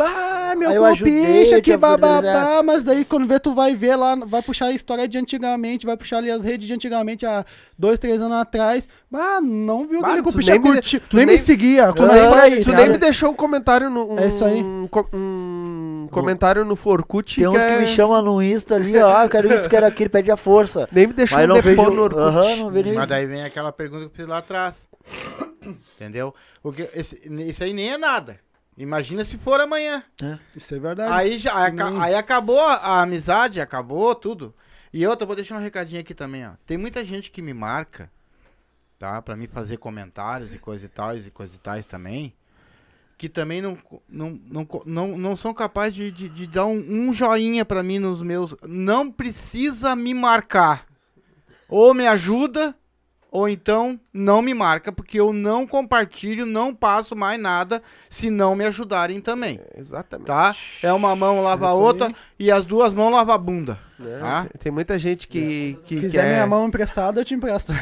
Bah, 0.00 0.54
meu 0.56 0.70
Aí 0.70 0.76
eu 0.76 0.84
ajudei, 0.86 1.20
golpicha, 1.26 1.54
eu 1.56 1.62
que 1.62 1.76
bababá. 1.76 2.62
Mas 2.64 2.82
daí 2.82 3.04
quando 3.04 3.26
vê, 3.26 3.38
tu 3.38 3.52
vai 3.54 3.74
ver 3.74 3.96
lá, 3.96 4.14
vai 4.26 4.40
puxar 4.42 4.66
a 4.66 4.72
história 4.72 5.06
de 5.06 5.18
antigamente, 5.18 5.84
vai 5.84 5.96
puxar 5.96 6.16
ali 6.18 6.30
as 6.30 6.42
redes 6.42 6.66
de 6.66 6.72
antigamente, 6.72 7.26
há 7.26 7.44
dois, 7.78 7.98
três 7.98 8.22
anos 8.22 8.38
atrás. 8.38 8.88
Ah, 9.12 9.40
não 9.42 9.86
viu 9.86 10.00
aquele 10.00 10.18
tu 10.18 10.22
golpicha 10.24 10.52
nem 10.52 10.60
me- 10.60 10.66
curti, 10.72 11.00
tu 11.00 11.16
nem, 11.16 11.26
nem- 11.26 11.34
me 11.36 11.38
seguia. 11.40 11.92
Tu 11.92 12.02
Ah, 12.04 12.06
nem, 12.06 12.26
aí, 12.26 12.50
Tu 12.64 12.68
nem 12.70 12.76
ligado? 12.78 12.92
me 12.92 12.98
deixou 12.98 13.30
um 13.30 13.34
comentário 13.34 13.90
no. 13.90 14.12
Um, 14.14 14.18
É 14.18 14.26
isso 14.28 14.44
aí. 14.44 14.62
Um, 14.62 14.88
um 15.12 16.08
comentário 16.10 16.64
no 16.64 16.74
Forkut 16.76 17.36
Tem 17.36 17.46
uns 17.46 17.52
que 17.52 17.58
é- 17.58 17.78
me 17.80 17.86
chamam 17.86 18.22
no 18.22 18.42
Insta 18.42 18.76
ali, 18.76 18.96
ó, 18.98 19.16
ah, 19.18 19.24
eu 19.24 19.28
quero 19.30 19.54
isso, 19.54 19.68
quero 19.68 19.86
aquilo, 19.86 20.10
pede 20.10 20.30
a 20.30 20.36
força. 20.36 20.88
Nem 20.90 21.06
me 21.08 21.12
deixou 21.12 21.38
Mas 21.38 21.50
um 21.50 21.52
depô 21.60 21.90
no 21.90 22.02
Orkut. 22.02 22.22
não 22.58 22.70
Mas 22.94 23.08
daí 23.08 23.26
vem 23.26 23.42
aquela 23.44 23.70
pergunta 23.72 24.00
que 24.00 24.06
eu 24.06 24.14
fiz 24.16 24.26
lá 24.26 24.38
atrás. 24.38 24.88
Entendeu? 25.96 26.34
O 26.62 26.72
que, 26.72 26.88
esse, 26.94 27.20
isso 27.48 27.62
aí 27.62 27.72
nem 27.72 27.90
é 27.90 27.98
nada. 27.98 28.38
Imagina 28.80 29.26
se 29.26 29.36
for 29.36 29.60
amanhã. 29.60 30.02
Isso 30.56 30.74
é 30.74 30.78
verdade. 30.78 31.12
Aí, 31.12 31.38
já, 31.38 31.54
aí, 31.54 31.74
aí 32.00 32.14
acabou 32.14 32.58
a, 32.58 32.76
a 32.76 33.02
amizade, 33.02 33.60
acabou 33.60 34.14
tudo. 34.14 34.54
E 34.90 35.06
outra, 35.06 35.26
vou 35.26 35.36
deixar 35.36 35.56
um 35.56 35.62
recadinho 35.62 36.00
aqui 36.00 36.14
também, 36.14 36.46
ó. 36.46 36.52
Tem 36.64 36.78
muita 36.78 37.04
gente 37.04 37.30
que 37.30 37.42
me 37.42 37.52
marca, 37.52 38.10
tá? 38.98 39.20
Pra 39.20 39.36
mim 39.36 39.46
fazer 39.46 39.76
comentários 39.76 40.54
e 40.54 40.58
coisa 40.58 40.86
e 40.86 40.88
tais 40.88 41.26
e 41.26 41.30
coisa 41.30 41.54
e 41.54 41.58
tais 41.58 41.84
também. 41.84 42.34
Que 43.18 43.28
também 43.28 43.60
não, 43.60 43.76
não, 44.08 44.40
não, 44.46 44.68
não, 44.86 45.18
não 45.18 45.36
são 45.36 45.52
capazes 45.52 45.94
de, 45.94 46.10
de, 46.10 46.28
de 46.30 46.46
dar 46.46 46.64
um, 46.64 46.78
um 46.78 47.12
joinha 47.12 47.66
pra 47.66 47.82
mim 47.82 47.98
nos 47.98 48.22
meus. 48.22 48.56
Não 48.66 49.12
precisa 49.12 49.94
me 49.94 50.14
marcar. 50.14 50.86
Ou 51.68 51.92
me 51.92 52.06
ajuda, 52.06 52.74
ou 53.30 53.48
então 53.48 53.98
não 54.12 54.42
me 54.42 54.52
marca, 54.52 54.90
porque 54.90 55.20
eu 55.20 55.32
não 55.32 55.66
compartilho, 55.66 56.44
não 56.44 56.74
passo 56.74 57.14
mais 57.14 57.40
nada 57.40 57.80
se 58.08 58.28
não 58.28 58.56
me 58.56 58.64
ajudarem 58.64 59.20
também. 59.20 59.60
Exatamente. 59.76 60.26
Tá? 60.26 60.54
É 60.82 60.92
uma 60.92 61.14
mão 61.14 61.42
lava 61.42 61.68
a 61.68 61.72
outra 61.72 62.08
aí. 62.08 62.14
e 62.38 62.50
as 62.50 62.64
duas 62.64 62.92
mãos 62.92 63.12
lavam 63.12 63.34
a 63.34 63.38
bunda. 63.38 63.78
Né? 63.98 64.18
Tá? 64.18 64.46
Tem 64.58 64.72
muita 64.72 64.98
gente 64.98 65.28
que, 65.28 65.78
que 65.84 66.00
quiser 66.00 66.22
quer... 66.22 66.32
minha 66.32 66.46
mão 66.46 66.66
emprestada, 66.66 67.20
eu 67.20 67.24
te 67.24 67.34
empresto. 67.34 67.72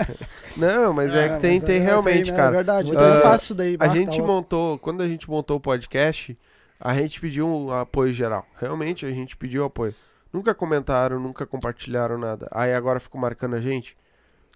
Não, 0.56 0.92
mas 0.94 1.14
é, 1.14 1.28
que 1.30 1.40
tem, 1.40 1.60
tem 1.60 1.76
é- 1.76 1.84
realmente, 1.84 2.30
aí, 2.30 2.36
cara. 2.36 2.48
É 2.50 2.56
verdade. 2.56 2.90
Então 2.90 3.04
eu 3.04 3.22
faço 3.22 3.44
isso 3.44 3.54
daí. 3.54 3.76
A 3.78 3.88
gente 3.88 4.18
tá 4.18 4.26
montou, 4.26 4.78
quando 4.78 5.02
a 5.02 5.08
gente 5.08 5.28
montou 5.28 5.58
o 5.58 5.60
podcast, 5.60 6.38
a 6.80 6.94
gente 6.94 7.20
pediu 7.20 7.46
um 7.46 7.72
apoio 7.72 8.12
geral. 8.12 8.46
Realmente 8.58 9.04
a 9.04 9.10
gente 9.10 9.36
pediu 9.36 9.64
apoio. 9.64 9.94
Nunca 10.32 10.54
comentaram, 10.54 11.20
nunca 11.20 11.44
compartilharam 11.44 12.16
nada. 12.16 12.48
Aí 12.50 12.72
agora 12.72 12.98
ficam 12.98 13.20
marcando 13.20 13.54
a 13.54 13.60
gente. 13.60 13.96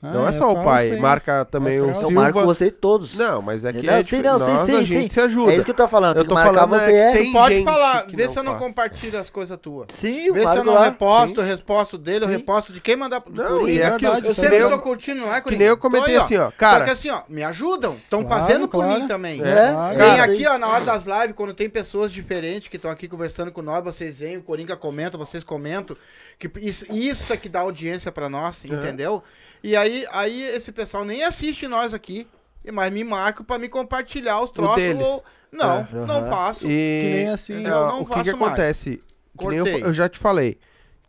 Ah, 0.01 0.13
não 0.13 0.29
é 0.29 0.33
só 0.33 0.53
o 0.53 0.63
pai, 0.63 0.97
marca 0.97 1.45
também 1.45 1.79
É 1.79 1.81
o 1.83 1.87
falso. 1.87 2.03
Eu 2.03 2.07
Silva. 2.09 2.23
marco 2.23 2.45
você 2.45 2.71
todos. 2.71 3.17
Não, 3.17 3.43
mas 3.43 3.65
é 3.65 3.73
que 3.73 3.85
Não, 3.85 3.95
é 3.95 4.03
sim, 4.05 4.23
não, 4.23 4.39
sim, 4.39 4.53
nós, 4.53 4.67
sim, 4.67 4.77
a 4.77 4.83
gente 4.83 5.03
sim. 5.03 5.09
se 5.09 5.21
ajuda. 5.21 5.51
É 5.51 5.57
isso 5.57 5.65
que 5.65 5.71
eu 5.73 5.75
tô 5.75 5.89
falando. 5.89 6.17
Eu 6.19 6.25
Tem 6.25 6.29
tô 6.29 6.41
falando 6.41 6.69
você 6.71 6.93
é 6.93 6.99
é. 7.01 7.13
que 7.13 7.19
tem 7.19 7.33
Pode 7.33 7.55
gente 7.57 7.65
falar, 7.65 8.07
que 8.07 8.15
vê 8.15 8.25
não 8.25 8.31
se 8.31 8.39
eu 8.39 8.43
não 8.45 8.53
faz. 8.53 8.65
compartilho 8.65 9.19
as 9.19 9.29
coisas 9.29 9.59
tuas. 9.61 9.89
Sim, 9.93 10.33
Vê 10.33 10.47
se 10.47 10.57
eu 10.57 10.63
não 10.63 10.75
lá. 10.75 10.85
reposto, 10.85 11.41
eu 11.41 11.45
reposto 11.45 11.99
dele, 11.99 12.25
eu 12.25 12.29
Sim. 12.29 12.37
reposto 12.37 12.73
de 12.73 12.81
quem 12.81 12.95
mandar 12.95 13.23
Não, 13.29 13.69
e 13.69 13.79
é 13.79 13.83
é 13.83 13.87
aquilo 13.87 14.13
verdade, 14.13 14.23
que 14.23 14.29
Eu 14.29 14.35
sempre 14.35 14.69
tô 14.69 14.79
curtindo, 14.79 15.21
não 15.21 15.35
é, 15.35 15.41
que 15.41 15.57
nem 15.57 15.67
eu 15.67 15.77
comentei 15.77 16.17
assim, 16.17 16.37
ó. 16.37 16.53
Cara, 16.53 16.85
que 16.85 16.91
assim, 16.93 17.11
ó, 17.11 17.23
me 17.29 17.43
ajudam. 17.43 17.95
Estão 17.95 18.25
fazendo 18.29 18.69
por 18.69 18.87
mim 18.87 19.05
também. 19.09 19.43
É. 19.43 19.97
Vem 19.97 20.21
aqui, 20.21 20.47
ó, 20.47 20.59
na 20.59 20.69
hora 20.69 20.85
das 20.85 21.07
lives, 21.07 21.33
quando 21.35 21.53
tem 21.55 21.69
pessoas 21.69 22.13
diferentes 22.13 22.69
que 22.69 22.77
estão 22.77 22.91
aqui 22.91 23.09
conversando 23.09 23.51
com 23.51 23.63
nós, 23.63 23.83
vocês 23.83 24.19
vêm, 24.19 24.37
o 24.37 24.43
Coringa 24.43 24.77
comenta, 24.77 25.19
vocês 25.19 25.43
comentam. 25.43 25.97
Que 26.39 26.49
isso, 26.61 26.85
isso 26.93 27.33
é 27.33 27.37
que 27.37 27.49
dá 27.49 27.61
audiência 27.61 28.13
pra 28.13 28.29
nós, 28.29 28.65
entendeu? 28.65 29.25
E 29.61 29.77
aí, 29.77 29.88
aí 30.13 30.43
esse 30.43 30.73
pessoal 30.73 31.05
nem 31.05 31.23
assiste 31.25 31.67
nós 31.69 31.93
aqui, 31.95 32.27
mas 32.73 32.93
me 32.93 33.05
marca 33.05 33.43
pra 33.45 33.59
me 33.59 33.69
compartilhar 33.69 34.41
os 34.43 34.51
troços. 34.51 34.77
deles. 34.77 35.03
ou- 35.07 35.25
Não, 35.51 35.79
É. 35.79 35.89
não 36.07 36.17
Aham. 36.19 36.31
faço. 36.31 36.67
E 36.67 37.01
Que 37.01 37.11
nem 37.11 37.29
assim. 37.29 37.55
Eu 37.65 37.87
não 37.87 38.01
o 38.03 38.07
que, 38.07 38.23
que 38.23 38.31
acontece? 38.31 39.03
Que 39.39 39.47
nem 39.47 39.59
eu, 39.59 39.67
eu 39.67 39.93
já 39.95 40.07
te 40.09 40.19
falei. 40.19 40.59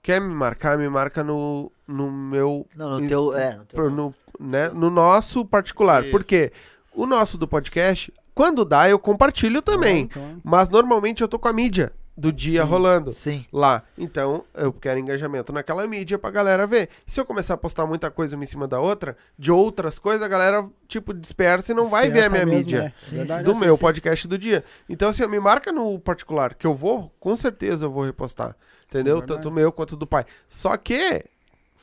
Quer 0.01 0.21
me 0.21 0.33
marcar, 0.33 0.77
me 0.77 0.87
marca 0.87 1.21
no, 1.23 1.69
no 1.85 2.09
meu. 2.09 2.65
Não, 2.73 2.99
no 3.01 3.07
teu. 3.07 3.35
É, 3.35 3.55
no 3.57 3.65
teu. 3.65 3.89
no, 3.89 4.15
né, 4.39 4.69
no 4.69 4.89
nosso 4.89 5.43
particular. 5.43 6.03
Isso. 6.03 6.11
Porque 6.11 6.53
o 6.93 7.05
nosso 7.05 7.37
do 7.37 7.45
podcast, 7.49 8.13
quando 8.33 8.63
dá, 8.63 8.89
eu 8.89 8.97
compartilho 8.97 9.61
também. 9.61 10.07
Claro, 10.07 10.39
Mas 10.41 10.69
normalmente 10.69 11.21
eu 11.21 11.27
tô 11.27 11.37
com 11.37 11.49
a 11.49 11.53
mídia 11.53 11.91
do 12.19 12.33
dia 12.33 12.63
Sim. 12.63 12.67
rolando 12.67 13.13
Sim. 13.13 13.45
lá. 13.51 13.81
Então, 13.97 14.43
eu 14.53 14.73
quero 14.73 14.99
engajamento 14.99 15.53
naquela 15.53 15.87
mídia 15.87 16.19
pra 16.19 16.29
galera 16.29 16.67
ver. 16.67 16.89
Se 17.07 17.19
eu 17.19 17.25
começar 17.25 17.53
a 17.53 17.57
postar 17.57 17.85
muita 17.85 18.11
coisa 18.11 18.35
uma 18.35 18.43
em 18.43 18.47
cima 18.47 18.67
da 18.67 18.79
outra, 18.79 19.15
de 19.37 19.51
outras 19.51 19.97
coisas, 19.97 20.21
a 20.21 20.27
galera, 20.27 20.67
tipo, 20.87 21.13
dispersa 21.13 21.71
e 21.71 21.75
não 21.75 21.85
vai 21.85 22.09
ver 22.09 22.25
a 22.25 22.29
minha 22.29 22.45
Dispersa 22.45 22.45
mesmo, 22.45 22.59
mídia. 22.59 22.81
né? 22.83 22.93
Verdade, 23.17 23.43
Do 23.43 23.53
sim, 23.53 23.59
meu 23.61 23.75
sim. 23.75 23.81
podcast 23.81 24.27
do 24.27 24.37
dia. 24.37 24.63
Então, 24.89 25.09
assim, 25.09 25.25
me 25.27 25.39
marca 25.39 25.71
no 25.71 25.97
particular, 25.99 26.53
que 26.55 26.67
eu 26.67 26.73
vou, 26.75 27.09
com 27.19 27.35
certeza 27.35 27.85
eu 27.85 27.91
vou 27.91 28.03
repostar. 28.03 28.55
Entendeu? 28.87 29.19
Sim. 29.21 29.25
Tanto 29.27 29.49
o 29.49 29.51
meu 29.51 29.71
quanto 29.71 29.93
o 29.93 29.95
do 29.95 30.05
pai. 30.07 30.25
Só 30.49 30.75
que, 30.75 31.23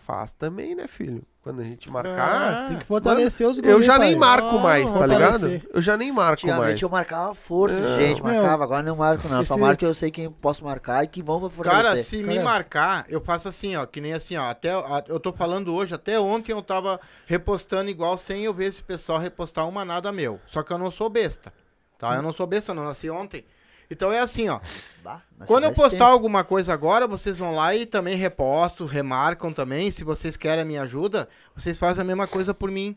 faz 0.06 0.34
também, 0.34 0.74
né, 0.74 0.86
filho? 0.86 1.22
Quando 1.46 1.60
a 1.60 1.62
gente 1.64 1.88
marcar. 1.88 2.64
Ah, 2.64 2.68
Tem 2.70 2.78
que 2.78 2.84
fortalecer 2.84 3.46
os 3.46 3.58
Eu 3.60 3.80
já 3.80 3.96
nem 4.00 4.18
pai. 4.18 4.28
marco 4.28 4.56
Ah, 4.56 4.60
mais, 4.60 4.92
tá 4.92 5.06
ligado? 5.06 5.32
fortalecer. 5.38 5.70
Eu 5.72 5.80
já 5.80 5.96
nem 5.96 6.10
marco 6.10 6.32
Antigamente 6.32 6.70
mais. 6.70 6.82
eu 6.82 6.88
marcava 6.88 7.34
força, 7.36 7.78
Não. 7.78 7.98
gente. 8.00 8.20
Meu, 8.20 8.34
Marcava, 8.34 8.64
agora 8.64 8.82
não 8.82 8.96
marco, 8.96 9.28
não. 9.28 9.46
Só 9.46 9.54
esse- 9.54 9.60
marco 9.60 9.78
que 9.78 9.86
eu 9.86 9.94
sei 9.94 10.10
quem 10.10 10.28
posso 10.28 10.64
marcar 10.64 11.04
e 11.04 11.06
que 11.06 11.22
vão 11.22 11.38
fortalecer. 11.48 11.84
Cara, 11.84 11.96
se 11.98 12.16
me 12.24 12.34
Cara. 12.34 12.44
marcar, 12.44 13.04
eu 13.08 13.20
faço 13.20 13.48
assim, 13.48 13.76
ó, 13.76 13.86
que 13.86 14.00
nem 14.00 14.12
assim, 14.12 14.36
ó, 14.36 14.50
até 14.50 14.72
a- 14.72 15.04
eu 15.06 15.20
tô 15.20 15.32
falando 15.32 15.72
hoje, 15.72 15.94
até 15.94 16.18
ontem 16.18 16.50
eu 16.50 16.60
tava 16.62 16.98
repostando 17.26 17.88
igual 17.90 18.18
sem 18.18 18.42
eu 18.42 18.52
ver 18.52 18.64
esse 18.64 18.82
pessoal 18.82 19.20
repostar 19.20 19.68
uma 19.68 19.84
nada 19.84 20.10
meu. 20.10 20.40
Só 20.48 20.64
que 20.64 20.72
eu 20.72 20.78
não 20.78 20.90
sou 20.90 21.08
besta, 21.08 21.52
tá? 21.96 22.16
Eu 22.16 22.22
não 22.22 22.32
sou 22.32 22.48
besta, 22.48 22.74
não 22.74 22.86
nasci 22.86 23.08
ontem. 23.08 23.44
Então 23.90 24.12
é 24.12 24.18
assim, 24.20 24.48
ó, 24.48 24.60
Bah, 25.02 25.22
quando 25.46 25.64
eu 25.64 25.72
postar 25.72 25.98
tempo. 26.06 26.10
alguma 26.12 26.42
coisa 26.42 26.72
agora, 26.72 27.06
vocês 27.06 27.38
vão 27.38 27.54
lá 27.54 27.74
e 27.74 27.86
também 27.86 28.16
repostam, 28.16 28.86
remarcam 28.86 29.52
também. 29.52 29.90
Se 29.92 30.02
vocês 30.02 30.36
querem 30.36 30.62
a 30.62 30.64
minha 30.66 30.82
ajuda, 30.82 31.28
vocês 31.54 31.78
fazem 31.78 32.02
a 32.02 32.04
mesma 32.04 32.26
coisa 32.26 32.52
por 32.52 32.70
mim. 32.70 32.96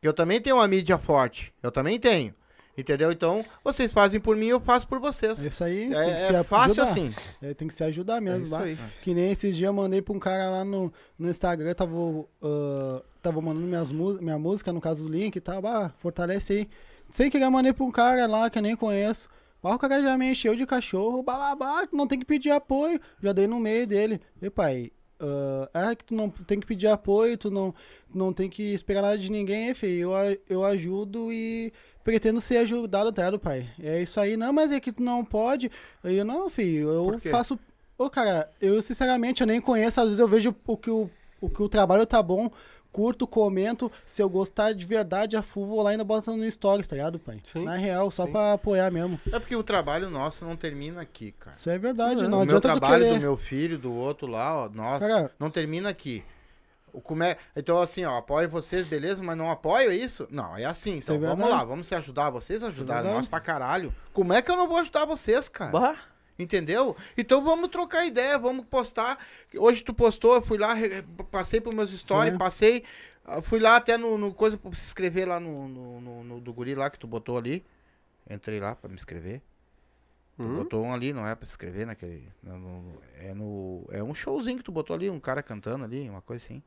Que 0.00 0.06
eu 0.06 0.12
também 0.12 0.40
tenho 0.40 0.56
uma 0.56 0.68
mídia 0.68 0.96
forte. 0.98 1.52
Eu 1.62 1.72
também 1.72 1.98
tenho. 1.98 2.32
Entendeu? 2.76 3.10
Então, 3.10 3.44
vocês 3.64 3.90
fazem 3.90 4.20
por 4.20 4.36
mim, 4.36 4.46
eu 4.46 4.60
faço 4.60 4.86
por 4.86 5.00
vocês. 5.00 5.40
Isso 5.40 5.64
aí 5.64 5.88
tem 5.88 5.90
que 5.90 5.96
É, 5.96 6.26
se 6.28 6.34
é 6.36 6.44
fácil 6.44 6.70
ajudar. 6.70 6.82
assim. 6.84 7.14
É, 7.42 7.52
tem 7.52 7.66
que 7.66 7.74
se 7.74 7.82
ajudar 7.82 8.18
É 8.18 8.20
mesmo. 8.20 8.44
isso 8.44 8.50
bah. 8.56 8.62
aí. 8.62 8.78
Que 9.02 9.12
nem 9.12 9.32
esses 9.32 9.56
dias 9.56 9.66
eu 9.66 9.72
mandei 9.72 10.00
pra 10.00 10.14
um 10.14 10.20
cara 10.20 10.48
lá 10.48 10.64
no, 10.64 10.92
no 11.18 11.28
Instagram, 11.28 11.74
tava, 11.74 11.92
ah, 12.40 13.02
tava 13.20 13.40
mandando 13.40 13.66
minhas, 13.66 13.90
minha 13.90 14.38
música, 14.38 14.72
no 14.72 14.80
caso 14.80 15.02
do 15.02 15.08
link 15.08 15.34
e 15.34 15.40
tal, 15.40 15.60
bah, 15.60 15.90
fortalece 15.96 16.52
aí. 16.52 16.68
Sem 17.10 17.28
querer, 17.28 17.50
mandei 17.50 17.72
pra 17.72 17.84
um 17.84 17.90
cara 17.90 18.28
lá 18.28 18.48
que 18.48 18.58
eu 18.58 18.62
nem 18.62 18.76
conheço. 18.76 19.28
Ah, 19.68 19.74
o 19.74 19.78
cara 19.78 20.02
já 20.02 20.16
me 20.16 20.30
encheu 20.30 20.54
de 20.54 20.64
cachorro, 20.64 21.22
bababá, 21.22 21.86
não 21.92 22.06
tem 22.06 22.18
que 22.18 22.24
pedir 22.24 22.50
apoio. 22.50 22.98
Já 23.22 23.32
dei 23.32 23.46
no 23.46 23.60
meio 23.60 23.86
dele. 23.86 24.20
E 24.40 24.48
pai, 24.48 24.90
ah, 25.74 25.90
é 25.90 25.94
que 25.94 26.04
tu 26.04 26.14
não 26.14 26.30
tem 26.30 26.58
que 26.58 26.66
pedir 26.66 26.86
apoio, 26.86 27.36
tu 27.36 27.50
não, 27.50 27.74
não 28.14 28.32
tem 28.32 28.48
que 28.48 28.62
esperar 28.72 29.02
nada 29.02 29.18
de 29.18 29.30
ninguém, 29.30 29.74
filho. 29.74 30.12
Eu, 30.12 30.40
eu 30.48 30.64
ajudo 30.64 31.30
e 31.30 31.70
pretendo 32.02 32.40
ser 32.40 32.58
ajudado, 32.58 33.10
ligado, 33.10 33.38
pai? 33.38 33.68
É 33.82 34.00
isso 34.00 34.18
aí, 34.18 34.38
não, 34.38 34.54
mas 34.54 34.72
é 34.72 34.80
que 34.80 34.90
tu 34.90 35.02
não 35.02 35.22
pode. 35.22 35.70
Aí 36.02 36.16
eu, 36.16 36.24
não, 36.24 36.48
filho, 36.48 36.88
eu 36.88 37.18
faço 37.18 37.58
Ô, 37.98 38.08
cara, 38.08 38.48
eu 38.60 38.80
sinceramente 38.80 39.40
eu 39.40 39.46
nem 39.46 39.60
conheço, 39.60 40.00
às 40.00 40.06
vezes 40.06 40.20
eu 40.20 40.28
vejo 40.28 40.54
o 40.68 40.76
que 40.76 40.88
o, 40.88 41.10
o, 41.40 41.48
que 41.48 41.62
o 41.62 41.68
trabalho 41.68 42.04
tá 42.06 42.22
bom, 42.22 42.50
curto, 42.90 43.26
comento, 43.26 43.90
se 44.04 44.22
eu 44.22 44.28
gostar 44.28 44.72
de 44.72 44.84
verdade 44.86 45.36
a 45.36 45.42
full, 45.42 45.66
vou 45.66 45.82
lá 45.82 45.90
e 45.90 45.92
ainda 45.92 46.04
boto 46.04 46.34
no 46.34 46.50
stories, 46.50 46.86
tá 46.86 46.96
ligado, 46.96 47.18
pai? 47.18 47.36
Sim, 47.52 47.64
Na 47.64 47.76
real, 47.76 48.10
só 48.10 48.24
sim. 48.26 48.32
pra 48.32 48.54
apoiar 48.54 48.90
mesmo. 48.90 49.20
É 49.32 49.38
porque 49.38 49.54
o 49.54 49.62
trabalho 49.62 50.08
nosso 50.10 50.44
não 50.44 50.56
termina 50.56 51.00
aqui, 51.02 51.32
cara. 51.32 51.54
Isso 51.54 51.68
é 51.70 51.78
verdade, 51.78 52.22
Não, 52.22 52.30
não, 52.30 52.38
o 52.42 52.46
meu 52.46 52.56
adianta 52.56 52.68
tu 52.68 52.80
trabalho 52.80 53.04
querer. 53.04 53.14
do 53.16 53.20
meu 53.20 53.36
filho, 53.36 53.78
do 53.78 53.92
outro 53.92 54.26
lá, 54.26 54.64
ó, 54.64 54.68
nossa, 54.70 55.06
Cara- 55.06 55.30
não 55.38 55.50
termina 55.50 55.88
aqui. 55.90 56.24
O 56.90 57.02
como 57.02 57.22
é- 57.22 57.36
Então, 57.54 57.78
assim, 57.78 58.04
ó, 58.06 58.16
apoio 58.16 58.48
vocês, 58.48 58.86
beleza, 58.86 59.22
mas 59.22 59.36
não 59.36 59.50
apoio, 59.50 59.90
é 59.90 59.94
isso? 59.94 60.26
Não, 60.30 60.56
é 60.56 60.64
assim. 60.64 60.96
Então, 60.96 61.16
é 61.16 61.18
vamos 61.18 61.48
lá, 61.50 61.62
vamos 61.62 61.86
se 61.86 61.94
ajudar. 61.94 62.30
Vocês 62.30 62.64
ajudaram 62.64 63.02
verdade. 63.02 63.16
nós 63.18 63.28
pra 63.28 63.38
caralho. 63.40 63.94
Como 64.14 64.32
é 64.32 64.40
que 64.40 64.50
eu 64.50 64.56
não 64.56 64.66
vou 64.66 64.78
ajudar 64.78 65.04
vocês, 65.04 65.48
cara? 65.48 65.70
Bah, 65.70 65.96
Entendeu? 66.38 66.96
Então 67.16 67.42
vamos 67.42 67.68
trocar 67.68 68.06
ideia, 68.06 68.38
vamos 68.38 68.64
postar. 68.66 69.18
Hoje 69.56 69.82
tu 69.82 69.92
postou, 69.92 70.34
eu 70.34 70.42
fui 70.42 70.56
lá, 70.56 70.74
passei 71.30 71.60
pros 71.60 71.74
meus 71.74 71.90
stories, 71.90 72.32
Sim. 72.32 72.38
passei. 72.38 72.84
ah, 73.24 73.42
Fui 73.42 73.58
lá 73.58 73.76
até 73.76 73.96
no, 73.98 74.16
no 74.16 74.32
coisa 74.32 74.56
pra 74.56 74.72
se 74.74 74.84
inscrever 74.86 75.26
lá 75.26 75.40
no, 75.40 75.66
no, 75.68 76.00
no- 76.00 76.24
no 76.24 76.40
do 76.40 76.52
guri 76.52 76.74
lá 76.76 76.88
que 76.90 76.98
tu 76.98 77.06
botou 77.08 77.36
ali. 77.36 77.64
Entrei 78.30 78.60
lá 78.60 78.74
pra 78.76 78.88
me 78.88 78.94
inscrever. 78.94 79.42
Tu 80.36 80.44
Hum? 80.44 80.54
botou 80.58 80.84
um 80.84 80.94
ali, 80.94 81.12
não 81.12 81.26
é 81.26 81.34
pra 81.34 81.44
se 81.44 81.50
inscrever 81.52 81.84
naquele. 81.84 82.30
no- 82.40 82.94
é, 83.18 83.34
no, 83.34 83.84
é 83.90 84.00
um 84.04 84.14
showzinho 84.14 84.58
que 84.58 84.62
tu 84.64 84.70
botou 84.70 84.94
ali, 84.94 85.10
um 85.10 85.18
cara 85.18 85.42
cantando 85.42 85.84
ali, 85.84 86.08
uma 86.08 86.22
coisa 86.22 86.44
assim. 86.44 86.62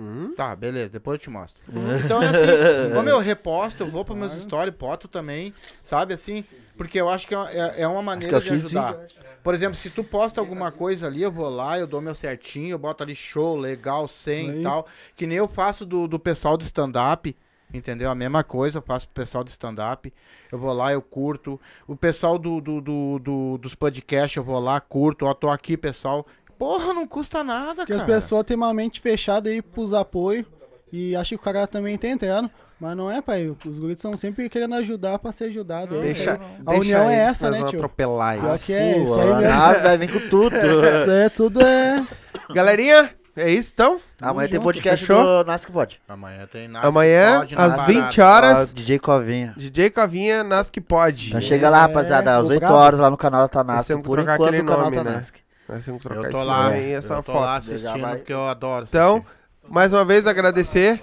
Hum? 0.00 0.32
Tá, 0.34 0.56
beleza, 0.56 0.88
depois 0.88 1.14
eu 1.14 1.18
te 1.24 1.28
mostro. 1.30 1.62
Então 2.04 2.22
é 2.22 2.26
assim, 2.28 2.46
como 2.94 3.08
eu 3.08 3.18
reposto, 3.18 3.82
eu 3.82 3.90
vou 3.90 4.04
para 4.04 4.14
meus 4.14 4.32
stories, 4.32 4.74
poto 4.74 5.06
também, 5.06 5.52
sabe 5.84 6.14
assim? 6.14 6.42
Porque 6.76 6.98
eu 6.98 7.10
acho 7.10 7.28
que 7.28 7.34
é, 7.34 7.38
é- 7.38 7.82
é 7.82 7.88
uma 7.88 8.00
maneira 8.00 8.40
de 8.40 8.48
ajudar. 8.66 8.96
Por 9.42 9.52
exemplo, 9.54 9.76
se 9.76 9.90
tu 9.90 10.02
posta 10.02 10.40
alguma 10.40 10.72
coisa 10.72 11.06
ali, 11.06 11.22
eu 11.22 11.30
vou 11.30 11.50
lá, 11.50 11.78
eu 11.78 11.86
dou 11.86 12.00
meu 12.00 12.14
certinho, 12.14 12.70
eu 12.72 12.78
boto 12.78 13.02
ali 13.02 13.14
show, 13.14 13.56
legal, 13.58 14.08
100 14.08 14.46
Isso 14.48 14.58
e 14.58 14.62
tal. 14.62 14.86
Que 15.14 15.26
nem 15.26 15.36
eu 15.36 15.46
faço 15.48 15.84
do, 15.84 16.06
do 16.08 16.18
pessoal 16.18 16.56
do 16.56 16.62
stand-up, 16.64 17.36
entendeu? 17.72 18.10
A 18.10 18.14
mesma 18.14 18.42
coisa, 18.42 18.78
eu 18.78 18.82
faço 18.82 19.06
pro 19.08 19.22
pessoal 19.22 19.44
do 19.44 19.48
stand-up. 19.48 20.12
Eu 20.50 20.58
vou 20.58 20.72
lá, 20.72 20.92
eu 20.92 21.00
curto. 21.02 21.60
O 21.86 21.94
pessoal 21.96 22.38
do, 22.38 22.60
do, 22.60 22.80
do- 22.80 23.18
do- 23.18 23.58
dos 23.58 23.74
podcasts, 23.74 24.36
eu 24.36 24.44
vou 24.44 24.58
lá, 24.58 24.80
curto. 24.80 25.24
Ó, 25.26 25.32
tô 25.34 25.48
aqui, 25.50 25.76
pessoal. 25.76 26.26
Porra, 26.60 26.92
não 26.94 27.06
custa 27.08 27.42
nada, 27.42 27.76
Porque 27.76 27.92
cara. 27.94 28.04
as 28.04 28.06
pessoas 28.06 28.44
têm 28.44 28.56
uma 28.56 28.72
mente 28.74 29.00
fechada 29.00 29.48
aí 29.48 29.62
pros 29.62 29.94
apoios. 29.94 30.44
E 30.92 31.16
acho 31.16 31.30
que 31.30 31.34
o 31.36 31.38
cara 31.38 31.66
também 31.66 31.96
tá 31.96 32.06
entrando. 32.08 32.50
Mas 32.78 32.96
não 32.96 33.10
é, 33.10 33.20
pai. 33.22 33.46
Os 33.66 33.78
guris 33.78 33.96
estão 33.96 34.16
sempre 34.16 34.48
querendo 34.48 34.74
ajudar 34.74 35.18
pra 35.18 35.32
ser 35.32 35.44
ajudado. 35.44 35.96
é 35.96 36.08
isso 36.10 36.18
Deixa, 36.18 36.32
aí. 36.32 36.38
A 36.66 36.70
deixa 36.72 36.80
união 36.80 37.10
é 37.10 37.14
essa, 37.16 37.50
né, 37.50 37.56
vamos 37.58 37.70
tio? 37.70 37.78
atropelar 37.78 38.36
eles. 38.36 38.62
que 38.64 38.72
é, 38.74 38.98
isso 38.98 39.18
aí 39.18 39.34
mesmo. 39.34 39.82
vai 39.82 39.98
vir 39.98 40.12
com 40.12 40.28
tudo. 40.28 40.54
Isso 40.56 41.10
aí 41.10 41.30
tudo 41.30 41.60
é. 41.62 42.06
Galerinha, 42.54 43.10
é 43.36 43.50
isso 43.50 43.70
então? 43.74 44.00
Amanhã 44.20 44.48
tem 44.48 44.54
junto, 44.56 44.64
podcast 44.64 45.06
fechou? 45.06 45.24
do 45.24 45.44
Nasc 45.44 45.70
Pod. 45.70 46.00
Amanhã 46.08 46.46
tem 46.46 46.68
Amanhã, 46.74 47.38
Pode 47.38 47.54
na 47.54 47.64
às 47.64 47.76
parada. 47.76 47.92
20 47.92 48.20
horas, 48.20 48.70
Ó, 48.70 48.74
DJ 48.74 48.98
Covinha. 48.98 49.54
DJ 49.56 49.90
Covinha, 49.90 50.44
Nas 50.44 50.68
que 50.68 50.80
pode. 50.80 51.28
Então 51.28 51.40
chega 51.40 51.70
lá, 51.70 51.78
É, 51.78 51.80
rapaziada, 51.82 52.36
às 52.36 52.46
o 52.46 52.50
8 52.50 52.60
brabo. 52.60 52.74
horas 52.74 53.00
lá 53.00 53.10
no 53.10 53.16
canal 53.16 53.42
da 53.42 53.48
Tanasc. 53.48 53.76
Nós 53.78 53.86
temos 53.86 54.02
que 54.02 54.08
Por 54.08 54.18
enquanto 54.18 54.42
aquele 54.42 54.62
no 54.62 54.68
canal 54.72 54.90
nome, 54.90 54.96
né? 55.04 55.24
Nós 55.70 55.84
temos 55.84 56.02
que 56.02 56.08
trocar 56.08 56.26
Eu 56.28 56.32
tô 56.32 56.38
esse 56.38 56.46
lá, 56.46 56.68
aí, 56.68 56.92
essa 56.92 57.12
eu 57.14 57.22
tô 57.22 57.32
foto. 57.32 57.40
lá 57.42 57.56
assistindo 57.56 57.98
vai- 58.00 58.16
porque 58.16 58.32
eu 58.32 58.48
adoro 58.48 58.86
Então, 58.88 59.16
assistir. 59.18 59.34
mais 59.68 59.92
uma 59.92 60.04
vez 60.04 60.26
agradecer. 60.26 61.02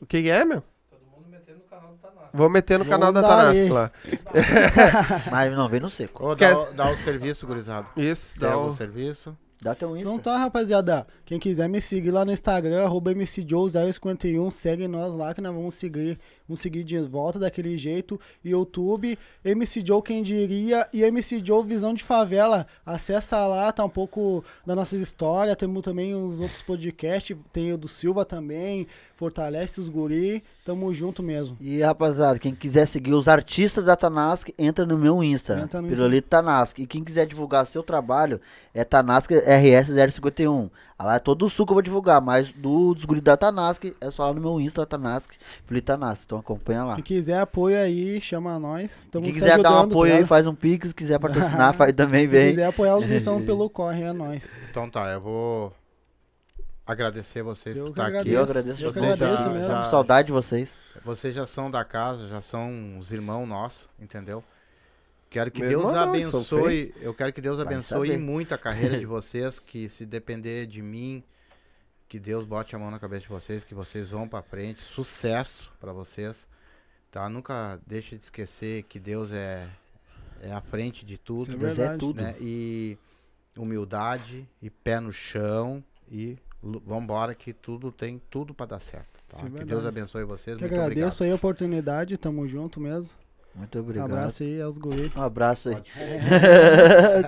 O 0.00 0.06
que, 0.06 0.22
que 0.22 0.30
é, 0.30 0.44
meu? 0.44 0.62
Todo 0.90 1.00
mundo 1.16 1.28
metendo 1.30 1.58
no 1.58 1.64
canal 1.64 1.90
do 1.92 1.96
Tanasco. 1.98 2.30
Vou 2.36 2.50
meter 2.50 2.78
no 2.78 2.84
Vamos 2.84 2.98
canal 2.98 3.12
da 3.12 3.22
Tanasc 3.22 3.62
aí. 3.62 3.68
lá. 3.68 3.90
Mas 5.30 5.52
não 5.56 5.68
vem 5.68 5.80
no 5.80 5.88
seco. 5.90 6.34
Quer- 6.36 6.54
dá, 6.54 6.60
o- 6.60 6.72
dá 6.74 6.90
o 6.90 6.96
serviço, 6.96 7.46
gurizada. 7.46 7.86
Isso, 7.96 8.38
Dá 8.38 8.56
o 8.56 8.68
um... 8.68 8.72
serviço. 8.72 9.36
Dá 9.62 9.76
teu 9.76 9.96
Insta. 9.96 10.00
Então 10.08 10.18
tá, 10.18 10.36
rapaziada. 10.38 11.06
Quem 11.24 11.38
quiser 11.38 11.68
me 11.68 11.80
seguir 11.80 12.10
lá 12.10 12.24
no 12.24 12.32
Instagram, 12.32 12.82
arroba 12.84 13.12
MCJoe051, 13.14 14.50
segue 14.50 14.88
nós 14.88 15.14
lá 15.14 15.32
que 15.32 15.40
nós 15.40 15.54
vamos 15.54 15.74
seguir, 15.76 16.18
vamos 16.48 16.60
seguir 16.60 16.84
de 16.84 16.98
volta 16.98 17.38
daquele 17.38 17.76
jeito. 17.76 18.20
YouTube, 18.44 19.18
MC 19.44 19.82
Joe 19.84 20.02
quem 20.02 20.22
diria 20.22 20.88
e 20.92 21.02
MC 21.02 21.42
Joe 21.44 21.64
Visão 21.64 21.94
de 21.94 22.04
Favela. 22.04 22.66
Acessa 22.84 23.46
lá, 23.46 23.72
tá 23.72 23.84
um 23.84 23.88
pouco 23.88 24.44
das 24.66 24.76
nossas 24.76 25.00
histórias. 25.00 25.56
Temos 25.56 25.82
também 25.82 26.14
os 26.14 26.40
outros 26.40 26.62
podcasts, 26.62 27.36
tem 27.52 27.72
o 27.72 27.78
do 27.78 27.88
Silva 27.88 28.24
também, 28.24 28.86
Fortalece 29.14 29.80
os 29.80 29.88
Guri. 29.88 30.42
Tamo 30.64 30.94
junto 30.94 31.24
mesmo. 31.24 31.56
E 31.60 31.82
rapaziada, 31.82 32.38
quem 32.38 32.54
quiser 32.54 32.86
seguir 32.86 33.14
os 33.14 33.26
artistas 33.26 33.84
da 33.84 33.96
Tanasc, 33.96 34.48
entra 34.56 34.86
no 34.86 34.96
meu 34.96 35.22
Insta. 35.22 35.58
Entra 35.58 35.82
no 35.82 35.88
Pirulito 35.88 36.28
Tanasc. 36.28 36.78
E 36.78 36.86
quem 36.86 37.02
quiser 37.02 37.26
divulgar 37.26 37.66
seu 37.66 37.82
trabalho, 37.82 38.40
é 38.72 38.84
Tanasc 38.84 39.28
RS051. 39.28 40.70
Ah, 40.96 41.04
Lá 41.04 41.14
é 41.16 41.18
todo 41.18 41.46
o 41.46 41.50
sul 41.50 41.66
que 41.66 41.72
eu 41.72 41.74
vou 41.74 41.82
divulgar, 41.82 42.20
mas 42.20 42.52
do, 42.52 42.94
dos 42.94 43.04
guris 43.04 43.22
da 43.22 43.36
Tanasc, 43.36 43.92
é 44.00 44.10
só 44.12 44.26
lá 44.26 44.32
no 44.32 44.40
meu 44.40 44.60
Insta, 44.60 44.86
Tanasc, 44.86 45.32
Pirulito 45.66 45.86
Tanasc. 45.86 46.22
Então 46.24 46.38
acompanha 46.42 46.84
lá. 46.84 46.94
Quem 46.96 47.04
quiser 47.04 47.38
apoio 47.38 47.78
aí, 47.78 48.20
chama 48.20 48.58
nós. 48.58 49.08
Tamo 49.10 49.24
quem 49.24 49.32
se 49.32 49.40
quiser 49.40 49.60
dar 49.62 49.70
um 49.70 49.74
tá 49.74 49.80
apoio 49.94 50.14
aí, 50.14 50.24
faz 50.26 50.46
um 50.46 50.54
pix. 50.54 50.88
Se 50.88 50.94
quiser 50.94 51.18
patrocinar, 51.18 51.72
faz 51.76 51.92
também, 51.94 52.20
Quem 52.22 52.28
vem. 52.28 52.50
quiser 52.50 52.66
apoiar 52.66 52.96
os 52.96 53.06
missão 53.06 53.40
pelo 53.46 53.68
corre, 53.70 54.02
é 54.02 54.12
nós. 54.12 54.56
Então 54.70 54.88
tá, 54.90 55.08
eu 55.10 55.20
vou 55.20 55.72
agradecer 56.86 57.42
vocês 57.42 57.76
Eu 57.76 57.84
por 57.86 57.90
estar 57.90 58.06
aqui. 58.06 58.30
Eu 58.32 58.42
agradeço 58.42 58.82
Eu 58.82 58.92
vocês. 58.92 59.12
agradeço 59.12 59.42
já, 59.44 59.48
mesmo. 59.50 59.68
já- 59.68 59.90
Saudade 59.90 60.26
de 60.26 60.32
vocês. 60.32 60.78
Vocês 61.04 61.34
já 61.34 61.46
são 61.46 61.70
da 61.70 61.84
casa, 61.84 62.28
já 62.28 62.42
são 62.42 62.98
os 62.98 63.12
irmãos 63.12 63.46
nossos, 63.46 63.88
entendeu? 63.98 64.42
Quero 65.30 65.50
que 65.50 65.60
Meu 65.60 65.70
Deus 65.70 65.92
não, 65.92 65.98
abençoe. 66.00 66.94
Eu 67.00 67.14
quero 67.14 67.32
que 67.32 67.40
Deus 67.40 67.56
Vai 67.56 67.66
abençoe 67.66 68.08
saber. 68.08 68.18
muito 68.20 68.52
a 68.54 68.58
carreira 68.58 68.98
de 68.98 69.06
vocês, 69.06 69.58
que 69.58 69.88
se 69.88 70.04
depender 70.04 70.66
de 70.66 70.82
mim, 70.82 71.22
que 72.12 72.20
Deus 72.20 72.44
bote 72.44 72.76
a 72.76 72.78
mão 72.78 72.90
na 72.90 72.98
cabeça 72.98 73.22
de 73.22 73.28
vocês, 73.30 73.64
que 73.64 73.74
vocês 73.74 74.10
vão 74.10 74.28
pra 74.28 74.42
frente. 74.42 74.82
Sucesso 74.82 75.72
pra 75.80 75.94
vocês. 75.94 76.46
Tá? 77.10 77.26
Nunca 77.26 77.80
deixe 77.86 78.18
de 78.18 78.22
esquecer 78.22 78.82
que 78.82 79.00
Deus 79.00 79.32
é 79.32 79.66
é 80.42 80.52
à 80.52 80.60
frente 80.60 81.06
de 81.06 81.16
tudo, 81.16 81.44
Isso 81.44 81.52
é 81.52 81.56
Deus 81.56 81.78
é 81.78 81.96
tudo. 81.96 82.20
né? 82.20 82.34
E 82.38 82.98
humildade 83.56 84.46
e 84.60 84.68
pé 84.68 85.00
no 85.00 85.10
chão 85.10 85.82
e 86.10 86.36
vambora 86.62 87.34
que 87.34 87.50
tudo 87.54 87.90
tem 87.90 88.20
tudo 88.28 88.52
pra 88.52 88.66
dar 88.66 88.80
certo. 88.80 89.18
tá? 89.26 89.38
Isso 89.38 89.46
é 89.46 89.48
que 89.48 89.50
verdade. 89.52 89.70
Deus 89.70 89.86
abençoe 89.86 90.24
vocês. 90.24 90.58
Que 90.58 90.64
muito 90.64 90.74
agradeço 90.74 91.24
aí 91.24 91.30
a 91.30 91.34
oportunidade, 91.34 92.18
tamo 92.18 92.46
junto 92.46 92.78
mesmo. 92.78 93.16
Muito 93.54 93.78
obrigado. 93.78 94.12
Abraço 94.12 94.42
aí 94.42 94.60
aos 94.60 94.76
guri. 94.76 95.10
Um 95.16 95.22
abraço 95.22 95.70
aí. 95.70 95.76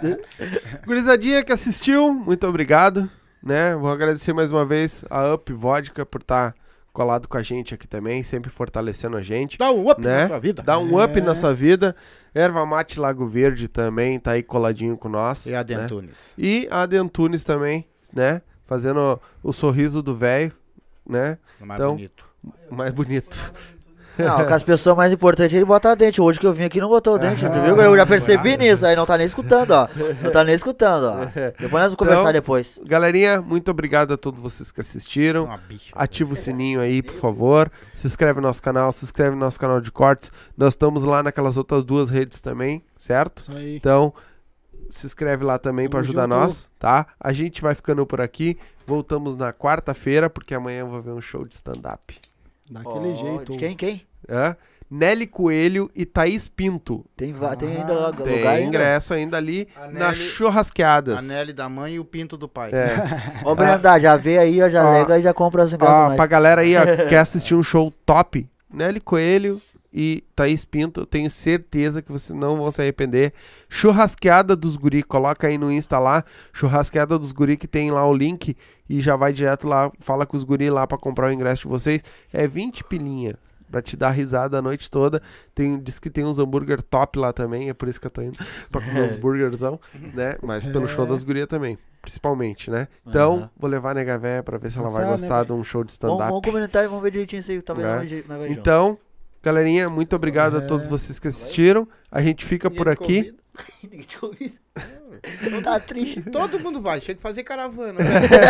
Gurizadinha 0.85 1.43
que 1.43 1.52
assistiu, 1.52 2.12
muito 2.12 2.47
obrigado. 2.47 3.11
Né? 3.44 3.76
Vou 3.76 3.90
agradecer 3.90 4.32
mais 4.32 4.50
uma 4.50 4.64
vez 4.64 5.04
a 5.10 5.34
Up 5.34 5.52
Vodka 5.52 6.06
por 6.06 6.20
estar 6.22 6.54
colado 6.92 7.28
com 7.28 7.36
a 7.36 7.42
gente 7.42 7.74
aqui 7.74 7.86
também, 7.86 8.22
sempre 8.22 8.50
fortalecendo 8.50 9.16
a 9.16 9.22
gente. 9.22 9.58
Dá 9.58 9.70
um 9.70 9.90
up 9.90 10.00
Né? 10.00 10.22
na 10.22 10.28
sua 10.28 10.38
vida. 10.38 10.62
Dá 10.62 10.78
um 10.78 11.02
up 11.02 11.18
É. 11.18 11.20
na 11.20 11.34
sua 11.34 11.52
vida. 11.52 11.94
Erva 12.34 12.64
Mate 12.64 12.98
Lago 12.98 13.26
Verde 13.26 13.68
também 13.68 14.18
tá 14.18 14.32
aí 14.32 14.42
coladinho 14.42 14.96
com 14.96 15.08
nós. 15.08 15.46
E 15.46 15.54
a 15.54 15.58
né? 15.58 15.64
Dentunes. 15.64 16.18
E 16.38 16.66
a 16.70 16.86
Dentunes 16.86 17.44
também, 17.44 17.86
né? 18.12 18.40
Fazendo 18.64 19.20
o 19.42 19.52
sorriso 19.52 20.02
do 20.02 20.14
velho, 20.16 20.52
né? 21.06 21.36
O 21.60 21.66
mais 21.66 21.80
Então, 21.80 21.94
bonito. 21.96 22.24
O 22.70 22.74
mais 22.74 22.92
bonito. 22.92 23.52
Não, 24.18 24.44
com 24.46 24.54
as 24.54 24.62
pessoas 24.62 24.96
mais 24.96 25.12
importantes 25.12 25.54
ele 25.54 25.64
bota 25.64 25.94
dente. 25.96 26.20
Hoje 26.20 26.38
que 26.38 26.46
eu 26.46 26.52
vim 26.52 26.64
aqui 26.64 26.80
não 26.80 26.88
botou 26.88 27.14
o 27.14 27.18
dente, 27.18 27.44
entendeu? 27.44 27.76
Eu 27.80 27.96
já 27.96 28.06
percebi 28.06 28.56
nisso, 28.56 28.86
aí 28.86 28.94
não 28.94 29.04
tá 29.06 29.16
nem 29.16 29.26
escutando, 29.26 29.70
ó. 29.72 29.88
Não 30.22 30.30
tá 30.30 30.44
nem 30.44 30.54
escutando, 30.54 31.04
ó. 31.04 31.24
Depois 31.58 31.72
nós 31.72 31.82
vamos 31.82 31.96
conversar 31.96 32.20
Então, 32.22 32.32
depois. 32.32 32.78
Galerinha, 32.84 33.40
muito 33.40 33.70
obrigado 33.70 34.12
a 34.14 34.16
todos 34.16 34.40
vocês 34.40 34.70
que 34.70 34.80
assistiram. 34.80 35.48
Bicha. 35.68 35.92
Ativa 35.94 36.32
o 36.32 36.36
sininho 36.36 36.80
aí, 36.80 37.02
por 37.02 37.14
favor. 37.14 37.70
Se 37.94 38.06
inscreve 38.06 38.40
no 38.40 38.46
nosso 38.46 38.62
canal, 38.62 38.90
se 38.92 39.04
inscreve 39.04 39.30
no 39.32 39.36
nosso 39.40 39.58
canal 39.58 39.80
de 39.80 39.90
cortes. 39.90 40.30
Nós 40.56 40.70
estamos 40.74 41.02
lá 41.04 41.22
naquelas 41.22 41.56
outras 41.56 41.84
duas 41.84 42.10
redes 42.10 42.40
também, 42.40 42.84
certo? 42.96 43.38
Isso 43.40 43.52
aí. 43.52 43.76
Então, 43.76 44.12
se 44.88 45.06
inscreve 45.06 45.44
lá 45.44 45.58
também 45.58 45.88
pra 45.88 46.00
Tamo 46.00 46.04
ajudar 46.10 46.22
junto. 46.22 46.34
nós, 46.36 46.70
tá? 46.78 47.06
A 47.18 47.32
gente 47.32 47.60
vai 47.62 47.74
ficando 47.74 48.06
por 48.06 48.20
aqui. 48.20 48.56
Voltamos 48.86 49.34
na 49.34 49.52
quarta-feira, 49.52 50.28
porque 50.28 50.54
amanhã 50.54 50.80
eu 50.80 50.88
vou 50.88 51.00
ver 51.00 51.10
um 51.12 51.20
show 51.20 51.44
de 51.46 51.54
stand-up. 51.54 52.20
Daquele 52.70 53.12
Ó, 53.12 53.14
jeito. 53.14 53.52
de 53.52 53.58
Quem, 53.58 53.76
quem? 53.76 54.02
Hã? 54.28 54.56
Nelly 54.90 55.26
Coelho 55.26 55.90
e 55.94 56.04
Thaís 56.04 56.46
Pinto. 56.46 57.04
Tem, 57.16 57.32
va- 57.32 57.56
tem 57.56 57.76
Ah, 57.76 57.80
ainda 57.80 57.94
lugar 57.94 58.12
Tem 58.22 58.46
ainda? 58.46 58.60
ingresso 58.68 59.14
ainda 59.14 59.36
ali 59.38 59.66
nas 59.92 60.16
churrasqueadas. 60.16 61.18
A 61.18 61.22
Nelly 61.22 61.52
da 61.52 61.68
mãe 61.68 61.94
e 61.94 61.98
o 61.98 62.04
pinto 62.04 62.36
do 62.36 62.46
pai. 62.48 62.70
É. 62.72 62.94
Ô, 63.48 63.54
Brenda, 63.54 63.98
já 63.98 64.16
vê 64.16 64.38
aí, 64.38 64.62
ó, 64.62 64.68
já 64.68 64.86
Ó, 64.88 64.92
lega 64.92 65.18
e 65.18 65.22
já 65.22 65.34
compra 65.34 65.64
os 65.64 65.72
ingressos 65.72 65.96
nós. 65.96 66.16
pra 66.16 66.26
galera 66.26 66.60
aí, 66.60 66.76
ó, 66.76 66.82
quer 67.08 67.18
assistir 67.18 67.54
um 67.54 67.62
show 67.62 67.92
top, 68.06 68.46
Nelly 68.72 69.00
Coelho 69.00 69.60
e 69.96 70.24
Thaís 70.34 70.64
Pinto, 70.64 71.02
eu 71.02 71.06
tenho 71.06 71.30
certeza 71.30 72.02
que 72.02 72.10
vocês 72.10 72.36
não 72.36 72.56
vão 72.56 72.68
se 72.72 72.82
arrepender. 72.82 73.32
Churrasqueada 73.68 74.56
dos 74.56 74.76
guri, 74.76 75.02
coloca 75.04 75.46
aí 75.46 75.56
no 75.56 75.70
Insta 75.70 75.98
lá, 76.00 76.24
churrasqueada 76.52 77.16
dos 77.18 77.30
guri 77.30 77.56
que 77.56 77.68
tem 77.68 77.90
lá 77.92 78.04
o 78.04 78.12
link 78.12 78.56
e 78.88 79.00
já 79.00 79.14
vai 79.14 79.32
direto 79.32 79.68
lá, 79.68 79.92
fala 80.00 80.26
com 80.26 80.36
os 80.36 80.42
guri 80.42 80.68
lá 80.68 80.84
pra 80.86 80.98
comprar 80.98 81.28
o 81.28 81.32
ingresso 81.32 81.62
de 81.62 81.68
vocês. 81.68 82.02
É 82.32 82.46
20 82.46 82.82
pilinha. 82.84 83.36
Pra 83.70 83.82
te 83.82 83.96
dar 83.96 84.10
risada 84.10 84.58
a 84.58 84.62
noite 84.62 84.88
toda. 84.88 85.20
Tem, 85.52 85.80
diz 85.80 85.98
que 85.98 86.08
tem 86.08 86.24
uns 86.24 86.38
hambúrguer 86.38 86.80
top 86.80 87.18
lá 87.18 87.32
também. 87.32 87.68
É 87.70 87.74
por 87.74 87.88
isso 87.88 88.00
que 88.00 88.06
eu 88.06 88.10
tô 88.10 88.22
indo 88.22 88.38
pra 88.70 88.80
comer 88.80 89.02
uns 89.02 89.16
burgerzão, 89.16 89.80
né? 90.12 90.34
Mas 90.42 90.64
pelo 90.66 90.86
show 90.86 91.04
das 91.04 91.24
gurias 91.24 91.48
também, 91.48 91.76
principalmente, 92.00 92.70
né? 92.70 92.86
Então, 93.04 93.50
vou 93.56 93.68
levar 93.68 93.90
a 93.90 93.94
nega 93.94 94.16
véia 94.16 94.42
pra 94.44 94.58
ver 94.58 94.70
se 94.70 94.78
ela 94.78 94.90
vai 94.90 95.04
né, 95.04 95.10
gostar 95.10 95.36
velho? 95.42 95.46
de 95.46 95.52
um 95.54 95.64
show 95.64 95.82
de 95.82 95.90
stand-up. 95.90 96.28
vamos 96.30 96.42
comentar 96.42 96.84
e 96.84 96.86
vamos 96.86 97.02
ver 97.02 97.10
direitinho 97.10 97.40
isso 97.40 97.50
aí. 97.50 97.60
Talvez 97.62 98.12
É. 98.12 98.22
nós 98.28 98.38
vai-. 98.38 98.48
Então, 98.52 98.96
galerinha, 99.44 99.88
muito 99.88 100.16
obrigado 100.16 100.56
a 100.56 100.60
É. 100.60 100.62
todos 100.62 100.88
vocês 100.88 101.18
que 101.18 101.28
assistiram. 101.28 101.86
A 102.10 102.22
gente 102.22 102.44
fica 102.44 102.70
por 102.70 102.88
aqui. 102.88 103.34
Ninguém 103.82 104.00
te. 104.00 104.54
Não 105.50 105.62
tá 105.62 105.78
triste. 105.78 106.22
Todo 106.32 106.58
mundo 106.58 106.80
vai, 106.80 107.00
chega 107.00 107.16
que 107.16 107.22
fazer 107.22 107.42
caravana. 107.44 108.00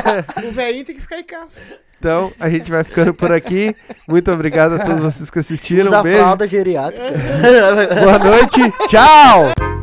o 0.43 0.53
velhinho 0.53 0.85
tem 0.85 0.95
que 0.95 1.01
ficar 1.01 1.19
em 1.19 1.25
casa. 1.25 1.61
Então, 1.99 2.33
a 2.39 2.49
gente 2.49 2.71
vai 2.71 2.85
ficando 2.85 3.15
por 3.15 3.33
aqui. 3.33 3.75
Muito 4.09 4.31
obrigado 4.31 4.75
a 4.75 4.79
todos 4.79 5.01
vocês 5.01 5.31
que 5.31 5.39
assistiram. 5.39 5.99
Um 5.99 6.03
beijo. 6.03 6.19
fralda 6.19 6.47
geriátrica. 6.47 7.13
Boa 8.03 8.19
noite. 8.19 8.61
Tchau. 8.89 9.74